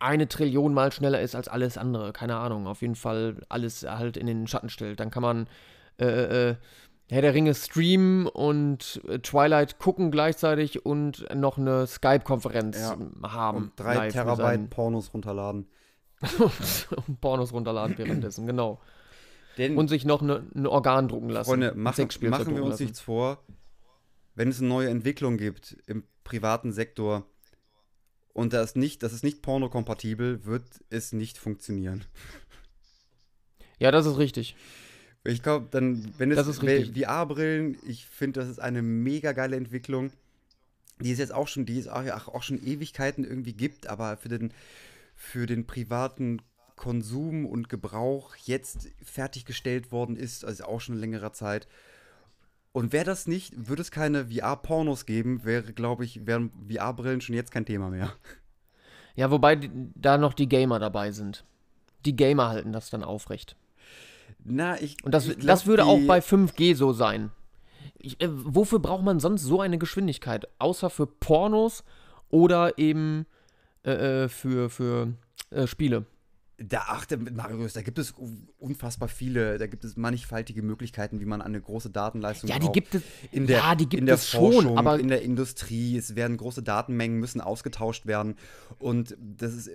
eine 0.00 0.28
Trillion 0.28 0.74
Mal 0.74 0.92
schneller 0.92 1.20
ist 1.20 1.34
als 1.36 1.48
alles 1.48 1.78
andere. 1.78 2.12
Keine 2.12 2.36
Ahnung. 2.36 2.66
Auf 2.66 2.82
jeden 2.82 2.94
Fall 2.96 3.36
alles 3.48 3.82
halt 3.82 4.16
in 4.16 4.26
den 4.26 4.46
Schatten 4.46 4.68
stellt. 4.70 4.98
Dann 5.00 5.10
kann 5.10 5.22
man 5.22 5.46
äh, 6.00 6.50
äh, 6.50 6.56
Herr 7.08 7.22
der 7.22 7.34
Ringe 7.34 7.54
streamen 7.54 8.26
und 8.26 9.00
äh, 9.08 9.18
Twilight 9.18 9.78
gucken 9.78 10.10
gleichzeitig 10.10 10.84
und 10.86 11.26
noch 11.34 11.58
eine 11.58 11.86
Skype-Konferenz 11.86 12.78
Ja. 12.78 12.96
haben. 13.28 13.56
Und 13.58 13.72
drei 13.76 14.08
Terabyte 14.08 14.70
Pornos 14.70 15.12
runterladen. 15.12 15.66
und 16.38 17.20
Pornos 17.20 17.52
runterladen 17.52 17.98
währenddessen, 17.98 18.46
genau. 18.46 18.80
Denn, 19.58 19.76
Und 19.76 19.88
sich 19.88 20.04
noch 20.04 20.22
eine, 20.22 20.44
ein 20.54 20.66
Organ 20.66 21.08
drucken 21.08 21.28
lassen. 21.28 21.50
Freunde, 21.50 21.74
machen, 21.74 22.08
machen 22.28 22.54
wir 22.54 22.62
uns 22.62 22.70
lassen. 22.74 22.82
nichts 22.84 23.00
vor. 23.00 23.42
Wenn 24.36 24.48
es 24.48 24.60
eine 24.60 24.68
neue 24.68 24.88
Entwicklung 24.88 25.36
gibt 25.36 25.76
im 25.86 26.04
privaten 26.24 26.72
Sektor 26.72 27.26
und 28.32 28.52
das 28.52 28.76
nicht, 28.76 29.02
das 29.02 29.12
ist 29.12 29.24
nicht 29.24 29.42
pornokompatibel, 29.42 30.44
wird 30.44 30.64
es 30.88 31.12
nicht 31.12 31.38
funktionieren. 31.38 32.04
Ja, 33.78 33.90
das 33.90 34.06
ist 34.06 34.18
richtig. 34.18 34.56
Ich 35.24 35.42
glaube, 35.42 35.68
dann, 35.70 36.12
wenn 36.18 36.30
es. 36.30 36.58
VR-Brillen, 36.58 37.76
ich 37.86 38.06
finde, 38.06 38.40
das 38.40 38.48
ist 38.48 38.58
eine 38.58 38.82
mega 38.82 39.32
geile 39.32 39.56
Entwicklung, 39.56 40.12
die 41.00 41.12
es 41.12 41.18
jetzt 41.18 41.32
auch 41.32 41.48
schon, 41.48 41.66
die 41.66 41.78
es 41.78 41.88
auch, 41.88 42.06
auch 42.06 42.28
auch 42.28 42.42
schon 42.42 42.64
Ewigkeiten 42.64 43.24
irgendwie 43.24 43.52
gibt, 43.52 43.86
aber 43.86 44.16
für 44.16 44.28
den, 44.28 44.52
für 45.14 45.46
den 45.46 45.66
privaten 45.66 46.40
Konsum 46.76 47.44
und 47.44 47.68
Gebrauch 47.68 48.36
jetzt 48.36 48.88
fertiggestellt 49.02 49.92
worden 49.92 50.16
ist, 50.16 50.44
also 50.44 50.64
auch 50.64 50.80
schon 50.80 50.96
längerer 50.96 51.32
Zeit. 51.32 51.68
Und 52.72 52.92
wäre 52.92 53.04
das 53.04 53.26
nicht, 53.26 53.68
würde 53.68 53.82
es 53.82 53.90
keine 53.90 54.26
VR-Pornos 54.26 55.04
geben, 55.04 55.44
wäre, 55.44 55.72
glaube 55.72 56.04
ich, 56.04 56.26
wären 56.26 56.52
VR-Brillen 56.70 57.20
schon 57.20 57.34
jetzt 57.34 57.50
kein 57.50 57.66
Thema 57.66 57.90
mehr. 57.90 58.12
Ja, 59.16 59.30
wobei 59.30 59.70
da 59.96 60.16
noch 60.18 60.34
die 60.34 60.48
Gamer 60.48 60.78
dabei 60.78 61.10
sind. 61.10 61.44
Die 62.06 62.14
Gamer 62.14 62.48
halten 62.48 62.72
das 62.72 62.90
dann 62.90 63.02
aufrecht. 63.02 63.56
Na, 64.44 64.80
ich. 64.80 65.02
Und 65.04 65.12
das, 65.12 65.26
ich 65.26 65.34
glaub, 65.34 65.46
das 65.46 65.66
würde 65.66 65.84
auch 65.84 65.98
bei 66.06 66.20
5G 66.20 66.74
so 66.74 66.92
sein. 66.92 67.30
Ich, 67.98 68.20
äh, 68.20 68.28
wofür 68.30 68.78
braucht 68.78 69.04
man 69.04 69.20
sonst 69.20 69.42
so 69.42 69.60
eine 69.60 69.78
Geschwindigkeit? 69.78 70.48
Außer 70.58 70.90
für 70.90 71.06
Pornos 71.06 71.84
oder 72.30 72.78
eben 72.78 73.26
äh, 73.84 74.24
äh, 74.24 74.28
für, 74.28 74.70
für 74.70 75.12
äh, 75.50 75.66
Spiele. 75.66 76.06
Da 76.62 76.80
achte, 76.88 77.16
Marius, 77.16 77.72
da 77.72 77.80
gibt 77.80 77.98
es 77.98 78.12
unfassbar 78.58 79.08
viele, 79.08 79.56
da 79.56 79.66
gibt 79.66 79.82
es 79.82 79.96
mannigfaltige 79.96 80.60
Möglichkeiten, 80.60 81.18
wie 81.18 81.24
man 81.24 81.40
eine 81.40 81.58
große 81.58 81.88
Datenleistung 81.88 82.50
Ja, 82.50 82.58
die 82.58 82.70
gibt 82.70 82.94
es. 82.94 83.02
in 83.32 83.46
der, 83.46 83.58
ja, 83.58 83.74
die 83.74 83.88
gibt 83.88 84.00
in 84.00 84.06
der 84.06 84.16
es 84.16 84.28
schon, 84.28 84.52
Forschung, 84.52 84.76
aber 84.76 85.00
in 85.00 85.08
der 85.08 85.22
Industrie, 85.22 85.96
es 85.96 86.16
werden 86.16 86.36
große 86.36 86.62
Datenmengen 86.62 87.18
müssen 87.18 87.40
ausgetauscht 87.40 88.04
werden 88.04 88.34
und 88.78 89.16
das 89.18 89.54
ist, 89.54 89.70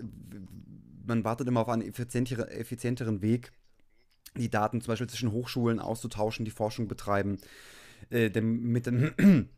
man 1.08 1.24
wartet 1.24 1.48
immer 1.48 1.62
auf 1.62 1.70
einen 1.70 1.82
effizienteren, 1.82 2.48
effizienteren 2.50 3.24
Weg, 3.24 3.52
die 4.38 4.52
Daten 4.52 4.80
zum 4.82 4.92
Beispiel 4.92 5.08
zwischen 5.08 5.32
Hochschulen 5.32 5.80
auszutauschen, 5.80 6.46
die 6.46 6.52
Forschung 6.52 6.88
betreiben, 6.88 7.40
äh, 8.12 8.30
damit 8.30 8.86
dann 8.86 9.16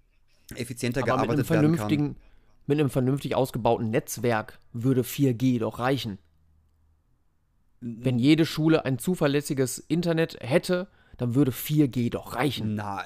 effizienter 0.56 1.02
aber 1.02 1.18
mit 1.18 1.30
einem 1.30 1.44
gearbeitet 1.44 1.50
werden 1.50 1.76
kann. 1.76 2.16
mit 2.68 2.80
einem 2.80 2.90
vernünftig 2.90 3.36
ausgebauten 3.36 3.90
Netzwerk 3.90 4.60
würde 4.72 5.02
4G 5.02 5.60
doch 5.60 5.80
reichen. 5.80 6.20
Wenn 7.80 8.18
jede 8.18 8.46
Schule 8.46 8.86
ein 8.86 8.98
zuverlässiges 8.98 9.78
Internet 9.78 10.38
hätte, 10.42 10.88
dann 11.18 11.36
würde 11.36 11.52
4G 11.52 12.12
doch 12.12 12.36
reichen. 12.36 12.76
Na, 12.76 13.06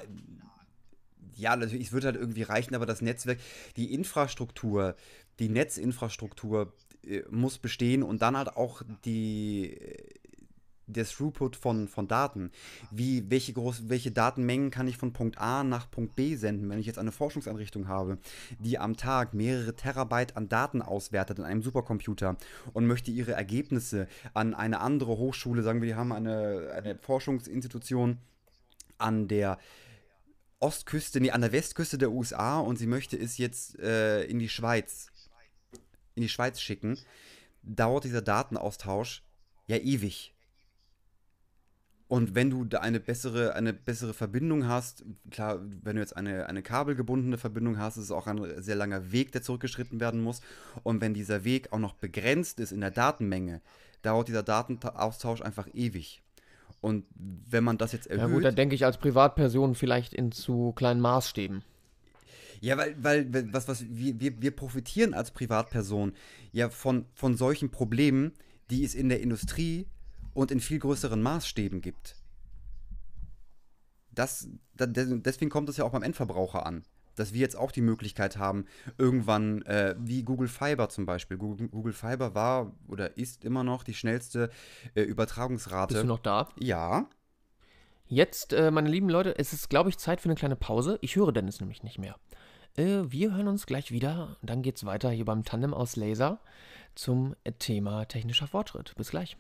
ja, 1.36 1.56
natürlich, 1.56 1.88
es 1.88 1.94
wird 1.94 2.06
halt 2.06 2.16
irgendwie 2.16 2.44
reichen, 2.44 2.76
aber 2.76 2.86
das 2.86 3.02
Netzwerk, 3.02 3.40
die 3.76 3.94
Infrastruktur, 3.94 4.96
die 5.40 5.50
Netzinfrastruktur 5.50 6.74
äh, 7.06 7.24
muss 7.30 7.58
bestehen 7.58 8.04
und 8.04 8.22
dann 8.22 8.38
halt 8.38 8.56
auch 8.56 8.84
die, 9.06 9.78
der 10.92 11.06
Throughput 11.06 11.56
von, 11.56 11.88
von 11.88 12.08
Daten. 12.08 12.52
Wie, 12.92 13.30
welche, 13.30 13.54
groß, 13.54 13.90
welche 13.90 14.12
Datenmengen 14.12 14.72
kann 14.72 14.88
ich 14.88 14.98
von 14.98 15.14
Punkt 15.14 15.38
A 15.38 15.64
nach 15.64 15.90
Punkt 15.90 16.16
B 16.16 16.36
senden, 16.36 16.70
wenn 16.70 16.80
ich 16.80 16.86
jetzt 16.86 17.00
eine 17.00 17.12
Forschungseinrichtung 17.12 17.88
habe, 17.88 18.18
die 18.60 18.78
am 18.78 18.98
Tag 18.98 19.34
mehrere 19.34 19.76
Terabyte 19.76 20.38
an 20.38 20.50
Daten 20.50 20.82
auswertet 20.82 21.40
in 21.40 21.46
einem 21.46 21.62
Supercomputer 21.62 22.38
und 22.74 22.88
möchte 22.88 23.12
ihre 23.12 23.34
Ergebnisse 23.34 24.08
an 24.34 24.54
eine 24.54 24.80
andere 24.80 25.18
Hochschule, 25.18 25.64
sagen 25.64 25.82
wir, 25.82 25.88
die 25.88 25.96
haben 25.96 26.12
eine, 26.12 26.72
eine 26.76 26.98
Forschungsinstitution 26.98 28.18
an 28.98 29.28
der 29.28 29.58
Ostküste, 30.60 31.20
nee, 31.20 31.32
an 31.32 31.42
der 31.42 31.52
Westküste 31.52 31.98
der 31.98 32.12
USA 32.12 32.60
und 32.60 32.78
sie 32.78 32.88
möchte 32.88 33.18
es 33.18 33.38
jetzt 33.38 33.80
äh, 33.80 34.24
in 34.26 34.38
die 34.38 34.50
Schweiz, 34.50 35.08
in 36.14 36.22
die 36.22 36.30
Schweiz 36.30 36.62
schicken, 36.62 37.00
dauert 37.64 38.04
dieser 38.04 38.22
Datenaustausch 38.22 39.24
ja 39.68 39.78
ewig. 39.78 40.31
Und 42.12 42.36
wenn 42.36 42.50
du 42.50 42.66
da 42.66 42.80
eine 42.80 43.00
bessere, 43.00 43.56
eine 43.56 43.72
bessere 43.72 44.14
Verbindung 44.14 44.68
hast, 44.68 45.06
klar, 45.30 45.62
wenn 45.82 45.96
du 45.96 46.02
jetzt 46.02 46.18
eine, 46.18 46.46
eine 46.48 46.62
kabelgebundene 46.62 47.38
Verbindung 47.38 47.80
hast, 47.80 47.96
ist 47.96 48.04
es 48.04 48.12
auch 48.12 48.28
ein 48.28 48.62
sehr 48.62 48.76
langer 48.76 49.14
Weg, 49.14 49.32
der 49.32 49.44
zurückgeschritten 49.44 50.02
werden 50.02 50.20
muss. 50.20 50.42
Und 50.84 51.00
wenn 51.00 51.14
dieser 51.14 51.46
Weg 51.46 51.72
auch 51.72 51.80
noch 51.80 51.94
begrenzt 51.94 52.60
ist 52.60 52.74
in 52.74 52.82
der 52.82 52.92
Datenmenge, 52.92 53.62
dauert 54.02 54.28
dieser 54.28 54.44
Datenaustausch 54.44 55.42
einfach 55.42 55.70
ewig. 55.74 56.22
Und 56.82 57.06
wenn 57.16 57.64
man 57.64 57.78
das 57.78 57.94
jetzt 57.94 58.08
erhöht. 58.08 58.28
Ja 58.28 58.34
gut, 58.34 58.44
da 58.44 58.52
denke 58.52 58.76
ich 58.76 58.84
als 58.84 58.98
Privatperson 58.98 59.74
vielleicht 59.74 60.14
in 60.14 60.34
zu 60.34 60.74
kleinen 60.74 61.00
Maßstäben. 61.00 61.64
Ja, 62.60 62.78
weil, 62.78 63.02
weil 63.02 63.54
was, 63.54 63.70
was, 63.70 63.86
wir, 63.88 64.20
wir, 64.20 64.42
wir 64.42 64.52
profitieren 64.52 65.14
als 65.14 65.32
Privatperson 65.32 66.12
ja 66.52 66.70
von, 66.70 67.06
von 67.14 67.38
solchen 67.38 67.72
Problemen, 67.72 68.34
die 68.70 68.84
es 68.84 68.96
in 68.96 69.08
der 69.08 69.22
Industrie 69.22 69.88
und 70.34 70.52
in 70.52 70.60
viel 70.60 70.80
größeren 70.80 71.22
Maßstäben 71.22 71.82
gibt. 71.82 72.16
Das, 74.12 74.48
da, 74.76 74.86
des- 74.86 75.22
deswegen 75.22 75.50
kommt 75.52 75.70
es 75.70 75.78
ja 75.78 75.86
auch 75.86 75.92
beim 75.92 76.04
Endverbraucher 76.04 76.66
an. 76.66 76.84
Dass 77.16 77.34
wir 77.34 77.42
jetzt 77.42 77.58
auch 77.58 77.72
die 77.74 77.82
Möglichkeit 77.82 78.38
haben, 78.38 78.66
irgendwann, 78.98 79.64
äh, 79.64 79.96
wie 80.00 80.24
Google 80.24 80.48
Fiber 80.48 80.88
zum 80.88 81.06
Beispiel. 81.06 81.38
Google, 81.38 81.68
Google 81.68 81.92
Fiber 81.92 82.36
war 82.36 82.74
oder 82.88 83.18
ist 83.18 83.44
immer 83.44 83.66
noch 83.66 83.84
die 83.84 83.94
schnellste 83.94 84.50
äh, 84.96 85.02
Übertragungsrate. 85.02 85.94
Bist 85.94 86.04
du 86.04 86.08
noch 86.08 86.20
da? 86.20 86.48
Ja. 86.58 87.10
Jetzt, 88.08 88.54
äh, 88.54 88.72
meine 88.72 88.90
lieben 88.90 89.10
Leute, 89.10 89.38
es 89.38 89.52
ist, 89.52 89.70
glaube 89.70 89.90
ich, 89.90 89.98
Zeit 89.98 90.22
für 90.22 90.30
eine 90.30 90.36
kleine 90.36 90.56
Pause. 90.56 91.00
Ich 91.02 91.18
höre 91.18 91.34
Dennis 91.34 91.60
nämlich 91.60 91.84
nicht 91.84 92.00
mehr. 92.00 92.16
Äh, 92.78 93.04
wir 93.12 93.36
hören 93.36 93.50
uns 93.50 93.66
gleich 93.66 93.92
wieder. 93.92 94.38
Dann 94.42 94.62
geht's 94.62 94.86
weiter 94.86 95.12
hier 95.12 95.26
beim 95.26 95.44
Tandem 95.44 95.74
aus 95.74 95.98
Laser 95.98 96.40
zum 96.96 97.36
Thema 97.60 98.06
technischer 98.06 98.48
Fortschritt. 98.48 98.94
Bis 98.96 99.10
gleich. 99.10 99.36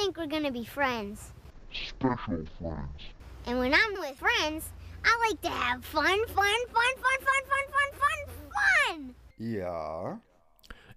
Think 0.00 0.16
we're 0.16 0.28
gonna 0.28 0.50
be 0.52 0.64
friends. 0.64 1.32
Special 1.70 2.44
friends. 2.58 3.00
And 3.46 3.58
when 3.58 3.72
I'm 3.72 3.92
with 4.00 4.18
friends, 4.18 4.64
I 5.04 5.28
like 5.28 5.40
to 5.42 5.48
have 5.50 5.84
fun, 5.84 6.04
fun, 6.04 6.60
fun, 6.74 6.94
fun, 7.04 7.18
fun, 7.26 7.42
fun, 7.50 7.66
fun, 7.74 7.90
fun, 8.00 8.18
fun. 8.50 9.14
Ja. 9.38 10.20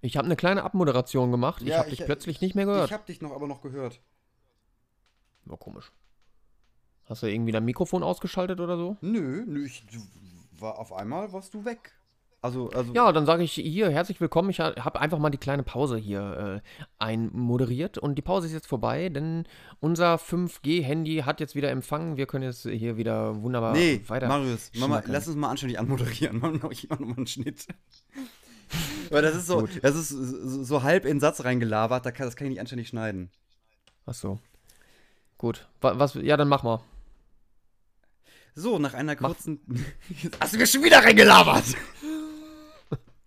Ich 0.01 0.17
habe 0.17 0.25
eine 0.25 0.35
kleine 0.35 0.63
Abmoderation 0.63 1.31
gemacht. 1.31 1.61
ich 1.61 1.69
Ja, 1.69 1.79
habe 1.79 1.89
dich 1.89 1.99
ich- 2.01 2.05
plötzlich 2.05 2.41
nicht 2.41 2.55
mehr 2.55 2.65
gehört. 2.65 2.87
Ich 2.87 2.93
habe 2.93 3.05
dich 3.05 3.21
noch 3.21 3.31
aber 3.31 3.47
noch 3.47 3.61
gehört. 3.61 4.01
War 5.45 5.57
komisch. 5.57 5.91
Hast 7.05 7.23
du 7.23 7.27
irgendwie 7.27 7.51
dein 7.51 7.65
Mikrofon 7.65 8.03
ausgeschaltet 8.03 8.59
oder 8.59 8.77
so? 8.77 8.97
Nö, 9.01 9.43
nö, 9.45 9.65
ich 9.65 9.83
war 10.59 10.79
auf 10.79 10.93
einmal 10.93 11.31
warst 11.33 11.53
du 11.53 11.63
weg. 11.65 11.93
Also, 12.43 12.69
also. 12.71 12.91
Ja, 12.93 13.09
dann 13.13 13.25
sage 13.25 13.41
ich 13.41 13.53
hier 13.53 13.89
herzlich 13.89 14.19
willkommen. 14.19 14.49
Ich 14.49 14.59
habe 14.59 14.99
einfach 14.99 15.17
mal 15.17 15.29
die 15.29 15.37
kleine 15.37 15.63
Pause 15.63 15.95
hier 15.95 16.61
äh, 16.61 16.83
einmoderiert 16.99 17.97
und 17.97 18.15
die 18.15 18.21
Pause 18.21 18.47
ist 18.47 18.53
jetzt 18.53 18.67
vorbei, 18.67 19.07
denn 19.07 19.45
unser 19.79 20.15
5G-Handy 20.17 21.23
hat 21.25 21.39
jetzt 21.39 21.55
wieder 21.55 21.71
Empfang. 21.71 22.17
Wir 22.17 22.25
können 22.25 22.43
jetzt 22.43 22.63
hier 22.67 22.97
wieder 22.97 23.41
wunderbar 23.41 23.71
Nee, 23.71 24.01
weiter. 24.07 24.27
Marius, 24.27 24.71
Mama, 24.75 25.01
lass 25.07 25.29
uns 25.29 25.37
mal 25.37 25.51
anständig 25.51 25.79
anmoderieren. 25.79 26.39
Mach 26.41 26.51
noch, 26.51 26.69
ich 26.71 26.89
mach 26.89 26.99
noch 26.99 27.07
mal 27.07 27.15
einen 27.15 27.27
Schnitt. 27.27 27.65
Weil 29.09 29.21
das 29.21 29.35
ist 29.37 29.47
so, 29.47 29.59
Gut. 29.61 29.79
das 29.81 29.95
ist 29.95 30.09
so, 30.09 30.63
so 30.65 30.83
halb 30.83 31.05
in 31.05 31.11
den 31.11 31.19
Satz 31.21 31.45
reingelabert, 31.45 32.05
da 32.05 32.11
kann, 32.11 32.25
das 32.27 32.35
kann 32.35 32.47
ich 32.47 32.51
nicht 32.51 32.59
anständig 32.59 32.89
schneiden. 32.89 33.31
Ach 34.05 34.13
so. 34.15 34.37
Gut. 35.37 35.65
Wa- 35.79 35.97
Was, 35.97 36.15
ja, 36.15 36.35
dann 36.35 36.49
mach 36.49 36.63
mal. 36.63 36.81
So, 38.53 38.79
nach 38.79 38.93
einer 38.95 39.15
kurzen. 39.15 39.61
Jetzt 40.21 40.37
hast 40.41 40.53
du 40.53 40.57
mir 40.57 40.67
schon 40.67 40.83
wieder 40.83 41.05
reingelabert! 41.05 41.63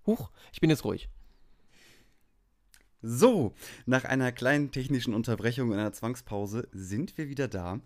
Huch, 0.07 0.31
ich 0.53 0.61
bin 0.61 0.71
jetzt 0.71 0.85
ruhig. 0.85 1.09
So, 3.03 3.55
nach 3.85 4.05
einer 4.05 4.33
kleinen 4.33 4.71
technischen 4.71 5.15
Unterbrechung 5.15 5.71
und 5.71 5.79
einer 5.79 5.93
Zwangspause 5.93 6.69
sind 6.73 7.19
wir 7.19 7.29
wieder 7.29 7.49
da. 7.49 7.81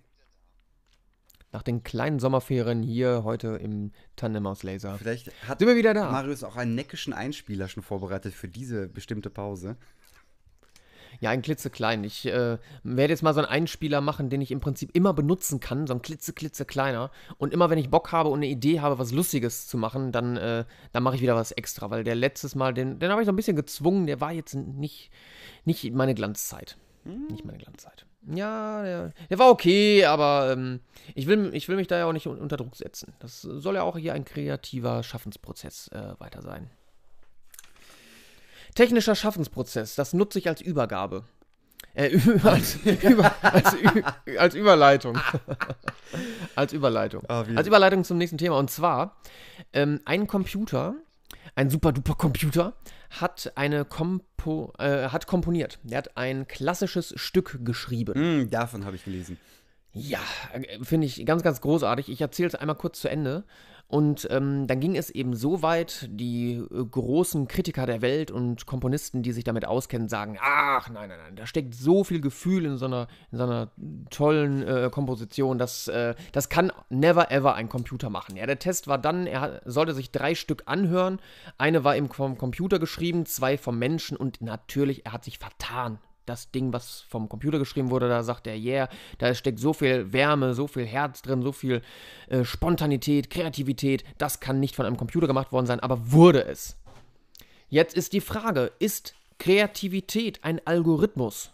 Nach 1.52 1.62
den 1.62 1.82
kleinen 1.82 2.20
Sommerferien 2.20 2.82
hier 2.82 3.24
heute 3.24 3.48
im 3.56 3.90
Tandem 4.14 4.46
aus 4.46 4.62
Laser. 4.62 4.96
Vielleicht 4.98 5.32
hat 5.48 5.58
Sind 5.58 5.66
wir 5.68 5.76
wieder 5.76 5.94
da? 5.94 6.10
Marius 6.10 6.44
auch 6.44 6.56
einen 6.56 6.76
neckischen 6.76 7.12
Einspieler 7.12 7.68
schon 7.68 7.82
vorbereitet 7.82 8.34
für 8.34 8.48
diese 8.48 8.88
bestimmte 8.88 9.30
Pause. 9.30 9.76
Ja, 11.18 11.30
ein 11.30 11.42
klitzeklein. 11.42 12.04
Ich 12.04 12.26
äh, 12.26 12.58
werde 12.84 13.12
jetzt 13.12 13.22
mal 13.22 13.34
so 13.34 13.40
einen 13.40 13.48
Einspieler 13.48 14.00
machen, 14.00 14.30
den 14.30 14.40
ich 14.40 14.50
im 14.52 14.60
Prinzip 14.60 14.94
immer 14.94 15.12
benutzen 15.12 15.58
kann, 15.58 15.86
so 15.86 15.94
ein 15.94 16.02
klitze, 16.02 16.32
klitzekleiner. 16.32 17.10
Und 17.38 17.52
immer 17.52 17.68
wenn 17.70 17.78
ich 17.78 17.90
Bock 17.90 18.12
habe 18.12 18.28
und 18.28 18.38
eine 18.38 18.46
Idee 18.46 18.80
habe, 18.80 18.98
was 18.98 19.12
Lustiges 19.12 19.66
zu 19.66 19.76
machen, 19.76 20.12
dann, 20.12 20.36
äh, 20.36 20.64
dann 20.92 21.02
mache 21.02 21.16
ich 21.16 21.22
wieder 21.22 21.36
was 21.36 21.52
extra. 21.52 21.90
Weil 21.90 22.04
der 22.04 22.14
letztes 22.14 22.54
Mal, 22.54 22.72
den, 22.72 22.98
den 22.98 23.10
habe 23.10 23.20
ich 23.22 23.26
so 23.26 23.32
ein 23.32 23.36
bisschen 23.36 23.56
gezwungen, 23.56 24.06
der 24.06 24.20
war 24.20 24.32
jetzt 24.32 24.54
nicht, 24.54 25.10
nicht 25.64 25.92
meine 25.92 26.14
Glanzzeit. 26.14 26.76
Nicht 27.04 27.44
meine 27.46 27.58
Glanzzeit. 27.58 28.04
Ja, 28.26 28.82
der, 28.82 29.12
der 29.30 29.38
war 29.38 29.48
okay, 29.50 30.04
aber 30.04 30.52
ähm, 30.52 30.80
ich, 31.14 31.26
will, 31.26 31.50
ich 31.54 31.66
will 31.68 31.76
mich 31.76 31.86
da 31.86 31.96
ja 31.96 32.04
auch 32.04 32.12
nicht 32.12 32.26
un- 32.26 32.38
unter 32.38 32.58
Druck 32.58 32.76
setzen. 32.76 33.14
Das 33.20 33.40
soll 33.40 33.76
ja 33.76 33.82
auch 33.82 33.96
hier 33.96 34.12
ein 34.12 34.26
kreativer 34.26 35.02
Schaffensprozess 35.02 35.88
äh, 35.88 36.12
weiter 36.18 36.42
sein. 36.42 36.68
Technischer 38.74 39.14
Schaffensprozess, 39.14 39.94
das 39.94 40.12
nutze 40.12 40.38
ich 40.38 40.48
als 40.48 40.60
Übergabe. 40.60 41.24
Äh, 41.94 42.18
als, 42.44 42.76
über, 42.76 43.34
als, 43.42 43.76
als 44.38 44.54
Überleitung. 44.54 45.18
als 46.54 46.72
Überleitung. 46.72 47.24
Ah, 47.28 47.44
als 47.54 47.66
Überleitung 47.66 48.04
zum 48.04 48.18
nächsten 48.18 48.38
Thema. 48.38 48.58
Und 48.58 48.70
zwar, 48.70 49.16
ähm, 49.72 50.00
ein 50.04 50.26
Computer, 50.26 50.94
ein 51.54 51.70
super 51.70 51.92
duper 51.92 52.14
Computer, 52.14 52.74
hat 53.10 53.52
eine 53.56 53.84
Kompo, 53.84 54.72
äh, 54.78 55.08
hat 55.08 55.26
komponiert. 55.26 55.78
Der 55.82 55.98
hat 55.98 56.16
ein 56.16 56.46
klassisches 56.46 57.12
Stück 57.16 57.58
geschrieben. 57.64 58.14
Hm, 58.14 58.50
davon 58.50 58.84
habe 58.84 58.96
ich 58.96 59.04
gelesen. 59.04 59.36
Ja, 59.92 60.20
äh, 60.52 60.82
finde 60.84 61.06
ich 61.06 61.24
ganz, 61.26 61.42
ganz 61.42 61.60
großartig. 61.60 62.08
Ich 62.08 62.20
erzähle 62.20 62.48
es 62.48 62.54
einmal 62.54 62.76
kurz 62.76 63.00
zu 63.00 63.08
Ende. 63.08 63.44
Und 63.90 64.28
ähm, 64.30 64.68
dann 64.68 64.78
ging 64.78 64.94
es 64.94 65.10
eben 65.10 65.34
so 65.34 65.62
weit, 65.62 66.08
die 66.12 66.52
äh, 66.52 66.84
großen 66.84 67.48
Kritiker 67.48 67.86
der 67.86 68.02
Welt 68.02 68.30
und 68.30 68.64
Komponisten, 68.64 69.24
die 69.24 69.32
sich 69.32 69.42
damit 69.42 69.64
auskennen, 69.64 70.08
sagen, 70.08 70.38
ach 70.40 70.88
nein, 70.90 71.08
nein, 71.08 71.18
nein, 71.20 71.34
da 71.34 71.44
steckt 71.44 71.74
so 71.74 72.04
viel 72.04 72.20
Gefühl 72.20 72.66
in 72.66 72.76
so 72.76 72.86
einer, 72.86 73.08
in 73.32 73.38
so 73.38 73.44
einer 73.44 73.72
tollen 74.08 74.62
äh, 74.62 74.90
Komposition, 74.92 75.58
dass, 75.58 75.88
äh, 75.88 76.14
das 76.30 76.48
kann 76.48 76.70
never 76.88 77.32
ever 77.32 77.54
ein 77.54 77.68
Computer 77.68 78.10
machen. 78.10 78.36
Ja, 78.36 78.46
der 78.46 78.60
Test 78.60 78.86
war 78.86 78.96
dann, 78.96 79.26
er 79.26 79.60
sollte 79.64 79.92
sich 79.92 80.12
drei 80.12 80.36
Stück 80.36 80.62
anhören. 80.66 81.18
Eine 81.58 81.82
war 81.82 81.96
eben 81.96 82.08
vom 82.10 82.38
Computer 82.38 82.78
geschrieben, 82.78 83.26
zwei 83.26 83.58
vom 83.58 83.76
Menschen 83.76 84.16
und 84.16 84.40
natürlich, 84.40 85.04
er 85.04 85.14
hat 85.14 85.24
sich 85.24 85.40
vertan 85.40 85.98
das 86.30 86.50
Ding, 86.50 86.72
was 86.72 87.00
vom 87.02 87.28
Computer 87.28 87.58
geschrieben 87.58 87.90
wurde, 87.90 88.08
da 88.08 88.22
sagt 88.22 88.46
er, 88.46 88.56
yeah, 88.56 88.88
da 89.18 89.34
steckt 89.34 89.58
so 89.58 89.72
viel 89.72 90.12
Wärme, 90.12 90.54
so 90.54 90.66
viel 90.66 90.86
Herz 90.86 91.22
drin, 91.22 91.42
so 91.42 91.52
viel 91.52 91.82
äh, 92.28 92.44
Spontanität, 92.44 93.28
Kreativität, 93.28 94.04
das 94.16 94.40
kann 94.40 94.60
nicht 94.60 94.76
von 94.76 94.86
einem 94.86 94.96
Computer 94.96 95.26
gemacht 95.26 95.52
worden 95.52 95.66
sein, 95.66 95.80
aber 95.80 96.12
wurde 96.12 96.44
es. 96.44 96.76
Jetzt 97.68 97.96
ist 97.96 98.12
die 98.12 98.20
Frage, 98.20 98.72
ist 98.78 99.14
Kreativität 99.38 100.42
ein 100.42 100.60
Algorithmus? 100.66 101.52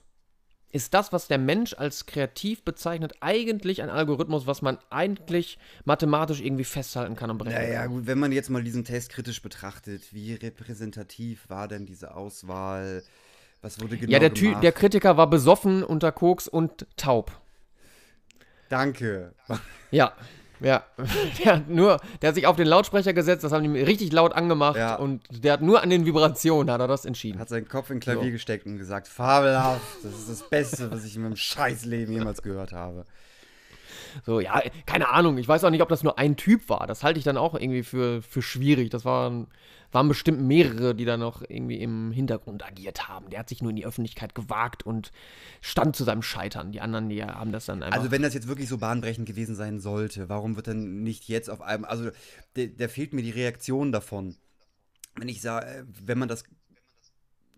Ist 0.77 0.93
das, 0.93 1.13
was 1.13 1.29
der 1.29 1.39
Mensch 1.39 1.75
als 1.75 2.05
kreativ 2.05 2.63
bezeichnet, 2.63 3.15
eigentlich 3.21 3.83
ein 3.83 3.89
Algorithmus, 3.89 4.47
was 4.47 4.61
man 4.61 4.79
eigentlich 4.91 5.59
mathematisch 5.85 6.41
irgendwie 6.41 6.65
festhalten 6.65 7.17
kann 7.17 7.31
und 7.31 7.39
berechnen 7.39 7.63
kann? 7.63 7.71
Naja, 7.71 7.87
gut, 7.87 8.07
wenn 8.07 8.19
man 8.19 8.33
jetzt 8.33 8.51
mal 8.51 8.63
diesen 8.63 8.85
Test 8.85 9.11
kritisch 9.11 9.41
betrachtet, 9.41 10.13
wie 10.13 10.35
repräsentativ 10.35 11.49
war 11.49 11.67
denn 11.69 11.87
diese 11.87 12.15
Auswahl? 12.15 13.03
Was 13.63 13.81
wurde 13.81 13.97
genau 13.97 14.13
ja, 14.13 14.19
der, 14.19 14.33
Ty 14.35 14.47
gemacht? 14.49 14.63
der 14.63 14.73
Kritiker 14.73 15.17
war 15.17 15.29
besoffen, 15.29 15.83
unter 15.83 16.13
Koks 16.13 16.47
und 16.49 16.87
taub. 16.97 17.33
Danke. 18.69 19.33
Ja, 19.91 20.13
ja. 20.61 20.85
Der 21.45 21.57
hat 21.57 21.69
nur, 21.69 22.01
der 22.23 22.29
hat 22.29 22.35
sich 22.35 22.47
auf 22.47 22.57
den 22.57 22.67
Lautsprecher 22.67 23.13
gesetzt, 23.13 23.45
das 23.45 23.53
haben 23.53 23.63
die 23.75 23.81
richtig 23.83 24.11
laut 24.13 24.33
angemacht 24.33 24.77
Ja. 24.79 24.97
und 24.97 25.21
der 25.45 25.53
hat 25.53 25.61
nur 25.63 25.83
an 25.83 25.91
den 25.91 26.07
Vibrationen 26.07 26.73
hat 26.73 26.81
er 26.81 26.89
das 26.89 27.05
entschieden. 27.05 27.39
Hat 27.39 27.51
seinen 27.51 27.69
Kopf 27.69 27.91
in 27.91 28.01
Klavier 28.01 28.25
So. 28.25 28.31
gesteckt 28.33 28.65
und 28.67 28.79
gesagt, 28.79 29.07
fabelhaft, 29.07 29.83
das 30.03 30.15
ist 30.15 30.31
das 30.31 30.49
Beste, 30.49 30.91
was 30.91 31.05
ich 31.05 31.15
in 31.15 31.23
meinem 31.23 31.37
Scheißleben 31.37 32.13
jemals 32.15 32.41
gehört 32.43 32.73
habe. 32.73 33.05
So, 34.25 34.41
ja, 34.41 34.63
keine 34.87 35.11
Ahnung. 35.11 35.39
Ich 35.39 35.49
weiß 35.49 35.65
auch 35.65 35.71
nicht, 35.71 35.83
ob 35.83 35.89
das 35.89 36.03
nur 36.03 36.19
ein 36.19 36.37
Typ 36.37 36.69
war. 36.69 36.87
Das 36.87 37.03
halte 37.03 37.19
ich 37.19 37.25
dann 37.25 37.37
auch 37.37 37.55
irgendwie 37.55 37.83
für, 37.83 38.23
für 38.23 38.43
schwierig. 38.43 38.91
Das 38.91 39.05
waren, 39.05 39.49
waren 39.93 40.09
bestimmt 40.09 40.41
mehrere, 40.41 40.95
die 40.95 41.05
da 41.05 41.17
noch 41.17 41.43
irgendwie 41.43 41.81
im 41.81 42.13
Hintergrund 42.13 42.65
agiert 42.65 43.09
haben. 43.09 43.31
Der 43.31 43.41
hat 43.41 43.49
sich 43.49 43.63
nur 43.63 43.71
in 43.71 43.77
die 43.77 43.87
Öffentlichkeit 43.87 44.35
gewagt 44.35 44.85
und 44.85 45.13
stand 45.61 45.97
zu 45.97 46.05
seinem 46.05 46.23
Scheitern. 46.23 46.73
Die 46.73 46.81
anderen, 46.81 47.09
die 47.09 47.23
haben 47.23 47.53
das 47.53 47.67
dann 47.67 47.83
einfach. 47.83 47.99
Also 47.99 48.11
wenn 48.11 48.23
das 48.23 48.35
jetzt 48.35 48.49
wirklich 48.49 48.69
so 48.69 48.79
bahnbrechend 48.79 49.27
gewesen 49.27 49.55
sein 49.55 49.81
sollte, 49.81 50.29
warum 50.29 50.57
wird 50.57 50.69
dann 50.69 51.03
nicht 51.03 51.29
jetzt 51.29 51.51
auf 51.51 51.61
einem, 51.61 51.85
also 51.85 52.11
da 52.55 52.89
fehlt 52.89 53.13
mir 53.13 53.23
die 53.23 53.31
Reaktion 53.31 53.93
davon. 53.93 54.37
Wenn 55.19 55.29
ich 55.29 55.41
sage, 55.41 55.87
wenn 56.05 56.19
man 56.19 56.29
das 56.29 56.45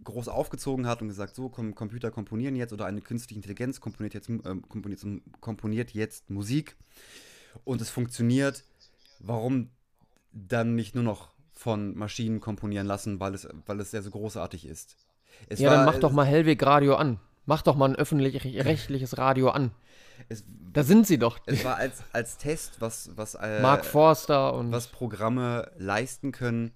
groß 0.05 0.28
aufgezogen 0.28 0.86
hat 0.86 1.03
und 1.03 1.09
gesagt, 1.09 1.34
so, 1.34 1.49
kom 1.49 1.74
Computer 1.74 2.11
komponieren 2.11 2.57
jetzt 2.57 2.72
oder 2.72 2.86
eine 2.86 3.01
künstliche 3.01 3.38
Intelligenz 3.38 3.80
komponiert 3.80 4.14
jetzt, 4.14 4.28
ähm, 4.28 4.62
komponiert, 4.68 5.01
komponiert 5.40 5.90
jetzt 5.92 6.30
Musik 6.30 6.76
und 7.64 7.80
es 7.80 7.90
funktioniert, 7.90 8.64
warum 9.18 9.70
dann 10.32 10.74
nicht 10.74 10.94
nur 10.94 11.05
noch 11.05 11.30
von 11.53 11.96
Maschinen 11.96 12.40
komponieren 12.40 12.86
lassen, 12.86 13.18
weil 13.18 13.34
es, 13.34 13.49
weil 13.66 13.80
es 13.80 13.90
sehr 13.90 14.03
so 14.03 14.11
großartig 14.11 14.66
ist? 14.66 14.96
Es 15.49 15.59
ja, 15.59 15.70
dann 15.70 15.80
war- 15.86 15.92
mach 15.92 16.01
doch 16.01 16.12
mal 16.12 16.24
Hellweg 16.24 16.62
Radio 16.64 16.94
an. 16.96 17.18
Mach 17.46 17.62
doch 17.62 17.76
mal 17.76 17.88
ein 17.88 17.96
öffentlich-rechtliches 17.96 19.16
Radio 19.18 19.49
an. 19.51 19.70
Es, 20.28 20.44
Da 20.72 20.82
sind 20.82 21.07
sie 21.07 21.18
doch. 21.18 21.38
es 21.46 21.64
war 21.64 21.76
als, 21.76 22.03
als 22.12 22.36
Test, 22.36 22.80
was, 22.80 23.11
was 23.16 23.34
äh, 23.36 23.62
Mark 23.62 23.86
Forster 23.86 24.53
und. 24.55 24.70
was 24.70 24.88
Programme 24.88 25.70
leisten 25.78 26.30
können. 26.32 26.72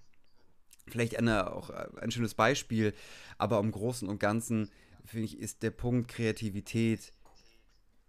Vielleicht 0.87 1.17
eine, 1.17 1.53
auch 1.53 1.71
ein 1.71 2.11
schönes 2.11 2.35
Beispiel, 2.35 2.93
aber 3.39 3.59
im 3.59 3.71
Großen 3.71 4.09
und 4.09 4.19
Ganzen, 4.19 4.71
finde 5.05 5.27
ich, 5.27 5.39
ist 5.39 5.63
der 5.63 5.71
Punkt 5.71 6.09
Kreativität 6.09 7.13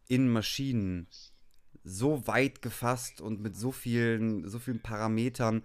in 0.08 0.30
Maschinen 0.30 1.08
so 1.84 2.28
weit 2.28 2.62
gefasst 2.62 3.22
und 3.22 3.42
mit 3.42 3.56
so 3.56 3.72
vielen, 3.72 4.48
so 4.48 4.60
vielen 4.60 4.82
Parametern, 4.82 5.64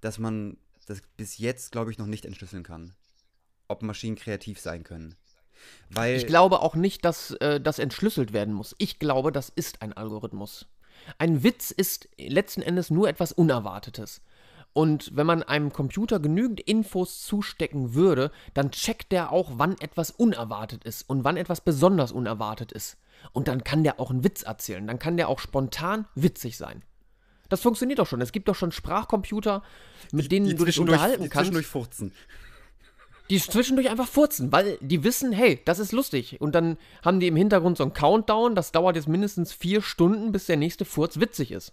dass 0.00 0.18
man 0.18 0.56
das 0.86 1.02
bis 1.16 1.38
jetzt, 1.38 1.72
glaube 1.72 1.90
ich, 1.90 1.98
noch 1.98 2.06
nicht 2.06 2.24
entschlüsseln 2.24 2.62
kann. 2.62 2.94
Ob 3.68 3.82
Maschinen 3.82 4.16
kreativ 4.16 4.60
sein 4.60 4.84
können. 4.84 5.16
Weil 5.90 6.16
Ich 6.16 6.26
glaube 6.26 6.60
auch 6.60 6.74
nicht, 6.74 7.04
dass 7.04 7.32
äh, 7.32 7.60
das 7.60 7.78
entschlüsselt 7.78 8.32
werden 8.32 8.54
muss. 8.54 8.74
Ich 8.78 8.98
glaube, 8.98 9.32
das 9.32 9.48
ist 9.48 9.82
ein 9.82 9.92
Algorithmus. 9.92 10.66
Ein 11.18 11.42
Witz 11.42 11.70
ist 11.70 12.08
letzten 12.18 12.62
Endes 12.62 12.90
nur 12.90 13.08
etwas 13.08 13.32
Unerwartetes. 13.32 14.22
Und 14.76 15.16
wenn 15.16 15.26
man 15.26 15.42
einem 15.42 15.72
Computer 15.72 16.20
genügend 16.20 16.60
Infos 16.60 17.22
zustecken 17.22 17.94
würde, 17.94 18.30
dann 18.52 18.72
checkt 18.72 19.10
der 19.10 19.32
auch, 19.32 19.52
wann 19.54 19.78
etwas 19.80 20.10
unerwartet 20.10 20.84
ist 20.84 21.08
und 21.08 21.24
wann 21.24 21.38
etwas 21.38 21.62
besonders 21.62 22.12
unerwartet 22.12 22.72
ist. 22.72 22.98
Und 23.32 23.48
dann 23.48 23.64
kann 23.64 23.84
der 23.84 23.98
auch 23.98 24.10
einen 24.10 24.22
Witz 24.22 24.42
erzählen. 24.42 24.86
Dann 24.86 24.98
kann 24.98 25.16
der 25.16 25.30
auch 25.30 25.38
spontan 25.38 26.04
witzig 26.14 26.58
sein. 26.58 26.82
Das 27.48 27.62
funktioniert 27.62 28.00
doch 28.00 28.06
schon. 28.06 28.20
Es 28.20 28.32
gibt 28.32 28.48
doch 28.48 28.54
schon 28.54 28.70
Sprachcomputer, 28.70 29.62
mit 30.12 30.30
denen 30.30 30.44
die 30.44 30.54
du 30.54 30.66
dich 30.66 30.78
unterhalten 30.78 31.22
die 31.22 31.28
kannst. 31.30 31.46
zwischendurch 31.46 31.66
furzen. 31.66 32.12
Die 33.30 33.40
zwischendurch 33.40 33.88
einfach 33.88 34.08
furzen, 34.08 34.52
weil 34.52 34.76
die 34.82 35.04
wissen, 35.04 35.32
hey, 35.32 35.58
das 35.64 35.78
ist 35.78 35.92
lustig. 35.92 36.38
Und 36.42 36.54
dann 36.54 36.76
haben 37.02 37.18
die 37.18 37.28
im 37.28 37.36
Hintergrund 37.36 37.78
so 37.78 37.82
einen 37.82 37.94
Countdown, 37.94 38.54
das 38.54 38.72
dauert 38.72 38.96
jetzt 38.96 39.08
mindestens 39.08 39.54
vier 39.54 39.80
Stunden, 39.80 40.32
bis 40.32 40.44
der 40.44 40.58
nächste 40.58 40.84
Furz 40.84 41.18
witzig 41.18 41.50
ist. 41.50 41.72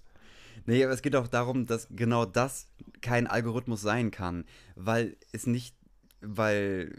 Nee, 0.65 0.83
aber 0.83 0.93
es 0.93 1.01
geht 1.01 1.15
auch 1.15 1.27
darum, 1.27 1.65
dass 1.65 1.87
genau 1.91 2.25
das 2.25 2.67
kein 3.01 3.27
Algorithmus 3.27 3.81
sein 3.81 4.11
kann, 4.11 4.45
weil 4.75 5.17
es 5.31 5.45
nicht, 5.47 5.75
weil 6.21 6.95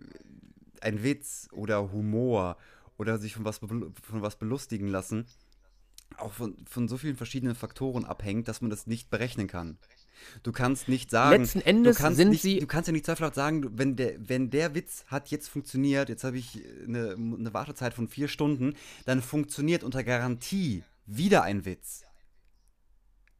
ein 0.80 1.02
Witz 1.02 1.48
oder 1.52 1.92
Humor 1.92 2.56
oder 2.98 3.18
sich 3.18 3.34
von 3.34 3.44
was, 3.44 3.58
von 3.58 3.92
was 4.02 4.36
belustigen 4.36 4.88
lassen 4.88 5.26
auch 6.18 6.32
von, 6.32 6.56
von 6.68 6.88
so 6.88 6.96
vielen 6.96 7.16
verschiedenen 7.16 7.54
Faktoren 7.54 8.04
abhängt, 8.04 8.48
dass 8.48 8.60
man 8.60 8.70
das 8.70 8.86
nicht 8.86 9.10
berechnen 9.10 9.46
kann. 9.48 9.78
Du 10.42 10.52
kannst 10.52 10.88
nicht 10.88 11.10
sagen, 11.10 11.42
Letzten 11.42 11.60
Endes 11.60 11.96
du 11.96 12.02
kannst 12.02 12.16
sind 12.18 12.28
nicht, 12.30 12.42
sie- 12.42 12.60
du 12.60 12.66
kannst 12.66 12.86
ja 12.86 12.92
nicht 12.92 13.04
zweifelhaft 13.04 13.34
sagen, 13.34 13.76
wenn 13.76 13.96
der, 13.96 14.16
wenn 14.28 14.48
der 14.50 14.74
Witz 14.74 15.04
hat 15.08 15.28
jetzt 15.28 15.48
funktioniert, 15.48 16.08
jetzt 16.08 16.24
habe 16.24 16.38
ich 16.38 16.62
eine, 16.86 17.14
eine 17.14 17.52
Wartezeit 17.52 17.94
von 17.94 18.08
vier 18.08 18.28
Stunden, 18.28 18.74
dann 19.06 19.22
funktioniert 19.22 19.82
unter 19.82 20.04
Garantie 20.04 20.84
wieder 21.06 21.42
ein 21.42 21.64
Witz. 21.64 22.04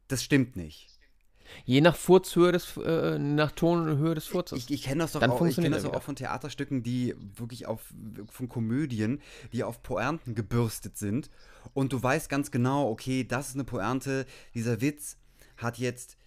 Das 0.07 0.23
stimmt 0.23 0.55
nicht. 0.55 0.89
Je 1.63 1.81
nach 1.81 1.95
Furzhöhe 1.95 2.51
des, 2.51 2.75
äh, 2.77 3.17
nach 3.17 3.51
Tonhöhe 3.51 4.15
des 4.15 4.27
Furzes. 4.27 4.57
Ich, 4.57 4.71
ich 4.71 4.83
kenne 4.83 5.03
das 5.03 5.13
doch 5.13 5.19
Dann 5.19 5.31
auch, 5.31 5.45
ich 5.45 5.55
kenn 5.55 5.71
das 5.71 5.83
wieder. 5.83 5.95
auch 5.95 6.01
von 6.03 6.15
Theaterstücken, 6.15 6.83
die 6.83 7.15
wirklich 7.37 7.67
auf, 7.67 7.93
von 8.31 8.49
Komödien, 8.49 9.21
die 9.53 9.63
auf 9.63 9.81
Pointen 9.83 10.35
gebürstet 10.35 10.97
sind. 10.97 11.29
Und 11.73 11.93
du 11.93 12.01
weißt 12.01 12.29
ganz 12.29 12.51
genau, 12.51 12.89
okay, 12.89 13.23
das 13.23 13.49
ist 13.49 13.55
eine 13.55 13.63
Pointe, 13.63 14.25
dieser 14.53 14.81
Witz 14.81 15.17
hat 15.57 15.77
jetzt 15.77 16.17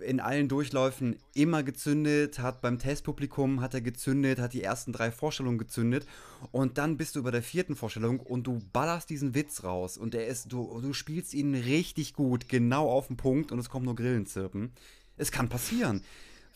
in 0.00 0.20
allen 0.20 0.48
Durchläufen 0.48 1.16
immer 1.34 1.62
gezündet, 1.62 2.38
hat 2.38 2.60
beim 2.60 2.78
Testpublikum 2.78 3.60
hat 3.60 3.74
er 3.74 3.80
gezündet, 3.80 4.38
hat 4.38 4.52
die 4.52 4.62
ersten 4.62 4.92
drei 4.92 5.10
Vorstellungen 5.10 5.58
gezündet 5.58 6.06
und 6.52 6.78
dann 6.78 6.96
bist 6.96 7.16
du 7.16 7.22
bei 7.22 7.30
der 7.30 7.42
vierten 7.42 7.76
Vorstellung 7.76 8.20
und 8.20 8.46
du 8.46 8.60
ballerst 8.72 9.10
diesen 9.10 9.34
Witz 9.34 9.64
raus 9.64 9.96
und 9.96 10.14
der 10.14 10.26
ist, 10.26 10.52
du, 10.52 10.80
du 10.80 10.92
spielst 10.92 11.34
ihn 11.34 11.54
richtig 11.54 12.14
gut, 12.14 12.48
genau 12.48 12.88
auf 12.88 13.08
den 13.08 13.16
Punkt 13.16 13.52
und 13.52 13.58
es 13.58 13.68
kommt 13.68 13.86
nur 13.86 13.96
Grillenzirpen. 13.96 14.72
Es 15.16 15.32
kann 15.32 15.48
passieren. 15.48 16.02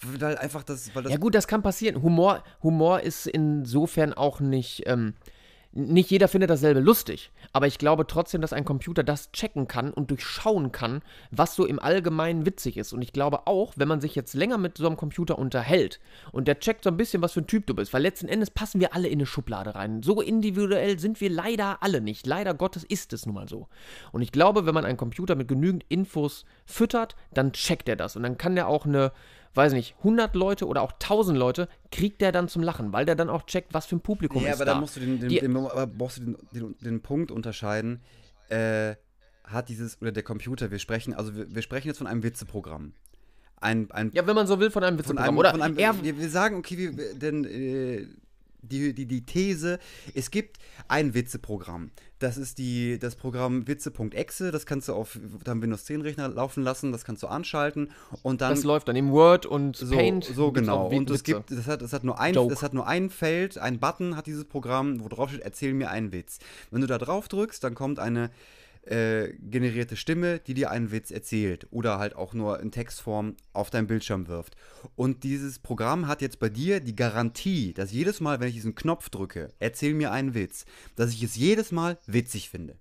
Weil 0.03 0.37
einfach 0.39 0.63
das, 0.63 0.95
weil 0.95 1.05
das 1.05 1.13
Ja 1.13 1.19
gut, 1.19 1.35
das 1.35 1.47
kann 1.47 1.63
passieren. 1.63 2.03
Humor, 2.03 2.43
Humor 2.63 3.01
ist 3.01 3.27
insofern 3.27 4.13
auch 4.13 4.41
nicht, 4.41 4.83
ähm, 4.87 5.15
nicht 5.75 6.11
jeder 6.11 6.29
findet 6.29 6.51
dasselbe 6.51 6.81
lustig. 6.81 7.33
Aber 7.53 7.67
ich 7.67 7.79
glaube 7.79 8.07
trotzdem, 8.07 8.41
dass 8.41 8.53
ein 8.53 8.65
Computer 8.65 9.03
das 9.03 9.33
checken 9.33 9.67
kann 9.67 9.93
und 9.93 10.11
durchschauen 10.11 10.71
kann, 10.71 11.03
was 11.31 11.57
so 11.57 11.67
im 11.67 11.81
Allgemeinen 11.81 12.47
witzig 12.47 12.77
ist. 12.77 12.93
Und 12.93 13.03
ich 13.03 13.13
glaube 13.13 13.47
auch, 13.47 13.73
wenn 13.77 13.89
man 13.89 14.01
sich 14.01 14.15
jetzt 14.15 14.35
länger 14.35 14.57
mit 14.57 14.79
so 14.79 14.87
einem 14.87 14.97
Computer 14.97 15.39
unterhält 15.39 15.99
und 16.31 16.47
der 16.47 16.61
checkt 16.61 16.85
so 16.85 16.91
ein 16.91 16.97
bisschen, 16.97 17.23
was 17.23 17.33
für 17.33 17.41
ein 17.41 17.49
Typ 17.49 17.67
du 17.67 17.75
bist, 17.75 17.93
weil 17.93 18.03
letzten 18.03 18.29
Endes 18.29 18.51
passen 18.51 18.81
wir 18.81 18.95
alle 18.95 19.09
in 19.09 19.19
eine 19.19 19.27
Schublade 19.27 19.75
rein. 19.75 20.03
So 20.03 20.21
individuell 20.21 20.99
sind 20.99 21.21
wir 21.21 21.31
leider 21.31 21.83
alle 21.83 22.01
nicht. 22.01 22.27
Leider 22.27 22.55
Gottes 22.55 22.85
ist 22.85 23.13
es 23.13 23.27
nun 23.27 23.35
mal 23.35 23.49
so. 23.49 23.69
Und 24.13 24.23
ich 24.23 24.31
glaube, 24.31 24.67
wenn 24.67 24.75
man 24.75 24.85
einen 24.85 24.97
Computer 24.97 25.35
mit 25.35 25.49
genügend 25.49 25.85
Infos 25.89 26.45
füttert, 26.67 27.17
dann 27.33 27.53
checkt 27.53 27.89
er 27.89 27.97
das. 27.97 28.15
Und 28.15 28.23
dann 28.23 28.39
kann 28.39 28.55
der 28.55 28.69
auch 28.69 28.87
eine 28.87 29.13
weiß 29.57 29.73
nicht, 29.73 29.95
100 29.99 30.35
Leute 30.35 30.67
oder 30.67 30.83
auch 30.83 30.93
1000 30.93 31.39
Leute, 31.39 31.69
kriegt 31.91 32.21
der 32.21 32.33
dann 32.33 32.49
zum 32.49 32.63
Lachen, 32.63 32.93
weil 32.93 33.05
der 33.05 33.15
dann 33.15 33.31
auch 33.31 33.45
checkt, 33.45 33.75
was 33.75 33.87
für 33.87 33.97
ein 33.97 34.01
Publikum 34.01 34.43
Ja, 34.43 34.51
ist 34.51 34.57
aber 34.57 34.65
da. 34.65 34.75
da 34.75 34.81
musst 34.81 34.97
du 34.97 35.01
den, 35.01 35.21
den, 35.21 35.29
den, 35.29 35.57
aber 35.57 35.87
brauchst 35.87 36.19
du 36.19 36.37
den, 36.53 36.77
den, 36.81 37.01
Punkt 37.03 37.31
unterscheiden. 37.31 38.01
Äh, 38.49 38.97
hat 39.45 39.69
dieses, 39.69 40.01
oder 40.01 40.11
der 40.11 40.23
Computer, 40.23 40.71
wir 40.71 40.79
sprechen, 40.79 41.15
also 41.15 41.37
wir, 41.37 41.55
wir 41.55 41.63
sprechen 41.63 41.89
jetzt 41.89 41.99
von 41.99 42.07
einem 42.07 42.23
Witzeprogramm. 42.23 42.95
Ein, 43.61 43.91
ein, 43.91 44.11
ja, 44.13 44.27
wenn 44.27 44.35
man 44.35 44.47
so 44.47 44.59
will, 44.59 44.71
von 44.71 44.83
einem 44.83 44.97
von 44.97 45.17
Witzeprogramm. 45.17 45.29
einem, 45.29 45.39
Oder 45.39 45.51
von 45.51 45.63
einem, 45.63 45.77
wir, 45.77 46.19
wir 46.19 46.31
sagen, 46.31 46.57
okay, 46.57 46.79
wir, 46.79 47.15
denn 47.15 47.45
äh, 47.45 48.07
die, 48.65 48.95
die, 48.95 49.07
die 49.07 49.25
These, 49.25 49.79
es 50.15 50.31
gibt 50.31 50.59
ein 50.89 51.15
Witzeprogramm. 51.15 51.91
Das 52.19 52.39
ist 52.39 52.59
die, 52.59 52.99
das 52.99 53.17
Programm 53.17 53.67
witze.exe, 53.67 54.51
das 54.51 54.67
kannst 54.67 54.89
du 54.89 54.95
auf 54.95 55.19
deinem 55.45 55.63
Windows 55.63 55.85
10 55.85 56.01
Rechner 56.01 56.29
laufen 56.29 56.63
lassen, 56.63 56.91
das 56.91 57.05
kannst 57.05 57.23
du 57.23 57.27
anschalten 57.27 57.91
und 58.23 58.41
dann 58.41 58.55
das 58.55 58.65
läuft 58.65 58.89
dann 58.89 58.97
im 58.97 59.11
Word 59.11 59.47
und 59.47 59.77
so, 59.77 59.95
Paint. 59.95 60.25
so 60.25 60.53
genau. 60.53 60.89
Und 60.89 61.11
es 61.11 61.23
gibt, 61.23 61.51
das 61.51 61.67
hat, 61.67 61.83
das 61.83 61.93
hat 61.93 62.05
nur 62.05 62.19
ein, 62.19 62.35
Joke. 62.35 62.51
das 62.51 62.63
hat 62.63 62.73
nur 62.73 62.87
ein 62.87 63.11
Feld, 63.11 63.59
ein 63.59 63.79
Button 63.79 64.17
hat 64.17 64.27
dieses 64.27 64.45
Programm, 64.45 65.05
wo 65.05 65.09
drauf 65.09 65.31
steht, 65.31 65.43
erzähl 65.43 65.75
mir 65.75 65.91
einen 65.91 66.13
Witz. 66.13 66.39
Wenn 66.71 66.81
du 66.81 66.87
da 66.87 66.99
drauf 66.99 67.29
drückst, 67.29 67.63
dann 67.63 67.75
kommt 67.75 67.99
eine 67.99 68.31
äh, 68.87 69.33
generierte 69.39 69.97
Stimme, 69.97 70.39
die 70.41 70.55
dir 70.55 70.71
einen 70.71 70.91
Witz 70.91 71.11
erzählt 71.11 71.67
oder 71.71 71.99
halt 71.99 72.17
auch 72.17 72.35
nur 72.35 72.61
in 72.61 72.71
Textform 72.71 73.37
auf 73.53 73.71
deinen 73.71 73.87
Bildschirm 73.87 74.29
wirft. 74.29 74.57
Und 74.97 75.25
dieses 75.25 75.59
Programm 75.59 76.07
hat 76.07 76.21
jetzt 76.23 76.39
bei 76.39 76.49
dir 76.49 76.81
die 76.81 76.97
Garantie, 76.97 77.73
dass 77.73 77.93
jedes 77.93 78.21
Mal, 78.21 78.41
wenn 78.41 78.49
ich 78.49 78.55
diesen 78.55 78.75
Knopf 78.75 79.09
drücke, 79.11 79.53
erzähl 79.59 79.95
mir 79.95 80.13
einen 80.13 80.35
Witz, 80.35 80.65
dass 80.97 81.11
ich 81.13 81.23
es 81.23 81.37
jedes 81.37 81.73
Mal 81.73 81.99
witzig 82.07 82.51
finde. 82.51 82.77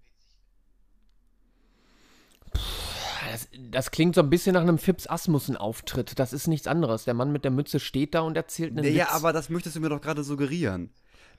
Das, 3.31 3.47
das 3.71 3.91
klingt 3.91 4.15
so 4.15 4.21
ein 4.21 4.29
bisschen 4.29 4.53
nach 4.53 4.61
einem 4.61 4.77
Fips 4.77 5.07
Asmussen-Auftritt. 5.07 6.19
Das 6.19 6.33
ist 6.33 6.47
nichts 6.47 6.67
anderes. 6.67 7.05
Der 7.05 7.13
Mann 7.13 7.31
mit 7.31 7.43
der 7.43 7.51
Mütze 7.51 7.79
steht 7.79 8.13
da 8.13 8.21
und 8.21 8.35
erzählt 8.37 8.77
einen 8.77 8.93
Ja, 8.93 9.05
Witz. 9.05 9.13
aber 9.13 9.33
das 9.33 9.49
möchtest 9.49 9.75
du 9.75 9.79
mir 9.79 9.89
doch 9.89 10.01
gerade 10.01 10.23
suggerieren. 10.23 10.91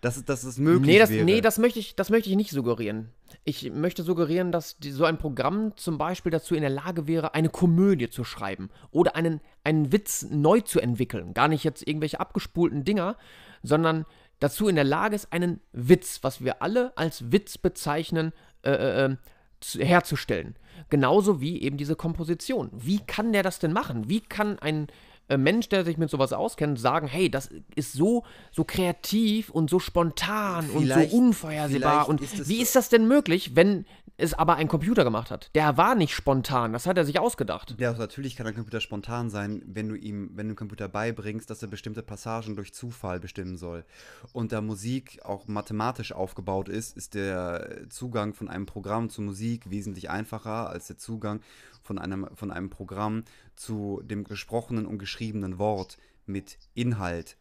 Dass, 0.05 0.23
dass 0.25 0.45
es 0.45 0.59
möglich 0.59 0.87
Nee 0.87 0.99
das, 0.99 1.11
wäre. 1.11 1.25
nee, 1.25 1.41
das 1.41 1.59
möchte 1.59 1.79
ich, 1.79 1.97
das 1.97 2.11
möchte 2.11 2.29
ich 2.29 2.37
nicht 2.37 2.51
suggerieren. 2.51 3.09
Ich 3.45 3.71
möchte 3.73 4.03
suggerieren, 4.03 4.53
dass 4.53 4.79
die, 4.79 4.91
so 4.91 5.05
ein 5.05 5.17
Programm 5.19 5.73
zum 5.77 5.97
Beispiel 5.99 6.31
dazu 6.31 6.55
in 6.55 6.61
der 6.61 6.71
Lage 6.71 7.07
wäre, 7.07 7.35
eine 7.35 7.49
Komödie 7.49 8.11
zu 8.11 8.23
schreiben 8.23 8.69
oder 8.91 9.17
einen, 9.17 9.41
einen 9.65 9.93
Witz 9.93 10.27
neu 10.31 10.61
zu 10.61 10.79
entwickeln. 10.81 11.33
Gar 11.35 11.49
nicht 11.49 11.65
jetzt 11.65 11.87
irgendwelche 11.87 12.21
abgespulten 12.21 12.85
Dinger, 12.85 13.17
sondern 13.63 14.05
dazu 14.41 14.69
in 14.69 14.75
der 14.75 14.85
Lage 14.85 15.17
ist, 15.17 15.33
einen 15.33 15.61
Witz, 15.73 16.19
was 16.23 16.45
wir 16.45 16.61
alle 16.63 16.97
als 16.97 17.33
Witz 17.33 17.57
bezeichnen, 17.57 18.33
äh, 18.63 18.71
äh, 18.73 19.05
äh, 19.07 19.17
zu- 19.61 19.81
herzustellen. 19.81 20.55
Genauso 20.91 21.41
wie 21.41 21.63
eben 21.63 21.79
diese 21.79 21.97
Komposition. 21.97 22.71
Wie 22.75 22.99
kann 22.99 23.33
der 23.33 23.43
das 23.43 23.59
denn 23.59 23.73
machen? 23.73 24.09
Wie 24.11 24.21
kann 24.21 24.59
ein 24.59 24.89
äh, 25.29 25.37
Mensch, 25.37 25.68
der 25.68 25.85
sich 25.85 25.97
mit 25.97 26.11
sowas 26.11 26.33
auskennt, 26.33 26.79
sagen, 26.79 27.07
hey, 27.07 27.31
das 27.31 27.49
ist 27.75 27.93
so, 27.93 28.25
so 28.53 28.64
kreativ 28.64 29.51
und 29.51 29.70
so 29.70 29.79
spontan 29.79 30.68
und 30.70 30.83
Vielleicht- 30.83 31.11
so 31.12 31.16
unvorhersehbar. 31.16 32.09
Und 32.09 32.20
ist 32.20 32.49
wie 32.49 32.61
ist 32.61 32.77
das 32.77 32.89
denn 32.89 33.09
möglich, 33.09 33.57
wenn 33.57 33.87
es 34.16 34.33
aber 34.35 34.57
ein 34.57 34.68
Computer 34.68 35.03
gemacht 35.03 35.31
hat? 35.31 35.51
Der 35.57 35.77
war 35.77 35.95
nicht 35.97 36.14
spontan, 36.14 36.72
das 36.72 36.87
hat 36.87 36.97
er 36.97 37.05
sich 37.05 37.18
ausgedacht. 37.18 37.75
Ja, 37.79 37.89
also 37.89 38.01
natürlich 38.01 38.37
kann 38.37 38.47
ein 38.47 38.55
Computer 38.55 38.81
spontan 38.81 39.29
sein, 39.31 39.62
wenn 39.66 39.89
du 39.89 39.97
ihm, 39.97 40.31
wenn 40.35 40.47
du 40.49 40.55
dem 40.55 40.57
Computer 40.57 40.89
beibringst, 40.89 41.51
dass 41.51 41.62
er 41.62 41.68
bestimmte 41.68 42.03
Passagen 42.03 42.55
durch 42.55 42.72
Zufall 42.72 43.18
bestimmen 43.18 43.57
soll. 43.57 43.85
Und 44.33 44.53
da 44.53 44.61
Musik 44.61 45.20
auch 45.25 45.49
mathematisch 45.49 46.12
aufgebaut 46.12 46.68
ist, 46.68 46.97
ist 46.97 47.14
der 47.14 47.89
Zugang 47.89 48.35
von 48.35 48.49
einem 48.49 48.66
Programm 48.66 49.11
zu 49.11 49.20
Musik 49.22 49.70
wesentlich 49.70 50.11
einfacher 50.11 50.68
als 50.70 50.87
der 50.87 50.99
Zugang 50.99 51.41
von 51.85 51.99
einem, 51.99 52.26
von 52.35 52.51
einem 52.51 52.70
Programm 52.70 53.24
zu 53.55 54.01
dem 54.03 54.24
gesprochenen 54.24 54.87
und 54.87 54.99
geschriebenen 54.99 55.59
Wort 55.59 55.99
mit 56.26 56.59
Inhalt. 56.74 57.37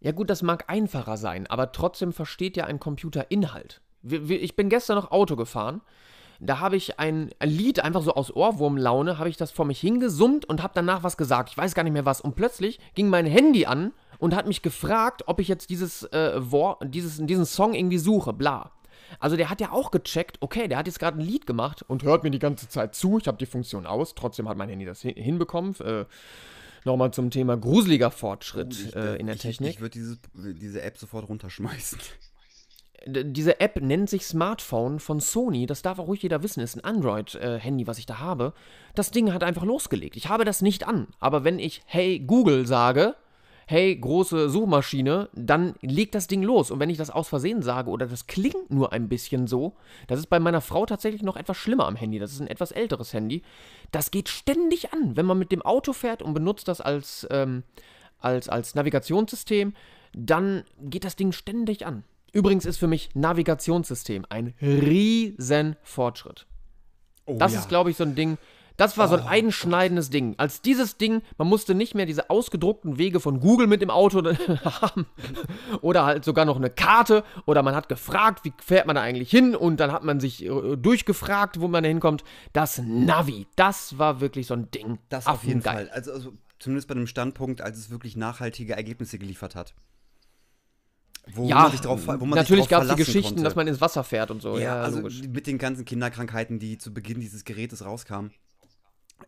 Ja 0.00 0.12
gut, 0.12 0.30
das 0.30 0.42
mag 0.42 0.64
einfacher 0.68 1.16
sein, 1.16 1.46
aber 1.46 1.72
trotzdem 1.72 2.12
versteht 2.12 2.56
ja 2.56 2.64
ein 2.64 2.80
Computer 2.80 3.30
Inhalt. 3.30 3.80
Ich 4.02 4.56
bin 4.56 4.68
gestern 4.68 4.96
noch 4.96 5.10
Auto 5.10 5.36
gefahren. 5.36 5.82
Da 6.38 6.60
habe 6.60 6.76
ich 6.76 6.98
ein, 6.98 7.30
ein 7.38 7.48
Lied 7.48 7.80
einfach 7.80 8.02
so 8.02 8.14
aus 8.14 8.34
Ohrwurmlaune, 8.34 9.18
habe 9.18 9.28
ich 9.28 9.36
das 9.36 9.50
vor 9.50 9.64
mich 9.64 9.80
hingesummt 9.80 10.44
und 10.44 10.62
habe 10.62 10.74
danach 10.74 11.02
was 11.02 11.16
gesagt. 11.16 11.50
Ich 11.50 11.56
weiß 11.56 11.74
gar 11.74 11.82
nicht 11.82 11.94
mehr 11.94 12.04
was. 12.04 12.20
Und 12.20 12.36
plötzlich 12.36 12.78
ging 12.94 13.08
mein 13.08 13.26
Handy 13.26 13.66
an 13.66 13.92
und 14.18 14.34
hat 14.34 14.46
mich 14.46 14.62
gefragt, 14.62 15.24
ob 15.26 15.40
ich 15.40 15.48
jetzt 15.48 15.70
dieses 15.70 16.04
äh, 16.12 16.34
Wort, 16.50 16.82
dieses, 16.84 17.18
diesen 17.24 17.46
Song 17.46 17.74
irgendwie 17.74 17.98
suche, 17.98 18.32
bla. 18.32 18.72
Also 19.20 19.36
der 19.36 19.50
hat 19.50 19.60
ja 19.60 19.72
auch 19.72 19.90
gecheckt, 19.90 20.38
okay, 20.40 20.68
der 20.68 20.78
hat 20.78 20.86
jetzt 20.86 20.98
gerade 20.98 21.18
ein 21.18 21.24
Lied 21.24 21.46
gemacht 21.46 21.84
und 21.86 22.02
hört 22.02 22.24
mir 22.24 22.30
die 22.30 22.38
ganze 22.38 22.68
Zeit 22.68 22.94
zu. 22.94 23.18
Ich 23.18 23.28
habe 23.28 23.38
die 23.38 23.46
Funktion 23.46 23.86
aus, 23.86 24.14
trotzdem 24.14 24.48
hat 24.48 24.56
mein 24.56 24.68
Handy 24.68 24.84
das 24.84 25.00
hin 25.02 25.14
hinbekommen. 25.14 25.74
Äh, 25.80 26.04
Nochmal 26.86 27.10
zum 27.10 27.30
Thema 27.30 27.56
gruseliger 27.56 28.12
Fortschritt 28.12 28.94
äh, 28.94 29.16
in 29.16 29.26
der 29.26 29.34
ich, 29.34 29.42
Technik. 29.42 29.70
Ich, 29.70 29.74
ich 29.76 29.80
würde 29.80 30.54
diese 30.54 30.82
App 30.82 30.96
sofort 30.98 31.28
runterschmeißen. 31.28 31.98
Diese 33.08 33.60
App 33.60 33.80
nennt 33.80 34.08
sich 34.08 34.24
Smartphone 34.24 35.00
von 35.00 35.18
Sony. 35.18 35.66
Das 35.66 35.82
darf 35.82 35.98
auch 35.98 36.06
ruhig 36.06 36.22
jeder 36.22 36.44
wissen. 36.44 36.60
Ist 36.60 36.76
ein 36.76 36.84
Android-Handy, 36.84 37.88
was 37.88 37.98
ich 37.98 38.06
da 38.06 38.20
habe. 38.20 38.52
Das 38.94 39.10
Ding 39.10 39.32
hat 39.32 39.42
einfach 39.42 39.64
losgelegt. 39.64 40.16
Ich 40.16 40.28
habe 40.28 40.44
das 40.44 40.62
nicht 40.62 40.86
an. 40.86 41.08
Aber 41.18 41.42
wenn 41.42 41.58
ich 41.58 41.82
Hey 41.86 42.20
Google 42.20 42.66
sage, 42.66 43.16
hey 43.66 43.96
große 43.96 44.48
Suchmaschine, 44.48 45.28
dann 45.34 45.74
legt 45.80 46.14
das 46.14 46.28
Ding 46.28 46.42
los. 46.42 46.70
Und 46.70 46.78
wenn 46.78 46.88
ich 46.88 46.98
das 46.98 47.10
aus 47.10 47.28
Versehen 47.28 47.62
sage 47.62 47.90
oder 47.90 48.06
das 48.06 48.28
klingt 48.28 48.70
nur 48.70 48.92
ein 48.92 49.08
bisschen 49.08 49.48
so, 49.48 49.74
das 50.06 50.20
ist 50.20 50.28
bei 50.28 50.38
meiner 50.38 50.60
Frau 50.60 50.86
tatsächlich 50.86 51.22
noch 51.22 51.36
etwas 51.36 51.56
schlimmer 51.56 51.86
am 51.86 51.96
Handy. 51.96 52.20
Das 52.20 52.32
ist 52.32 52.40
ein 52.40 52.46
etwas 52.46 52.70
älteres 52.70 53.12
Handy. 53.12 53.42
Das 53.90 54.12
geht 54.12 54.28
ständig 54.28 54.92
an, 54.92 55.16
wenn 55.16 55.26
man 55.26 55.38
mit 55.38 55.50
dem 55.50 55.62
Auto 55.62 55.92
fährt 55.92 56.22
und 56.22 56.32
benutzt 56.32 56.68
das 56.68 56.80
als, 56.80 57.26
ähm, 57.30 57.64
als, 58.20 58.48
als 58.48 58.76
Navigationssystem, 58.76 59.74
dann 60.14 60.62
geht 60.80 61.04
das 61.04 61.16
Ding 61.16 61.32
ständig 61.32 61.86
an. 61.86 62.04
Übrigens 62.32 62.66
ist 62.66 62.76
für 62.76 62.86
mich 62.86 63.10
Navigationssystem 63.14 64.26
ein 64.28 64.54
riesen 64.62 65.74
Fortschritt. 65.82 66.46
Oh, 67.24 67.36
Das 67.38 67.52
ja. 67.52 67.60
ist, 67.60 67.68
glaube 67.68 67.90
ich, 67.90 67.96
so 67.96 68.04
ein 68.04 68.14
Ding. 68.14 68.38
Das 68.76 68.98
war 68.98 69.08
so 69.08 69.16
ein 69.16 69.26
einschneidendes 69.26 70.10
Ding. 70.10 70.34
Als 70.38 70.60
dieses 70.60 70.98
Ding, 70.98 71.22
man 71.38 71.48
musste 71.48 71.74
nicht 71.74 71.94
mehr 71.94 72.04
diese 72.06 72.28
ausgedruckten 72.28 72.98
Wege 72.98 73.20
von 73.20 73.40
Google 73.40 73.66
mit 73.66 73.80
dem 73.80 73.90
Auto 73.90 74.22
haben. 74.64 75.06
Oder 75.80 76.04
halt 76.04 76.24
sogar 76.24 76.44
noch 76.44 76.56
eine 76.56 76.68
Karte. 76.70 77.24
Oder 77.46 77.62
man 77.62 77.74
hat 77.74 77.88
gefragt, 77.88 78.44
wie 78.44 78.52
fährt 78.62 78.86
man 78.86 78.96
da 78.96 79.02
eigentlich 79.02 79.30
hin? 79.30 79.56
Und 79.56 79.80
dann 79.80 79.92
hat 79.92 80.04
man 80.04 80.20
sich 80.20 80.44
äh, 80.44 80.76
durchgefragt, 80.76 81.60
wo 81.60 81.68
man 81.68 81.82
da 81.84 81.88
hinkommt. 81.88 82.22
Das 82.52 82.78
Navi, 82.84 83.46
das 83.56 83.96
war 83.98 84.20
wirklich 84.20 84.46
so 84.46 84.54
ein 84.54 84.70
Ding. 84.70 84.98
Das 85.08 85.26
auf 85.26 85.44
jeden. 85.44 85.62
Fall. 85.62 85.88
Also, 85.90 86.12
also 86.12 86.32
zumindest 86.58 86.88
bei 86.88 86.94
einem 86.94 87.06
Standpunkt, 87.06 87.62
als 87.62 87.78
es 87.78 87.90
wirklich 87.90 88.16
nachhaltige 88.16 88.74
Ergebnisse 88.74 89.18
geliefert 89.18 89.54
hat. 89.54 89.74
Wo 91.32 91.48
Ja, 91.48 91.62
man 91.62 91.70
sich 91.72 91.80
drauf, 91.80 92.06
wo 92.06 92.12
man 92.24 92.30
natürlich 92.36 92.68
gab 92.68 92.82
es 92.84 92.88
die 92.90 92.96
Geschichten, 92.96 93.30
konnte. 93.30 93.42
dass 93.42 93.56
man 93.56 93.66
ins 93.66 93.80
Wasser 93.80 94.04
fährt 94.04 94.30
und 94.30 94.40
so. 94.42 94.54
ja, 94.58 94.62
Ja, 94.76 94.80
also 94.82 94.98
logisch. 95.00 95.22
mit 95.22 95.46
den 95.48 95.58
ganzen 95.58 95.84
Kinderkrankheiten, 95.84 96.58
die 96.60 96.78
zu 96.78 96.94
Beginn 96.94 97.20
dieses 97.20 97.44
Gerätes 97.44 97.84
rauskamen, 97.84 98.30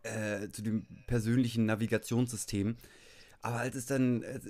äh, 0.02 0.48
zu 0.48 0.62
dem 0.62 0.86
persönlichen 1.06 1.66
Navigationssystem. 1.66 2.76
Aber 3.40 3.56
als 3.56 3.76
es 3.76 3.86
dann 3.86 4.22
äh, 4.22 4.40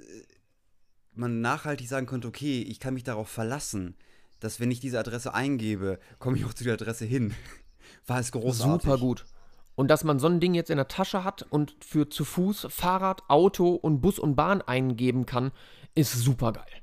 man 1.18 1.41
nachhaltig 1.41 1.89
sagen 1.89 2.07
konnte, 2.07 2.28
okay, 2.28 2.62
ich 2.62 2.80
kann 2.80 2.95
mich 2.95 3.05
darauf 3.05 3.28
verlassen, 3.28 3.97
dass 4.41 4.61
wenn 4.61 4.70
ich 4.70 4.80
diese 4.80 4.99
Adresse 4.99 5.34
eingebe, 5.34 5.99
komme 6.18 6.36
ich 6.36 6.45
auch 6.45 6.55
zu 6.55 6.64
der 6.64 6.74
Adresse 6.74 7.05
hin, 7.05 7.34
war 8.07 8.20
es 8.20 8.32
großartig. 8.32 8.82
Super 8.82 8.99
gut. 8.99 9.26
Und 9.74 9.89
dass 9.89 10.03
man 10.03 10.18
so 10.18 10.26
ein 10.26 10.41
Ding 10.41 10.55
jetzt 10.55 10.70
in 10.70 10.76
der 10.76 10.89
Tasche 10.89 11.22
hat 11.22 11.43
und 11.51 11.76
für 11.84 12.09
zu 12.09 12.24
Fuß, 12.24 12.66
Fahrrad, 12.70 13.22
Auto 13.28 13.74
und 13.74 14.01
Bus 14.01 14.18
und 14.18 14.34
Bahn 14.34 14.61
eingeben 14.61 15.24
kann, 15.24 15.53
ist 15.95 16.12
super 16.12 16.53
geil. 16.53 16.82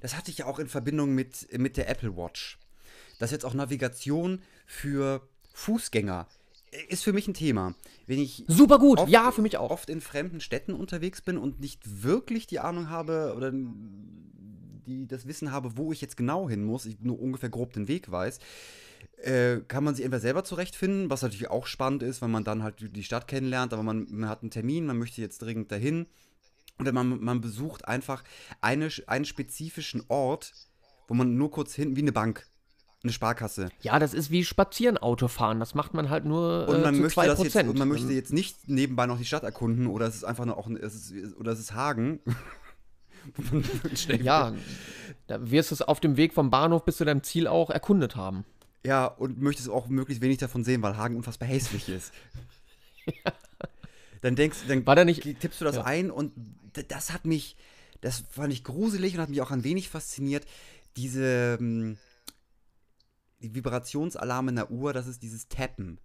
Das 0.00 0.16
hatte 0.16 0.30
ich 0.30 0.38
ja 0.38 0.46
auch 0.46 0.58
in 0.58 0.68
Verbindung 0.68 1.14
mit, 1.14 1.46
mit 1.58 1.76
der 1.76 1.88
Apple 1.88 2.16
Watch. 2.16 2.58
Dass 3.18 3.32
jetzt 3.32 3.44
auch 3.44 3.54
Navigation 3.54 4.42
für 4.66 5.28
Fußgänger 5.52 6.28
Ist 6.88 7.02
für 7.02 7.12
mich 7.12 7.26
ein 7.26 7.34
Thema. 7.34 7.74
Wenn 8.06 8.18
ich 8.20 8.44
Super 8.46 8.78
gut. 8.78 8.98
oft- 8.98 9.10
ja, 9.10 9.32
für 9.32 9.42
mich 9.42 9.56
auch. 9.56 9.70
oft 9.70 9.90
in 9.90 10.00
fremden 10.00 10.40
Städten 10.40 10.72
unterwegs 10.72 11.20
bin 11.20 11.36
und 11.36 11.58
nicht 11.60 12.02
wirklich 12.02 12.46
die 12.46 12.60
Ahnung 12.60 12.88
habe 12.90 13.34
oder 13.36 13.52
die 14.86 15.06
das 15.06 15.26
Wissen 15.26 15.50
habe, 15.52 15.76
wo 15.76 15.92
ich 15.92 16.00
jetzt 16.00 16.16
genau 16.16 16.48
hin 16.48 16.64
muss, 16.64 16.86
ich 16.86 17.00
nur 17.00 17.20
ungefähr 17.20 17.48
grob 17.50 17.72
den 17.72 17.88
Weg 17.88 18.10
weiß, 18.10 18.38
äh, 19.22 19.58
kann 19.68 19.84
man 19.84 19.94
sich 19.94 20.04
entweder 20.04 20.20
selber 20.20 20.44
zurechtfinden, 20.44 21.10
was 21.10 21.22
natürlich 21.22 21.50
auch 21.50 21.66
spannend 21.66 22.02
ist, 22.02 22.22
weil 22.22 22.28
man 22.28 22.44
dann 22.44 22.62
halt 22.62 22.76
die 22.96 23.02
Stadt 23.04 23.28
kennenlernt, 23.28 23.72
aber 23.72 23.82
man, 23.82 24.06
man 24.10 24.28
hat 24.28 24.42
einen 24.42 24.50
Termin, 24.50 24.86
man 24.86 24.98
möchte 24.98 25.20
jetzt 25.20 25.42
dringend 25.42 25.70
dahin. 25.72 26.06
Oder 26.78 26.92
man, 26.92 27.22
man 27.22 27.40
besucht 27.42 27.86
einfach 27.86 28.24
eine, 28.62 28.88
einen 29.06 29.26
spezifischen 29.26 30.02
Ort, 30.08 30.52
wo 31.08 31.14
man 31.14 31.36
nur 31.36 31.50
kurz 31.50 31.74
hin, 31.74 31.94
wie 31.94 32.00
eine 32.00 32.12
Bank, 32.12 32.46
eine 33.02 33.12
Sparkasse. 33.12 33.70
Ja, 33.82 33.98
das 33.98 34.12
ist 34.14 34.30
wie 34.30 34.44
Spazieren 34.44 34.98
Auto 34.98 35.28
fahren. 35.28 35.58
Das 35.60 35.74
macht 35.74 35.94
man 35.94 36.10
halt 36.10 36.24
nur 36.26 36.68
Und 36.68 36.76
äh, 36.76 36.80
man, 36.80 36.94
zu 36.94 37.00
möchte 37.02 37.20
2%. 37.20 37.26
das 37.26 37.42
jetzt, 37.42 37.56
und 37.56 37.78
man 37.78 37.88
möchte 37.88 38.08
Ähm, 38.08 38.14
jetzt 38.16 38.32
nicht 38.32 38.68
nebenbei 38.68 39.06
noch 39.06 39.18
die 39.18 39.24
Stadt 39.24 39.42
erkunden 39.42 39.86
oder 39.86 40.06
es 40.06 40.16
ist 40.16 40.24
einfach 40.24 40.44
nur 40.44 40.56
auch 40.58 40.66
ein, 40.66 40.76
es 40.76 40.94
ist, 41.10 41.36
oder 41.38 41.52
es 41.52 41.58
ist 41.60 41.74
Hagen. 41.74 42.20
Ja, 44.22 44.54
da 45.26 45.50
wirst 45.50 45.70
du 45.70 45.74
es 45.74 45.82
auf 45.82 46.00
dem 46.00 46.16
Weg 46.16 46.32
vom 46.32 46.48
Bahnhof 46.50 46.86
bis 46.86 46.96
zu 46.96 47.04
deinem 47.04 47.22
Ziel 47.22 47.46
auch 47.46 47.68
erkundet 47.68 48.16
haben. 48.16 48.46
ja, 48.84 49.04
und 49.04 49.40
möchtest 49.42 49.68
auch 49.68 49.88
möglichst 49.88 50.22
wenig 50.22 50.38
davon 50.38 50.64
sehen, 50.64 50.80
weil 50.82 50.96
Hagen 50.96 51.16
unfassbar 51.16 51.46
hässlich 51.48 51.88
ist. 51.90 52.12
Dann 54.22 54.36
denkst 54.36 54.58
dann 54.68 54.86
War 54.86 54.96
da 54.96 55.04
nicht- 55.04 55.22
tippst 55.40 55.60
du 55.60 55.64
das 55.64 55.76
ja. 55.76 55.84
ein 55.84 56.10
und 56.10 56.32
das 56.88 57.10
hat 57.12 57.24
mich, 57.24 57.56
das 58.02 58.22
fand 58.30 58.52
ich 58.52 58.64
gruselig 58.64 59.14
und 59.14 59.20
hat 59.20 59.30
mich 59.30 59.40
auch 59.40 59.50
ein 59.50 59.64
wenig 59.64 59.88
fasziniert. 59.88 60.44
Diese 60.96 61.56
ähm, 61.60 61.96
die 63.40 63.54
Vibrationsalarme 63.54 64.50
in 64.50 64.56
der 64.56 64.70
Uhr, 64.70 64.92
das 64.92 65.06
ist 65.06 65.22
dieses 65.22 65.48
Tappen. 65.48 65.98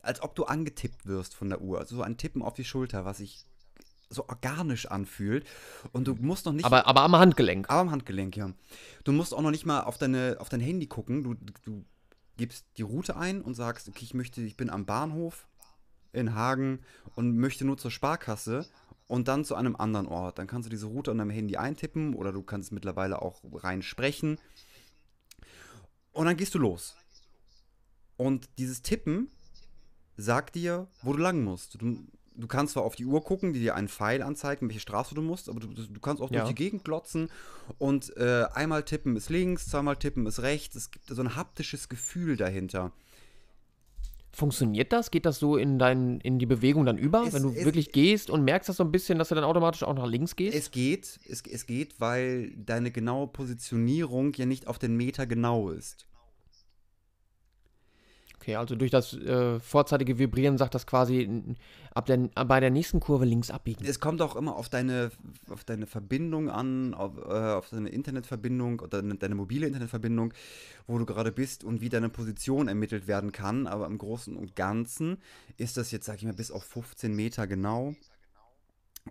Als 0.00 0.22
ob 0.22 0.34
du 0.34 0.44
angetippt 0.44 1.06
wirst 1.06 1.34
von 1.34 1.50
der 1.50 1.60
Uhr. 1.60 1.78
Also 1.78 1.96
so 1.96 2.02
ein 2.02 2.16
Tippen 2.16 2.42
auf 2.42 2.54
die 2.54 2.64
Schulter, 2.64 3.04
was 3.04 3.18
sich 3.18 3.44
so 4.08 4.26
organisch 4.28 4.86
anfühlt. 4.86 5.46
Und 5.92 6.08
du 6.08 6.14
musst 6.14 6.46
noch 6.46 6.52
nicht. 6.52 6.64
Aber, 6.64 6.86
aber 6.86 7.02
am 7.02 7.16
Handgelenk. 7.16 7.68
Aber 7.70 7.80
am 7.80 7.90
Handgelenk, 7.90 8.36
ja. 8.36 8.52
Du 9.04 9.12
musst 9.12 9.34
auch 9.34 9.42
noch 9.42 9.50
nicht 9.50 9.66
mal 9.66 9.82
auf, 9.82 9.98
deine, 9.98 10.36
auf 10.40 10.48
dein 10.48 10.60
Handy 10.60 10.86
gucken. 10.86 11.22
Du, 11.22 11.34
du 11.64 11.84
gibst 12.36 12.66
die 12.76 12.82
Route 12.82 13.16
ein 13.16 13.42
und 13.42 13.54
sagst, 13.54 13.88
okay, 13.88 14.04
ich 14.04 14.14
möchte, 14.14 14.40
ich 14.40 14.56
bin 14.56 14.70
am 14.70 14.86
Bahnhof 14.86 15.46
in 16.12 16.34
Hagen 16.34 16.80
und 17.14 17.36
möchte 17.36 17.64
nur 17.64 17.78
zur 17.78 17.90
Sparkasse 17.90 18.66
und 19.06 19.28
dann 19.28 19.44
zu 19.44 19.54
einem 19.54 19.76
anderen 19.76 20.06
Ort. 20.06 20.38
Dann 20.38 20.46
kannst 20.46 20.66
du 20.66 20.70
diese 20.70 20.86
Route 20.86 21.10
an 21.10 21.18
deinem 21.18 21.30
Handy 21.30 21.56
eintippen 21.56 22.14
oder 22.14 22.32
du 22.32 22.42
kannst 22.42 22.72
mittlerweile 22.72 23.22
auch 23.22 23.42
rein 23.52 23.82
sprechen. 23.82 24.38
Und 26.12 26.26
dann 26.26 26.36
gehst 26.36 26.54
du 26.54 26.58
los. 26.58 26.96
Und 28.16 28.48
dieses 28.58 28.82
Tippen 28.82 29.28
sagt 30.16 30.54
dir, 30.54 30.88
wo 31.02 31.12
du 31.12 31.18
lang 31.20 31.42
musst. 31.42 31.80
Du, 31.80 31.96
du 32.34 32.46
kannst 32.46 32.74
zwar 32.74 32.82
auf 32.82 32.94
die 32.96 33.06
Uhr 33.06 33.22
gucken, 33.24 33.52
die 33.52 33.60
dir 33.60 33.74
einen 33.74 33.88
Pfeil 33.88 34.22
anzeigt, 34.22 34.60
welche 34.62 34.80
Straße 34.80 35.14
du 35.14 35.22
musst, 35.22 35.48
aber 35.48 35.60
du, 35.60 35.68
du 35.68 36.00
kannst 36.00 36.22
auch 36.22 36.30
Ja. 36.30 36.40
durch 36.40 36.50
die 36.50 36.54
Gegend 36.62 36.84
glotzen 36.84 37.30
und 37.78 38.14
äh, 38.16 38.44
einmal 38.52 38.82
tippen 38.84 39.16
ist 39.16 39.30
links, 39.30 39.66
zweimal 39.68 39.96
tippen 39.96 40.26
ist 40.26 40.40
rechts. 40.40 40.76
Es 40.76 40.90
gibt 40.90 41.08
so 41.08 41.22
ein 41.22 41.36
haptisches 41.36 41.88
Gefühl 41.88 42.36
dahinter. 42.36 42.92
Funktioniert 44.32 44.92
das? 44.92 45.10
Geht 45.10 45.26
das 45.26 45.38
so 45.40 45.56
in, 45.56 45.78
dein, 45.78 46.20
in 46.20 46.38
die 46.38 46.46
Bewegung 46.46 46.84
dann 46.86 46.98
über? 46.98 47.24
Es- 47.26 47.32
wenn 47.34 47.42
du 47.42 47.50
es- 47.50 47.64
wirklich 47.64 47.90
gehst 47.92 48.30
und 48.30 48.44
merkst 48.44 48.68
das 48.68 48.76
so 48.76 48.84
ein 48.84 48.92
bisschen, 48.92 49.18
dass 49.18 49.28
du 49.30 49.34
dann 49.34 49.44
automatisch 49.44 49.82
auch 49.82 49.94
nach 49.94 50.06
links 50.06 50.36
gehst? 50.36 50.56
Es 50.56 50.70
geht, 50.70 51.18
es, 51.28 51.42
es 51.50 51.66
geht, 51.66 52.00
weil 52.00 52.52
deine 52.56 52.90
genaue 52.90 53.26
Positionierung 53.26 54.32
ja 54.34 54.46
nicht 54.46 54.66
auf 54.68 54.78
den 54.78 54.96
Meter 54.96 55.26
genau 55.26 55.70
ist. 55.70 56.06
Okay, 58.40 58.56
also 58.56 58.74
durch 58.74 58.90
das 58.90 59.12
äh, 59.14 59.60
vorzeitige 59.60 60.18
Vibrieren 60.18 60.56
sagt 60.56 60.74
das 60.74 60.86
quasi 60.86 61.28
ab 61.92 62.06
der, 62.06 62.16
bei 62.46 62.60
der 62.60 62.70
nächsten 62.70 62.98
Kurve 62.98 63.26
links 63.26 63.50
abbiegen. 63.50 63.84
Es 63.84 64.00
kommt 64.00 64.22
auch 64.22 64.34
immer 64.34 64.56
auf 64.56 64.68
deine, 64.68 65.10
auf 65.50 65.64
deine 65.64 65.86
Verbindung 65.86 66.48
an, 66.48 66.94
auf, 66.94 67.18
äh, 67.18 67.52
auf 67.52 67.68
deine 67.68 67.90
Internetverbindung 67.90 68.80
oder 68.80 69.02
deine, 69.02 69.16
deine 69.16 69.34
mobile 69.34 69.66
Internetverbindung, 69.66 70.32
wo 70.86 70.98
du 70.98 71.04
gerade 71.04 71.32
bist 71.32 71.64
und 71.64 71.80
wie 71.82 71.90
deine 71.90 72.08
Position 72.08 72.68
ermittelt 72.68 73.06
werden 73.06 73.32
kann. 73.32 73.66
Aber 73.66 73.86
im 73.86 73.98
Großen 73.98 74.34
und 74.36 74.56
Ganzen 74.56 75.18
ist 75.58 75.76
das 75.76 75.90
jetzt, 75.90 76.06
sag 76.06 76.16
ich 76.16 76.24
mal, 76.24 76.32
bis 76.32 76.50
auf 76.50 76.64
15 76.64 77.14
Meter 77.14 77.46
genau. 77.46 77.94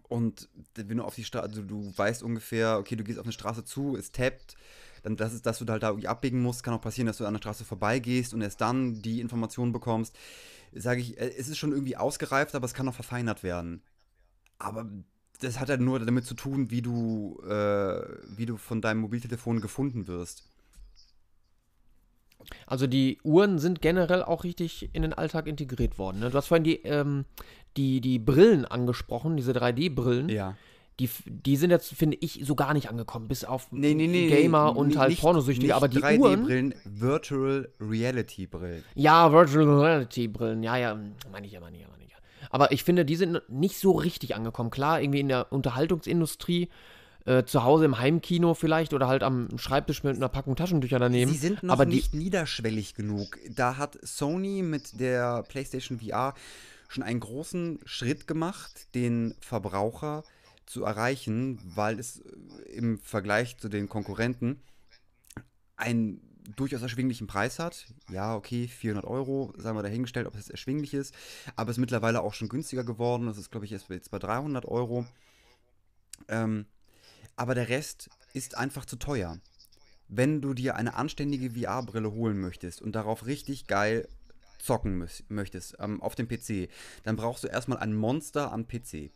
Und 0.07 0.49
wenn 0.75 0.97
du 0.97 1.03
auf 1.03 1.15
die 1.15 1.23
Straße, 1.23 1.45
also 1.47 1.61
du 1.61 1.93
weißt 1.95 2.23
ungefähr, 2.23 2.77
okay, 2.79 2.95
du 2.95 3.03
gehst 3.03 3.19
auf 3.19 3.25
eine 3.25 3.33
Straße 3.33 3.63
zu, 3.63 3.95
es 3.95 4.11
tappt, 4.11 4.55
dann 5.03 5.17
das 5.17 5.33
ist, 5.33 5.45
dass 5.45 5.59
du 5.59 5.65
da 5.65 5.73
halt 5.73 5.83
da 5.83 5.89
irgendwie 5.89 6.07
abbiegen 6.07 6.41
musst, 6.41 6.63
kann 6.63 6.73
auch 6.73 6.81
passieren, 6.81 7.07
dass 7.07 7.17
du 7.17 7.25
an 7.25 7.33
der 7.33 7.39
Straße 7.39 7.65
vorbeigehst 7.65 8.33
und 8.33 8.41
erst 8.41 8.61
dann 8.61 9.01
die 9.01 9.21
Informationen 9.21 9.71
bekommst. 9.71 10.15
Sage 10.73 11.01
ich, 11.01 11.19
äh, 11.19 11.33
es 11.37 11.49
ist 11.49 11.57
schon 11.57 11.71
irgendwie 11.71 11.97
ausgereift, 11.97 12.55
aber 12.55 12.65
es 12.65 12.73
kann 12.73 12.85
noch 12.85 12.95
verfeinert 12.95 13.43
werden. 13.43 13.81
Aber 14.57 14.85
das 15.39 15.59
hat 15.59 15.69
ja 15.69 15.77
nur 15.77 15.99
damit 15.99 16.25
zu 16.25 16.33
tun, 16.33 16.69
wie 16.69 16.81
du, 16.81 17.41
äh, 17.47 18.01
wie 18.35 18.45
du 18.45 18.57
von 18.57 18.81
deinem 18.81 19.01
Mobiltelefon 19.01 19.61
gefunden 19.61 20.07
wirst. 20.07 20.43
Also 22.65 22.87
die 22.87 23.19
Uhren 23.23 23.59
sind 23.59 23.81
generell 23.81 24.23
auch 24.23 24.43
richtig 24.43 24.89
in 24.93 25.01
den 25.01 25.13
Alltag 25.13 25.47
integriert 25.47 25.97
worden. 25.97 26.19
Ne? 26.19 26.29
Du 26.29 26.37
hast 26.37 26.47
vorhin 26.47 26.63
die, 26.63 26.81
ähm, 26.83 27.25
die, 27.77 28.01
die 28.01 28.19
Brillen 28.19 28.65
angesprochen, 28.65 29.37
diese 29.37 29.51
3D-Brillen. 29.51 30.29
Ja. 30.29 30.55
Die, 30.99 31.09
die 31.25 31.55
sind 31.55 31.69
jetzt, 31.71 31.89
finde 31.93 32.17
ich, 32.19 32.41
so 32.43 32.55
gar 32.55 32.73
nicht 32.73 32.89
angekommen, 32.89 33.27
bis 33.27 33.45
auf 33.45 33.71
Nee, 33.71 33.93
nee, 33.93 34.07
nee. 34.07 34.27
Gamer 34.27 34.75
und 34.75 34.97
halt 34.97 35.09
nicht- 35.09 35.21
Pornosüchtige. 35.21 35.67
nicht 35.67 35.75
Aber 35.75 35.87
die 35.87 35.99
Uhren, 36.01 36.43
3D-Brillen, 36.43 36.75
Virtual 36.83 37.69
Reality-Brillen. 37.79 38.83
ja, 38.95 39.31
Virtual 39.31 39.65
Reality 39.81 40.27
Brillen, 40.27 40.61
ja, 40.63 40.75
ja, 40.77 40.95
meine 41.31 41.47
ich 41.47 41.53
ja, 41.53 41.59
meine 41.61 41.77
ich 41.77 41.81
ja, 41.83 41.87
meine 41.89 42.03
ich 42.03 42.11
ja. 42.11 42.17
Aber 42.51 42.71
ich 42.71 42.83
finde, 42.83 43.05
die 43.05 43.15
sind 43.15 43.41
nicht 43.47 43.77
so 43.79 43.91
richtig 43.91 44.35
angekommen. 44.35 44.69
Klar, 44.71 45.01
irgendwie 45.01 45.19
in 45.21 45.27
der 45.29 45.51
Unterhaltungsindustrie, 45.51 46.69
äh, 47.25 47.43
zu 47.43 47.63
Hause 47.63 47.85
im 47.85 47.99
Heimkino 47.99 48.53
vielleicht 48.53 48.93
oder 48.93 49.07
halt 49.07 49.23
am 49.23 49.49
Schreibtisch 49.57 50.03
mit 50.03 50.15
einer 50.15 50.29
Packung 50.29 50.55
Taschentücher 50.55 50.99
daneben. 50.99 51.29
Sie 51.31 51.37
sind 51.37 51.63
noch 51.63 51.73
aber 51.73 51.85
die, 51.85 51.95
nicht 51.97 52.13
niederschwellig 52.13 52.95
genug. 52.95 53.37
Da 53.55 53.77
hat 53.77 53.97
Sony 54.01 54.63
mit 54.63 54.99
der 54.99 55.43
PlayStation 55.43 55.99
VR 55.99 56.33
schon 56.87 57.03
einen 57.03 57.19
großen 57.19 57.79
Schritt 57.85 58.25
gemacht, 58.25 58.87
den 58.95 59.35
Verbraucher 59.41 60.23
zu 60.69 60.83
erreichen, 60.83 61.59
weil 61.63 61.99
es 61.99 62.19
äh, 62.19 62.71
im 62.73 62.99
Vergleich 62.99 63.57
zu 63.57 63.69
den 63.69 63.89
Konkurrenten 63.89 64.61
einen 65.75 66.21
durchaus 66.55 66.83
erschwinglichen 66.83 67.25
Preis 67.25 67.57
hat. 67.57 67.87
Ja, 68.11 68.35
okay, 68.35 68.67
400 68.67 69.03
Euro, 69.05 69.51
sagen 69.57 69.77
wir 69.77 69.83
dahingestellt, 69.83 70.27
ob 70.27 70.35
es 70.35 70.49
erschwinglich 70.49 70.93
ist. 70.93 71.15
Aber 71.55 71.71
es 71.71 71.77
ist 71.77 71.81
mittlerweile 71.81 72.21
auch 72.21 72.35
schon 72.35 72.49
günstiger 72.49 72.83
geworden. 72.83 73.25
Das 73.25 73.39
ist, 73.39 73.49
glaube 73.49 73.65
ich, 73.65 73.71
jetzt 73.71 73.87
bei 74.11 74.19
300 74.19 74.65
Euro. 74.65 75.07
Ähm, 76.27 76.67
aber 77.35 77.55
der 77.55 77.69
Rest 77.69 78.11
ist 78.33 78.55
einfach 78.55 78.85
zu 78.85 78.97
teuer. 78.97 79.39
Wenn 80.07 80.39
du 80.39 80.53
dir 80.53 80.75
eine 80.75 80.93
anständige 80.93 81.51
VR-Brille 81.51 82.11
holen 82.11 82.39
möchtest 82.39 82.81
und 82.81 82.93
darauf 82.93 83.25
richtig 83.25 83.65
geil 83.65 84.07
zocken 84.59 85.07
möchtest 85.29 85.77
ähm, 85.79 86.01
auf 86.01 86.13
dem 86.13 86.27
PC, 86.27 86.69
dann 87.03 87.15
brauchst 87.15 87.43
du 87.43 87.47
erstmal 87.47 87.79
ein 87.79 87.95
Monster 87.95 88.51
an 88.51 88.67
PC. 88.67 89.11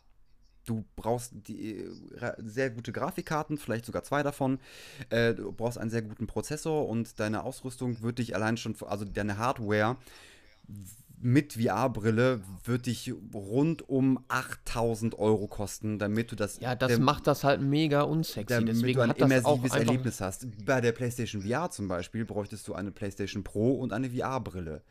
Du 0.64 0.84
brauchst 0.96 1.32
die, 1.48 1.80
äh, 1.80 2.32
sehr 2.38 2.70
gute 2.70 2.92
Grafikkarten, 2.92 3.58
vielleicht 3.58 3.84
sogar 3.84 4.02
zwei 4.04 4.22
davon. 4.22 4.58
Äh, 5.10 5.34
du 5.34 5.52
brauchst 5.52 5.78
einen 5.78 5.90
sehr 5.90 6.02
guten 6.02 6.26
Prozessor 6.26 6.88
und 6.88 7.20
deine 7.20 7.44
Ausrüstung 7.44 8.02
wird 8.02 8.18
dich 8.18 8.34
allein 8.34 8.56
schon, 8.56 8.74
also 8.86 9.04
deine 9.04 9.38
Hardware 9.38 9.96
mit 11.24 11.54
VR-Brille 11.54 12.42
wird 12.64 12.84
dich 12.84 13.14
rund 13.32 13.88
um 13.88 14.22
8000 14.28 15.18
Euro 15.18 15.46
kosten, 15.46 15.98
damit 15.98 16.30
du 16.30 16.36
das. 16.36 16.60
ja, 16.60 16.74
das 16.74 16.92
ähm, 16.92 17.02
macht 17.02 17.26
das 17.26 17.44
halt 17.44 17.62
mega 17.62 18.02
unsexy. 18.02 18.54
damit 18.54 18.68
Deswegen 18.74 18.98
du 18.98 19.04
ein 19.04 19.10
immersives 19.12 19.72
Erlebnis 19.72 20.20
hast. 20.20 20.46
Bei 20.66 20.82
der 20.82 20.92
PlayStation 20.92 21.40
VR 21.40 21.70
zum 21.70 21.88
Beispiel 21.88 22.26
bräuchtest 22.26 22.68
du 22.68 22.74
eine 22.74 22.90
PlayStation 22.90 23.42
Pro 23.42 23.72
und 23.72 23.94
eine 23.94 24.10
VR-Brille. 24.10 24.82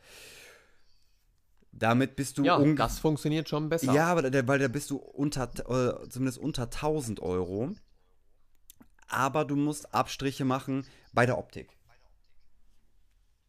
Damit 1.75 2.15
bist 2.15 2.37
du 2.37 2.43
Ja, 2.43 2.59
das 2.75 2.99
funktioniert 2.99 3.49
schon 3.49 3.67
besser. 3.67 3.91
Ja, 3.93 4.05
aber 4.05 4.29
da, 4.29 4.47
weil 4.47 4.59
da 4.59 4.67
bist 4.67 4.91
du 4.91 4.97
unter, 4.97 5.43
äh, 5.43 6.07
zumindest 6.09 6.37
unter 6.37 6.69
1000 6.69 7.19
Euro. 7.19 7.71
Aber 9.07 9.43
du 9.43 9.55
musst 9.55 9.93
Abstriche 9.93 10.45
machen 10.45 10.85
bei 11.13 11.25
der 11.25 11.37
Optik. 11.37 11.75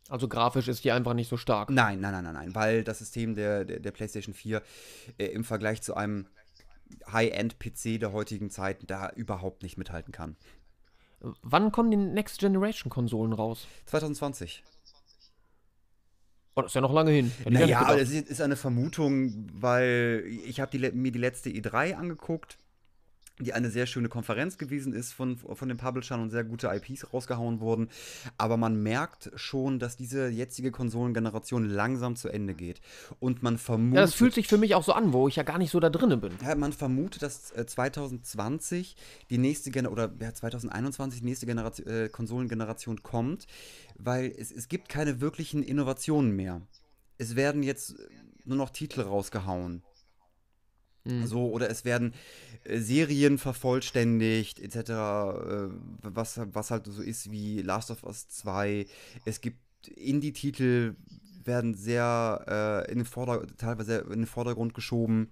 Also 0.08 0.28
grafisch 0.28 0.68
ist 0.68 0.84
die 0.84 0.92
einfach 0.92 1.14
nicht 1.14 1.28
so 1.28 1.36
stark. 1.36 1.70
Nein, 1.70 2.00
nein, 2.00 2.12
nein, 2.12 2.24
nein, 2.24 2.34
nein, 2.34 2.54
weil 2.54 2.84
das 2.84 2.98
System 2.98 3.34
der, 3.34 3.64
der, 3.64 3.80
der 3.80 3.90
PlayStation 3.90 4.34
4 4.34 4.62
äh, 5.18 5.26
im 5.26 5.44
Vergleich 5.44 5.82
zu 5.82 5.94
einem 5.94 6.26
High-End-PC 7.10 8.00
der 8.00 8.12
heutigen 8.12 8.50
Zeit 8.50 8.78
da 8.90 9.10
überhaupt 9.10 9.62
nicht 9.62 9.78
mithalten 9.78 10.12
kann. 10.12 10.36
Wann 11.42 11.72
kommen 11.72 11.90
die 11.90 11.96
Next 11.96 12.38
Generation 12.38 12.90
Konsolen 12.90 13.32
raus? 13.32 13.66
2020. 13.86 14.62
Oh, 16.56 16.62
das 16.62 16.70
ist 16.70 16.74
ja 16.74 16.80
noch 16.80 16.92
lange 16.92 17.10
hin. 17.10 17.32
Hätte 17.38 17.50
Naja, 17.50 17.80
aber 17.80 17.96
das 17.98 18.10
ist, 18.10 18.28
ist 18.28 18.40
eine 18.40 18.56
Vermutung, 18.56 19.48
weil 19.54 20.24
ich 20.46 20.60
habe 20.60 20.92
mir 20.92 21.10
die 21.10 21.18
letzte 21.18 21.50
E3 21.50 21.94
angeguckt 21.94 22.58
die 23.40 23.52
eine 23.52 23.68
sehr 23.68 23.86
schöne 23.86 24.08
Konferenz 24.08 24.58
gewesen 24.58 24.92
ist 24.92 25.12
von, 25.12 25.36
von 25.36 25.68
den 25.68 25.76
Publishern 25.76 26.20
und 26.20 26.30
sehr 26.30 26.44
gute 26.44 26.68
IPs 26.68 27.12
rausgehauen 27.12 27.58
wurden. 27.58 27.88
Aber 28.38 28.56
man 28.56 28.80
merkt 28.80 29.32
schon, 29.34 29.80
dass 29.80 29.96
diese 29.96 30.28
jetzige 30.28 30.70
Konsolengeneration 30.70 31.68
langsam 31.68 32.14
zu 32.14 32.28
Ende 32.28 32.54
geht. 32.54 32.80
Und 33.18 33.42
man 33.42 33.58
vermutet. 33.58 33.96
Ja, 33.96 34.02
das 34.02 34.14
fühlt 34.14 34.34
sich 34.34 34.46
für 34.46 34.58
mich 34.58 34.76
auch 34.76 34.84
so 34.84 34.92
an, 34.92 35.12
wo 35.12 35.26
ich 35.26 35.34
ja 35.34 35.42
gar 35.42 35.58
nicht 35.58 35.72
so 35.72 35.80
da 35.80 35.90
drinne 35.90 36.16
bin. 36.16 36.32
Ja, 36.42 36.54
man 36.54 36.72
vermutet, 36.72 37.22
dass 37.22 37.50
äh, 37.52 37.66
2020 37.66 38.96
die 39.30 39.38
nächste 39.38 39.72
Generation, 39.72 40.06
oder 40.06 40.24
ja, 40.24 40.32
2021 40.32 41.20
die 41.20 41.26
nächste 41.26 41.46
Generation, 41.46 41.88
äh, 41.88 42.08
Konsolengeneration 42.08 43.02
kommt, 43.02 43.48
weil 43.98 44.32
es, 44.38 44.52
es 44.52 44.68
gibt 44.68 44.88
keine 44.88 45.20
wirklichen 45.20 45.64
Innovationen 45.64 46.36
mehr. 46.36 46.62
Es 47.18 47.34
werden 47.34 47.64
jetzt 47.64 47.96
nur 48.44 48.58
noch 48.58 48.70
Titel 48.70 49.00
rausgehauen. 49.00 49.82
Hm. 51.06 51.26
So, 51.26 51.50
oder 51.50 51.68
es 51.68 51.84
werden 51.84 52.14
äh, 52.64 52.78
Serien 52.78 53.38
vervollständigt, 53.38 54.58
etc., 54.58 54.76
äh, 54.76 55.68
was, 56.02 56.40
was 56.52 56.70
halt 56.70 56.86
so 56.86 57.02
ist 57.02 57.30
wie 57.30 57.60
Last 57.60 57.90
of 57.90 58.04
Us 58.04 58.28
2. 58.28 58.86
Es 59.24 59.40
gibt 59.40 59.58
Indie-Titel, 59.88 60.96
werden 61.44 61.74
sehr 61.74 62.84
äh, 62.86 62.90
in 62.90 62.98
den 62.98 63.04
Vorder 63.04 63.46
teilweise 63.58 63.98
in 63.98 64.20
den 64.20 64.26
Vordergrund 64.26 64.72
geschoben. 64.72 65.30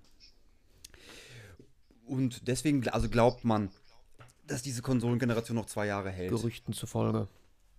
Und 2.05 2.47
deswegen, 2.49 2.87
also 2.89 3.09
glaubt 3.09 3.45
man, 3.45 3.71
dass 4.47 4.63
diese 4.63 4.83
Konsolengeneration 4.83 5.57
noch 5.57 5.67
zwei 5.67 5.87
Jahre 5.87 6.11
hält. 6.11 6.31
Gerüchten 6.31 6.75
zufolge. 6.75 7.29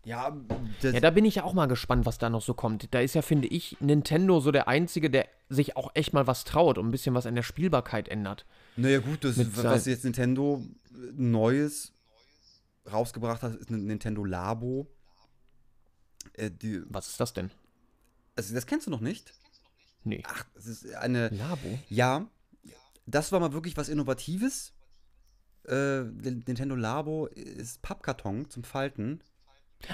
Ja, 0.06 0.36
das, 0.82 0.94
Ja, 0.94 1.00
da 1.00 1.10
bin 1.12 1.24
ich 1.26 1.36
ja 1.36 1.44
auch 1.44 1.54
mal 1.54 1.68
gespannt, 1.68 2.06
was 2.06 2.18
da 2.18 2.30
noch 2.30 2.42
so 2.42 2.54
kommt. 2.54 2.94
Da 2.94 3.00
ist 3.00 3.16
ja, 3.16 3.22
finde 3.22 3.48
ich, 3.48 3.78
Nintendo 3.80 4.40
so 4.40 4.52
der 4.52 4.68
Einzige, 4.68 5.10
der 5.10 5.28
sich 5.50 5.78
auch 5.78 5.92
echt 5.94 6.14
mal 6.14 6.28
was 6.28 6.44
traut 6.44 6.78
und 6.78 6.88
ein 6.88 6.92
bisschen 6.92 7.16
was 7.16 7.26
an 7.26 7.36
der 7.36 7.44
Spielbarkeit 7.44 8.10
ändert. 8.10 8.46
naja 8.76 9.00
gut, 9.00 9.24
das, 9.24 9.38
mit 9.38 9.56
was 9.64 9.86
jetzt 9.86 10.04
Nintendo 10.04 10.62
Neues 11.16 11.94
rausgebracht 12.92 13.44
hat, 13.44 13.56
ist 13.56 13.70
ein 13.70 13.86
Nintendo 13.86 14.26
Labo. 14.26 14.88
Äh, 16.34 16.52
Was 16.90 17.08
ist 17.10 17.20
das 17.20 17.34
denn? 17.34 17.52
also 18.36 18.54
das 18.54 18.66
kennst 18.66 18.88
du 18.88 18.92
noch 18.92 19.02
nicht? 19.02 19.34
Nee. 20.04 20.24
Ach, 20.26 20.46
das 20.56 20.66
ist 20.66 20.94
eine. 20.96 21.30
Labo? 21.30 21.80
Ja, 21.88 22.28
das 23.06 23.32
war 23.32 23.40
mal 23.40 23.54
wirklich 23.54 23.78
was 23.78 23.90
Innovatives. 23.90 24.74
Äh, 25.66 26.02
Nintendo 26.02 26.76
Labo 26.76 27.28
ist 27.28 27.82
Pappkarton 27.82 28.50
zum 28.50 28.64
Falten, 28.64 29.22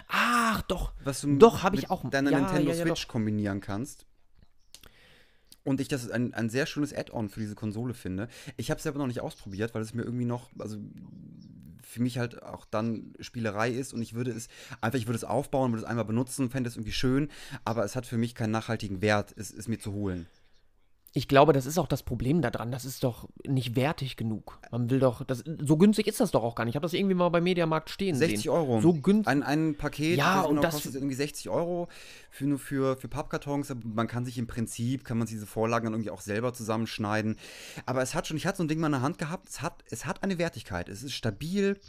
Ach, 0.08 0.62
doch. 0.64 0.94
was 1.04 1.22
du 1.22 1.38
Doch, 1.38 1.64
hab 1.64 1.74
ich 1.74 1.82
mit 1.82 1.92
auch. 1.92 2.10
deiner 2.10 2.32
Ja, 2.32 2.40
Nintendo 2.40 2.72
ja, 2.72 2.78
ja, 2.78 2.86
Switch 2.86 3.08
kombinieren 3.08 3.62
kannst. 3.62 4.06
Und 5.64 5.82
ich 5.82 5.88
das 5.88 6.10
ein, 6.10 6.34
ein 6.34 6.50
sehr 6.50 6.66
schönes 6.66 6.94
Add-on 6.94 7.30
für 7.30 7.40
diese 7.40 7.56
Konsole 7.56 7.94
finde. 7.94 8.28
Ich 8.58 8.72
habe 8.72 8.78
es 8.78 8.84
selber 8.84 9.00
noch 9.00 9.08
nicht 9.08 9.22
ausprobiert, 9.22 9.74
weil 9.76 9.82
es 9.82 9.94
mir 9.94 10.04
irgendwie 10.04 10.26
noch, 10.26 10.50
also 10.58 10.78
für 11.84 12.02
mich 12.02 12.18
halt 12.18 12.42
auch 12.44 12.66
dann 12.66 13.14
Spielerei 13.20 13.72
ist 13.72 13.94
und 13.94 14.02
ich 14.02 14.14
würde 14.14 14.32
es 14.32 14.48
einfach, 14.80 15.00
ich 15.00 15.08
würde 15.08 15.18
es 15.18 15.24
aufbauen, 15.24 15.72
würde 15.72 15.84
es 15.84 15.90
einmal 15.90 16.06
benutzen, 16.06 16.50
fände 16.50 16.70
es 16.70 16.76
irgendwie 16.76 16.92
schön, 16.92 17.30
aber 17.66 17.84
es 17.84 17.96
hat 17.96 18.06
für 18.06 18.18
mich 18.18 18.36
keinen 18.36 18.52
nachhaltigen 18.52 19.02
Wert, 19.02 19.34
es, 19.38 19.52
es 19.52 19.68
mir 19.68 19.80
zu 19.80 19.92
holen. 19.92 20.28
Ich 21.14 21.28
glaube, 21.28 21.54
das 21.54 21.66
ist 21.66 21.80
auch 21.80 21.88
das 21.88 22.04
Problem 22.04 22.42
daran. 22.42 22.72
Das 22.72 22.86
ist 22.86 23.04
doch 23.04 23.28
nicht 23.46 23.76
wertig 23.76 24.16
genug. 24.16 24.60
Man 24.72 24.90
will 24.92 25.00
doch. 25.00 25.24
Das, 25.24 25.44
so 25.60 25.76
günstig 25.78 26.06
ist 26.06 26.20
das 26.20 26.30
doch 26.32 26.44
auch 26.44 26.54
gar 26.54 26.66
nicht. 26.66 26.74
Ich 26.74 26.76
habe 26.76 26.86
das 26.86 26.94
irgendwie 26.94 27.16
mal 27.16 27.30
beim 27.30 27.44
Mediamarkt 27.44 27.90
stehen 27.90 28.16
60 28.16 28.42
sehen. 28.44 28.52
Euro. 28.52 28.80
So 28.80 28.94
günstig. 28.94 29.28
Ein, 29.28 29.42
ein 29.42 29.76
Paket, 29.76 30.18
Ja, 30.18 30.36
das 30.38 30.44
und 30.46 30.50
genau 30.52 30.62
das- 30.62 30.74
kostet 30.76 30.94
irgendwie 30.96 31.16
60 31.16 31.50
Euro 31.50 31.88
für, 32.30 32.46
nur 32.46 32.60
für, 32.60 32.96
für 32.98 33.08
Pappkartons. 33.08 33.74
Man 33.84 34.08
kann 34.08 34.24
sich 34.24 34.38
im 34.38 34.46
Prinzip, 34.46 35.04
kann 35.04 35.18
man 35.18 35.26
sich 35.26 35.36
diese 35.38 35.48
Vorlagen 35.48 35.86
dann 35.86 35.94
irgendwie 35.94 36.12
auch 36.12 36.22
selber 36.22 36.54
zusammenschneiden. 36.54 37.38
Aber 37.88 38.02
es 38.04 38.14
hat 38.14 38.28
schon, 38.28 38.38
ich 38.38 38.46
hatte 38.46 38.58
so 38.58 38.64
ein 38.64 38.68
Ding 38.68 38.80
mal 38.80 38.88
in 38.88 38.94
der 38.94 39.02
Hand 39.02 39.18
gehabt, 39.18 39.50
es 39.50 39.62
hat, 39.64 39.84
es 39.90 40.06
hat 40.06 40.22
eine 40.24 40.38
Wertigkeit. 40.38 40.90
Es 40.90 41.02
ist 41.02 41.14
stabil. 41.14 41.80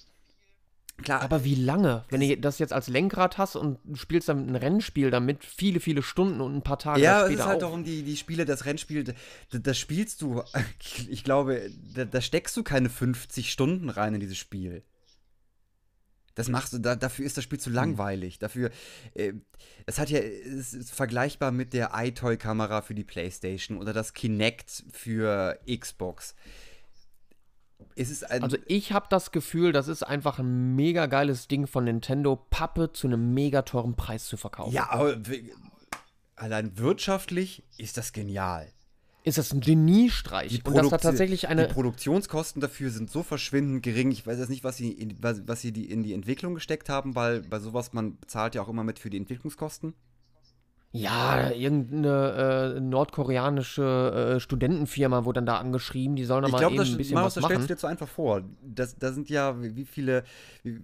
Klar, 1.03 1.23
Aber 1.23 1.45
wie 1.45 1.55
lange? 1.55 2.05
Wenn 2.11 2.21
du 2.21 2.37
das 2.37 2.59
jetzt 2.59 2.73
als 2.73 2.89
Lenkrad 2.89 3.39
hast 3.39 3.57
und 3.57 3.79
du 3.85 3.97
spielst 3.97 4.29
dann 4.29 4.49
ein 4.49 4.57
Rennspiel 4.57 5.11
damit 5.11 5.45
viele, 5.45 5.81
viele 5.81 6.03
Stunden 6.03 6.41
und 6.41 6.55
ein 6.55 6.63
paar 6.63 6.79
Tage 6.79 7.01
ja, 7.01 7.21
es 7.21 7.27
später 7.27 7.41
ist 7.41 7.47
halt 7.47 7.57
auch. 7.57 7.69
darum, 7.69 7.85
die, 7.85 8.03
die 8.03 8.17
Spiele, 8.17 8.45
das 8.45 8.65
Rennspiel, 8.65 9.05
da, 9.05 9.13
das 9.59 9.79
spielst 9.79 10.23
du, 10.23 10.43
ich 11.09 11.25
glaube, 11.25 11.71
da, 11.95 12.05
da 12.05 12.21
steckst 12.21 12.57
du 12.57 12.63
keine 12.63 12.89
50 12.89 13.51
Stunden 13.51 13.89
rein 13.89 14.15
in 14.15 14.21
dieses 14.21 14.39
Spiel. 14.39 14.83
Das 16.35 16.49
machst 16.49 16.73
du, 16.73 16.79
da, 16.79 16.97
dafür 16.97 17.27
ist 17.27 17.37
das 17.37 17.45
Spiel 17.45 17.61
zu 17.61 17.71
langweilig. 17.71 18.39
Dafür, 18.39 18.71
äh, 19.15 19.33
es 19.87 19.99
hat 19.99 20.11
ja, 20.11 20.21
es 20.21 20.73
ist 20.73 20.91
vergleichbar 20.91 21.51
mit 21.51 21.73
der 21.73 21.91
iToy-Kamera 21.95 22.83
für 22.83 22.95
die 22.95 23.05
Playstation 23.05 23.79
oder 23.79 23.93
das 23.93 24.15
Kinect 24.15 24.85
für 24.93 25.59
Xbox. 25.69 26.29
Es 26.31 26.35
ein, 26.35 26.35
Also 28.43 28.57
ich 28.67 28.93
habe 28.93 29.07
das 29.11 29.31
Gefühl, 29.31 29.73
das 29.73 29.89
ist 29.89 30.03
einfach 30.03 30.39
ein 30.39 30.75
mega 30.75 31.07
geiles 31.07 31.49
Ding 31.49 31.67
von 31.67 31.85
Nintendo, 31.85 32.37
Pappe 32.37 32.93
zu 32.93 33.07
einem 33.07 33.35
mega 33.35 33.63
teuren 33.63 33.97
Preis 33.97 34.27
zu 34.27 34.37
verkaufen. 34.37 34.73
ja, 34.73 34.91
aber 34.91 35.17
allein 36.37 36.79
wirtschaftlich 36.79 37.63
ist 37.77 37.97
das 37.97 38.13
genial. 38.13 38.73
Ist 39.23 39.37
das 39.37 39.53
ein 39.53 39.61
Geniestreich? 39.61 40.65
Und 40.65 40.75
das 40.75 40.91
hat 40.91 41.03
tatsächlich 41.03 41.49
eine. 41.49 41.69
Die 41.69 41.75
Produktionskosten 41.75 42.63
dafür 42.63 42.91
sind 42.91 43.11
so 43.11 43.23
verschwindend 43.23 43.83
gering. 43.83 44.11
Ich 44.13 44.27
weiß 44.27 44.39
jetzt 44.39 44.49
nicht, 44.49 44.65
was 44.65 44.79
sie, 44.79 44.93
in, 44.93 45.23
was, 45.23 45.47
was 45.47 45.61
sie 45.61 45.73
die, 45.73 45.91
in 45.91 46.03
die 46.03 46.15
Entwicklung 46.15 46.55
gesteckt 46.55 46.89
haben, 46.89 47.15
weil 47.15 47.43
bei 47.43 47.59
sowas, 47.59 47.93
man 47.93 48.19
bezahlt 48.19 48.55
ja 48.55 48.63
auch 48.63 48.69
immer 48.69 48.83
mit 48.83 48.99
für 48.99 49.11
die 49.11 49.19
Entwicklungskosten. 49.19 49.93
Ja, 50.93 51.51
irgendeine 51.51 52.75
äh, 52.77 52.81
nordkoreanische 52.81 54.35
äh, 54.37 54.41
Studentenfirma 54.41 55.25
wurde 55.25 55.37
dann 55.39 55.47
da 55.47 55.59
angeschrieben, 55.59 56.17
die 56.17 56.25
sollen 56.25 56.43
da 56.43 56.49
Ich 56.49 56.53
mal 56.53 56.59
glaube, 56.59 56.75
eben 56.75 56.83
das, 56.83 56.91
ein 56.91 56.97
bisschen 56.97 57.15
Marius, 57.15 57.27
was 57.27 57.35
das 57.35 57.45
stellst 57.45 57.61
machen. 57.61 57.69
du 57.69 57.75
dir 57.75 57.79
zu 57.79 57.87
einfach 57.87 58.09
vor. 58.09 58.43
Das, 58.63 58.99
da 58.99 59.13
sind 59.13 59.31
ja 59.31 59.63
wie 59.63 59.77
wie 59.77 59.85
viele 59.85 60.25
wie 60.65 60.81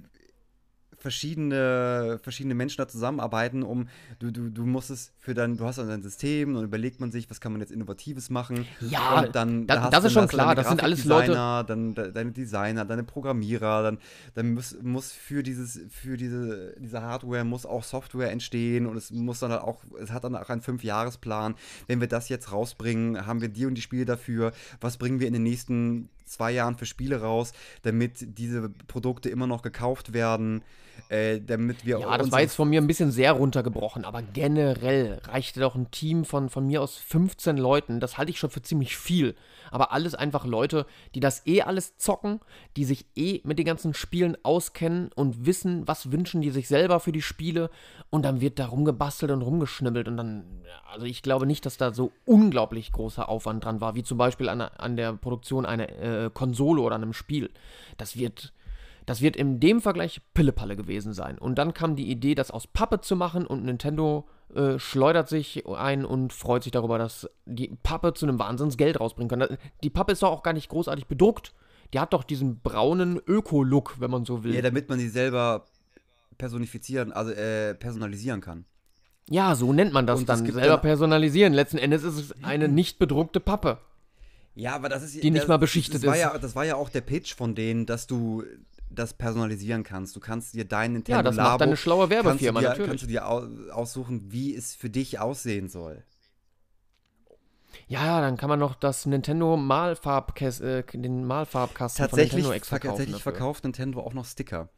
verschiedene, 1.06 2.18
verschiedene 2.22 2.54
Menschen 2.54 2.78
da 2.78 2.88
zusammenarbeiten, 2.88 3.62
um 3.62 3.88
du, 4.18 4.30
du, 4.30 4.50
du 4.50 4.66
musst 4.66 4.90
es 4.90 5.12
für 5.18 5.34
dein, 5.34 5.56
du 5.56 5.64
hast 5.64 5.78
dann 5.78 5.88
dein 5.88 6.02
System 6.02 6.56
und 6.56 6.64
überlegt 6.64 7.00
man 7.00 7.12
sich, 7.12 7.30
was 7.30 7.40
kann 7.40 7.52
man 7.52 7.60
jetzt 7.60 7.70
Innovatives 7.70 8.28
machen. 8.30 8.66
Ja, 8.80 9.20
und 9.20 9.34
dann, 9.34 9.66
da- 9.66 9.82
hast 9.82 9.92
das 9.92 10.04
ist 10.04 10.12
schon 10.12 10.28
klar, 10.28 10.54
das 10.54 10.68
sind 10.68 10.82
alles 10.82 11.04
Leute- 11.04 11.32
Dann 11.66 11.94
de, 11.94 12.12
deine 12.12 12.32
Designer, 12.32 12.84
deine 12.84 13.04
Programmierer, 13.04 13.82
dann, 13.82 13.98
dann 14.34 14.54
muss, 14.54 14.76
muss 14.82 15.12
für 15.12 15.42
dieses, 15.42 15.80
für 15.90 16.16
diese, 16.16 16.74
diese 16.78 17.02
Hardware 17.02 17.44
muss 17.44 17.66
auch 17.66 17.84
Software 17.84 18.30
entstehen 18.30 18.86
und 18.86 18.96
es 18.96 19.10
muss 19.10 19.40
dann 19.40 19.52
halt 19.52 19.62
auch, 19.62 19.82
es 20.02 20.10
hat 20.10 20.24
dann 20.24 20.34
auch 20.36 20.48
einen 20.48 20.60
Fünfjahresplan. 20.62 21.54
Wenn 21.86 22.00
wir 22.00 22.08
das 22.08 22.28
jetzt 22.28 22.52
rausbringen, 22.52 23.26
haben 23.26 23.40
wir 23.40 23.48
die 23.48 23.66
und 23.66 23.74
die 23.74 23.82
Spiele 23.82 24.04
dafür. 24.04 24.52
Was 24.80 24.96
bringen 24.96 25.20
wir 25.20 25.26
in 25.26 25.32
den 25.34 25.42
nächsten 25.44 26.08
zwei 26.26 26.52
Jahren 26.52 26.76
für 26.76 26.86
Spiele 26.86 27.20
raus, 27.20 27.52
damit 27.82 28.38
diese 28.38 28.68
Produkte 28.88 29.28
immer 29.30 29.46
noch 29.46 29.62
gekauft 29.62 30.12
werden, 30.12 30.62
äh, 31.08 31.40
damit 31.40 31.86
wir 31.86 32.00
Ja, 32.00 32.18
das 32.18 32.32
war 32.32 32.40
jetzt 32.40 32.54
von 32.54 32.68
mir 32.68 32.80
ein 32.80 32.86
bisschen 32.86 33.10
sehr 33.10 33.32
runtergebrochen, 33.32 34.04
aber 34.04 34.22
generell 34.22 35.20
reichte 35.24 35.60
doch 35.60 35.74
ein 35.74 35.90
Team 35.90 36.24
von, 36.24 36.48
von 36.48 36.66
mir 36.66 36.82
aus 36.82 36.96
15 36.96 37.56
Leuten, 37.56 38.00
das 38.00 38.18
halte 38.18 38.30
ich 38.30 38.38
schon 38.38 38.50
für 38.50 38.62
ziemlich 38.62 38.96
viel. 38.96 39.34
Aber 39.70 39.92
alles 39.92 40.14
einfach 40.14 40.44
Leute, 40.46 40.86
die 41.14 41.20
das 41.20 41.46
eh 41.46 41.62
alles 41.62 41.96
zocken, 41.96 42.40
die 42.76 42.84
sich 42.84 43.06
eh 43.16 43.40
mit 43.44 43.58
den 43.58 43.66
ganzen 43.66 43.94
Spielen 43.94 44.36
auskennen 44.42 45.10
und 45.14 45.46
wissen, 45.46 45.86
was 45.86 46.12
wünschen 46.12 46.40
die 46.40 46.50
sich 46.50 46.68
selber 46.68 47.00
für 47.00 47.12
die 47.12 47.22
Spiele 47.22 47.70
und 48.10 48.24
dann 48.24 48.40
wird 48.40 48.58
da 48.58 48.66
rumgebastelt 48.66 49.32
und 49.32 49.42
rumgeschnibbelt 49.42 50.08
und 50.08 50.16
dann, 50.16 50.44
also 50.90 51.06
ich 51.06 51.22
glaube 51.22 51.46
nicht, 51.46 51.66
dass 51.66 51.76
da 51.76 51.92
so 51.92 52.12
unglaublich 52.24 52.92
großer 52.92 53.28
Aufwand 53.28 53.64
dran 53.64 53.80
war, 53.80 53.94
wie 53.94 54.02
zum 54.02 54.18
Beispiel 54.18 54.48
an, 54.48 54.60
an 54.60 54.96
der 54.96 55.12
Produktion 55.14 55.66
einer 55.66 55.88
äh, 55.88 56.30
Konsole 56.32 56.82
oder 56.82 56.96
einem 56.96 57.12
Spiel. 57.12 57.50
Das 57.96 58.16
wird 58.16 58.52
das 59.06 59.20
wird 59.20 59.36
in 59.36 59.60
dem 59.60 59.80
Vergleich 59.80 60.20
Pillepalle 60.34 60.76
gewesen 60.76 61.12
sein. 61.12 61.38
Und 61.38 61.56
dann 61.56 61.72
kam 61.72 61.94
die 61.94 62.10
Idee, 62.10 62.34
das 62.34 62.50
aus 62.50 62.66
Pappe 62.66 63.00
zu 63.00 63.14
machen 63.14 63.46
und 63.46 63.64
Nintendo 63.64 64.28
äh, 64.54 64.78
schleudert 64.78 65.28
sich 65.28 65.66
ein 65.66 66.04
und 66.04 66.32
freut 66.32 66.62
sich 66.62 66.72
darüber, 66.72 66.98
dass 66.98 67.28
die 67.46 67.76
Pappe 67.82 68.14
zu 68.14 68.26
einem 68.26 68.38
Wahnsinnsgeld 68.38 69.00
rausbringen 69.00 69.28
kann. 69.28 69.58
Die 69.82 69.90
Pappe 69.90 70.12
ist 70.12 70.22
doch 70.22 70.30
auch 70.30 70.42
gar 70.42 70.52
nicht 70.52 70.68
großartig 70.68 71.06
bedruckt. 71.06 71.52
Die 71.94 72.00
hat 72.00 72.12
doch 72.12 72.24
diesen 72.24 72.60
braunen 72.60 73.20
Öko-Look, 73.26 74.00
wenn 74.00 74.10
man 74.10 74.24
so 74.24 74.42
will. 74.44 74.50
Ja, 74.52 74.56
Ja, 74.56 74.62
damit 74.62 74.88
man 74.88 74.98
sie 74.98 75.08
selber 75.08 75.64
personifizieren, 76.38 77.12
also 77.12 77.32
äh, 77.32 77.74
personalisieren 77.74 78.40
kann. 78.40 78.64
so 79.54 79.72
nennt 79.72 79.92
man 79.92 80.06
das 80.06 80.20
Und 80.20 80.28
dann. 80.28 80.44
Selber 80.44 80.60
dann- 80.60 80.80
personalisieren. 80.80 81.52
Letzten 81.52 81.78
Endes 81.78 82.02
ist 82.02 82.16
es 82.16 82.44
eine 82.44 82.68
nicht 82.68 82.98
bedruckte 82.98 83.40
Pappe. 83.40 83.78
Ja, 84.54 84.74
aber 84.74 84.88
das 84.88 85.02
ist 85.02 85.22
Die 85.22 85.30
nicht 85.30 85.42
das, 85.42 85.48
mal 85.48 85.58
beschichtet 85.58 86.02
das 86.02 86.14
ist. 86.14 86.20
Ja, 86.20 86.38
das 86.38 86.54
war 86.56 86.64
ja 86.64 86.76
auch 86.76 86.88
der 86.88 87.02
Pitch 87.02 87.34
von 87.34 87.54
denen, 87.54 87.84
dass 87.84 88.06
du 88.06 88.42
das 88.90 89.14
personalisieren 89.14 89.82
kannst. 89.82 90.14
Du 90.16 90.20
kannst 90.20 90.54
dir 90.54 90.64
dein 90.64 90.92
Nintendo 90.94 91.18
Ja, 91.18 91.22
das 91.22 91.36
Labo, 91.36 91.50
macht 91.50 91.62
eine 91.62 91.76
schlaue 91.76 92.10
Werbefirma, 92.10 92.60
kannst 92.60 92.64
dir, 92.64 92.68
natürlich. 92.70 92.88
Kannst 92.88 93.02
du 93.04 93.08
dir 93.08 93.28
au- 93.28 93.70
aussuchen, 93.72 94.30
wie 94.32 94.54
es 94.54 94.74
für 94.74 94.90
dich 94.90 95.18
aussehen 95.20 95.68
soll. 95.68 96.02
Ja, 97.88 98.20
dann 98.20 98.36
kann 98.36 98.48
man 98.48 98.58
noch 98.58 98.74
das 98.74 99.06
Nintendo 99.06 99.56
Malfarbkäs, 99.56 100.60
äh, 100.60 100.82
den 100.92 101.24
Malfarbkasten 101.24 102.02
Tatsächlich, 102.02 102.30
von 102.30 102.36
Nintendo 102.38 102.52
extra 102.56 102.78
kaufen 102.78 102.88
tatsächlich 102.88 103.16
dafür. 103.18 103.32
verkauft 103.32 103.64
Nintendo 103.64 104.00
auch 104.00 104.14
noch 104.14 104.24
Sticker. 104.24 104.68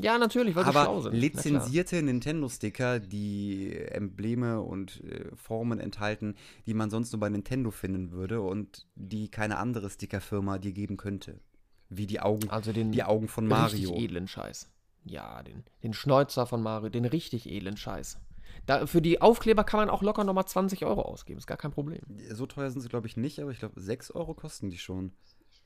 Ja, 0.00 0.16
natürlich, 0.16 0.54
weil 0.54 0.64
sie 0.64 0.70
schlau 0.72 0.98
aber 0.98 1.02
sind. 1.02 1.12
Lizenzierte 1.14 2.02
Nintendo-Sticker, 2.02 3.00
die 3.00 3.76
Embleme 3.76 4.60
und 4.62 5.02
äh, 5.04 5.34
Formen 5.34 5.80
enthalten, 5.80 6.36
die 6.66 6.74
man 6.74 6.88
sonst 6.88 7.12
nur 7.12 7.18
bei 7.20 7.28
Nintendo 7.28 7.72
finden 7.72 8.12
würde 8.12 8.40
und 8.40 8.86
die 8.94 9.28
keine 9.28 9.58
andere 9.58 9.90
Stickerfirma 9.90 10.58
dir 10.58 10.72
geben 10.72 10.96
könnte. 10.96 11.40
Wie 11.88 12.06
die 12.06 12.20
Augen, 12.20 12.50
Also 12.50 12.72
den 12.72 12.92
die 12.92 13.02
Augen 13.02 13.28
von 13.28 13.50
richtig 13.50 13.86
Mario. 13.88 14.04
edlen 14.04 14.28
Scheiß. 14.28 14.70
Ja, 15.04 15.42
den, 15.42 15.64
den 15.82 15.94
Schnäuzer 15.94 16.46
von 16.46 16.62
Mario, 16.62 16.90
den 16.90 17.04
richtig 17.06 17.48
edlen 17.48 17.76
Scheiß. 17.76 18.18
Da, 18.66 18.86
für 18.86 19.00
die 19.00 19.20
Aufkleber 19.22 19.64
kann 19.64 19.80
man 19.80 19.90
auch 19.90 20.02
locker 20.02 20.24
nochmal 20.24 20.46
20 20.46 20.84
Euro 20.84 21.02
ausgeben, 21.02 21.38
ist 21.38 21.46
gar 21.46 21.56
kein 21.56 21.70
Problem. 21.70 22.00
So 22.30 22.46
teuer 22.46 22.70
sind 22.70 22.80
sie, 22.82 22.88
glaube 22.88 23.06
ich, 23.06 23.16
nicht, 23.16 23.40
aber 23.40 23.50
ich 23.50 23.58
glaube, 23.58 23.80
6 23.80 24.10
Euro 24.10 24.34
kosten 24.34 24.70
die 24.70 24.78
schon. 24.78 25.12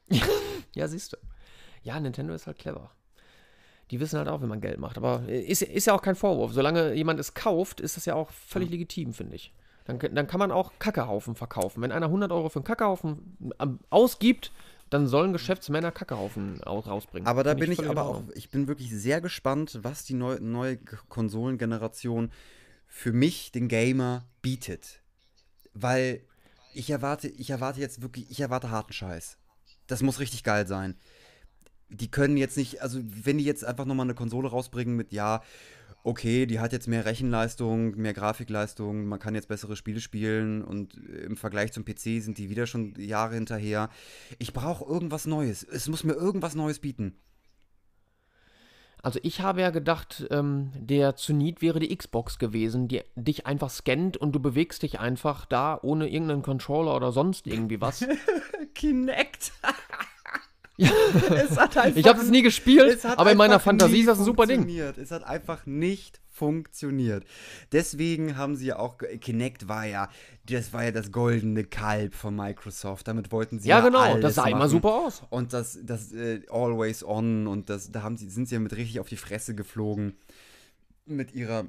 Ja, 0.75 0.89
siehst 0.89 1.13
du. 1.13 1.17
Ja, 1.83 1.99
Nintendo 2.01 2.33
ist 2.33 2.47
halt 2.47 2.59
clever. 2.59 2.91
Die 3.91 4.01
wissen 4.01 4.19
halt 4.19 4.29
auch, 4.29 4.41
wie 4.41 4.47
man 4.47 4.61
Geld 4.63 4.79
macht. 4.79 4.97
Aber 4.97 5.29
ist, 5.29 5.61
ist 5.61 5.87
ja 5.87 5.95
auch 5.95 6.01
kein 6.01 6.15
Vorwurf. 6.15 6.53
Solange 6.53 6.95
jemand 6.95 7.21
es 7.21 7.35
kauft, 7.35 7.81
ist 7.81 7.97
das 7.99 8.07
ja 8.07 8.15
auch 8.15 8.31
völlig 8.31 8.71
legitim, 8.71 9.13
finde 9.13 9.37
ich. 9.37 9.53
Dann, 9.85 9.99
dann 9.99 10.27
kann 10.27 10.39
man 10.39 10.51
auch 10.51 10.73
Kackehaufen 10.79 11.35
verkaufen. 11.35 11.83
Wenn 11.83 11.93
einer 11.93 12.07
100 12.07 12.33
Euro 12.33 12.49
für 12.49 12.61
einen 12.61 12.65
Kackehaufen 12.65 13.37
ähm, 13.61 13.81
ausgibt, 13.91 14.51
dann 14.93 15.07
sollen 15.07 15.33
Geschäftsmänner 15.33 15.91
Kackehaufen 15.91 16.63
aus, 16.65 16.87
rausbringen. 16.87 17.27
Aber 17.27 17.43
da 17.43 17.51
Finde 17.51 17.65
bin 17.65 17.73
ich 17.73 17.79
in 17.79 17.89
aber 17.89 18.05
auch, 18.05 18.23
ich 18.35 18.51
bin 18.51 18.69
wirklich 18.69 18.91
sehr 18.91 19.21
gespannt, 19.21 19.79
was 19.83 20.05
die 20.05 20.15
neu, 20.15 20.39
neue 20.41 20.77
Konsolengeneration 20.77 22.31
für 22.87 23.13
mich, 23.13 23.53
den 23.53 23.69
Gamer, 23.69 24.27
bietet. 24.43 25.01
Weil 25.73 26.21
ich 26.75 26.91
erwarte, 26.91 27.29
ich 27.29 27.49
erwarte 27.49 27.81
jetzt 27.81 28.03
wirklich, 28.03 28.31
ich 28.31 28.41
erwarte 28.41 28.71
harten 28.71 28.93
Scheiß. 28.93 29.39
Das 29.87 30.03
muss 30.03 30.21
richtig 30.21 30.45
geil 30.45 30.67
sein. 30.67 30.97
Die 31.89 32.11
können 32.11 32.37
jetzt 32.37 32.59
nicht, 32.59 32.83
also 32.83 33.01
wenn 33.03 33.39
die 33.39 33.45
jetzt 33.45 33.65
einfach 33.65 33.87
nochmal 33.87 34.07
eine 34.07 34.15
Konsole 34.15 34.49
rausbringen 34.49 34.95
mit, 34.95 35.13
ja, 35.13 35.43
okay, 36.05 36.47
die 36.47 36.61
hat 36.61 36.73
jetzt 36.73 36.89
mehr 36.89 37.05
Rechenleistung, 37.05 37.97
mehr 37.97 38.13
Grafikleistung, 38.13 39.07
man 39.07 39.19
kann 39.19 39.35
jetzt 39.35 39.49
bessere 39.49 39.77
Spiele 39.77 40.01
spielen 40.01 40.63
und 40.63 40.95
im 40.97 41.37
Vergleich 41.37 41.73
zum 41.73 41.85
PC 41.85 42.23
sind 42.23 42.39
die 42.39 42.51
wieder 42.51 42.67
schon 42.67 42.95
Jahre 42.99 43.35
hinterher. 43.35 43.89
Ich 44.39 44.53
brauche 44.53 44.85
irgendwas 44.85 45.27
Neues. 45.27 45.63
Es 45.63 45.89
muss 45.89 46.05
mir 46.05 46.15
irgendwas 46.15 46.55
Neues 46.55 46.81
bieten. 46.81 47.15
Also 49.03 49.19
ich 49.25 49.41
habe 49.41 49.61
ja 49.61 49.71
gedacht, 49.71 50.29
ähm, 50.31 50.71
der 50.77 51.17
Zenit 51.17 51.61
wäre 51.61 51.81
die 51.81 51.95
Xbox 51.95 52.39
gewesen, 52.39 52.87
die 52.87 53.03
dich 53.17 53.47
einfach 53.47 53.69
scannt 53.69 54.17
und 54.17 54.33
du 54.33 54.39
bewegst 54.39 54.85
dich 54.85 55.01
einfach 55.01 55.45
da 55.45 55.79
ohne 55.83 56.09
irgendeinen 56.09 56.43
Controller 56.43 56.95
oder 56.95 57.11
sonst 57.11 57.49
irgendwie 57.49 57.81
was. 57.81 58.07
Kinect. 58.75 59.53
Einfach, 61.33 61.87
Ich 61.95 62.07
habe 62.07 62.21
es 62.21 62.31
nie 62.31 62.43
gespielt, 62.43 63.05
aber 63.05 63.33
in 63.33 63.39
meiner 63.39 63.61
Fantasie 63.61 64.01
ist 64.01 64.09
das 64.09 64.19
ein 64.19 64.25
super 64.25 64.47
Ding. 64.47 64.69
Es 64.69 65.11
hat 65.11 65.25
einfach 65.25 65.67
nicht 65.67 66.21
funktioniert. 66.33 67.25
Deswegen 67.73 68.37
haben 68.37 68.57
sie 68.57 68.67
ja 68.67 68.79
auch 68.79 68.99
Kinect 69.21 69.69
war 69.69 69.85
ja, 69.87 70.09
das 70.47 70.73
war 70.73 70.85
ja 70.85 70.91
das 70.91 71.13
goldene 71.13 71.65
Kalb 71.65 72.15
von 72.15 72.35
Microsoft. 72.35 73.07
Damit 73.07 73.31
wollten 73.31 73.59
sie 73.59 73.69
Ja, 73.69 73.79
ja, 73.79 73.85
genau, 73.85 74.01
alles 74.01 74.23
das 74.23 74.35
sah 74.37 74.47
immer 74.47 74.61
machen. 74.61 74.71
super 74.71 74.95
aus. 74.95 75.23
Und 75.31 75.53
das, 75.53 75.79
das 75.83 76.13
äh, 76.13 76.41
Always 76.51 77.05
On 77.05 77.47
und 77.47 77.69
das, 77.69 77.93
da 77.93 78.03
haben 78.03 78.17
sie, 78.17 78.29
sind 78.29 78.49
sie 78.49 78.55
ja 78.55 78.61
mit 78.61 78.75
richtig 78.77 78.99
auf 78.99 79.09
die 79.09 79.17
Fresse 79.17 79.55
geflogen. 79.55 80.15
Mit 81.05 81.35
ihrer 81.35 81.67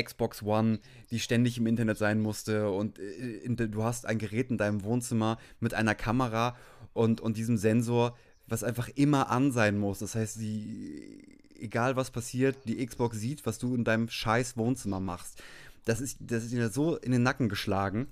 Xbox 0.00 0.42
One, 0.42 0.80
die 1.10 1.18
ständig 1.18 1.58
im 1.58 1.66
Internet 1.66 1.98
sein 1.98 2.20
musste. 2.20 2.70
Und 2.70 2.98
äh, 2.98 3.38
in, 3.38 3.56
du 3.56 3.82
hast 3.84 4.06
ein 4.06 4.18
Gerät 4.18 4.50
in 4.50 4.58
deinem 4.58 4.84
Wohnzimmer 4.84 5.38
mit 5.60 5.74
einer 5.74 5.94
Kamera 5.94 6.56
und, 6.92 7.20
und 7.20 7.36
diesem 7.36 7.56
Sensor, 7.56 8.16
was 8.46 8.64
einfach 8.64 8.88
immer 8.94 9.30
an 9.30 9.52
sein 9.52 9.78
muss. 9.78 9.98
Das 10.00 10.14
heißt, 10.14 10.40
die, 10.40 11.38
egal 11.58 11.96
was 11.96 12.10
passiert, 12.10 12.56
die 12.66 12.84
Xbox 12.84 13.18
sieht, 13.18 13.46
was 13.46 13.58
du 13.58 13.74
in 13.74 13.84
deinem 13.84 14.08
scheiß 14.08 14.56
Wohnzimmer 14.56 15.00
machst. 15.00 15.42
Das 15.84 16.00
ist, 16.00 16.18
das 16.20 16.44
ist 16.44 16.52
ihnen 16.52 16.70
so 16.70 16.96
in 16.96 17.12
den 17.12 17.22
Nacken 17.22 17.48
geschlagen. 17.48 18.06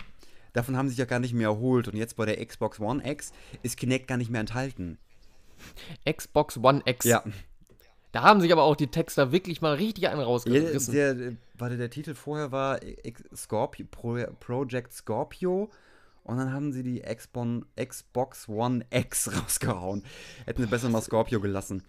Davon 0.53 0.75
haben 0.75 0.87
sie 0.87 0.93
sich 0.93 0.99
ja 0.99 1.05
gar 1.05 1.19
nicht 1.19 1.33
mehr 1.33 1.47
erholt. 1.47 1.87
Und 1.87 1.95
jetzt 1.95 2.17
bei 2.17 2.25
der 2.25 2.45
Xbox 2.45 2.79
One 2.79 3.01
X 3.09 3.31
ist 3.63 3.77
Kinect 3.77 4.07
gar 4.07 4.17
nicht 4.17 4.29
mehr 4.29 4.41
enthalten. 4.41 4.97
Xbox 6.11 6.57
One 6.57 6.81
X. 6.85 7.05
Ja, 7.05 7.23
Da 8.11 8.23
haben 8.23 8.41
sich 8.41 8.51
aber 8.51 8.63
auch 8.63 8.75
die 8.75 8.87
Texter 8.87 9.31
wirklich 9.31 9.61
mal 9.61 9.75
richtig 9.75 10.09
einen 10.09 10.19
ja 10.19 10.25
rausgerissen. 10.25 10.93
der, 10.93 11.13
der, 11.13 11.33
warte, 11.57 11.77
der 11.77 11.89
Titel 11.89 12.13
vorher 12.13 12.51
war 12.51 12.79
Scorpio, 13.33 13.85
Pro, 13.89 14.17
Project 14.39 14.93
Scorpio. 14.93 15.69
Und 16.23 16.37
dann 16.37 16.53
haben 16.53 16.71
sie 16.71 16.83
die 16.83 17.01
Xbox 17.01 18.47
One 18.47 18.85
X 18.89 19.31
rausgehauen. 19.41 20.03
Hätten 20.45 20.61
sie 20.61 20.67
besser 20.67 20.89
mal 20.89 21.01
Scorpio 21.01 21.39
gelassen. 21.41 21.83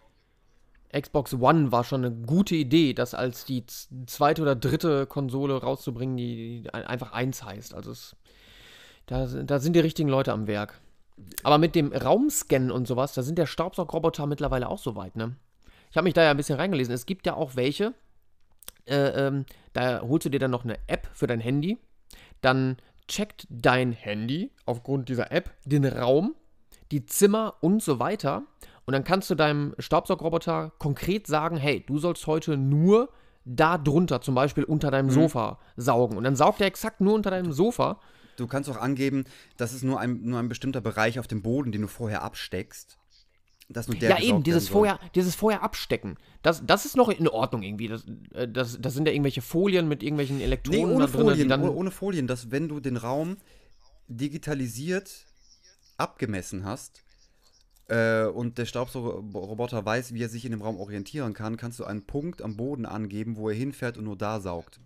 Xbox 0.99 1.35
One 1.35 1.73
war 1.73 1.85
schon 1.85 2.05
eine 2.05 2.15
gute 2.15 2.55
Idee, 2.55 2.93
das 2.93 3.15
als 3.15 3.45
die 3.47 3.65
zweite 4.07 4.43
oder 4.43 4.55
dritte 4.55 5.07
Konsole 5.07 5.55
rauszubringen, 5.61 6.17
die 6.17 6.65
ein- 6.73 6.85
einfach 6.85 7.13
eins 7.13 7.43
heißt. 7.45 7.73
Also 7.75 7.93
es, 7.93 8.15
da, 9.07 9.27
sind- 9.27 9.51
da 9.51 9.59
sind 9.59 9.75
die 9.75 9.81
richtigen 9.81 10.09
Leute 10.11 10.33
am 10.33 10.47
Werk. 10.47 10.81
Aber 11.45 11.59
mit 11.59 11.75
dem 11.75 11.93
Raumscannen 11.93 12.71
und 12.71 12.87
sowas, 12.87 13.15
da 13.15 13.23
sind 13.23 13.39
der 13.39 13.47
Staubsaugroboter 13.47 14.27
mittlerweile 14.27 14.69
auch 14.69 14.79
so 14.79 14.97
weit, 14.97 15.15
ne? 15.17 15.37
Ich 15.91 15.97
habe 15.97 16.05
mich 16.05 16.15
da 16.15 16.23
ja 16.23 16.31
ein 16.31 16.37
bisschen 16.39 16.57
reingelesen. 16.59 16.95
Es 16.95 17.05
gibt 17.07 17.27
ja 17.27 17.35
auch 17.35 17.55
welche, 17.55 17.93
äh, 18.87 19.27
ähm, 19.27 19.45
da 19.75 20.01
holst 20.01 20.25
du 20.27 20.31
dir 20.31 20.41
dann 20.41 20.51
noch 20.51 20.65
eine 20.65 20.79
App 20.89 21.07
für 21.13 21.27
dein 21.27 21.41
Handy. 21.41 21.79
Dann 22.41 22.77
checkt 23.13 23.47
dein 23.51 23.93
Handy 23.93 24.51
aufgrund 24.65 25.11
dieser 25.11 25.31
App 25.33 25.51
den 25.67 25.85
Raum, 25.85 26.35
die 26.91 27.05
Zimmer 27.05 27.55
und 27.61 27.83
so 27.83 27.99
weiter. 27.99 28.45
Und 28.87 28.93
dann 28.93 29.05
kannst 29.05 29.29
du 29.31 29.35
deinem 29.35 29.75
Staubsaugroboter 29.79 30.73
konkret 30.79 31.27
sagen, 31.27 31.59
hey, 31.59 31.85
du 31.87 31.99
sollst 31.99 32.27
heute 32.27 32.57
nur 32.57 33.11
da 33.45 33.77
drunter, 33.77 34.21
zum 34.23 34.35
Beispiel 34.35 34.65
unter 34.65 34.91
deinem 34.91 35.11
Sofa, 35.11 35.59
saugen. 35.77 36.17
Und 36.17 36.25
dann 36.25 36.37
saugt 36.37 36.61
er 36.61 36.67
exakt 36.67 37.01
nur 37.01 37.15
unter 37.15 37.31
deinem 37.31 37.53
Sofa. 37.53 38.01
Du 38.37 38.47
kannst 38.47 38.71
auch 38.71 38.79
angeben, 38.79 39.25
dass 39.59 39.73
es 39.73 39.83
nur 39.83 40.01
ein, 40.01 40.23
nur 40.23 40.39
ein 40.39 40.49
bestimmter 40.49 40.81
Bereich 40.81 41.19
auf 41.19 41.27
dem 41.27 41.43
Boden, 41.43 41.71
den 41.71 41.83
du 41.83 41.89
vorher 41.89 42.23
absteckst. 42.23 42.99
Dass 43.73 43.89
nur 43.89 43.97
der 43.97 44.11
ja, 44.11 44.21
eben, 44.21 44.43
dieses 44.43 44.69
vorher, 44.69 44.99
dieses 45.15 45.35
vorher 45.35 45.63
abstecken. 45.63 46.17
Das, 46.43 46.65
das 46.67 46.85
ist 46.85 46.97
noch 46.97 47.09
in 47.09 47.29
Ordnung 47.29 47.63
irgendwie. 47.63 47.89
Das, 47.89 48.05
äh, 48.35 48.49
das, 48.49 48.81
das 48.81 48.95
sind 48.95 49.07
ja 49.07 49.13
irgendwelche 49.13 49.43
Folien 49.43 49.89
mit 49.89 50.03
irgendwelchen 50.03 50.39
Nee, 50.39 50.45
Elektronen 50.45 50.97
ohne 50.97 51.07
da 51.07 51.13
drin, 51.13 51.27
Folien, 51.27 51.49
dann. 51.49 51.63
ohne, 51.63 51.73
ohne 51.73 51.91
Folien, 51.91 52.27
dass 52.27 52.51
wenn 52.51 52.69
du 52.69 52.81
den 52.81 52.97
Raum 52.97 53.37
digitalisiert 54.09 55.27
abgemessen 55.97 56.65
hast 56.65 57.03
äh, 57.89 58.25
und 58.25 58.59
der 58.59 58.67
Staubsaugerroboter 58.67 59.85
weiß, 59.85 60.15
wie 60.15 60.23
er 60.23 60.29
sich 60.29 60.45
in 60.45 60.51
dem 60.51 60.63
Raum 60.63 60.79
orientieren 60.79 61.35
kann, 61.35 61.57
kannst 61.57 61.79
du 61.79 61.85
einen 61.85 62.05
Punkt 62.05 62.43
am 62.43 62.57
Boden 62.57 62.87
angeben, 62.87 63.37
wo 63.37 63.49
er 63.49 63.55
hinfährt 63.55 63.99
und 63.99 64.05
nur 64.05 64.17
da 64.17 64.41
saugt. 64.41 64.81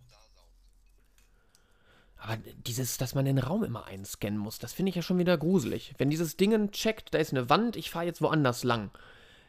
Aber 2.27 2.39
dieses, 2.67 2.99
dass 2.99 3.15
man 3.15 3.25
den 3.25 3.39
Raum 3.39 3.63
immer 3.63 3.87
einscannen 3.87 4.39
muss, 4.39 4.59
das 4.59 4.73
finde 4.73 4.91
ich 4.91 4.97
ja 4.97 5.03
schon 5.03 5.19
wieder 5.19 5.39
gruselig. 5.39 5.95
Wenn 5.97 6.11
dieses 6.11 6.37
Ding 6.37 6.73
checkt, 6.73 7.15
da 7.15 7.19
ist 7.19 7.33
eine 7.33 7.49
Wand, 7.49 7.77
ich 7.77 7.91
fahre 7.91 8.05
jetzt 8.05 8.21
woanders 8.21 8.65
lang, 8.65 8.91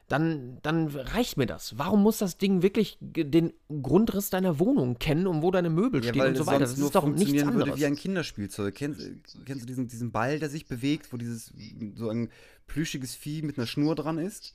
dann, 0.08 0.60
dann 0.62 0.88
reicht 0.88 1.38
mir 1.38 1.48
das. 1.48 1.78
Warum 1.80 2.04
muss 2.04 2.20
das 2.20 2.38
Ding 2.38 2.62
wirklich 2.62 2.98
den 3.02 3.52
Grundriss 3.82 4.30
deiner 4.30 4.60
Wohnung 4.60 5.00
kennen 5.00 5.26
und 5.26 5.42
wo 5.42 5.50
deine 5.50 5.72
Möbel 5.72 6.04
Ja, 6.04 6.10
stehen 6.12 6.28
und 6.28 6.38
so 6.38 6.46
weiter? 6.46 6.60
Das 6.60 6.78
nur 6.78 6.88
ist 6.88 6.96
doch 6.96 7.04
nichts 7.06 7.24
funktionieren 7.24 7.54
würde 7.56 7.64
anderes. 7.64 7.80
wie 7.80 7.86
ein 7.88 7.96
Kinderspielzeug. 7.96 8.76
Kennst, 8.76 9.02
kennst 9.46 9.64
du 9.64 9.66
diesen, 9.66 9.88
diesen 9.88 10.12
Ball, 10.12 10.40
der 10.40 10.50
sich 10.50 10.68
bewegt, 10.68 11.12
wo 11.12 11.18
dieses 11.18 11.52
so 11.96 12.10
ein 12.10 12.30
plüschiges 12.68 13.16
Vieh 13.16 13.42
mit 13.42 13.58
einer 13.58 13.68
Schnur 13.68 13.96
dran 13.96 14.20
ist? 14.20 14.54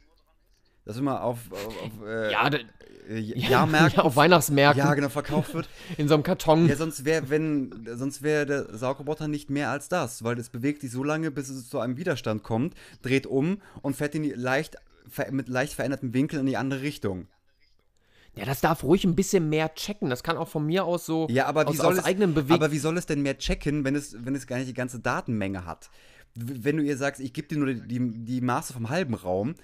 Das 0.85 0.97
immer 0.97 1.22
auf, 1.22 1.39
auf, 1.53 1.66
auf 1.66 2.07
äh, 2.07 2.33
ja, 2.33 2.49
äh, 2.49 3.18
ja, 3.18 3.51
Jahrmärkten 3.51 4.01
auf 4.01 4.16
Weihnachtsmärkten 4.16 4.85
ja, 4.85 4.95
genau, 4.95 5.09
verkauft 5.09 5.55
wird. 5.55 5.68
in 5.97 6.09
so 6.09 6.14
einem 6.14 6.22
Karton. 6.22 6.68
Ja, 6.68 6.76
sonst 6.76 7.05
wäre, 7.05 7.30
wenn, 7.30 7.87
sonst 7.95 8.22
wäre 8.22 8.47
der 8.47 8.76
Saugroboter 8.76 9.28
nicht 9.28 9.51
mehr 9.51 9.70
als 9.70 9.89
das, 9.89 10.24
weil 10.24 10.39
es 10.39 10.51
bewegt 10.51 10.80
sich 10.80 10.91
so 10.91 11.05
lange, 11.05 11.30
bis 11.30 11.49
es 11.49 11.68
zu 11.68 11.78
einem 11.78 11.97
Widerstand 11.97 12.43
kommt, 12.43 12.74
dreht 13.03 13.26
um 13.26 13.61
und 13.83 13.97
fährt 13.97 14.14
in 14.14 14.24
die 14.24 14.33
leicht, 14.33 14.76
mit 15.30 15.49
leicht 15.49 15.74
verändertem 15.74 16.14
Winkel 16.14 16.41
in 16.41 16.47
die 16.47 16.57
andere 16.57 16.83
Richtung. 16.83 17.28
Ja, 18.35 18.47
das 18.47 18.61
darf 18.61 18.83
ruhig 18.83 19.05
ein 19.05 19.14
bisschen 19.14 19.51
mehr 19.51 19.74
checken. 19.74 20.09
Das 20.09 20.22
kann 20.22 20.39
auch 20.39 20.49
von 20.49 20.64
mir 20.64 20.85
aus 20.85 21.05
so 21.05 21.26
Ja, 21.30 21.47
aber 21.47 21.64
wie 21.64 21.70
aus, 21.70 21.76
soll 21.76 21.93
aus 21.93 21.99
es, 21.99 22.05
eigenem 22.05 22.33
Beweg 22.33 22.53
aber 22.53 22.72
wie 22.72 22.78
soll 22.78 22.97
es 22.97 23.05
denn 23.05 23.20
mehr 23.20 23.37
checken, 23.37 23.85
wenn 23.85 23.95
es, 23.95 24.16
wenn 24.24 24.35
es 24.35 24.47
gar 24.47 24.57
nicht 24.57 24.68
die 24.68 24.74
ganze 24.74 25.01
Datenmenge 25.01 25.66
hat? 25.66 25.91
Wenn 26.35 26.78
du 26.78 26.83
ihr 26.83 26.97
sagst, 26.97 27.20
ich 27.20 27.35
gebe 27.35 27.49
dir 27.49 27.59
nur 27.59 27.74
die, 27.74 27.83
die, 27.87 28.24
die 28.24 28.41
Maße 28.41 28.72
vom 28.72 28.89
halben 28.89 29.12
Raum. 29.12 29.55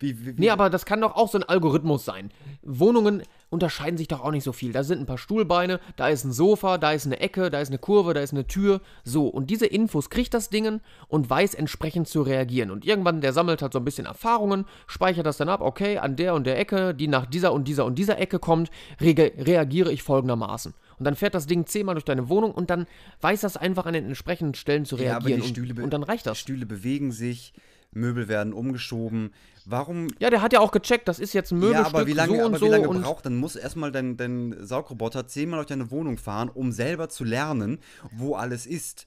Wie, 0.00 0.26
wie, 0.26 0.34
Nee, 0.36 0.50
aber 0.50 0.70
das 0.70 0.84
kann 0.86 1.00
doch 1.00 1.14
auch 1.16 1.30
so 1.30 1.38
ein 1.38 1.44
Algorithmus 1.44 2.04
sein. 2.04 2.30
Wohnungen 2.62 3.22
unterscheiden 3.50 3.96
sich 3.96 4.08
doch 4.08 4.22
auch 4.24 4.30
nicht 4.32 4.42
so 4.44 4.52
viel. 4.52 4.72
Da 4.72 4.82
sind 4.82 5.00
ein 5.00 5.06
paar 5.06 5.18
Stuhlbeine, 5.18 5.78
da 5.96 6.08
ist 6.08 6.24
ein 6.24 6.32
Sofa, 6.32 6.76
da 6.78 6.92
ist 6.92 7.06
eine 7.06 7.20
Ecke, 7.20 7.50
da 7.50 7.60
ist 7.60 7.68
eine 7.68 7.78
Kurve, 7.78 8.12
da 8.14 8.20
ist 8.20 8.32
eine 8.32 8.46
Tür. 8.46 8.80
So, 9.04 9.28
und 9.28 9.50
diese 9.50 9.66
Infos 9.66 10.10
kriegt 10.10 10.34
das 10.34 10.50
Ding 10.50 10.80
und 11.08 11.30
weiß 11.30 11.54
entsprechend 11.54 12.08
zu 12.08 12.22
reagieren. 12.22 12.70
Und 12.70 12.84
irgendwann, 12.84 13.20
der 13.20 13.32
sammelt 13.32 13.62
halt 13.62 13.72
so 13.72 13.78
ein 13.78 13.84
bisschen 13.84 14.06
Erfahrungen, 14.06 14.64
speichert 14.86 15.26
das 15.26 15.36
dann 15.36 15.48
ab, 15.48 15.60
okay, 15.60 15.98
an 15.98 16.16
der 16.16 16.34
und 16.34 16.44
der 16.46 16.58
Ecke, 16.58 16.94
die 16.94 17.06
nach 17.08 17.26
dieser 17.26 17.52
und 17.52 17.68
dieser 17.68 17.84
und 17.84 17.96
dieser 17.96 18.18
Ecke 18.18 18.38
kommt, 18.38 18.70
rege- 19.00 19.32
reagiere 19.46 19.92
ich 19.92 20.02
folgendermaßen. 20.02 20.74
Und 20.98 21.04
dann 21.04 21.16
fährt 21.16 21.34
das 21.34 21.46
Ding 21.46 21.66
zehnmal 21.66 21.96
durch 21.96 22.04
deine 22.04 22.28
Wohnung 22.28 22.52
und 22.52 22.70
dann 22.70 22.86
weiß 23.20 23.40
das 23.42 23.56
einfach 23.56 23.86
an 23.86 23.94
den 23.94 24.06
entsprechenden 24.06 24.54
Stellen 24.54 24.84
zu 24.84 24.96
ja, 24.96 25.16
aber 25.16 25.26
reagieren. 25.26 25.42
die 25.42 25.48
Stühle, 25.48 25.74
und, 25.74 25.82
und 25.82 25.92
dann 25.92 26.02
reicht 26.02 26.24
Die 26.24 26.30
das. 26.30 26.38
Stühle 26.38 26.66
bewegen 26.66 27.10
sich, 27.12 27.52
Möbel 27.94 28.28
werden 28.28 28.52
umgeschoben. 28.52 29.32
Warum 29.64 30.08
Ja, 30.18 30.30
der 30.30 30.42
hat 30.42 30.52
ja 30.52 30.60
auch 30.60 30.72
gecheckt, 30.72 31.08
das 31.08 31.18
ist 31.18 31.32
jetzt 31.32 31.52
ein 31.52 31.60
Ja, 31.60 31.68
Möbelstück, 31.68 31.94
aber 31.94 32.06
wie 32.06 32.12
lange, 32.12 32.38
so 32.38 32.44
aber 32.46 32.58
so 32.58 32.66
wie 32.66 32.70
lange 32.70 32.88
braucht, 32.88 33.26
dann 33.26 33.36
muss 33.36 33.56
erstmal 33.56 33.92
dein, 33.92 34.16
dein 34.16 34.56
Saugroboter 34.60 35.26
zehnmal 35.26 35.58
durch 35.58 35.68
deine 35.68 35.90
Wohnung 35.90 36.18
fahren, 36.18 36.48
um 36.48 36.72
selber 36.72 37.08
zu 37.08 37.24
lernen, 37.24 37.78
wo 38.12 38.34
alles 38.34 38.66
ist. 38.66 39.06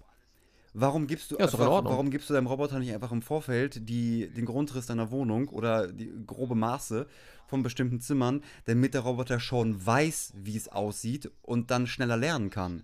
Warum 0.74 1.08
gibst 1.08 1.32
du 1.32 1.38
Ja, 1.38 1.46
einfach, 1.46 1.84
warum 1.86 2.12
gibst 2.12 2.30
du 2.30 2.36
deinem 2.36 2.46
Roboter 2.48 2.78
nicht 2.78 2.94
einfach 2.94 3.12
im 3.12 3.24
Vorfeld 3.24 3.90
die, 3.90 4.30
den 4.30 4.46
Grundriss 4.46 4.86
deiner 4.86 5.10
Wohnung 5.10 5.48
oder 5.48 5.88
die 5.88 6.12
grobe 6.28 6.54
Maße 6.54 7.08
von 7.48 7.64
bestimmten 7.64 8.00
Zimmern, 8.00 8.44
damit 8.66 8.94
der 8.94 9.02
Roboter 9.02 9.40
schon 9.40 9.84
weiß, 9.84 10.34
wie 10.36 10.56
es 10.56 10.70
aussieht 10.70 11.32
und 11.42 11.72
dann 11.72 11.88
schneller 11.88 12.18
lernen 12.18 12.52
kann? 12.52 12.84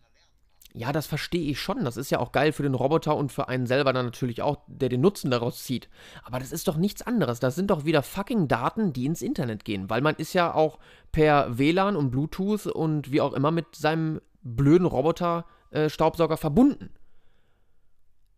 Ja, 0.76 0.92
das 0.92 1.06
verstehe 1.06 1.52
ich 1.52 1.60
schon. 1.60 1.84
Das 1.86 1.98
ist 1.98 2.10
ja 2.10 2.18
auch 2.20 2.32
geil 2.32 2.52
für 2.52 2.64
den 2.64 2.74
Roboter 2.74 3.16
und 3.16 3.32
für 3.32 3.48
einen 3.48 3.68
selber 3.68 3.94
dann 3.94 4.06
natürlich 4.06 4.42
auch, 4.42 4.58
der 4.68 4.90
den 4.90 5.02
Nutzen 5.02 5.30
daraus 5.30 5.64
zieht. 5.64 5.88
Aber 6.24 6.40
das 6.40 6.52
ist 6.52 6.68
doch 6.68 6.78
nichts 6.78 7.04
anderes. 7.04 7.40
Das 7.40 7.54
sind 7.54 7.70
doch 7.70 7.86
wieder 7.86 8.02
fucking 8.02 8.48
Daten, 8.48 8.92
die 8.92 9.06
ins 9.06 9.22
Internet 9.22 9.66
gehen. 9.66 9.90
Weil 9.92 10.02
man 10.02 10.16
ist 10.16 10.34
ja 10.34 10.52
auch 10.54 10.80
per 11.12 11.60
WLAN 11.60 11.96
und 11.96 12.10
Bluetooth 12.10 12.66
und 12.66 13.12
wie 13.12 13.22
auch 13.22 13.34
immer 13.34 13.52
mit 13.52 13.76
seinem 13.76 14.20
blöden 14.42 14.88
Roboter-Staubsauger 14.88 16.38
verbunden. 16.38 16.90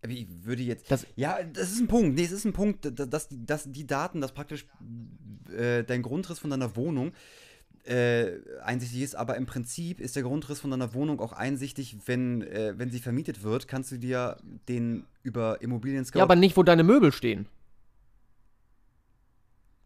Wie 0.05 0.27
würde 0.43 0.61
jetzt. 0.61 0.91
Das- 0.91 1.07
ja, 1.15 1.41
das 1.41 1.71
ist 1.71 1.79
ein 1.79 1.87
Punkt. 1.87 2.15
Nee, 2.15 2.25
es 2.25 2.31
ist 2.31 2.45
ein 2.45 2.53
Punkt, 2.53 2.85
da- 2.85 3.05
dass 3.05 3.27
die, 3.29 3.43
dass 3.45 3.71
die 3.71 3.87
Daten, 3.87 4.21
dass 4.21 4.33
praktisch 4.33 4.67
äh, 5.57 5.83
dein 5.83 6.01
Grundriss 6.03 6.39
von 6.39 6.49
deiner 6.49 6.75
Wohnung 6.75 7.13
äh, 7.85 8.39
einsichtig 8.63 9.01
ist, 9.01 9.15
aber 9.15 9.35
im 9.37 9.45
Prinzip 9.45 9.99
ist 9.99 10.15
der 10.15 10.23
Grundriss 10.23 10.59
von 10.59 10.71
deiner 10.71 10.93
Wohnung 10.93 11.19
auch 11.19 11.33
einsichtig, 11.33 11.97
wenn, 12.05 12.41
äh, 12.41 12.73
wenn 12.77 12.89
sie 12.91 12.99
vermietet 12.99 13.43
wird, 13.43 13.67
kannst 13.67 13.91
du 13.91 13.97
dir 13.97 14.37
den 14.67 15.05
über 15.23 15.61
Immobilien 15.61 16.03
Scout. 16.05 16.19
Ja, 16.19 16.23
aber 16.23 16.35
nicht, 16.35 16.57
wo 16.57 16.63
deine 16.63 16.83
Möbel 16.83 17.11
stehen. 17.11 17.47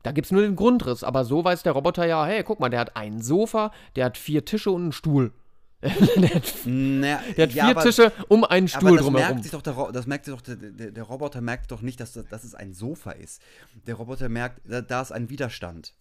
Da 0.04 0.12
gibt's 0.14 0.32
nur 0.32 0.42
den 0.42 0.56
Grundriss, 0.56 1.04
aber 1.04 1.26
so 1.26 1.44
weiß 1.44 1.64
der 1.64 1.74
Roboter 1.74 2.06
ja, 2.06 2.26
hey, 2.26 2.44
guck 2.44 2.60
mal, 2.62 2.70
der 2.70 2.80
hat 2.80 2.96
ein 2.96 3.22
Sofa, 3.22 3.72
der 3.98 4.06
hat 4.06 4.18
vier 4.18 4.46
Tische 4.46 4.72
und 4.72 4.82
einen 4.84 4.92
Stuhl. 4.94 5.34
der 5.82 6.36
hat, 6.36 6.54
Na, 6.66 7.20
der 7.38 7.48
hat 7.48 7.54
ja, 7.54 7.66
vier 7.66 7.72
aber- 7.78 7.84
Tische 7.84 8.12
um 8.30 8.44
einen 8.46 8.68
Aber 8.70 8.80
Stuhl 8.80 8.96
das 8.98 9.06
drumherum. 9.06 9.28
merkt 9.30 9.44
sich 9.44 9.52
doch 9.52 9.62
der, 9.62 9.92
das 9.92 10.08
merkt 10.08 10.26
sich 10.26 10.34
doch 10.34 10.42
der, 10.42 10.56
der, 10.56 10.92
der 10.92 11.04
Roboter 11.04 11.42
merkt 11.42 11.72
doch 11.72 11.82
nicht, 11.82 12.00
dass, 12.00 12.14
das- 12.14 12.28
dass 12.28 12.44
es 12.46 12.56
ein 12.56 12.74
Sofa 12.74 13.12
ist. 13.12 13.42
Der 13.88 13.96
Roboter 13.96 14.30
merkt, 14.30 14.62
da, 14.70 14.82
da 14.82 15.02
ist 15.02 15.12
ein 15.12 15.30
Widerstand. 15.30 15.94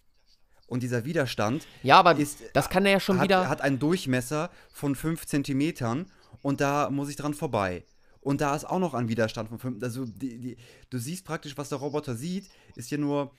Und 0.69 0.83
dieser 0.83 1.03
Widerstand 1.03 1.65
Ja, 1.83 1.99
aber 1.99 2.15
ist, 2.15 2.41
das 2.53 2.69
kann 2.69 2.85
er 2.85 2.93
ja 2.93 2.99
schon 2.99 3.17
hat, 3.17 3.25
wieder. 3.25 3.49
hat 3.49 3.61
einen 3.61 3.79
Durchmesser 3.79 4.49
von 4.71 4.95
5 4.95 5.25
Zentimetern 5.25 6.05
und 6.41 6.61
da 6.61 6.89
muss 6.89 7.09
ich 7.09 7.15
dran 7.15 7.33
vorbei. 7.33 7.83
Und 8.21 8.41
da 8.41 8.55
ist 8.55 8.65
auch 8.65 8.79
noch 8.79 8.93
ein 8.93 9.07
Widerstand 9.09 9.49
von 9.49 9.59
5. 9.59 9.83
Also 9.83 10.05
die, 10.05 10.39
die, 10.39 10.57
du 10.89 10.97
siehst 10.97 11.25
praktisch, 11.25 11.57
was 11.57 11.69
der 11.69 11.79
Roboter 11.79 12.15
sieht, 12.15 12.49
ist 12.75 12.91
ja 12.91 12.97
nur 12.97 13.31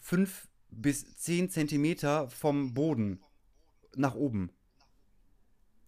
5 0.00 0.48
bis 0.70 1.16
10 1.16 1.50
Zentimeter 1.50 2.28
vom 2.28 2.74
Boden 2.74 3.20
nach 3.96 4.14
oben. 4.14 4.50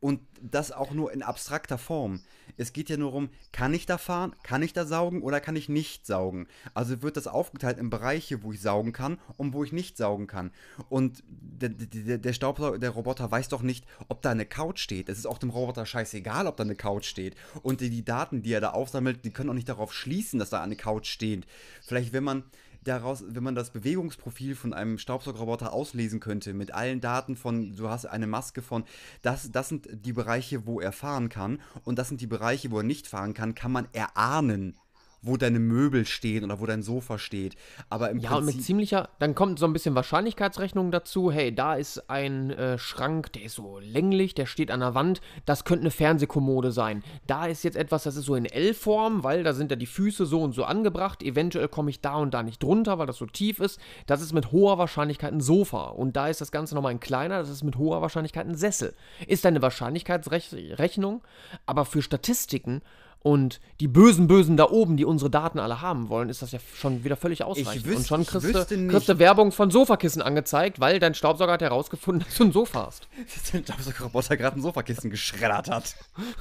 Und 0.01 0.21
das 0.41 0.71
auch 0.71 0.93
nur 0.93 1.13
in 1.13 1.23
abstrakter 1.23 1.79
Form. 1.79 2.21
Es 2.57 2.73
geht 2.73 2.89
ja 2.89 2.97
nur 2.97 3.13
um, 3.13 3.31
kann 3.53 3.75
ich 3.75 3.87
da 3.87 3.99
fahren, 3.99 4.35
kann 4.43 4.63
ich 4.63 4.73
da 4.73 4.87
saugen 4.87 5.23
oder 5.23 5.41
kann 5.41 5.57
ich 5.57 5.69
nicht 5.69 6.07
saugen? 6.07 6.47
Also 6.73 7.03
wird 7.03 7.17
das 7.17 7.27
aufgeteilt 7.27 7.79
in 7.79 7.91
Bereiche, 7.91 8.43
wo 8.43 8.53
ich 8.53 8.61
saugen 8.61 8.93
kann 8.93 9.19
und 9.37 9.53
wo 9.53 9.65
ich 9.65 9.73
nicht 9.73 9.97
saugen 9.97 10.27
kann. 10.27 10.53
Und 10.89 11.23
der, 11.29 11.71
der, 11.71 12.19
der 12.19 12.33
Staubsauger, 12.33 12.79
der 12.79 12.91
Roboter 12.91 13.31
weiß 13.31 13.49
doch 13.49 13.63
nicht, 13.63 13.85
ob 14.09 14.23
da 14.23 14.31
eine 14.31 14.47
Couch 14.47 14.81
steht. 14.81 15.09
Es 15.09 15.19
ist 15.19 15.27
auch 15.27 15.39
dem 15.39 15.51
Roboter 15.51 15.85
scheißegal, 15.85 16.47
ob 16.47 16.57
da 16.57 16.65
eine 16.65 16.77
Couch 16.77 17.07
steht. 17.07 17.35
Und 17.63 17.81
die, 17.81 17.91
die 17.91 18.05
Daten, 18.05 18.43
die 18.43 18.53
er 18.53 18.61
da 18.61 18.71
aufsammelt, 18.71 19.25
die 19.25 19.33
können 19.33 19.51
auch 19.51 19.55
nicht 19.55 19.69
darauf 19.69 19.93
schließen, 19.93 20.39
dass 20.39 20.51
da 20.51 20.63
eine 20.63 20.77
Couch 20.77 21.09
steht. 21.09 21.47
Vielleicht, 21.83 22.13
wenn 22.13 22.25
man 22.25 22.45
daraus, 22.85 23.25
wenn 23.27 23.43
man 23.43 23.55
das 23.55 23.71
Bewegungsprofil 23.71 24.55
von 24.55 24.73
einem 24.73 24.99
Staubsaugerroboter 24.99 25.73
auslesen 25.73 26.21
könnte, 26.21 26.55
mit 26.55 26.73
allen 26.73 27.01
Daten 27.01 27.37
von, 27.37 27.75
du 27.77 27.89
hast 27.89 28.07
eine 28.07 28.27
Maske 28.27 28.63
von, 28.63 28.85
das, 29.23 29.51
das 29.51 29.69
sind 29.69 29.89
die 29.91 30.13
Bereiche, 30.13 30.67
wo 30.67 30.81
er 30.81 30.93
fahren 30.93 31.29
kann. 31.29 31.61
Und 31.85 31.99
das 31.99 32.09
sind 32.09 32.21
die 32.21 32.27
Bereiche, 32.27 32.71
wo 32.71 32.79
er 32.79 32.85
nicht 32.85 33.07
fahren 33.07 33.35
kann, 33.35 33.55
kann 33.55 33.73
man 33.73 33.89
erahnen, 33.93 34.77
wo 35.23 35.37
deine 35.37 35.59
Möbel 35.59 36.07
stehen 36.07 36.45
oder 36.45 36.61
wo 36.61 36.67
dein 36.67 36.83
Sofa 36.83 37.19
steht. 37.19 37.57
Aber 37.91 38.11
im 38.11 38.19
Ja, 38.19 38.35
und 38.37 38.45
mit 38.45 38.55
Prinzip, 38.55 38.67
ziemlicher, 38.67 39.09
dann 39.19 39.35
kommt 39.35 39.59
so 39.59 39.67
ein 39.67 39.73
bisschen 39.73 39.95
Wahrscheinlichkeitsrechnung 39.95 40.91
dazu. 40.91 41.31
Hey, 41.31 41.55
da 41.55 41.75
ist 41.75 42.09
ein 42.09 42.51
äh, 42.51 42.79
Schrank, 42.79 43.33
der 43.33 43.43
ist 43.43 43.55
so 43.55 43.79
länglich, 43.81 44.35
der 44.35 44.47
steht 44.47 44.71
an 44.71 44.81
der 44.81 44.95
Wand. 44.95 45.21
Das 45.45 45.65
könnte 45.65 45.83
eine 45.83 45.91
Fernsehkommode 45.91 46.73
sein. 46.73 47.03
Da 47.27 47.47
ist 47.47 47.65
jetzt 47.65 47.77
etwas, 47.77 48.05
das 48.05 48.17
ist 48.17 48.27
so 48.27 48.35
in 48.35 48.47
L-Form, 48.47 49.25
weil 49.25 49.43
da 49.43 49.53
sind 49.53 49.71
ja 49.71 49.77
die 49.77 49.87
Füße 49.87 50.27
so 50.27 50.43
und 50.43 50.53
so 50.53 50.65
angebracht. 50.65 51.23
Eventuell 51.23 51.69
komme 51.69 51.91
ich 51.91 52.01
da 52.01 52.17
und 52.17 52.33
da 52.33 52.43
nicht 52.43 52.63
drunter, 52.63 52.99
weil 52.99 53.07
das 53.07 53.17
so 53.17 53.27
tief 53.27 53.59
ist. 53.59 53.81
Das 54.07 54.23
ist 54.23 54.33
mit 54.33 54.53
hoher 54.53 54.79
Wahrscheinlichkeit 54.79 55.33
ein 55.33 55.41
Sofa. 55.41 55.89
Und 55.89 56.17
da 56.17 56.29
ist 56.29 56.41
das 56.41 56.53
Ganze 56.53 56.75
nochmal 56.75 56.93
ein 56.93 57.01
kleiner, 57.01 57.39
das 57.39 57.51
ist 57.51 57.65
mit 57.65 57.77
hoher 57.77 58.03
Wahrscheinlichkeit 58.03 58.47
ein 58.47 58.55
Sessel. 58.55 58.95
Ist 59.27 59.45
eine 59.47 59.63
Wahrscheinlichkeitsrechnung, 59.63 61.23
aber 61.67 61.85
für 61.85 62.03
Statistiken 62.03 62.83
und 63.21 63.61
die 63.81 63.89
bösen 63.89 64.29
Bösen 64.29 64.57
da 64.57 64.65
oben, 64.71 64.97
die 64.97 65.05
unsere 65.05 65.29
Daten 65.31 65.59
alle 65.59 65.81
haben 65.81 66.09
wollen, 66.09 66.29
ist 66.29 66.41
das 66.43 66.53
ja 66.53 66.61
schon 66.77 67.03
wieder 67.05 67.17
völlig 67.17 67.43
ausreichend. 67.43 67.85
wüs- 67.87 67.97
und 67.97 68.07
schon 68.07 68.23
ich 68.23 68.29
kriegst 68.29 68.47
wüsste 68.47 68.75
du, 68.77 68.81
nicht- 68.81 68.93
kriegst 68.95 69.19
Werbung 69.19 69.51
von 69.53 69.71
Sofakissen 69.71 70.23
angezeigt, 70.23 70.79
weil 70.81 70.99
dein 71.01 71.15
Staubsauger 71.15 71.53
hat 71.55 71.63
herausgefunden, 71.63 72.25
dass 72.29 72.37
du 72.37 72.45
ein 72.45 72.53
Sofa 72.53 72.87
hast. 72.87 73.09
dass 73.35 73.51
der 73.51 73.63
Staubsaugerroboter 73.63 74.37
gerade 74.37 74.57
ein 74.59 74.63
Sofakissen 74.63 75.11
geschreddert 75.11 75.69
hat. 75.69 75.97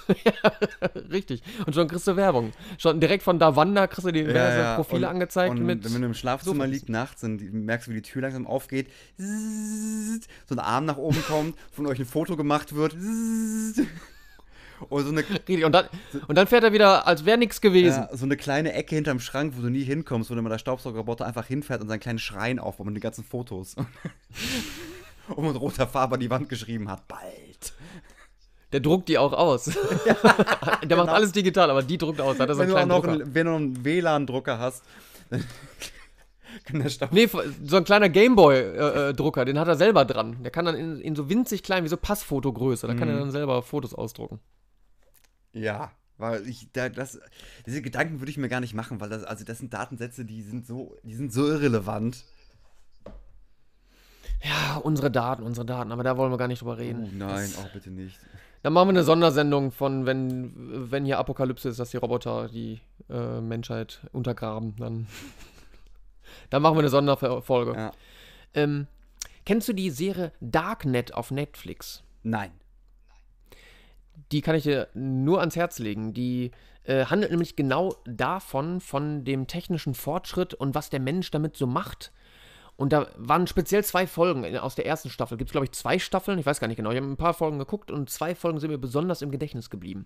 Richtig. 1.12 1.42
Und 1.66 1.74
schon 1.74 1.88
kriegst 1.88 2.08
du 2.08 2.16
Werbung. 2.16 2.52
Schon 2.78 3.00
direkt 3.00 3.24
von 3.24 3.40
Davanda 3.40 3.88
kriegst 3.88 4.06
du 4.08 4.12
die 4.12 4.24
diverse 4.24 4.76
Profile 4.76 5.08
und, 5.08 5.14
angezeigt 5.14 5.52
und 5.52 5.66
mit. 5.66 5.84
wenn 5.94 6.02
du 6.02 6.08
im 6.08 6.14
Schlafzimmer 6.14 6.56
Sofakissen. 6.56 6.72
liegst 6.74 6.90
nachts 6.90 7.24
und 7.24 7.54
merkst, 7.54 7.90
wie 7.90 7.96
die 7.96 8.02
Tür 8.04 8.22
langsam 8.22 8.46
aufgeht, 8.46 8.88
so 9.18 10.56
ein 10.56 10.60
Arm 10.60 10.86
nach 10.86 10.98
oben 10.98 11.24
kommt, 11.28 11.56
von 11.72 11.88
euch 11.88 12.00
ein 12.00 12.06
Foto 12.06 12.36
gemacht 12.38 12.76
wird, 12.76 12.96
und 14.90 15.04
so 15.04 15.10
eine, 15.10 15.20
Richtig. 15.30 15.64
Und 15.66 15.72
dann, 15.72 15.86
und 16.28 16.38
dann 16.38 16.48
fährt 16.48 16.64
er 16.64 16.74
wieder, 16.74 17.08
als 17.08 17.26
wäre 17.26 17.38
nichts 17.38 17.62
gewesen. 17.62 18.08
ja, 18.10 18.16
so 18.16 18.26
eine 18.26 18.38
kleine 18.38 18.74
Ecke 18.74 18.96
hinterm 18.96 19.20
Schrank, 19.20 19.54
wo 19.58 19.62
du 19.62 19.70
nie 19.70 19.84
hinkommst, 19.84 20.30
wo 20.30 20.36
dann 20.36 20.46
der 20.46 20.58
Staubsaugerroboter 20.58 21.26
einfach 21.26 21.46
hinfährt 21.46 21.82
und 21.82 21.88
seinen 21.88 22.00
kleinen 22.00 22.20
Schrein 22.20 22.60
aufbaut 22.60 22.86
mit 22.86 22.96
den 22.96 23.02
ganzen 23.02 23.24
Fotos. 23.24 23.76
und 25.30 25.46
mit 25.46 25.60
roter 25.60 25.88
Farbe 25.88 26.16
an 26.16 26.22
die 26.22 26.30
Wand 26.30 26.50
geschrieben 26.50 26.90
hat, 26.90 27.08
bald. 27.08 27.74
Der 28.74 28.82
druckt 28.82 29.08
die 29.08 29.18
auch 29.18 29.34
aus. 29.34 29.66
Der 30.84 30.98
macht 30.98 31.10
alles 31.10 31.32
digital, 31.32 31.70
aber 31.70 31.84
die 31.84 31.98
druckt 31.98 32.20
aus. 32.20 32.38
Hat 32.40 32.50
Wenn 32.50 32.60
einen 32.60 32.70
du, 32.70 32.78
auch 32.78 32.86
noch 32.86 33.04
einen, 33.06 33.34
wenn 33.34 33.46
du 33.46 33.56
einen 33.56 33.86
WLAN-Drucker 33.86 34.60
hast, 34.60 34.84
dann 35.30 35.44
kann 36.66 36.82
der 36.82 36.90
Staub 36.90 37.14
Nee, 37.14 37.30
so 37.64 37.78
ein 37.78 37.84
kleiner 37.86 38.10
Gameboy-Drucker, 38.10 39.46
den 39.46 39.58
hat 39.58 39.70
er 39.70 39.76
selber 39.76 40.04
dran. 40.04 40.44
Der 40.44 40.52
kann 40.52 40.66
dann 40.66 40.76
in, 40.76 41.00
in 41.00 41.16
so 41.16 41.30
winzig 41.30 41.64
klein, 41.64 41.86
wie 41.86 41.88
so 41.88 41.96
Passfotogröße, 41.98 42.88
da 42.88 42.94
kann 42.94 43.08
er 43.08 43.18
dann 43.18 43.32
selber 43.32 43.62
Fotos 43.62 43.94
ausdrucken. 43.94 44.40
Ja, 45.58 45.92
weil 46.18 46.48
ich 46.48 46.72
da 46.74 46.90
das 46.90 47.20
diese 47.66 47.82
Gedanken 47.82 48.20
würde 48.20 48.32
ich 48.32 48.38
mir 48.38 48.50
gar 48.50 48.60
nicht 48.60 48.74
machen, 48.74 49.00
weil 49.00 49.10
das 49.10 49.24
also 49.24 49.46
das 49.46 49.60
sind 49.60 49.74
Datensätze, 49.74 50.26
die 50.26 50.42
sind 50.42 50.66
so 50.66 50.96
die 51.04 51.16
sind 51.16 51.32
so 51.32 51.48
irrelevant. 51.48 52.24
Ja, 54.44 54.78
unsere 54.78 55.10
Daten, 55.10 55.44
unsere 55.44 55.66
Daten, 55.66 55.92
aber 55.92 56.04
da 56.04 56.16
wollen 56.18 56.32
wir 56.32 56.38
gar 56.38 56.48
nicht 56.48 56.62
drüber 56.62 56.78
reden. 56.78 57.10
Oh 57.12 57.18
nein, 57.18 57.52
auch 57.60 57.70
bitte 57.70 57.90
nicht. 57.90 58.20
Dann 58.64 58.74
machen 58.74 58.88
wir 58.88 58.92
eine 58.92 59.04
Sondersendung 59.04 59.72
von, 59.72 60.06
wenn, 60.06 60.92
wenn 60.92 61.06
hier 61.06 61.20
Apokalypse 61.20 61.70
ist, 61.70 61.80
dass 61.80 61.92
die 61.92 61.98
Roboter 61.98 62.50
die 62.50 62.80
äh, 63.10 63.40
Menschheit 63.40 64.02
untergraben. 64.12 64.76
Dann, 64.78 65.08
dann 66.50 66.62
machen 66.62 66.76
wir 66.76 66.80
eine 66.80 66.90
Sonderfolge. 66.90 67.74
Ja. 67.76 67.92
Ähm, 68.54 68.88
kennst 69.46 69.68
du 69.68 69.74
die 69.74 69.90
Serie 69.90 70.32
Darknet 70.42 71.14
auf 71.14 71.32
Netflix? 71.32 72.04
Nein. 72.24 72.52
Die 74.32 74.42
kann 74.42 74.56
ich 74.56 74.64
dir 74.64 74.88
nur 74.94 75.40
ans 75.40 75.56
Herz 75.56 75.80
legen. 75.80 76.14
Die 76.14 76.52
äh, 76.84 77.06
handelt 77.06 77.32
nämlich 77.32 77.56
genau 77.56 77.96
davon, 78.06 78.82
von 78.82 79.24
dem 79.24 79.48
technischen 79.48 79.94
Fortschritt 79.94 80.54
und 80.54 80.76
was 80.76 80.90
der 80.90 81.00
Mensch 81.00 81.32
damit 81.32 81.56
so 81.56 81.68
macht. 81.68 82.12
Und 82.78 82.94
da 82.94 83.08
waren 83.18 83.48
speziell 83.48 83.84
zwei 83.84 84.06
Folgen 84.06 84.58
aus 84.58 84.76
der 84.76 84.86
ersten 84.86 85.10
Staffel. 85.10 85.38
Gibt 85.38 85.50
es, 85.50 85.52
glaube 85.52 85.66
ich, 85.66 85.72
zwei 85.72 85.98
Staffeln? 85.98 86.38
Ich 86.38 86.46
weiß 86.46 86.60
gar 86.60 86.68
nicht 86.68 86.78
genau. 86.78 86.92
Ich 86.92 86.98
habe 86.98 87.08
ein 87.08 87.18
paar 87.18 87.34
Folgen 87.34 87.58
geguckt 87.58 87.90
und 87.90 88.10
zwei 88.10 88.36
Folgen 88.36 88.60
sind 88.60 88.70
mir 88.70 88.78
besonders 88.78 89.22
im 89.22 89.32
Gedächtnis 89.32 89.70
geblieben. 89.70 90.06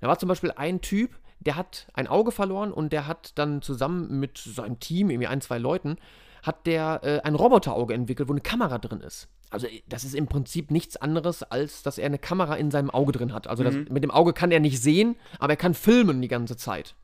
Da 0.00 0.08
war 0.08 0.18
zum 0.18 0.28
Beispiel 0.28 0.50
ein 0.50 0.80
Typ, 0.80 1.16
der 1.38 1.54
hat 1.54 1.86
ein 1.94 2.08
Auge 2.08 2.32
verloren 2.32 2.72
und 2.72 2.92
der 2.92 3.06
hat 3.06 3.38
dann 3.38 3.62
zusammen 3.62 4.18
mit 4.18 4.38
seinem 4.38 4.80
Team, 4.80 5.10
irgendwie 5.10 5.28
ein, 5.28 5.40
zwei 5.40 5.58
Leuten, 5.58 5.96
hat 6.42 6.66
der 6.66 7.00
äh, 7.02 7.20
ein 7.20 7.34
Roboterauge 7.34 7.94
entwickelt, 7.94 8.28
wo 8.28 8.32
eine 8.32 8.40
Kamera 8.40 8.78
drin 8.78 9.00
ist. 9.00 9.28
Also 9.50 9.66
äh, 9.66 9.82
das 9.88 10.04
ist 10.04 10.14
im 10.14 10.26
Prinzip 10.26 10.70
nichts 10.70 10.96
anderes, 10.96 11.42
als 11.42 11.82
dass 11.82 11.98
er 11.98 12.06
eine 12.06 12.18
Kamera 12.18 12.56
in 12.56 12.70
seinem 12.70 12.90
Auge 12.90 13.12
drin 13.12 13.32
hat. 13.32 13.46
Also 13.46 13.62
das, 13.62 13.74
mit 13.74 14.02
dem 14.02 14.10
Auge 14.10 14.32
kann 14.32 14.50
er 14.50 14.60
nicht 14.60 14.80
sehen, 14.80 15.16
aber 15.38 15.54
er 15.54 15.56
kann 15.56 15.74
filmen 15.74 16.20
die 16.20 16.28
ganze 16.28 16.56
Zeit. 16.56 16.94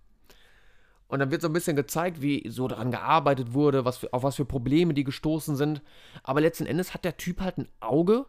Und 1.07 1.21
dann 1.21 1.31
wird 1.31 1.41
so 1.41 1.49
ein 1.49 1.55
bisschen 1.55 1.77
gezeigt, 1.77 2.21
wie 2.21 2.49
so 2.51 2.69
daran 2.69 2.91
gearbeitet 2.91 3.55
wurde, 3.55 3.85
was 3.87 3.97
für, 3.97 4.13
auf 4.13 4.23
was 4.23 4.37
für 4.37 4.45
Probleme 4.45 4.93
die 4.93 5.05
gestoßen 5.05 5.57
sind. 5.57 5.81
Aber 6.23 6.41
letzten 6.41 6.67
Endes 6.67 6.93
hat 6.93 7.05
der 7.05 7.17
Typ 7.17 7.41
halt 7.41 7.57
ein 7.57 7.69
Auge 7.81 8.27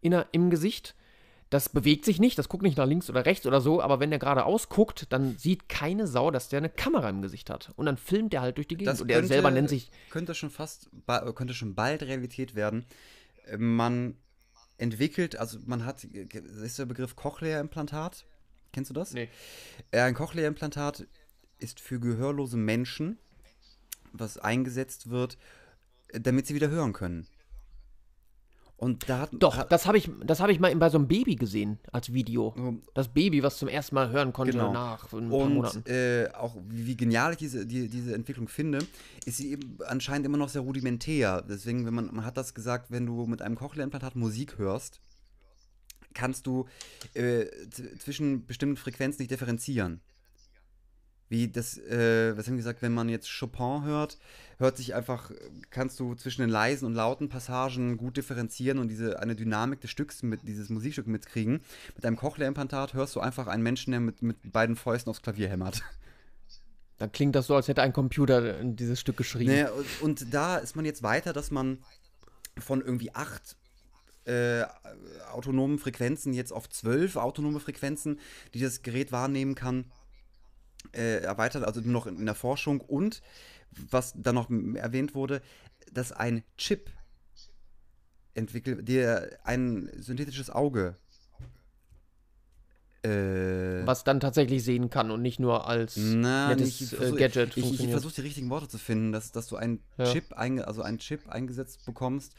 in 0.00 0.12
im 0.32 0.48
Gesicht. 0.48 0.94
Das 1.52 1.68
bewegt 1.68 2.06
sich 2.06 2.18
nicht, 2.18 2.38
das 2.38 2.48
guckt 2.48 2.62
nicht 2.62 2.78
nach 2.78 2.86
links 2.86 3.10
oder 3.10 3.26
rechts 3.26 3.46
oder 3.46 3.60
so, 3.60 3.82
aber 3.82 4.00
wenn 4.00 4.08
der 4.08 4.18
geradeaus 4.18 4.70
guckt, 4.70 5.06
dann 5.10 5.36
sieht 5.36 5.68
keine 5.68 6.06
Sau, 6.06 6.30
dass 6.30 6.48
der 6.48 6.58
eine 6.58 6.70
Kamera 6.70 7.10
im 7.10 7.20
Gesicht 7.20 7.50
hat. 7.50 7.72
Und 7.76 7.84
dann 7.84 7.98
filmt 7.98 8.32
er 8.32 8.40
halt 8.40 8.56
durch 8.56 8.68
die 8.68 8.76
Gegend. 8.76 8.98
Und 8.98 9.08
der 9.08 9.22
selber 9.26 9.50
nennt 9.50 9.68
sich. 9.68 9.90
könnte 10.08 10.34
schon 10.34 10.48
fast 10.48 10.88
könnte 11.34 11.52
schon 11.52 11.74
bald 11.74 12.02
Realität 12.02 12.54
werden. 12.54 12.86
Man 13.58 14.16
entwickelt, 14.78 15.36
also 15.36 15.58
man 15.66 15.84
hat 15.84 16.04
ist 16.04 16.78
der 16.78 16.86
Begriff 16.86 17.16
Cochlea-Implantat 17.16 18.24
Kennst 18.72 18.88
du 18.90 18.94
das? 18.94 19.12
Nee. 19.12 19.28
Äh, 19.90 20.00
Ein 20.00 20.14
Cochlea-Implantat 20.14 21.06
ist 21.58 21.78
für 21.78 22.00
gehörlose 22.00 22.56
Menschen, 22.56 23.18
was 24.12 24.38
eingesetzt 24.38 25.10
wird, 25.10 25.36
damit 26.12 26.46
sie 26.46 26.54
wieder 26.54 26.70
hören 26.70 26.92
können. 26.92 27.26
Und 28.82 29.08
da 29.08 29.20
hat, 29.20 29.30
Doch, 29.32 29.58
hat, 29.58 29.70
das 29.70 29.86
habe 29.86 29.96
ich, 29.96 30.10
das 30.24 30.40
hab 30.40 30.50
ich 30.50 30.58
mal 30.58 30.74
bei 30.74 30.88
so 30.90 30.98
einem 30.98 31.06
Baby 31.06 31.36
gesehen, 31.36 31.78
als 31.92 32.12
Video. 32.12 32.80
Das 32.94 33.06
Baby, 33.06 33.40
was 33.44 33.56
zum 33.58 33.68
ersten 33.68 33.94
Mal 33.94 34.10
hören 34.10 34.32
konnte 34.32 34.50
Genau. 34.54 34.72
nach 34.72 35.04
ein 35.12 35.28
paar 35.28 35.38
Und 35.38 35.54
Monaten. 35.54 35.84
äh, 35.88 36.28
auch 36.34 36.56
wie, 36.68 36.88
wie 36.88 36.96
genial 36.96 37.30
ich 37.30 37.38
diese, 37.38 37.64
die, 37.64 37.86
diese 37.88 38.12
Entwicklung 38.12 38.48
finde, 38.48 38.78
ist 39.24 39.36
sie 39.36 39.52
eben 39.52 39.78
anscheinend 39.86 40.26
immer 40.26 40.36
noch 40.36 40.48
sehr 40.48 40.62
rudimentär. 40.62 41.42
Deswegen, 41.48 41.86
wenn 41.86 41.94
man, 41.94 42.06
man 42.12 42.24
hat 42.24 42.36
das 42.36 42.54
gesagt, 42.54 42.90
wenn 42.90 43.06
du 43.06 43.24
mit 43.26 43.40
einem 43.40 43.54
Cochlea-Implantat 43.54 44.16
Musik 44.16 44.58
hörst, 44.58 45.00
kannst 46.12 46.48
du 46.48 46.66
äh, 47.14 47.46
zwischen 48.00 48.46
bestimmten 48.46 48.76
Frequenzen 48.76 49.22
nicht 49.22 49.30
differenzieren. 49.30 50.00
Wie 51.32 51.48
das, 51.48 51.78
äh, 51.78 52.36
was 52.36 52.46
haben 52.46 52.56
wir 52.56 52.58
gesagt, 52.58 52.82
wenn 52.82 52.92
man 52.92 53.08
jetzt 53.08 53.26
Chopin 53.26 53.84
hört, 53.84 54.18
hört 54.58 54.76
sich 54.76 54.94
einfach, 54.94 55.30
kannst 55.70 55.98
du 55.98 56.14
zwischen 56.14 56.42
den 56.42 56.50
leisen 56.50 56.84
und 56.84 56.92
lauten 56.92 57.30
Passagen 57.30 57.96
gut 57.96 58.18
differenzieren 58.18 58.78
und 58.78 58.88
diese 58.88 59.18
eine 59.18 59.34
Dynamik 59.34 59.80
des 59.80 59.90
Stücks 59.90 60.22
mit 60.22 60.46
dieses 60.46 60.68
Musikstück 60.68 61.06
mitkriegen. 61.06 61.62
Mit 61.94 62.04
einem 62.04 62.16
Cochlea-Implantat 62.16 62.92
hörst 62.92 63.16
du 63.16 63.20
einfach 63.20 63.46
einen 63.46 63.62
Menschen, 63.62 63.92
der 63.92 64.00
mit, 64.00 64.20
mit 64.20 64.52
beiden 64.52 64.76
Fäusten 64.76 65.08
aufs 65.08 65.22
Klavier 65.22 65.48
hämmert. 65.48 65.82
Dann 66.98 67.10
klingt 67.10 67.34
das 67.34 67.46
so, 67.46 67.56
als 67.56 67.66
hätte 67.66 67.80
ein 67.80 67.94
Computer 67.94 68.62
dieses 68.62 69.00
Stück 69.00 69.16
geschrieben. 69.16 69.52
Nee, 69.52 69.64
und, 69.64 70.02
und 70.02 70.34
da 70.34 70.58
ist 70.58 70.76
man 70.76 70.84
jetzt 70.84 71.02
weiter, 71.02 71.32
dass 71.32 71.50
man 71.50 71.78
von 72.58 72.82
irgendwie 72.82 73.14
acht 73.14 73.56
äh, 74.26 74.64
autonomen 75.32 75.78
Frequenzen 75.78 76.34
jetzt 76.34 76.52
auf 76.52 76.68
zwölf 76.68 77.16
autonome 77.16 77.58
Frequenzen, 77.58 78.20
die 78.52 78.60
das 78.60 78.82
Gerät 78.82 79.12
wahrnehmen 79.12 79.54
kann, 79.54 79.86
äh, 80.92 81.18
erweitert, 81.22 81.64
also 81.64 81.80
noch 81.80 82.06
in, 82.06 82.18
in 82.18 82.26
der 82.26 82.34
Forschung. 82.34 82.80
Und 82.80 83.22
was 83.90 84.12
dann 84.16 84.34
noch 84.34 84.50
erwähnt 84.74 85.14
wurde, 85.14 85.40
dass 85.92 86.12
ein 86.12 86.42
Chip 86.58 86.90
entwickelt, 88.34 88.88
der 88.88 89.38
ein 89.44 89.90
synthetisches 89.96 90.50
Auge 90.50 90.96
äh, 93.04 93.84
Was 93.84 94.04
dann 94.04 94.20
tatsächlich 94.20 94.62
sehen 94.62 94.88
kann 94.88 95.10
und 95.10 95.22
nicht 95.22 95.40
nur 95.40 95.66
als 95.66 95.96
na, 95.96 96.48
nettes 96.50 96.80
nicht, 96.80 96.92
äh, 96.92 96.96
versuch- 96.96 97.18
Gadget 97.18 97.56
Ich, 97.56 97.80
ich 97.80 97.90
versuche 97.90 98.14
die 98.14 98.20
richtigen 98.20 98.48
Worte 98.50 98.68
zu 98.68 98.78
finden, 98.78 99.12
dass, 99.12 99.32
dass 99.32 99.48
du 99.48 99.56
einen 99.56 99.82
Ja. 99.98 100.04
Chip, 100.04 100.32
einge, 100.32 100.66
also 100.68 100.82
einen 100.82 100.98
Chip 100.98 101.28
eingesetzt 101.28 101.84
bekommst, 101.84 102.34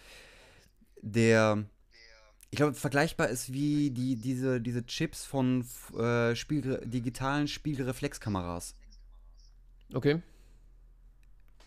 der, 1.01 1.65
ich 2.53 2.57
glaube, 2.57 2.75
vergleichbar 2.75 3.29
ist 3.29 3.51
wie 3.51 3.89
die, 3.89 4.15
diese, 4.15 4.61
diese 4.61 4.85
Chips 4.85 5.25
von 5.25 5.65
äh, 5.97 6.35
Spiel, 6.35 6.79
digitalen 6.85 7.47
Spiegelreflexkameras. 7.47 8.75
okay. 9.91 10.21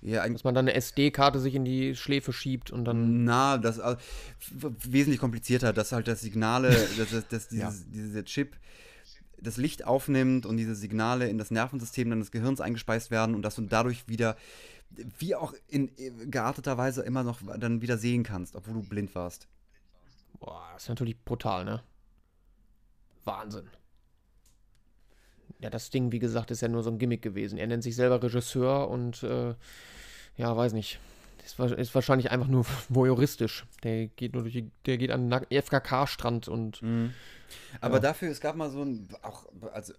Ja, 0.01 0.29
Dass 0.29 0.45
man 0.45 0.55
dann 0.55 0.67
eine 0.69 0.75
SD-Karte 0.75 1.41
sich 1.41 1.57
in 1.57 1.65
die 1.65 1.97
Schläfe 1.97 2.33
schiebt 2.33 2.71
und 2.71 2.85
dann. 2.85 3.25
na, 3.25 3.59
das 3.59 3.79
w- 3.79 4.71
wesentlich 4.85 5.19
komplizierter, 5.19 5.73
dass 5.73 5.91
halt 5.91 6.07
das 6.07 6.21
Signale, 6.21 6.69
dass, 6.99 7.11
dass, 7.11 7.27
dass 7.27 7.49
dieses, 7.49 7.91
dieser 7.91 8.25
Chip 8.25 8.55
das 9.41 9.57
Licht 9.57 9.85
aufnimmt 9.85 10.47
und 10.47 10.57
diese 10.57 10.77
Signale 10.77 11.29
in 11.29 11.39
das 11.39 11.51
Nervensystem 11.51 12.09
dann 12.11 12.21
des 12.21 12.31
Gehirns 12.31 12.61
eingespeist 12.61 13.11
werden 13.11 13.35
und 13.35 13.43
dass 13.43 13.57
du 13.57 13.63
dadurch 13.63 14.07
wieder, 14.07 14.37
wie 15.19 15.35
auch 15.35 15.53
in 15.67 15.89
äh, 15.99 16.13
gearteter 16.27 16.79
Weise 16.79 17.03
immer 17.03 17.25
noch 17.25 17.41
dann 17.59 17.81
wieder 17.81 17.99
sehen 17.99 18.23
kannst, 18.23 18.55
obwohl 18.55 18.75
du 18.75 18.83
blind 18.89 19.13
warst. 19.17 19.49
Boah, 20.41 20.71
das 20.75 20.85
ist 20.85 20.89
natürlich 20.89 21.19
brutal, 21.25 21.65
ne? 21.65 21.83
Wahnsinn. 23.25 23.69
Ja, 25.59 25.71
das 25.71 25.91
Ding, 25.91 26.13
wie 26.13 26.19
gesagt, 26.19 26.51
ist 26.51 26.61
ja 26.61 26.69
nur 26.69 26.83
so 26.83 26.91
ein 26.91 26.99
Gimmick 26.99 27.23
gewesen. 27.23 27.59
Er 27.59 27.67
nennt 27.67 27.83
sich 27.83 27.97
selber 27.97 28.23
Regisseur 28.23 28.89
und, 28.89 29.23
äh, 29.23 29.55
ja, 30.37 30.57
weiß 30.57 30.73
nicht. 30.75 30.99
Ist, 31.45 31.59
ist 31.59 31.95
wahrscheinlich 31.95 32.31
einfach 32.31 32.49
nur 32.49 32.65
voyeuristisch. 32.89 33.65
Der 33.83 34.09
geht 34.09 34.35
nur 34.35 34.43
durch 34.43 34.55
die, 34.55 34.71
der 34.85 34.99
geht 34.99 35.11
an 35.11 35.31
den 35.31 35.47
FKK-Strand 35.51 36.49
und 36.49 36.83
Aber 37.81 37.95
Ja. 37.97 38.01
dafür, 38.01 38.31
es 38.31 38.41
gab 38.41 38.57
mal 38.57 38.71
so 38.71 38.83
ein, 38.83 39.09
auch 39.23 39.47
als 39.73 39.95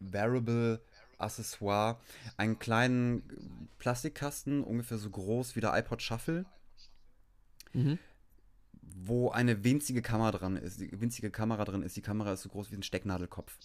Variable 0.00 0.80
Accessoire, 1.18 1.98
einen 2.36 2.58
kleinen 2.58 3.68
Plastikkasten, 3.78 4.62
ungefähr 4.62 4.98
so 4.98 5.10
groß 5.10 5.56
wie 5.56 5.60
der 5.60 5.76
iPod 5.76 6.02
Shuffle, 6.02 6.44
Mhm. 7.74 7.98
Wo 9.04 9.30
eine 9.30 9.64
winzige 9.64 10.02
Kamera 10.02 10.32
dran 10.32 10.56
ist. 10.56 10.80
Die 10.80 11.00
winzige 11.00 11.30
Kamera 11.30 11.64
drin 11.64 11.82
ist. 11.82 11.96
Die 11.96 12.02
Kamera 12.02 12.32
ist 12.32 12.42
so 12.42 12.48
groß 12.48 12.70
wie 12.70 12.76
ein 12.76 12.82
Stecknadelkopf. 12.82 13.56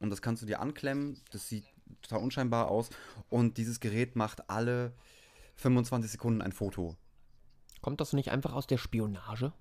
Und 0.00 0.10
das 0.10 0.22
kannst 0.22 0.42
du 0.42 0.46
dir 0.46 0.60
anklemmen. 0.60 1.20
Das 1.30 1.48
sieht 1.48 1.64
total 2.02 2.20
unscheinbar 2.20 2.68
aus. 2.68 2.90
Und 3.28 3.56
dieses 3.56 3.80
Gerät 3.80 4.16
macht 4.16 4.50
alle 4.50 4.92
25 5.56 6.10
Sekunden 6.10 6.42
ein 6.42 6.52
Foto. 6.52 6.96
kommt 7.80 8.00
das 8.00 8.12
nicht 8.12 8.30
einfach 8.30 8.52
aus 8.52 8.66
der 8.66 8.78
Spionage? 8.78 9.52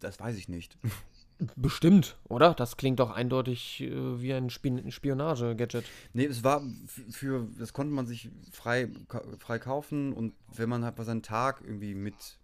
Das 0.00 0.20
weiß 0.20 0.36
ich 0.36 0.48
nicht. 0.48 0.78
Bestimmt, 1.56 2.16
oder? 2.24 2.54
Das 2.54 2.76
klingt 2.76 3.00
doch 3.00 3.10
eindeutig 3.10 3.80
äh, 3.80 4.20
wie 4.20 4.32
ein 4.32 4.48
Spionage-Gadget. 4.50 5.84
Nee, 6.12 6.26
es 6.26 6.44
war 6.44 6.62
für, 7.10 7.48
das 7.58 7.72
konnte 7.72 7.92
man 7.92 8.06
sich 8.06 8.30
frei, 8.52 8.88
frei 9.38 9.58
kaufen 9.58 10.12
und 10.12 10.34
wenn 10.54 10.68
man 10.68 10.84
halt 10.84 10.94
bei 10.94 11.04
seinem 11.04 11.22
Tag 11.22 11.62
irgendwie 11.64 11.94
mit 11.94 12.38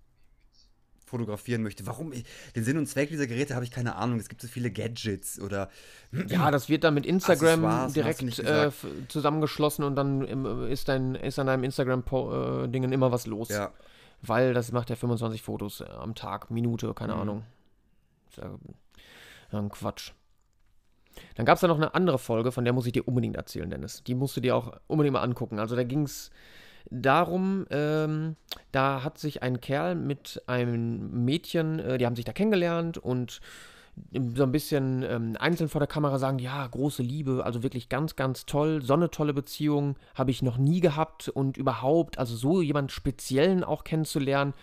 fotografieren 1.08 1.62
möchte. 1.62 1.86
Warum? 1.86 2.12
Den 2.54 2.64
Sinn 2.64 2.78
und 2.78 2.86
Zweck 2.86 3.08
dieser 3.08 3.26
Geräte 3.26 3.54
habe 3.54 3.64
ich 3.64 3.70
keine 3.70 3.96
Ahnung. 3.96 4.18
Es 4.20 4.28
gibt 4.28 4.40
so 4.40 4.48
viele 4.48 4.70
Gadgets 4.70 5.40
oder 5.40 5.68
Ja, 6.28 6.50
das 6.50 6.68
wird 6.68 6.84
dann 6.84 6.94
mit 6.94 7.04
Instagram 7.06 7.92
direkt 7.92 8.22
äh, 8.38 8.70
zusammengeschlossen 9.08 9.84
und 9.84 9.96
dann 9.96 10.22
im, 10.24 10.66
ist, 10.68 10.88
dein, 10.88 11.14
ist 11.16 11.38
an 11.38 11.46
deinem 11.48 11.64
Instagram-Dingen 11.64 12.92
immer 12.92 13.10
was 13.12 13.26
los. 13.26 13.48
ja. 13.48 13.72
Weil 14.20 14.52
das 14.52 14.72
macht 14.72 14.90
ja 14.90 14.96
25 14.96 15.42
Fotos 15.42 15.80
äh, 15.80 15.84
am 15.84 16.14
Tag, 16.16 16.50
Minute, 16.50 16.92
keine 16.94 17.14
Mhm. 17.14 17.20
Ahnung. 17.20 17.44
Ist 18.28 18.38
ja 18.38 19.58
ein 19.58 19.68
Quatsch. 19.68 20.10
Dann 21.36 21.46
gab 21.46 21.54
es 21.56 21.60
da 21.60 21.68
noch 21.68 21.76
eine 21.76 21.94
andere 21.94 22.18
Folge, 22.18 22.52
von 22.52 22.64
der 22.64 22.72
muss 22.72 22.86
ich 22.86 22.92
dir 22.92 23.06
unbedingt 23.06 23.36
erzählen, 23.36 23.70
Dennis. 23.70 24.02
Die 24.04 24.14
musst 24.14 24.36
du 24.36 24.40
dir 24.40 24.56
auch 24.56 24.72
unbedingt 24.88 25.12
mal 25.14 25.22
angucken. 25.22 25.58
Also 25.58 25.76
da 25.76 25.84
ging 25.84 26.02
es 26.02 26.30
darum, 26.90 27.66
ähm, 27.70 28.36
da 28.72 29.02
hat 29.02 29.18
sich 29.18 29.42
ein 29.42 29.60
Kerl 29.60 29.94
mit 29.94 30.42
einem 30.46 31.24
Mädchen, 31.24 31.78
äh, 31.78 31.98
die 31.98 32.06
haben 32.06 32.16
sich 32.16 32.24
da 32.24 32.32
kennengelernt 32.32 32.98
und 32.98 33.40
so 34.12 34.44
ein 34.44 34.52
bisschen 34.52 35.02
ähm, 35.02 35.36
einzeln 35.38 35.68
vor 35.68 35.80
der 35.80 35.88
Kamera 35.88 36.18
sagen, 36.18 36.38
ja, 36.38 36.66
große 36.66 37.02
Liebe, 37.02 37.44
also 37.44 37.62
wirklich 37.62 37.88
ganz, 37.88 38.16
ganz 38.16 38.46
toll, 38.46 38.80
so 38.82 38.94
eine 38.94 39.10
tolle 39.10 39.34
Beziehung 39.34 39.96
habe 40.14 40.30
ich 40.30 40.40
noch 40.40 40.56
nie 40.56 40.80
gehabt 40.80 41.28
und 41.28 41.56
überhaupt, 41.56 42.18
also 42.18 42.36
so 42.36 42.62
jemand 42.62 42.92
Speziellen 42.92 43.64
auch 43.64 43.84
kennenzulernen. 43.84 44.54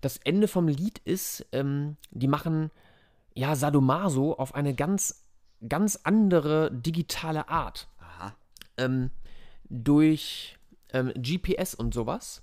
Das 0.00 0.18
Ende 0.18 0.48
vom 0.48 0.68
Lied 0.68 0.98
ist, 0.98 1.46
ähm, 1.52 1.96
die 2.10 2.28
machen 2.28 2.70
ja 3.34 3.56
Sadomaso 3.56 4.34
auf 4.34 4.54
eine 4.54 4.74
ganz, 4.74 5.24
ganz 5.66 6.00
andere 6.04 6.70
digitale 6.70 7.48
Art 7.48 7.88
Aha. 7.98 8.34
ähm, 8.76 9.10
durch 9.70 10.57
ähm, 10.92 11.12
GPS 11.16 11.74
und 11.74 11.94
sowas 11.94 12.42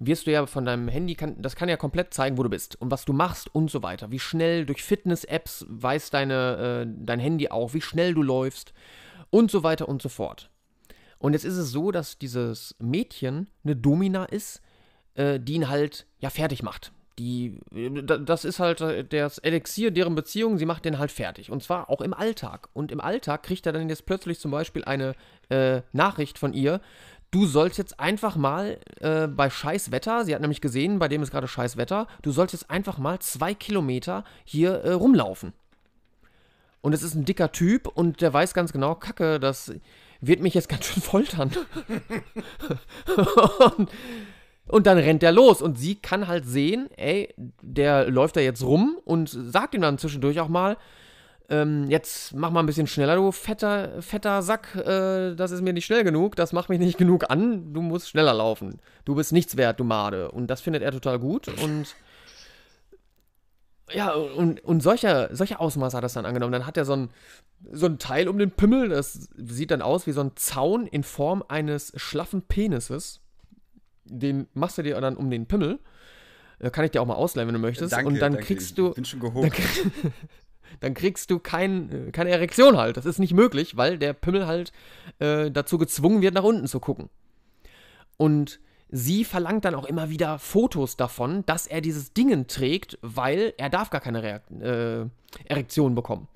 wirst 0.00 0.28
du 0.28 0.30
ja 0.30 0.46
von 0.46 0.64
deinem 0.64 0.86
Handy, 0.86 1.16
kann, 1.16 1.42
das 1.42 1.56
kann 1.56 1.68
ja 1.68 1.76
komplett 1.76 2.14
zeigen, 2.14 2.38
wo 2.38 2.44
du 2.44 2.48
bist 2.48 2.80
und 2.80 2.90
was 2.92 3.04
du 3.04 3.12
machst 3.12 3.52
und 3.52 3.68
so 3.68 3.82
weiter. 3.82 4.12
Wie 4.12 4.20
schnell 4.20 4.64
durch 4.64 4.84
Fitness-Apps 4.84 5.66
weiß 5.68 6.10
deine, 6.10 6.86
äh, 6.86 6.94
dein 7.04 7.18
Handy 7.18 7.48
auch, 7.50 7.74
wie 7.74 7.80
schnell 7.80 8.14
du 8.14 8.22
läufst 8.22 8.72
und 9.30 9.50
so 9.50 9.64
weiter 9.64 9.88
und 9.88 10.00
so 10.00 10.08
fort. 10.08 10.50
Und 11.18 11.32
jetzt 11.32 11.44
ist 11.44 11.56
es 11.56 11.72
so, 11.72 11.90
dass 11.90 12.16
dieses 12.18 12.76
Mädchen 12.78 13.48
eine 13.64 13.74
Domina 13.74 14.24
ist, 14.26 14.62
äh, 15.14 15.40
die 15.40 15.54
ihn 15.54 15.68
halt 15.68 16.06
ja 16.20 16.30
fertig 16.30 16.62
macht. 16.62 16.92
Die, 17.18 17.58
da- 18.04 18.18
das 18.18 18.44
ist 18.44 18.60
halt 18.60 18.80
äh, 18.80 19.04
das 19.04 19.38
Elixier 19.38 19.90
deren 19.90 20.14
Beziehung, 20.14 20.58
sie 20.58 20.66
macht 20.66 20.84
den 20.84 21.00
halt 21.00 21.10
fertig. 21.10 21.50
Und 21.50 21.64
zwar 21.64 21.90
auch 21.90 22.00
im 22.02 22.14
Alltag. 22.14 22.68
Und 22.72 22.92
im 22.92 23.00
Alltag 23.00 23.42
kriegt 23.42 23.66
er 23.66 23.72
dann 23.72 23.88
jetzt 23.88 24.06
plötzlich 24.06 24.38
zum 24.38 24.52
Beispiel 24.52 24.84
eine 24.84 25.16
äh, 25.48 25.82
Nachricht 25.90 26.38
von 26.38 26.52
ihr, 26.52 26.80
du 27.30 27.46
sollst 27.46 27.78
jetzt 27.78 28.00
einfach 28.00 28.36
mal 28.36 28.78
äh, 29.00 29.26
bei 29.26 29.50
scheiß 29.50 29.90
Wetter, 29.90 30.24
sie 30.24 30.34
hat 30.34 30.40
nämlich 30.40 30.60
gesehen, 30.60 30.98
bei 30.98 31.08
dem 31.08 31.22
ist 31.22 31.30
gerade 31.30 31.48
scheiß 31.48 31.76
Wetter, 31.76 32.06
du 32.22 32.30
sollst 32.30 32.54
jetzt 32.54 32.70
einfach 32.70 32.98
mal 32.98 33.18
zwei 33.18 33.54
Kilometer 33.54 34.24
hier 34.44 34.82
äh, 34.84 34.92
rumlaufen. 34.92 35.52
Und 36.80 36.92
es 36.92 37.02
ist 37.02 37.14
ein 37.14 37.24
dicker 37.24 37.52
Typ 37.52 37.88
und 37.88 38.20
der 38.20 38.32
weiß 38.32 38.54
ganz 38.54 38.72
genau, 38.72 38.94
Kacke, 38.94 39.40
das 39.40 39.72
wird 40.20 40.40
mich 40.40 40.54
jetzt 40.54 40.68
ganz 40.70 40.86
schön 40.86 41.02
foltern. 41.02 41.50
und, 43.76 43.90
und 44.68 44.86
dann 44.86 44.98
rennt 44.98 45.22
er 45.22 45.32
los 45.32 45.60
und 45.60 45.78
sie 45.78 45.96
kann 45.96 46.28
halt 46.28 46.46
sehen, 46.46 46.88
ey, 46.96 47.34
der 47.62 48.08
läuft 48.10 48.36
da 48.36 48.40
jetzt 48.40 48.62
rum 48.62 48.98
und 49.04 49.28
sagt 49.28 49.74
ihm 49.74 49.82
dann 49.82 49.98
zwischendurch 49.98 50.40
auch 50.40 50.48
mal, 50.48 50.76
ähm, 51.50 51.88
jetzt 51.88 52.34
mach 52.34 52.50
mal 52.50 52.60
ein 52.60 52.66
bisschen 52.66 52.86
schneller, 52.86 53.16
du 53.16 53.32
fetter, 53.32 54.02
fetter 54.02 54.42
Sack, 54.42 54.74
äh, 54.76 55.34
das 55.34 55.50
ist 55.50 55.62
mir 55.62 55.72
nicht 55.72 55.86
schnell 55.86 56.04
genug, 56.04 56.36
das 56.36 56.52
macht 56.52 56.68
mich 56.68 56.78
nicht 56.78 56.98
genug 56.98 57.30
an, 57.30 57.72
du 57.72 57.80
musst 57.82 58.08
schneller 58.10 58.34
laufen. 58.34 58.80
Du 59.04 59.14
bist 59.14 59.32
nichts 59.32 59.56
wert, 59.56 59.80
du 59.80 59.84
Made. 59.84 60.30
Und 60.30 60.48
das 60.48 60.60
findet 60.60 60.82
er 60.82 60.92
total 60.92 61.18
gut 61.18 61.48
und 61.48 61.94
Ja, 63.90 64.12
und, 64.12 64.62
und 64.62 64.82
solche, 64.82 65.30
solche 65.32 65.58
Ausmaße 65.60 65.96
hat 65.96 66.04
das 66.04 66.12
dann 66.12 66.26
angenommen. 66.26 66.52
Dann 66.52 66.66
hat 66.66 66.76
er 66.76 66.84
so 66.84 66.92
ein, 66.94 67.08
so 67.72 67.86
ein 67.86 67.98
Teil 67.98 68.28
um 68.28 68.38
den 68.38 68.50
Pimmel, 68.50 68.90
das 68.90 69.30
sieht 69.36 69.70
dann 69.70 69.80
aus 69.80 70.06
wie 70.06 70.12
so 70.12 70.20
ein 70.20 70.32
Zaun 70.36 70.86
in 70.86 71.02
Form 71.02 71.42
eines 71.48 71.92
schlaffen 71.96 72.42
Penises. 72.42 73.20
Den 74.04 74.46
machst 74.52 74.76
du 74.76 74.82
dir 74.82 75.00
dann 75.00 75.16
um 75.16 75.30
den 75.30 75.46
Pimmel. 75.46 75.78
Äh, 76.58 76.70
Kann 76.70 76.84
ich 76.84 76.90
dir 76.90 77.00
auch 77.00 77.06
mal 77.06 77.14
ausleihen, 77.14 77.48
wenn 77.48 77.54
du 77.54 77.60
möchtest. 77.60 77.92
Danke, 77.92 78.08
und 78.08 78.14
dann 78.20 78.32
danke. 78.32 78.46
kriegst 78.46 78.68
Ich 78.70 78.74
du. 78.74 78.92
bin 78.92 79.06
schon 79.06 79.20
Dann, 79.20 79.30
gehoben. 79.32 79.50
krieg- 79.50 79.92
dann 80.80 80.94
kriegst 80.94 81.30
du 81.30 81.38
kein, 81.38 82.08
äh, 82.08 82.10
keine 82.10 82.30
Erektion 82.30 82.76
halt. 82.76 82.96
Das 82.96 83.06
ist 83.06 83.18
nicht 83.18 83.34
möglich, 83.34 83.76
weil 83.76 83.98
der 83.98 84.12
Pimmel 84.12 84.46
halt 84.46 84.72
äh, 85.18 85.50
dazu 85.50 85.78
gezwungen 85.78 86.22
wird, 86.22 86.34
nach 86.34 86.44
unten 86.44 86.66
zu 86.66 86.80
gucken. 86.80 87.08
Und 88.16 88.60
sie 88.90 89.24
verlangt 89.24 89.64
dann 89.64 89.74
auch 89.74 89.84
immer 89.84 90.10
wieder 90.10 90.38
Fotos 90.38 90.96
davon, 90.96 91.44
dass 91.46 91.66
er 91.66 91.80
dieses 91.80 92.12
Dingen 92.12 92.46
trägt, 92.46 92.98
weil 93.02 93.54
er 93.58 93.70
darf 93.70 93.90
gar 93.90 94.00
keine 94.00 94.22
Reakt 94.22 94.50
äh, 94.60 95.06
Erektion 95.44 95.94
bekommen. 95.94 96.28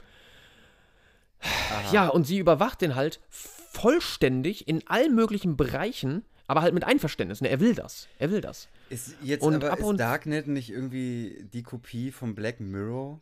Ja, 1.92 2.08
und 2.08 2.24
sie 2.24 2.38
überwacht 2.38 2.80
den 2.80 2.94
halt 2.94 3.20
vollständig 3.28 4.68
in 4.68 4.86
allen 4.86 5.14
möglichen 5.14 5.56
Bereichen, 5.56 6.24
aber 6.46 6.62
halt 6.62 6.74
mit 6.74 6.84
Einverständnis. 6.84 7.40
Ne, 7.40 7.48
er 7.48 7.60
will 7.60 7.74
das. 7.74 8.08
Er 8.18 8.30
will 8.30 8.40
das. 8.40 8.68
Ist 8.90 9.16
jetzt 9.22 9.42
Und 9.42 9.56
aber 9.56 9.72
ab 9.72 9.80
ist 9.80 9.96
Darknet 9.96 10.46
nicht 10.46 10.70
irgendwie 10.70 11.48
die 11.52 11.62
Kopie 11.62 12.12
von 12.12 12.34
Black 12.34 12.60
Mirror? 12.60 13.20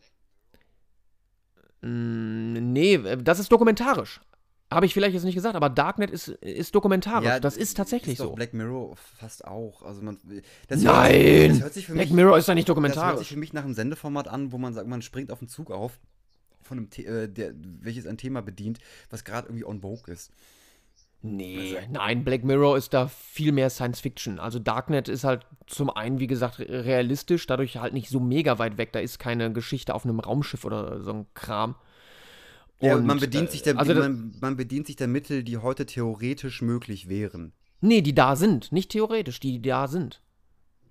Mm, 1.82 2.72
nee, 2.72 2.94
äh, 2.94 3.16
das 3.22 3.38
ist 3.38 3.50
dokumentarisch. 3.50 4.20
Habe 4.70 4.86
ich 4.86 4.94
vielleicht 4.94 5.14
jetzt 5.14 5.24
nicht 5.24 5.34
gesagt, 5.34 5.56
aber 5.56 5.68
Darknet 5.68 6.10
ist, 6.10 6.28
ist 6.28 6.72
dokumentarisch. 6.76 7.40
das 7.40 7.56
ist 7.56 7.76
tatsächlich 7.76 8.12
ist 8.12 8.18
so. 8.18 8.32
Black 8.32 8.54
Mirror 8.54 8.94
fast 8.96 9.44
auch. 9.44 9.82
Also 9.82 10.00
man, 10.00 10.16
Nein! 10.68 11.60
Hört 11.60 11.74
Black 11.74 11.88
mich, 11.88 12.10
Mirror 12.12 12.38
ist 12.38 12.48
doch 12.48 12.54
nicht 12.54 12.68
Das 12.68 12.76
hört 12.76 12.86
sich 12.86 12.92
dokumentarisch. 12.94 13.28
für 13.28 13.36
mich 13.36 13.52
nach 13.52 13.64
einem 13.64 13.74
Sendeformat 13.74 14.28
an, 14.28 14.52
wo 14.52 14.58
man 14.58 14.72
sagt, 14.72 14.86
man 14.86 15.02
springt 15.02 15.32
auf 15.32 15.40
einen 15.40 15.48
Zug 15.48 15.72
auf, 15.72 15.98
von 16.62 16.78
einem 16.78 16.88
The 16.92 17.04
äh, 17.04 17.28
der, 17.28 17.52
welches 17.56 18.06
ein 18.06 18.16
Thema 18.16 18.42
bedient, 18.42 18.78
was 19.10 19.24
gerade 19.24 19.48
irgendwie 19.48 19.64
on 19.64 19.80
vogue 19.80 20.12
ist. 20.12 20.30
Nee, 21.22 21.76
nein, 21.90 22.24
Black 22.24 22.44
Mirror 22.44 22.78
ist 22.78 22.94
da 22.94 23.06
viel 23.08 23.52
mehr 23.52 23.68
Science 23.68 24.00
Fiction. 24.00 24.38
Also 24.38 24.58
Darknet 24.58 25.08
ist 25.08 25.24
halt 25.24 25.44
zum 25.66 25.90
einen, 25.90 26.18
wie 26.18 26.26
gesagt, 26.26 26.58
re- 26.60 26.84
realistisch, 26.86 27.46
dadurch 27.46 27.76
halt 27.76 27.92
nicht 27.92 28.08
so 28.08 28.20
mega 28.20 28.58
weit 28.58 28.78
weg. 28.78 28.92
Da 28.92 29.00
ist 29.00 29.18
keine 29.18 29.52
Geschichte 29.52 29.94
auf 29.94 30.04
einem 30.04 30.18
Raumschiff 30.20 30.64
oder 30.64 31.02
so 31.02 31.12
ein 31.12 31.26
Kram. 31.34 31.74
Ja, 32.80 32.94
Und, 32.96 33.04
man 33.04 33.20
bedient 33.20 33.50
sich 33.50 33.62
der, 33.62 33.78
also 33.78 33.92
man, 33.92 34.34
man 34.40 34.56
bedient 34.56 34.86
sich 34.86 34.96
der 34.96 35.08
Mittel, 35.08 35.44
die 35.44 35.58
heute 35.58 35.84
theoretisch 35.84 36.62
möglich 36.62 37.10
wären. 37.10 37.52
Nee, 37.82 38.00
die 38.00 38.14
da 38.14 38.34
sind. 38.36 38.72
Nicht 38.72 38.90
theoretisch, 38.90 39.40
die 39.40 39.60
da 39.60 39.88
sind. 39.88 40.22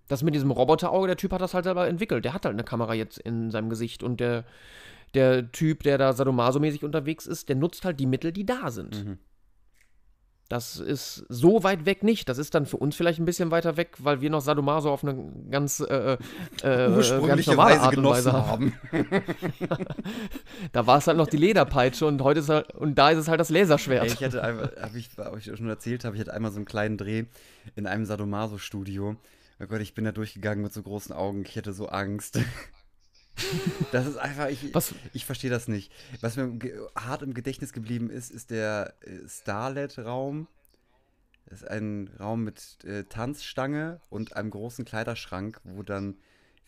Das 0.08 0.22
mit 0.22 0.36
diesem 0.36 0.52
Roboterauge, 0.52 1.08
der 1.08 1.18
Typ 1.18 1.32
hat 1.34 1.42
das 1.42 1.56
halt 1.56 1.64
selber 1.66 1.88
entwickelt. 1.88 2.24
Der 2.26 2.34
hat 2.34 2.46
halt 2.46 2.54
eine 2.54 2.64
Kamera 2.64 2.94
jetzt 2.94 3.18
in 3.18 3.50
seinem 3.50 3.70
Gesicht. 3.70 4.04
Und 4.04 4.20
der, 4.20 4.46
der 5.16 5.52
Typ, 5.52 5.82
der 5.82 5.98
da 5.98 6.12
sadomaso-mäßig 6.12 6.84
unterwegs 6.84 7.26
ist, 7.26 7.50
der 7.50 7.56
nutzt 7.56 7.84
halt 7.86 8.00
die 8.00 8.06
Mittel, 8.08 8.32
die 8.32 8.46
da 8.46 8.70
sind. 8.70 9.06
Mhm. 9.06 9.18
Das 10.50 10.78
ist 10.78 11.26
so 11.30 11.64
weit 11.64 11.86
weg 11.86 12.02
nicht. 12.02 12.28
Das 12.28 12.40
ist 12.40 12.56
dann 12.56 12.66
für 12.66 12.78
uns 12.78 12.96
vielleicht 12.96 13.20
ein 13.20 13.26
bisschen 13.26 13.52
weiter 13.52 13.78
weg, 13.78 13.92
weil 14.00 14.20
wir 14.20 14.32
noch 14.32 14.42
Sadomaso 14.42 14.92
auf 14.92 15.04
eine 15.04 15.32
ganz, 15.52 15.80
äh, 15.80 16.18
äh, 16.64 16.86
äh, 16.86 17.28
ganz 17.28 17.46
normale 17.46 17.80
Art 17.80 17.96
und 17.96 18.04
Weise 18.04 18.34
haben. 18.34 18.74
Da 20.72 20.88
war 20.88 20.98
es 20.98 21.08
halt 21.08 21.18
noch 21.18 21.28
die 21.28 21.38
Lederpeitsche 21.38 22.06
und 22.06 22.22
heute 22.22 22.40
ist 22.40 22.50
halt, 22.50 22.74
und 22.76 22.96
da 22.96 23.12
ist 23.12 23.20
es 23.20 23.28
halt 23.28 23.40
das 23.40 23.50
Laserschwert. 23.50 24.06
Ey, 24.06 24.12
ich 24.12 24.24
hatte 24.24 24.44
einmal, 24.44 24.72
habe 24.82 24.98
ich, 24.98 25.10
hab 25.18 25.38
ich 25.38 25.46
schon 25.46 25.70
erzählt, 25.70 26.04
habe 26.04 26.16
ich 26.16 26.22
hatte 26.22 26.34
einmal 26.34 26.52
so 26.52 26.58
einen 26.58 26.66
kleinen 26.66 26.98
Dreh 26.98 27.26
in 27.76 27.86
einem 27.88 28.06
Sadomaso-Studio. 28.06 29.16
Oh 29.60 29.66
Gott, 29.68 29.82
ich 29.82 29.94
bin 29.94 30.06
da 30.06 30.12
durchgegangen 30.12 30.64
mit 30.64 30.74
so 30.74 30.82
großen 30.82 31.14
Augen. 31.14 31.44
Ich 31.46 31.58
hatte 31.58 31.74
so 31.74 31.88
Angst. 31.88 32.40
Das 33.92 34.06
ist 34.06 34.18
einfach, 34.18 34.50
ich, 34.50 34.74
Was- 34.74 34.94
ich 35.14 35.26
verstehe 35.26 35.50
das 35.50 35.68
nicht. 35.68 35.92
Was 36.22 36.38
mir 36.38 36.58
hart 36.96 37.22
im 37.22 37.34
Gedächtnis 37.34 37.74
geblieben 37.74 38.10
ist, 38.10 38.32
ist 38.32 38.52
der 38.52 38.94
äh, 39.02 39.28
Starlet-Raum. 39.28 40.48
Das 41.46 41.62
ist 41.62 41.68
ein 41.68 42.10
Raum 42.20 42.44
mit 42.44 42.84
äh, 42.86 43.06
Tanzstange 43.06 44.00
und 44.10 44.36
einem 44.36 44.52
großen 44.52 44.86
Kleiderschrank, 44.86 45.60
wo 45.64 45.82
dann 45.84 46.18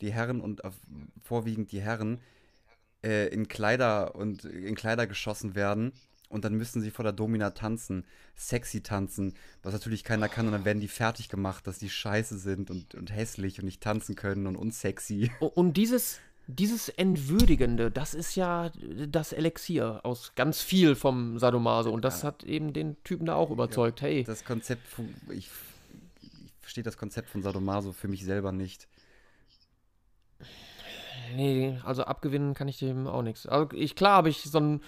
die 0.02 0.12
Herren 0.12 0.42
und 0.42 0.64
auf, 0.64 0.74
vorwiegend 1.22 1.72
die 1.72 1.82
Herren 1.82 2.20
äh, 3.04 3.28
in 3.28 3.48
Kleider 3.48 4.16
und 4.16 4.46
in 4.46 4.74
Kleider 4.76 5.06
geschossen 5.06 5.54
werden 5.54 5.94
und 6.30 6.46
dann 6.46 6.56
müssen 6.56 6.82
sie 6.82 6.92
vor 6.92 7.04
der 7.04 7.14
Domina 7.14 7.52
tanzen, 7.52 8.06
sexy 8.36 8.82
tanzen, 8.82 9.36
was 9.64 9.74
natürlich 9.74 10.04
keiner 10.04 10.30
kann 10.30 10.48
und 10.48 10.54
dann 10.54 10.66
werden 10.66 10.80
die 10.80 10.88
fertig 10.88 11.30
gemacht, 11.30 11.68
dass 11.68 11.78
die 11.78 11.90
scheiße 11.90 12.38
sind 12.40 12.72
und, 12.72 12.96
und 12.96 13.14
hässlich 13.14 13.60
und 13.60 13.66
nicht 13.66 13.84
tanzen 13.84 14.16
können 14.16 14.48
und 14.48 14.56
unsexy. 14.56 15.30
Und 15.40 15.76
dieses, 15.78 16.20
dieses 16.48 16.90
Entwürdigende, 16.90 17.92
das 17.92 18.14
ist 18.14 18.36
ja 18.36 18.72
das 19.08 19.32
Elixier 19.34 20.02
aus 20.04 20.34
ganz 20.36 20.62
viel 20.62 20.96
vom 20.96 21.40
Sadomaso. 21.40 21.92
Und 21.92 22.04
das 22.04 22.24
hat 22.24 22.44
eben 22.44 22.74
den 22.74 23.02
Typen 23.04 23.26
da 23.26 23.36
auch 23.36 23.52
überzeugt. 23.52 24.02
Hey, 24.02 24.24
Das 24.24 24.44
Konzept, 24.44 24.88
fun- 24.88 25.14
ich, 25.30 25.50
ich 26.22 26.52
verstehe 26.62 26.84
das 26.84 26.98
Konzept 26.98 27.30
von 27.30 27.42
Sadomaso 27.42 27.92
für 27.94 28.08
mich 28.08 28.24
selber 28.26 28.52
nicht. 28.52 28.88
nee, 31.36 31.80
also 31.86 32.04
abgewinnen 32.04 32.54
kann 32.54 32.68
ich 32.68 32.80
dem 32.80 33.08
auch 33.08 33.22
nichts. 33.22 33.46
Also 33.46 33.70
ich, 33.76 33.96
klar 33.96 34.18
habe 34.18 34.30
ich 34.30 34.42
so 34.44 34.60
ein, 34.60 34.82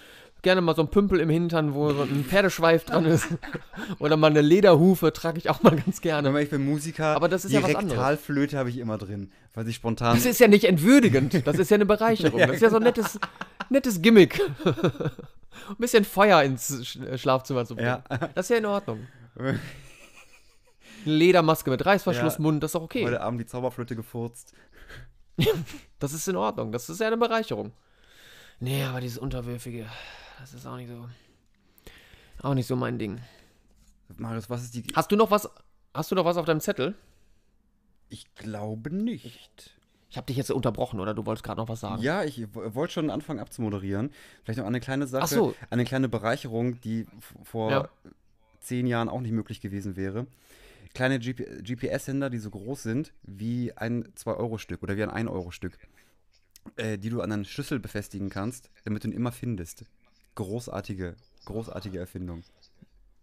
gerne 0.44 0.60
mal 0.60 0.76
so 0.76 0.82
ein 0.82 0.88
Pümpel 0.88 1.18
im 1.18 1.28
Hintern, 1.28 1.74
wo 1.74 1.92
so 1.92 2.02
ein 2.02 2.24
Pferdeschweif 2.24 2.84
dran 2.84 3.04
ist. 3.06 3.26
Oder 3.98 4.16
mal 4.16 4.30
eine 4.30 4.40
Lederhufe 4.42 5.12
trage 5.12 5.38
ich 5.38 5.50
auch 5.50 5.62
mal 5.64 5.74
ganz 5.74 6.00
gerne. 6.00 6.28
Aber 6.28 6.40
ich 6.40 6.50
bin 6.50 6.64
Musiker, 6.64 7.16
Aber 7.16 7.28
das 7.28 7.44
ist 7.44 7.50
die 7.50 7.56
ja 7.56 7.62
was 7.64 7.74
anderes. 7.74 7.98
Rektalflöte 7.98 8.56
habe 8.56 8.70
ich 8.70 8.78
immer 8.78 8.96
drin, 8.98 9.32
weil 9.54 9.66
ich 9.68 9.74
spontan... 9.74 10.14
Das 10.14 10.24
ist 10.26 10.38
ja 10.38 10.46
nicht 10.46 10.64
entwürdigend, 10.64 11.44
das 11.46 11.58
ist 11.58 11.70
ja 11.70 11.74
eine 11.74 11.86
Bereicherung. 11.86 12.38
Das 12.46 12.52
ist 12.56 12.62
ja 12.62 12.70
so 12.70 12.76
ein 12.76 12.82
nettes, 12.84 13.18
nettes 13.70 14.00
Gimmick. 14.00 14.40
Ein 14.64 15.76
bisschen 15.78 16.04
Feuer 16.04 16.42
ins 16.42 16.70
Sch- 16.70 17.16
Schlafzimmer 17.18 17.64
zu 17.64 17.74
bringen. 17.74 17.88
Ja. 17.88 18.18
Das 18.34 18.46
ist 18.46 18.50
ja 18.50 18.56
in 18.56 18.66
Ordnung. 18.66 19.06
Eine 19.38 19.58
Ledermaske 21.04 21.70
mit 21.70 21.84
Reißverschluss, 21.84 22.34
Ja. 22.34 22.40
Mund, 22.40 22.62
das 22.62 22.70
ist 22.70 22.74
doch 22.74 22.82
okay. 22.82 23.04
Heute 23.04 23.20
Abend 23.20 23.40
die 23.40 23.46
Zauberflöte 23.46 23.94
gefurzt. 23.96 24.52
Das 25.98 26.12
ist 26.12 26.28
in 26.28 26.36
Ordnung. 26.36 26.72
Das 26.72 26.88
ist 26.88 27.00
ja 27.00 27.06
eine 27.06 27.16
Bereicherung. 27.16 27.72
Nee, 28.60 28.84
aber 28.84 29.00
dieses 29.00 29.18
Unterwürfige, 29.18 29.86
das 30.40 30.54
ist 30.54 30.66
auch 30.66 30.76
nicht 30.76 30.88
so. 30.88 31.08
Auch 32.42 32.54
nicht 32.54 32.66
so 32.66 32.76
mein 32.76 32.98
Ding. 32.98 33.20
Marius, 34.18 34.50
was 34.50 34.62
ist 34.64 34.74
die... 34.74 34.84
Hast 34.94 35.10
du 35.10 35.16
noch 35.16 35.30
was? 35.30 35.48
Hast 35.94 36.10
du 36.10 36.14
noch 36.14 36.24
was 36.24 36.36
auf 36.36 36.44
deinem 36.46 36.60
Zettel? 36.60 36.94
Ich 38.10 38.34
glaube 38.34 38.90
nicht. 38.94 39.74
Ich 40.10 40.16
habe 40.16 40.26
dich 40.26 40.36
jetzt 40.36 40.50
unterbrochen, 40.50 41.00
oder 41.00 41.14
du 41.14 41.26
wolltest 41.26 41.44
gerade 41.44 41.60
noch 41.60 41.68
was 41.68 41.80
sagen? 41.80 42.02
Ja, 42.02 42.22
ich 42.22 42.46
wollte 42.54 42.92
schon 42.92 43.10
anfangen 43.10 43.40
abzumoderieren. 43.40 44.10
Vielleicht 44.44 44.58
noch 44.60 44.66
eine 44.66 44.78
kleine 44.80 45.06
Sache, 45.06 45.24
Ach 45.24 45.28
so. 45.28 45.54
eine 45.70 45.84
kleine 45.84 46.08
Bereicherung, 46.08 46.80
die 46.82 47.06
vor 47.42 47.70
Ja. 47.70 47.88
zehn 48.60 48.86
Jahren 48.86 49.08
auch 49.08 49.20
nicht 49.20 49.32
möglich 49.32 49.60
gewesen 49.60 49.96
wäre. 49.96 50.26
Kleine 50.92 51.18
GP 51.18 51.62
GPS-Sender, 51.64 52.30
die 52.30 52.38
so 52.38 52.50
groß 52.50 52.82
sind 52.84 53.12
wie 53.22 53.72
ein 53.76 54.04
2-Euro-Stück 54.14 54.82
oder 54.84 54.96
wie 54.96 55.02
ein 55.02 55.10
1-Euro-Stück, 55.26 55.76
äh, 56.76 56.96
die 56.98 57.10
du 57.10 57.20
an 57.20 57.32
einen 57.32 57.44
Schlüssel 57.44 57.80
befestigen 57.80 58.30
kannst, 58.30 58.70
damit 58.84 59.02
du 59.02 59.08
ihn 59.08 59.12
immer 59.14 59.32
findest. 59.32 59.84
Großartige, 60.34 61.16
großartige 61.44 61.98
Erfindung. 61.98 62.42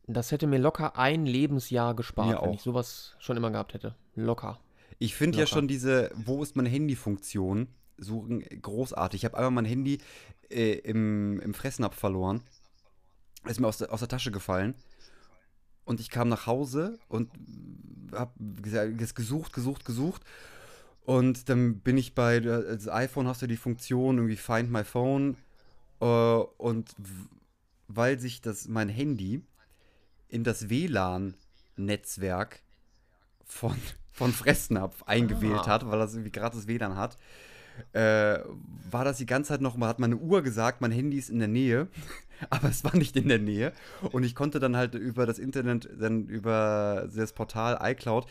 Das 0.07 0.31
hätte 0.31 0.47
mir 0.47 0.59
locker 0.59 0.97
ein 0.97 1.25
Lebensjahr 1.25 1.95
gespart, 1.95 2.27
Mir 2.27 2.33
wenn 2.41 2.49
auch. 2.49 2.53
ich 2.55 2.61
sowas 2.61 3.15
schon 3.19 3.38
immer 3.38 3.51
gehabt 3.51 3.73
hätte. 3.73 3.95
Locker. 4.15 4.59
Ich 4.99 5.15
finde 5.15 5.39
ja 5.39 5.47
schon 5.47 5.67
diese 5.67 6.11
Wo 6.15 6.43
ist 6.43 6.55
mein 6.55 6.65
Handy-Funktion 6.65 7.67
suchen 7.97 8.41
großartig. 8.61 9.21
Ich 9.21 9.25
habe 9.25 9.38
einmal 9.38 9.51
mein 9.51 9.65
Handy 9.65 9.99
äh, 10.49 10.73
im, 10.79 11.39
im 11.39 11.53
Fressnapf 11.53 11.95
verloren. 11.95 12.41
Ist 13.45 13.59
mir 13.59 13.67
aus 13.67 13.77
der, 13.77 13.91
aus 13.93 13.99
der 13.99 14.07
Tasche 14.09 14.31
gefallen. 14.31 14.73
Und 15.85 15.99
ich 15.99 16.09
kam 16.09 16.27
nach 16.29 16.45
Hause 16.47 16.97
und 17.09 17.29
habe 18.13 18.31
gesucht, 19.13 19.53
gesucht, 19.53 19.85
gesucht. 19.85 20.23
Und 21.03 21.49
dann 21.49 21.79
bin 21.79 21.97
ich 21.97 22.13
bei 22.15 22.39
der- 22.39 22.61
das 22.75 22.88
iPhone 22.88 23.27
hast 23.27 23.41
du 23.41 23.47
die 23.47 23.57
Funktion 23.57 24.17
irgendwie 24.17 24.35
Find 24.35 24.71
My 24.71 24.83
Phone. 24.83 25.38
Äh, 26.02 26.06
und 26.06 26.94
weil 27.88 28.19
sich 28.19 28.41
das 28.41 28.68
mein 28.68 28.90
Handy 28.90 29.41
in 30.30 30.44
das 30.44 30.69
WLAN-Netzwerk 30.69 32.61
von, 33.45 33.76
von 34.11 34.32
Fressnapf 34.32 35.03
eingewählt 35.03 35.61
Ah. 35.65 35.68
hat, 35.68 35.88
weil 35.88 35.99
das 35.99 36.14
irgendwie 36.14 36.32
gratis 36.32 36.68
WLAN 36.68 36.95
hat, 36.95 37.18
äh, 37.94 38.40
war 38.90 39.06
das 39.06 39.18
die 39.18 39.26
ganze 39.26 39.49
Zeit 39.49 39.61
noch, 39.61 39.80
hat 39.80 39.99
meine 39.99 40.18
Uhr 40.18 40.41
gesagt, 40.41 40.82
mein 40.82 40.91
Handy 40.91 41.18
ist 41.18 41.30
in 41.30 41.40
der 41.40 41.48
Nähe, 41.48 41.88
aber 42.49 42.69
es 42.69 42.84
war 42.84 42.95
nicht 42.95 43.15
in 43.15 43.28
der 43.28 43.40
Nähe. 43.40 43.73
Und 44.11 44.23
ich 44.23 44.36
konnte 44.36 44.60
dann 44.60 44.76
halt 44.76 44.95
über 44.95 45.26
das 45.26 45.40
Internet, 45.40 45.90
dann 45.99 46.28
über 46.28 47.10
das 47.14 47.34
Portal 47.34 47.80
iCloud, 47.82 48.26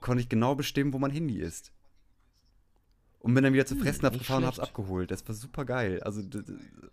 konnte 0.00 0.22
ich 0.22 0.28
genau 0.28 0.54
bestimmen, 0.54 0.92
wo 0.92 0.98
mein 0.98 1.12
Handy 1.12 1.38
ist. 1.38 1.72
Und 3.24 3.34
bin 3.34 3.42
dann 3.42 3.54
wieder 3.54 3.64
zu 3.64 3.76
Fressnapf 3.76 4.12
nicht 4.12 4.20
gefahren 4.20 4.42
und 4.42 4.48
hab's 4.48 4.60
abgeholt. 4.60 5.10
Das 5.10 5.26
war 5.26 5.34
super 5.34 5.64
geil. 5.64 6.02
Also, 6.02 6.20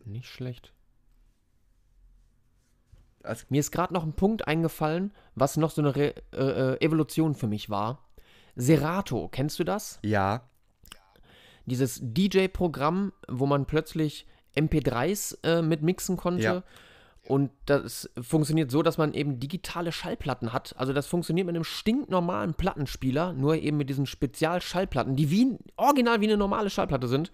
Nicht 0.06 0.28
schlecht. 0.28 0.74
als, 3.24 3.50
Mir 3.50 3.60
ist 3.60 3.72
gerade 3.72 3.94
noch 3.94 4.04
ein 4.04 4.14
Punkt 4.14 4.48
eingefallen, 4.48 5.12
was 5.36 5.58
noch 5.58 5.72
so 5.72 5.82
eine 5.82 5.96
Re 5.96 6.16
äh, 6.32 6.74
äh, 6.74 6.86
Evolution 6.86 7.36
für 7.36 7.48
mich 7.48 7.70
war. 7.70 8.08
Serato, 8.56 9.28
kennst 9.30 9.60
du 9.60 9.64
das? 9.64 10.00
ja, 10.04 10.48
dieses 11.66 12.00
DJ-Programm, 12.02 13.14
wo 13.28 13.46
man 13.46 13.66
plötzlich 13.66 14.26
MP3s 14.56 15.38
äh, 15.44 15.62
mit 15.62 15.82
mixen 15.82 16.18
konnte. 16.18 16.44
Ja. 16.44 16.64
Und 17.28 17.52
das 17.66 18.10
funktioniert 18.20 18.72
so, 18.72 18.82
dass 18.82 18.98
man 18.98 19.14
eben 19.14 19.40
digitale 19.40 19.92
Schallplatten 19.92 20.54
hat. 20.54 20.76
Also 20.78 20.92
das 20.92 21.06
funktioniert 21.06 21.46
mit 21.46 21.56
einem 21.56 21.64
stinknormalen 21.64 22.56
Plattenspieler, 22.56 23.34
nur 23.34 23.56
eben 23.56 23.78
mit 23.78 23.90
diesen 23.90 24.08
Spezialschallplatten, 24.08 25.16
die 25.16 25.30
wie 25.30 25.58
original 25.78 26.20
wie 26.20 26.26
eine 26.26 26.38
normale 26.38 26.70
Schallplatte 26.70 27.08
sind. 27.08 27.32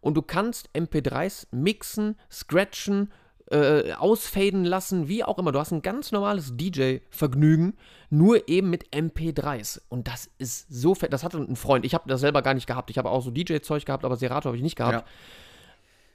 Und 0.00 0.14
du 0.14 0.22
kannst 0.22 0.68
MP3s 0.74 1.46
mixen, 1.52 2.16
scratchen, 2.30 3.12
äh, 3.50 3.92
ausfaden 3.94 4.64
lassen, 4.64 5.08
wie 5.08 5.24
auch 5.24 5.38
immer. 5.38 5.52
Du 5.52 5.58
hast 5.58 5.72
ein 5.72 5.82
ganz 5.82 6.12
normales 6.12 6.56
DJ-Vergnügen, 6.56 7.76
nur 8.08 8.48
eben 8.48 8.70
mit 8.70 8.92
MP3s. 8.92 9.80
Und 9.88 10.06
das 10.08 10.30
ist 10.38 10.66
so 10.70 10.94
fett. 10.94 11.12
Das 11.12 11.24
hatte 11.24 11.38
ein 11.38 11.56
Freund. 11.56 11.84
Ich 11.84 11.94
habe 11.94 12.08
das 12.08 12.20
selber 12.20 12.42
gar 12.42 12.54
nicht 12.54 12.66
gehabt. 12.66 12.90
Ich 12.90 12.98
habe 12.98 13.10
auch 13.10 13.22
so 13.22 13.30
DJ-Zeug 13.30 13.84
gehabt, 13.84 14.04
aber 14.04 14.16
Serato 14.16 14.48
habe 14.48 14.56
ich 14.56 14.62
nicht 14.62 14.76
gehabt. 14.76 14.98
Ja. 14.98 15.04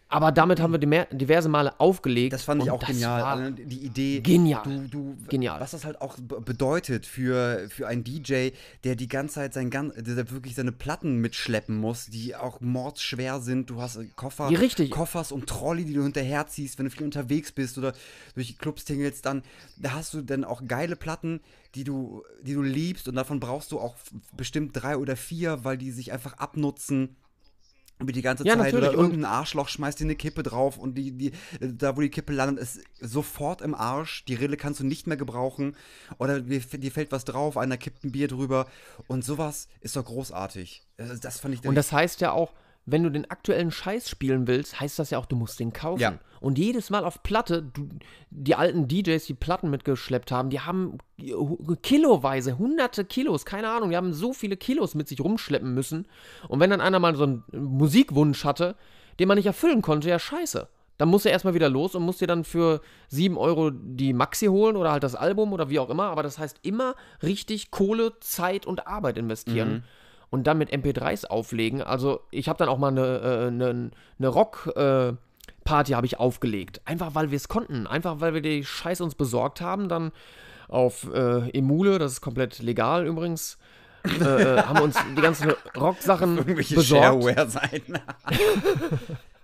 Aber 0.07 0.31
damit 0.31 0.59
haben 0.61 0.71
wir 0.71 0.77
diverse 1.11 1.49
Male 1.49 1.79
aufgelegt. 1.79 2.31
Das 2.31 2.43
fand 2.43 2.61
ich 2.63 2.69
auch 2.69 2.85
genial. 2.85 3.23
Also 3.23 3.49
die 3.51 3.79
Idee, 3.79 4.19
Genial. 4.21 4.61
Du, 4.63 4.87
du, 4.87 5.17
Genial. 5.29 5.59
Was 5.59 5.71
das 5.71 5.83
halt 5.83 5.99
auch 5.99 6.15
be- 6.19 6.39
bedeutet 6.41 7.07
für, 7.07 7.67
für 7.69 7.87
einen 7.87 8.03
DJ, 8.03 8.49
der 8.83 8.95
die 8.95 9.07
ganze 9.07 9.35
Zeit 9.35 9.53
sein 9.55 9.71
der 9.71 10.29
wirklich 10.31 10.53
seine 10.53 10.71
Platten 10.71 11.17
mitschleppen 11.21 11.75
muss, 11.77 12.05
die 12.05 12.35
auch 12.35 12.61
mordsschwer 12.61 13.39
sind. 13.41 13.71
Du 13.71 13.81
hast 13.81 13.95
äh, 13.97 14.05
Koffer, 14.15 14.49
Ja, 14.51 14.59
richtig. 14.59 14.91
Koffers 14.91 15.31
und 15.31 15.47
Trolley, 15.47 15.85
die 15.85 15.93
du 15.93 16.03
hinterherziehst, 16.03 16.77
wenn 16.77 16.85
du 16.85 16.91
viel 16.91 17.03
unterwegs 17.03 17.51
bist 17.51 17.77
oder 17.79 17.93
durch 18.35 18.57
Clubs 18.59 18.85
tingelst, 18.85 19.25
dann 19.25 19.41
da 19.77 19.93
hast 19.93 20.13
du 20.13 20.21
dann 20.21 20.43
auch 20.43 20.61
geile 20.67 20.95
Platten, 20.95 21.41
die 21.73 21.83
du, 21.83 22.23
die 22.43 22.53
du 22.53 22.61
liebst 22.61 23.07
und 23.07 23.15
davon 23.15 23.39
brauchst 23.39 23.71
du 23.71 23.79
auch 23.79 23.95
bestimmt 24.37 24.71
drei 24.73 24.97
oder 24.97 25.15
vier, 25.15 25.63
weil 25.63 25.77
die 25.79 25.91
sich 25.91 26.13
einfach 26.13 26.37
abnutzen 26.37 27.15
über 27.99 28.11
die 28.11 28.21
ganze 28.21 28.45
Ja, 28.45 28.53
Zeit 28.53 28.73
natürlich. 28.73 28.89
oder 28.89 28.97
irgendein 28.97 29.25
Arschloch 29.25 29.69
schmeißt 29.69 29.99
dir 29.99 30.03
eine 30.05 30.15
Kippe 30.15 30.43
drauf 30.43 30.77
und 30.77 30.95
die, 30.97 31.11
die, 31.13 31.31
da 31.61 31.95
wo 31.95 32.01
die 32.01 32.09
Kippe 32.09 32.33
landet, 32.33 32.61
ist 32.61 32.81
sofort 32.99 33.61
im 33.61 33.73
Arsch. 33.73 34.25
Die 34.25 34.35
Rille 34.35 34.57
kannst 34.57 34.81
du 34.81 34.85
nicht 34.85 35.07
mehr 35.07 35.17
gebrauchen. 35.17 35.75
Oder 36.17 36.41
dir, 36.41 36.59
dir 36.59 36.91
fällt 36.91 37.11
was 37.11 37.23
drauf, 37.23 37.57
einer 37.57 37.77
kippt 37.77 38.03
ein 38.03 38.11
Bier 38.11 38.27
drüber. 38.27 38.67
Und 39.07 39.23
sowas 39.23 39.67
ist 39.79 39.95
doch 39.95 40.05
großartig. 40.05 40.83
Das, 40.97 41.19
das 41.19 41.39
fand 41.39 41.53
ich 41.53 41.65
Und 41.65 41.75
das 41.75 41.91
heißt 41.91 42.21
ja 42.21 42.31
auch, 42.31 42.53
wenn 42.85 43.03
du 43.03 43.09
den 43.09 43.29
aktuellen 43.29 43.71
Scheiß 43.71 44.09
spielen 44.09 44.47
willst, 44.47 44.79
heißt 44.79 44.99
das 44.99 45.09
ja 45.09 45.17
auch, 45.17 45.25
du 45.25 45.35
musst 45.35 45.59
den 45.59 45.73
kaufen. 45.73 46.01
Ja. 46.01 46.19
Und 46.39 46.59
jedes 46.59 46.91
Mal 46.91 47.03
auf 47.03 47.23
Platte, 47.23 47.63
du, 47.63 47.89
die 48.29 48.53
alten 48.53 48.87
DJs, 48.87 49.25
die 49.25 49.33
Platten 49.33 49.71
mitgeschleppt 49.71 50.31
haben, 50.31 50.51
die 50.51 50.59
haben 50.59 50.99
kiloweise, 51.81 52.59
hunderte 52.59 53.03
Kilos, 53.03 53.45
keine 53.45 53.69
Ahnung, 53.69 53.89
die 53.89 53.97
haben 53.97 54.13
so 54.13 54.33
viele 54.33 54.55
Kilos 54.55 54.93
mit 54.93 55.07
sich 55.07 55.21
rumschleppen 55.21 55.73
müssen. 55.73 56.07
Und 56.47 56.59
wenn 56.59 56.69
dann 56.69 56.81
einer 56.81 56.99
mal 56.99 57.15
so 57.15 57.23
einen 57.23 57.43
Musikwunsch 57.51 58.45
hatte, 58.45 58.75
den 59.19 59.27
man 59.27 59.37
nicht 59.37 59.47
erfüllen 59.47 59.81
konnte, 59.81 60.09
ja 60.09 60.19
scheiße. 60.19 60.67
Dann 60.97 61.09
muss 61.09 61.25
er 61.25 61.31
erstmal 61.31 61.55
wieder 61.55 61.69
los 61.69 61.95
und 61.95 62.03
muss 62.03 62.19
dir 62.19 62.27
dann 62.27 62.43
für 62.43 62.81
7 63.09 63.37
Euro 63.37 63.69
die 63.71 64.13
Maxi 64.13 64.45
holen 64.45 64.77
oder 64.77 64.91
halt 64.91 65.03
das 65.03 65.15
Album 65.15 65.51
oder 65.51 65.69
wie 65.69 65.79
auch 65.79 65.89
immer. 65.89 66.05
Aber 66.05 66.23
das 66.23 66.37
heißt 66.37 66.59
immer 66.61 66.95
richtig 67.21 67.71
Kohle, 67.71 68.19
Zeit 68.19 68.65
und 68.65 68.87
Arbeit 68.87 69.17
investieren. 69.17 69.83
Und 70.29 70.47
dann 70.47 70.57
mit 70.57 70.71
MP3s 70.71 71.25
auflegen. 71.25 71.81
Also 71.81 72.21
ich 72.31 72.49
habe 72.49 72.57
dann 72.57 72.69
auch 72.69 72.77
mal 72.77 72.89
eine, 72.89 73.19
äh, 73.19 73.47
eine, 73.47 73.91
eine 74.19 74.27
Rock-Party 74.27 75.91
habe 75.93 76.05
ich 76.05 76.19
aufgelegt. 76.19 76.81
Einfach 76.85 77.15
weil 77.15 77.31
wir 77.31 77.37
es 77.37 77.47
konnten. 77.47 77.87
Einfach 77.87 78.19
weil 78.19 78.33
wir 78.33 78.41
die 78.41 78.63
Scheiße 78.63 79.03
uns 79.03 79.15
besorgt 79.15 79.61
haben. 79.61 79.87
Dann 79.87 80.11
auf 80.67 81.07
äh, 81.13 81.49
Emule, 81.51 81.99
das 81.99 82.13
ist 82.13 82.21
komplett 82.21 82.59
legal 82.59 83.05
übrigens. 83.05 83.57
äh, 84.03 84.23
äh, 84.23 84.61
haben 84.61 84.81
uns 84.81 84.97
die 85.17 85.21
ganzen 85.21 85.53
Rock-Sachen 85.75 86.37
irgendwelche 86.37 86.75
besorgt. 86.75 87.03
Shareware-Seiten. 87.05 87.99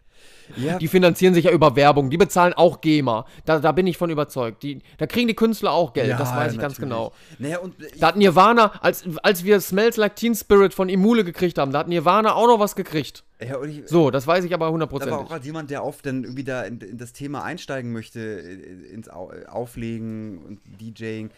ja, 0.58 0.78
Die 0.78 0.88
finanzieren 0.88 1.34
sich 1.34 1.46
ja 1.46 1.52
über 1.52 1.76
Werbung. 1.76 2.10
Die 2.10 2.18
bezahlen 2.18 2.54
auch 2.54 2.82
GEMA. 2.82 3.26
Da, 3.46 3.60
da 3.60 3.72
bin 3.72 3.88
ich 3.88 3.98
von 3.98 4.10
überzeugt. 4.10 4.64
Die, 4.64 4.80
da 4.98 5.08
kriegen 5.08 5.28
die 5.28 5.36
Künstler 5.36 5.72
auch 5.72 5.94
Geld. 5.94 6.12
das 6.12 6.36
weiß 6.36 6.54
ich 6.54 6.60
ganz 6.60 6.80
natürlich. 6.80 6.90
genau. 6.98 7.14
Naja, 7.40 7.60
und 7.60 7.76
Da 8.00 8.08
hat 8.08 8.18
Nirvana, 8.18 8.74
als, 8.82 9.04
als 9.24 9.44
wir 9.44 9.60
Smells 9.62 9.98
Like 9.98 10.16
Teen 10.16 10.36
Spirit 10.36 10.74
von 10.74 10.90
Emule 10.90 11.24
gekriegt 11.24 11.58
haben, 11.58 11.72
da 11.72 11.80
hat 11.80 11.88
Nirvana 11.88 12.34
auch 12.34 12.48
noch 12.48 12.60
was 12.60 12.76
gekriegt. 12.76 13.24
ja, 13.42 13.62
ich, 13.64 13.84
So, 13.86 14.12
das 14.12 14.28
weiß 14.28 14.44
ich 14.46 14.54
aber 14.54 14.66
Da 14.66 14.66
war 14.66 14.70
auch 14.70 14.74
hundertprozentig. 14.74 15.28
gerade 15.28 15.46
jemand, 15.46 15.70
der 15.72 15.84
oft 15.84 16.06
dann 16.06 16.24
irgendwie 16.24 16.44
da 16.44 16.64
in, 16.64 16.80
in 16.80 16.98
das 16.98 17.14
Thema 17.14 17.44
einsteigen 17.44 17.92
möchte, 17.92 18.20
äh, 18.20 18.94
ins 18.94 19.10
Au 19.10 19.32
Auflegen 19.48 20.40
und 20.46 20.60
DJing. 20.80 21.30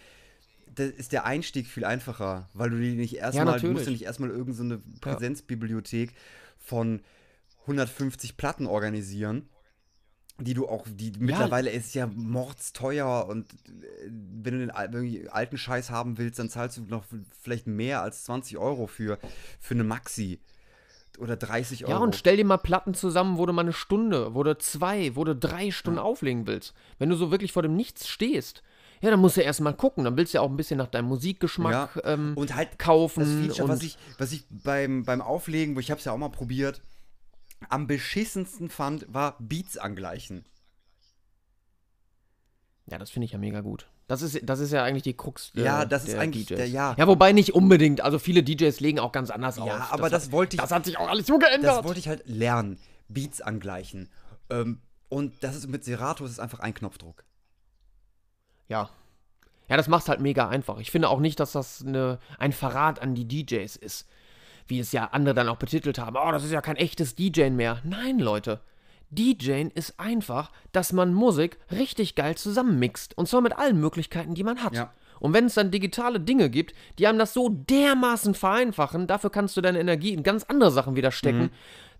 Da 0.76 0.86
ist 0.86 1.12
der 1.12 1.26
Einstieg 1.26 1.68
viel 1.68 1.86
einfacher, 1.86 2.50
weil 2.56 2.72
du 2.72 2.78
die 2.80 2.94
nicht 2.94 3.16
erstmal, 3.18 3.46
du 3.46 3.52
musst 3.52 3.64
natürlich. 3.64 3.86
ja 3.86 3.92
nicht 3.92 4.02
erstmal 4.06 4.30
irgendeine 4.32 4.56
so 4.56 4.64
eine 4.64 4.82
Präsenzbibliothek 5.02 6.14
von 6.60 7.02
150 7.64 8.38
Platten 8.38 8.68
organisieren, 8.68 9.50
die 10.40 10.54
du 10.54 10.68
auch, 10.68 10.86
die 10.90 11.14
mittlerweile 11.20 11.70
ist 11.70 11.94
ja 11.94 12.08
mordsteuer 12.08 13.28
und 13.28 13.54
äh, 13.54 14.10
wenn 14.10 14.54
du 14.54 14.60
den 14.60 14.72
alten 14.72 15.58
Scheiß 15.58 15.90
haben 15.90 16.18
willst, 16.18 16.40
dann 16.40 16.50
zahlst 16.50 16.78
du 16.78 16.82
noch 16.84 17.06
vielleicht 17.42 17.68
mehr 17.68 18.02
als 18.02 18.24
20 18.24 18.58
Euro 18.58 18.88
für, 18.88 19.20
für 19.60 19.74
eine 19.74 19.84
Maxi. 19.84 20.40
Oder 21.20 21.38
30 21.38 21.86
Euro. 21.86 21.92
Ja, 21.92 21.98
und 22.00 22.16
stell 22.16 22.38
dir 22.38 22.46
mal 22.46 22.58
Platten 22.58 22.96
zusammen, 22.96 23.38
wo 23.38 23.46
du 23.46 23.54
mal 23.54 23.62
eine 23.62 23.72
Stunde, 23.72 24.34
wo 24.34 24.42
du 24.42 24.58
zwei, 24.58 25.16
wo 25.16 25.24
du 25.24 25.36
drei 25.36 25.70
Stunden 25.70 26.00
auflegen 26.00 26.48
willst. 26.48 26.74
Wenn 26.98 27.10
du 27.10 27.16
so 27.16 27.30
wirklich 27.30 27.54
vor 27.54 27.62
dem 27.62 27.76
Nichts 27.76 28.08
stehst, 28.08 28.64
ja, 29.00 29.12
dann 29.12 29.20
musst 29.20 29.38
du 29.38 29.42
erst 29.42 29.62
mal 29.62 29.74
gucken. 29.74 30.06
Dann 30.06 30.18
willst 30.18 30.34
du 30.34 30.38
ja 30.40 30.42
auch 30.42 30.50
ein 30.50 30.58
bisschen 30.58 30.80
nach 30.80 30.88
deinem 30.88 31.10
Musikgeschmack 31.10 32.02
ähm, 32.04 32.34
und 32.36 32.56
halt 32.56 32.80
kaufen. 32.80 33.20
Das 33.20 33.30
Feature, 33.30 33.70
was 33.70 33.84
ich, 33.84 33.98
was 34.18 34.32
ich 34.32 34.46
beim, 34.50 35.04
beim 35.04 35.22
Auflegen, 35.22 35.76
wo 35.76 35.80
ich 35.80 35.92
habe 35.92 36.00
es 36.00 36.06
ja 36.06 36.14
auch 36.14 36.18
mal 36.18 36.30
probiert, 36.30 36.82
am 37.70 37.88
beschissensten 37.88 38.70
fand, 38.70 39.06
war 39.14 39.36
Beats 39.40 39.78
angleichen. 39.78 40.46
ja, 42.86 42.98
das 42.98 43.10
finde 43.10 43.26
ich 43.26 43.32
ja 43.32 43.38
mega 43.38 43.62
gut. 43.62 43.88
Das 44.08 44.22
ist, 44.22 44.38
das 44.44 44.60
ist 44.60 44.72
ja 44.74 44.84
eigentlich 44.84 45.04
die 45.04 45.16
Krux 45.16 45.54
der, 45.54 45.64
Ja, 45.64 45.86
das 45.86 46.04
ist 46.06 46.16
eigentlich 46.16 46.46
DJs. 46.48 46.58
der- 46.58 46.68
ja. 46.68 46.94
Ja, 46.98 47.08
wobei 47.08 47.32
nicht 47.32 47.54
unbedingt. 47.54 48.02
Also 48.02 48.20
viele 48.20 48.44
DJs 48.44 48.80
legen 48.82 49.00
auch 49.00 49.14
ganz 49.14 49.30
anders 49.30 49.58
auf. 49.58 49.68
Ja, 49.68 49.88
aber 49.92 50.10
das 50.10 50.26
hat, 50.26 50.32
wollte 50.34 50.56
ich- 50.58 50.62
Das 50.62 50.72
hat 50.72 50.84
sich 50.86 50.98
auch 50.98 51.08
alles 51.08 51.26
so 51.28 51.40
geändert. 51.40 51.78
Das 51.78 51.84
wollte 51.86 52.00
ich 52.00 52.10
halt 52.10 52.28
lernen. 52.28 52.78
Beats 53.08 53.40
angleichen. 53.42 54.10
Ähm, 54.50 54.82
und 55.08 55.42
das 55.44 55.56
ist 55.56 55.68
mit 55.68 55.86
Serato, 55.86 56.24
das 56.26 56.34
ist 56.34 56.40
einfach 56.40 56.60
ein 56.60 56.74
Knopfdruck. 56.74 57.24
Ja. 58.68 58.90
Ja, 59.70 59.78
das 59.78 59.88
macht's 59.88 60.10
halt 60.10 60.20
mega 60.20 60.50
einfach. 60.50 60.80
Ich 60.80 60.92
finde 60.92 61.08
auch 61.08 61.20
nicht, 61.22 61.40
dass 61.40 61.54
das 61.54 61.82
eine, 61.86 62.20
ein 62.38 62.52
Verrat 62.52 63.00
an 63.02 63.16
die 63.16 63.26
DJs 63.26 63.78
ist. 63.78 64.06
Wie 64.68 64.80
es 64.80 64.92
ja 64.92 65.06
andere 65.06 65.34
dann 65.34 65.50
auch 65.50 65.58
betitelt 65.58 66.00
haben. 66.00 66.16
Oh, 66.16 66.32
das 66.32 66.44
ist 66.44 66.52
ja 66.52 66.62
kein 66.62 66.76
echtes 66.76 67.16
DJen 67.16 67.56
mehr. 67.56 67.82
Nein, 67.84 68.20
Leute. 68.20 68.62
DJen 69.10 69.70
ist 69.72 70.00
einfach, 70.00 70.52
dass 70.72 70.94
man 70.94 71.14
Musik 71.14 71.58
richtig 71.72 72.16
geil 72.16 72.36
zusammenmixt. 72.36 73.18
Und 73.18 73.28
zwar 73.28 73.42
mit 73.42 73.58
allen 73.58 73.80
Möglichkeiten, 73.80 74.34
die 74.34 74.44
man 74.44 74.64
hat. 74.64 74.74
Ja. 74.76 74.94
Und 75.20 75.34
wenn 75.34 75.46
es 75.46 75.54
dann 75.54 75.72
digitale 75.72 76.20
Dinge 76.20 76.50
gibt, 76.50 76.74
die 77.00 77.08
einem 77.08 77.20
das 77.20 77.34
so 77.34 77.50
dermaßen 77.50 78.34
vereinfachen, 78.34 79.08
dafür 79.08 79.30
kannst 79.30 79.56
du 79.56 79.62
deine 79.62 79.80
Energie 79.80 80.14
in 80.14 80.24
ganz 80.24 80.44
andere 80.44 80.72
Sachen 80.72 80.96
wieder 80.96 81.12
stecken, 81.12 81.52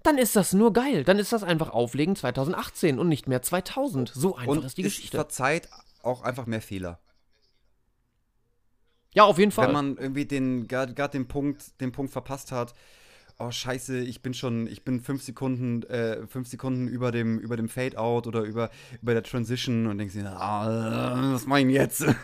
dann 0.04 0.18
ist 0.18 0.36
das 0.36 0.54
nur 0.54 0.74
geil. 0.74 1.04
Dann 1.06 1.20
ist 1.20 1.32
das 1.32 1.44
einfach 1.44 1.70
Auflegen 1.70 2.16
2018 2.16 3.00
und 3.00 3.08
nicht 3.08 3.28
mehr 3.28 3.42
2000. 3.42 4.12
So 4.14 4.36
einfach 4.36 4.48
und 4.52 4.66
ist 4.66 4.78
die 4.78 4.82
es 4.82 4.96
Geschichte. 4.96 5.18
verzeiht 5.18 5.70
auch 6.02 6.24
einfach 6.24 6.46
mehr 6.46 6.62
Fehler. 6.62 7.00
Ja, 9.14 9.24
auf 9.24 9.38
jeden 9.38 9.52
Fall. 9.52 9.68
Wenn 9.68 9.74
man 9.74 9.98
irgendwie 9.98 10.26
den 10.26 10.68
gerade 10.68 11.10
den 11.10 11.28
Punkt, 11.28 11.80
den 11.82 11.92
Punkt 11.92 12.12
verpasst 12.12 12.52
hat, 12.52 12.74
oh 13.40 13.52
scheiße, 13.52 14.00
ich 14.00 14.22
bin 14.22 14.34
schon, 14.34 14.68
ich 14.68 14.84
bin 14.84 15.02
fünf 15.02 15.24
Sekunden, 15.24 15.84
äh, 15.84 16.26
fünf 16.28 16.48
Sekunden 16.48 16.88
über 16.88 17.12
dem, 17.12 17.40
über 17.40 17.58
dem 17.58 17.70
Fade-Out 17.70 18.28
oder 18.28 18.42
über, 18.42 18.70
über 19.02 19.14
der 19.14 19.24
Transition 19.24 19.88
und 19.88 19.98
denkst 19.98 20.14
dir, 20.14 20.32
ah, 20.32 21.34
was 21.34 21.46
mach 21.46 21.58
ich 21.58 21.64
denn 21.64 21.70
jetzt? 21.72 22.06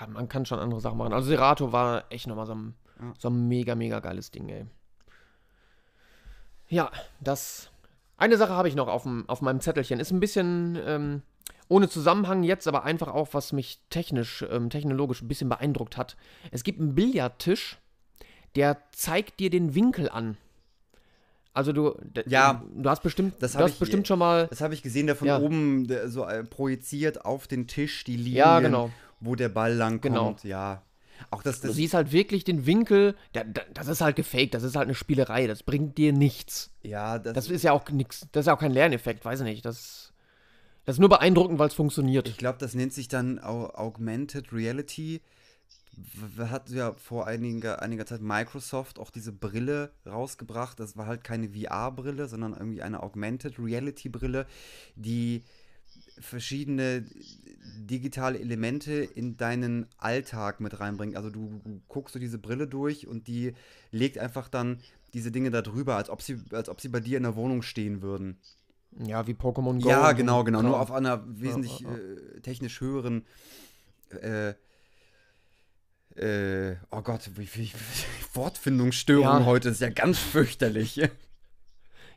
Ja, 0.00 0.06
man 0.06 0.28
kann 0.28 0.46
schon 0.46 0.60
andere 0.60 0.80
Sachen 0.80 0.96
machen. 0.96 1.12
Also 1.12 1.28
Serato 1.28 1.72
war 1.72 2.04
echt 2.08 2.28
nochmal 2.28 2.46
so 2.46 2.54
ein, 2.54 2.74
so 3.18 3.28
ein 3.28 3.48
mega, 3.48 3.74
mega 3.74 3.98
geiles 3.98 4.30
Ding, 4.30 4.48
ey. 4.48 4.64
Ja, 6.68 6.90
das. 7.20 7.70
Eine 8.16 8.36
Sache 8.36 8.52
habe 8.52 8.68
ich 8.68 8.76
noch 8.76 8.86
auf, 8.86 9.02
dem, 9.02 9.28
auf 9.28 9.42
meinem 9.42 9.60
Zettelchen. 9.60 9.98
Ist 9.98 10.12
ein 10.12 10.20
bisschen 10.20 10.78
ähm, 10.86 11.22
ohne 11.72 11.88
Zusammenhang 11.88 12.42
jetzt, 12.42 12.68
aber 12.68 12.84
einfach 12.84 13.08
auch, 13.08 13.28
was 13.32 13.52
mich 13.52 13.80
technisch, 13.90 14.44
ähm, 14.50 14.70
technologisch 14.70 15.22
ein 15.22 15.28
bisschen 15.28 15.48
beeindruckt 15.48 15.96
hat. 15.96 16.16
Es 16.50 16.62
gibt 16.64 16.80
einen 16.80 16.94
Billardtisch, 16.94 17.78
der 18.56 18.76
zeigt 18.92 19.40
dir 19.40 19.50
den 19.50 19.74
Winkel 19.74 20.08
an. 20.10 20.36
Also 21.54 21.72
du, 21.72 21.94
Ja, 22.26 22.62
du 22.74 22.88
hast 22.88 23.02
bestimmt, 23.02 23.34
das 23.40 23.52
du 23.52 23.58
hast 23.58 23.72
ich- 23.74 23.78
bestimmt 23.78 24.06
schon 24.08 24.18
mal, 24.18 24.46
Das 24.48 24.60
habe 24.62 24.72
ich 24.74 24.82
gesehen, 24.82 25.06
der 25.06 25.16
von 25.16 25.28
Ja. 25.28 25.38
oben 25.38 25.86
so 26.06 26.24
äh, 26.24 26.44
projiziert 26.44 27.24
auf 27.24 27.46
den 27.46 27.66
Tisch 27.66 28.04
die 28.04 28.16
Linien, 28.16 28.36
Ja, 28.36 28.60
genau. 28.60 28.90
wo 29.20 29.34
der 29.34 29.48
Ball 29.50 29.74
lang 29.74 30.00
Genau. 30.00 30.24
kommt. 30.26 30.44
Ja. 30.44 30.82
Auch 31.30 31.42
das, 31.42 31.60
du 31.60 31.68
das 31.68 31.76
siehst 31.76 31.94
halt 31.94 32.10
wirklich 32.10 32.42
den 32.44 32.64
Winkel, 32.66 33.14
da- 33.32 33.44
da- 33.44 33.62
das 33.74 33.86
ist 33.88 34.00
halt 34.00 34.16
gefaked, 34.16 34.54
das 34.54 34.62
ist 34.62 34.76
halt 34.76 34.86
eine 34.86 34.94
Spielerei, 34.94 35.46
das 35.46 35.62
bringt 35.62 35.96
dir 35.98 36.12
nichts. 36.12 36.70
ja, 36.82 37.18
das, 37.18 37.34
Das 37.34 37.50
ist 37.50 37.62
ja 37.62 37.72
auch 37.72 37.88
nix, 37.90 38.26
das 38.32 38.40
ist 38.42 38.46
ja 38.48 38.54
auch 38.56 38.58
kein 38.58 38.72
Lerneffekt, 38.72 39.24
weiß 39.24 39.40
ich 39.40 39.44
nicht. 39.46 39.64
Das, 39.64 40.01
das 40.84 40.96
ist 40.96 41.00
nur 41.00 41.08
beeindruckend, 41.08 41.58
weil 41.58 41.68
es 41.68 41.74
funktioniert. 41.74 42.28
ich 42.28 42.36
glaube, 42.36 42.58
das 42.58 42.74
nennt 42.74 42.92
sich 42.92 43.08
dann 43.08 43.38
Au 43.38 43.70
Augmented 43.74 44.52
Reality, 44.52 45.20
hat 46.38 46.70
ja 46.70 46.92
vor 46.92 47.26
einiger, 47.26 47.82
einiger 47.82 48.06
Zeit 48.06 48.22
Microsoft 48.22 48.98
auch 48.98 49.10
diese 49.10 49.32
Brille 49.32 49.92
rausgebracht. 50.06 50.80
Das 50.80 50.96
war 50.96 51.06
halt 51.06 51.22
keine 51.22 51.50
VR-Brille, 51.50 52.28
sondern 52.28 52.54
irgendwie 52.54 52.82
eine 52.82 53.02
Augmented 53.02 53.58
Reality-Brille, 53.58 54.46
die 54.96 55.42
verschiedene 56.18 57.04
digitale 57.76 58.38
Elemente 58.38 58.92
in 58.92 59.36
deinen 59.36 59.86
Alltag 59.98 60.60
mit 60.60 60.80
reinbringt. 60.80 61.16
Also 61.16 61.30
du, 61.30 61.60
du 61.64 61.82
guckst 61.88 62.14
du 62.14 62.18
diese 62.18 62.38
Brille 62.38 62.66
durch 62.66 63.06
und 63.06 63.28
die 63.28 63.52
legt 63.90 64.18
einfach 64.18 64.48
dann 64.48 64.80
diese 65.14 65.30
Dinge 65.30 65.50
da 65.50 65.60
drüber, 65.60 65.96
als 65.96 66.08
ob 66.08 66.22
sie, 66.22 66.40
als 66.52 66.68
ob 66.68 66.80
sie 66.80 66.88
bei 66.88 67.00
dir 67.00 67.18
in 67.18 67.24
der 67.24 67.36
Wohnung 67.36 67.62
stehen 67.62 68.00
würden. 68.00 68.38
Ja, 68.98 69.26
wie 69.26 69.32
Pokémon 69.34 69.80
Go. 69.80 69.88
Ja, 69.88 70.12
genau, 70.12 70.44
genau. 70.44 70.62
Nur 70.62 70.80
auf 70.80 70.92
einer 70.92 71.22
wesentlich 71.26 71.80
ja, 71.80 71.90
ja. 71.90 71.96
Äh, 71.96 72.40
technisch 72.40 72.80
höheren. 72.80 73.24
Äh, 74.10 74.54
äh, 76.16 76.76
oh 76.90 77.00
Gott, 77.00 77.30
wie, 77.36 77.48
wie 77.54 77.72
Wortfindungsstörung 78.34 79.24
Ja. 79.24 79.44
heute 79.46 79.70
ist 79.70 79.80
ja 79.80 79.90
ganz 79.90 80.18
fürchterlich. 80.18 81.00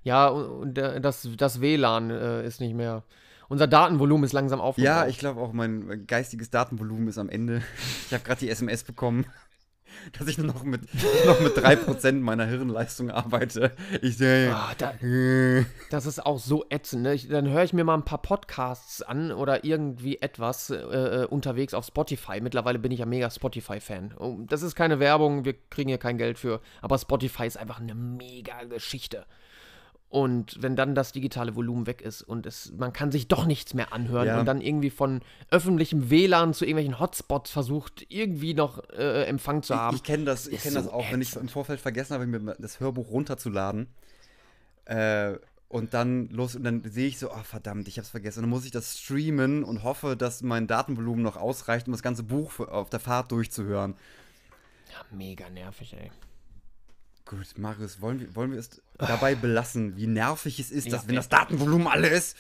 Ja, 0.04 0.28
und, 0.28 0.78
und 0.78 1.02
das, 1.02 1.28
das 1.36 1.62
WLAN 1.62 2.12
äh, 2.12 2.46
ist 2.46 2.62
nicht 2.62 2.76
mehr. 2.76 3.02
Unser 3.50 3.66
Datenvolumen 3.66 4.24
ist 4.24 4.34
langsam 4.34 4.62
aufgebaut. 4.62 4.86
Ja, 4.86 5.08
ich 5.08 5.18
glaube 5.18 5.42
auch, 5.42 5.52
mein 5.52 6.06
geistiges 6.06 6.52
Datenvolumen 6.52 7.08
ist 7.08 7.18
am 7.18 7.28
Ende. 7.28 7.64
Ich 8.06 8.14
habe 8.14 8.24
gerade 8.24 8.40
die 8.42 8.50
SMS 8.52 8.84
bekommen, 8.84 9.26
dass 10.18 10.28
ich 10.28 10.38
nur 10.38 10.48
noch 10.48 10.64
mit, 10.64 10.82
noch 11.26 11.40
mit 11.40 11.58
3% 11.58 12.14
meiner 12.14 12.46
Hirnleistung 12.46 13.12
arbeite. 13.12 13.72
Ich 14.02 14.18
sehe. 14.18 14.54
Ah, 14.54 14.74
da, 14.78 14.94
Das 15.90 16.06
ist 16.06 16.26
auch 16.26 16.40
so 16.40 16.66
ätzend. 16.70 17.04
Ne? 17.04 17.14
Ich, 17.14 17.28
dann 17.28 17.50
höre 17.50 17.64
ich 17.64 17.74
mir 17.74 17.84
mal 17.84 17.96
ein 17.96 18.06
paar 18.06 18.22
Podcasts 18.22 19.02
an 19.02 19.32
oder 19.32 19.64
irgendwie 19.64 20.18
etwas 20.22 20.70
äh, 20.70 20.76
äh, 20.76 21.26
unterwegs 21.26 21.74
auf 21.74 21.86
Spotify. 21.86 22.42
Mittlerweile 22.42 22.80
bin 22.80 22.92
ich 22.92 23.00
ja 23.00 23.06
mega 23.06 23.30
Spotify-Fan. 23.30 24.16
Oh, 24.20 24.38
Das 24.48 24.62
ist 24.62 24.76
keine 24.76 25.00
Werbung, 25.00 25.46
wir 25.46 25.54
kriegen 25.70 25.90
hier 25.90 25.98
kein 25.98 26.18
Geld 26.18 26.38
für. 26.38 26.62
Aber 26.82 26.98
Spotify 26.98 27.48
ist 27.48 27.58
einfach 27.58 27.80
eine 27.80 27.96
mega 27.96 28.64
Geschichte. 28.64 29.26
Und 30.16 30.62
wenn 30.62 30.78
dann 30.78 30.96
das 30.96 31.12
digitale 31.12 31.58
Volumen 31.58 31.88
weg 31.88 32.02
ist 32.02 32.22
und 32.22 32.46
es, 32.46 32.72
man 32.78 32.94
kann 32.94 33.12
sich 33.12 33.28
doch 33.28 33.46
nichts 33.46 33.74
mehr 33.74 33.92
anhören 33.92 34.28
Ja. 34.28 34.40
und 34.40 34.46
dann 34.46 34.62
irgendwie 34.62 34.90
von 34.90 35.20
öffentlichem 35.52 36.10
WLAN 36.10 36.54
zu 36.54 36.64
irgendwelchen 36.64 37.02
Hotspots 37.02 37.52
versucht, 37.52 38.06
irgendwie 38.08 38.54
noch 38.54 38.82
äh, 38.92 39.26
Empfang 39.26 39.62
zu 39.62 39.76
haben. 39.76 39.94
Ich 39.94 40.04
kenne 40.04 40.24
das, 40.24 40.48
ich 40.48 40.54
ist 40.56 40.64
kenn 40.64 40.74
das 40.76 40.86
so 40.86 40.94
auch, 40.94 41.12
wenn 41.12 41.20
ich 41.22 41.28
ätzend. 41.32 41.44
im 41.44 41.50
Vorfeld 41.50 41.82
vergessen 41.82 42.14
habe, 42.14 42.26
mir 42.28 42.56
das 42.58 42.80
Hörbuch 42.80 43.12
runterzuladen. 43.12 43.88
Äh, 44.86 45.34
und 45.68 45.94
dann 45.94 46.30
los 46.30 46.56
und 46.56 46.64
dann 46.64 46.82
sehe 46.90 47.08
ich 47.10 47.20
so, 47.20 47.30
ah 47.32 47.44
verdammt, 47.44 47.90
ich 47.90 47.98
habe 47.98 48.06
es 48.06 48.10
vergessen. 48.10 48.40
Und 48.40 48.44
dann 48.44 48.52
muss 48.52 48.64
ich 48.64 48.72
das 48.72 48.98
streamen 48.98 49.66
und 49.66 49.84
hoffe, 49.84 50.16
dass 50.16 50.42
mein 50.44 50.66
Datenvolumen 50.68 51.24
noch 51.24 51.36
ausreicht, 51.36 51.88
um 51.88 51.92
das 51.92 52.04
ganze 52.04 52.24
Buch 52.24 52.62
auf 52.62 52.90
der 52.90 53.02
Fahrt 53.02 53.34
durchzuhören. 53.34 53.96
ja, 54.94 55.18
mega 55.18 55.50
nervig, 55.50 55.94
ey. 56.00 56.10
Gut, 57.26 57.58
Marius, 57.58 58.02
wollen 58.02 58.20
wir, 58.20 58.36
wollen 58.36 58.52
wir 58.52 58.60
es 58.60 58.82
dabei 59.00 59.34
belassen, 59.36 59.98
wie 59.98 60.06
nervig 60.08 60.60
es 60.60 60.70
ist, 60.72 60.86
Ja, 60.86 60.92
dass 60.94 61.04
wenn 61.08 61.12
ey. 61.16 61.18
das 61.18 61.30
Datenvolumen 61.30 61.88
alle 61.88 62.08
ist? 62.08 62.38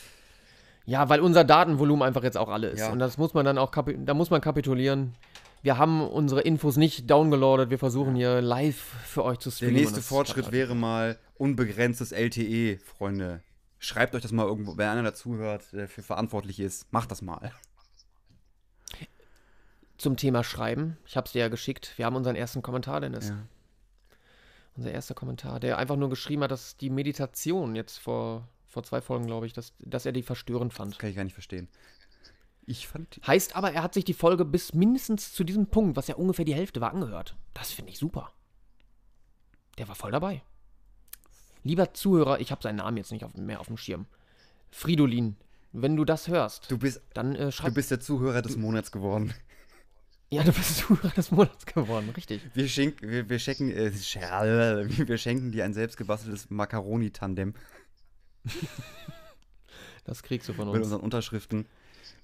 Ja, 0.85 1.09
weil 1.09 1.21
unser 1.21 1.43
Datenvolumen 1.43 2.03
einfach 2.07 2.23
jetzt 2.23 2.37
auch 2.37 2.49
alle 2.49 2.69
ist. 2.69 2.79
Ja. 2.81 2.91
Und 2.91 2.99
das 2.99 3.17
muss 3.17 3.33
man 3.33 3.43
dann 3.45 3.57
auch, 3.57 3.71
da 3.71 4.13
muss 4.13 4.29
man 4.29 4.41
kapitulieren. 4.41 5.15
Wir 5.63 5.79
haben 5.79 6.07
unsere 6.07 6.41
Infos 6.41 6.77
nicht 6.77 7.09
downgeloadet. 7.09 7.71
Wir 7.71 7.79
versuchen 7.79 8.13
hier 8.13 8.39
live 8.41 8.77
für 9.05 9.23
euch 9.23 9.39
zu 9.39 9.49
Der 9.49 9.55
streamen. 9.55 9.73
nächste 9.73 9.95
und 9.95 9.97
das 9.97 10.07
Fortschritt 10.07 10.51
wäre 10.51 10.75
mal 10.75 11.17
unbegrenztes 11.39 12.11
LTE, 12.11 12.77
Freunde. 12.77 13.41
Schreibt 13.79 14.13
euch 14.13 14.21
das 14.21 14.31
mal 14.31 14.45
irgendwo, 14.45 14.77
wer 14.77 14.91
einer 14.91 15.01
dazuhört, 15.01 15.63
der 15.73 15.87
für 15.87 16.03
verantwortlich 16.03 16.59
ist, 16.59 16.93
macht 16.93 17.09
das 17.09 17.23
mal. 17.23 17.51
Zum 19.97 20.17
Thema 20.17 20.43
Schreiben. 20.43 20.97
Ich 21.07 21.17
habe 21.17 21.25
es 21.25 21.31
dir 21.31 21.39
ja 21.39 21.47
geschickt. 21.47 21.93
Wir 21.95 22.05
haben 22.05 22.15
unseren 22.15 22.35
ersten 22.35 22.61
Kommentar, 22.61 23.01
Dennis. 23.01 23.29
Ja. 23.29 23.37
Unser 24.75 24.91
erster 24.91 25.13
Kommentar, 25.13 25.59
der 25.59 25.77
einfach 25.77 25.95
nur 25.95 26.09
geschrieben 26.09 26.43
hat, 26.43 26.51
dass 26.51 26.75
die 26.77 26.89
Meditation 26.89 27.75
jetzt 27.75 27.97
vor, 27.97 28.47
vor 28.67 28.83
zwei 28.83 29.01
Folgen, 29.01 29.25
glaube 29.25 29.45
ich, 29.47 29.53
dass, 29.53 29.73
dass 29.79 30.05
er 30.05 30.11
die 30.11 30.23
verstörend 30.23 30.73
fand. 30.73 30.99
Kann 30.99 31.09
ich 31.09 31.15
gar 31.15 31.23
nicht 31.23 31.33
verstehen. 31.33 31.69
Ich 32.65 32.87
fand. 32.87 33.19
Heißt 33.25 33.55
aber, 33.55 33.71
er 33.71 33.83
hat 33.83 33.93
sich 33.93 34.05
die 34.05 34.13
Folge 34.13 34.43
bis 34.43 34.73
mindestens 34.73 35.31
zu 35.33 35.43
diesem 35.43 35.67
Punkt, 35.67 35.95
was 35.95 36.07
ja 36.07 36.15
ungefähr 36.15 36.45
die 36.45 36.55
Hälfte 36.55 36.81
war, 36.81 36.91
angehört. 36.93 37.35
Das 37.53 37.71
finde 37.71 37.91
ich 37.91 37.99
super. 37.99 38.31
Der 39.77 39.87
war 39.87 39.95
voll 39.95 40.11
dabei. 40.11 40.41
Lieber 41.63 41.93
Zuhörer, 41.93 42.39
ich 42.39 42.51
habe 42.51 42.61
seinen 42.61 42.77
Namen 42.77 42.97
jetzt 42.97 43.11
nicht 43.11 43.23
auf, 43.23 43.33
mehr 43.35 43.59
auf 43.59 43.67
dem 43.67 43.77
Schirm. 43.77 44.07
Fridolin, 44.71 45.37
wenn 45.71 45.95
du 45.95 46.05
das 46.05 46.27
hörst, 46.27 46.69
Du 46.69 46.77
bist, 46.77 47.01
dann 47.13 47.35
äh, 47.35 47.45
du 47.45 47.51
schreib. 47.51 47.73
bist 47.75 47.91
der 47.91 47.99
Zuhörer 47.99 48.41
des 48.41 48.57
Monats 48.57 48.91
geworden. 48.91 49.33
Ja, 50.29 50.43
du 50.43 50.51
bist 50.51 50.77
Zuhörer 50.79 51.09
des 51.13 51.31
Monats 51.31 51.65
geworden, 51.65 52.09
richtig. 52.15 52.41
Wir, 52.53 52.67
schenk, 52.67 53.01
wir, 53.01 53.29
wir, 53.29 53.39
schenken, 53.39 53.71
äh, 53.71 53.91
wir 55.07 55.17
schenken 55.17 55.51
dir 55.51 55.65
ein 55.65 55.73
selbstgebasteltes 55.73 56.49
Macaroni-Tandem 56.49 57.53
Das 60.05 60.21
kriegst 60.21 60.47
du 60.49 60.53
von 60.53 60.67
mit 60.67 60.75
uns. 60.75 60.85
unseren 60.85 61.01
Unterschriften. 61.01 61.65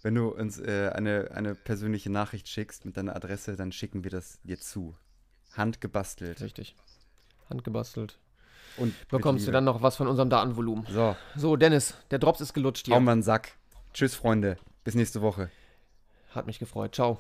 Wenn 0.04 0.16
du 0.16 0.30
uns 0.30 0.60
äh, 0.60 0.92
eine, 0.94 1.32
eine 1.34 1.56
persönliche 1.56 2.10
Nachricht 2.12 2.48
schickst 2.48 2.86
mit 2.86 2.96
deiner 2.98 3.16
Adresse, 3.16 3.56
dann 3.56 3.72
schicken 3.72 4.04
wir 4.04 4.12
das 4.12 4.40
dir 4.44 4.60
zu. 4.60 4.96
Handgebastelt. 5.54 6.42
Richtig. 6.42 6.76
Handgebastelt. 7.50 8.20
Und 8.78 8.94
Bekommst 9.10 9.48
du 9.48 9.52
dann 9.52 9.64
noch 9.66 9.82
was 9.82 9.96
von 9.98 10.08
unserem 10.08 10.30
Datenvolumen. 10.30 10.86
So, 10.90 11.16
So, 11.36 11.56
Dennis, 11.56 11.96
der 12.10 12.20
Drops 12.20 12.40
ist 12.40 12.54
gelutscht 12.54 12.86
hier. 12.86 12.96
hauen 12.96 13.04
wir 13.04 13.12
einen 13.12 13.24
Sack. 13.24 13.54
Tschüss, 13.94 14.16
Freunde. 14.16 14.58
Bis 14.84 14.96
nächste 14.96 15.22
Woche. 15.22 15.50
Hat 16.34 16.46
mich 16.46 16.60
gefreut. 16.60 16.96
Ciao. 16.96 17.20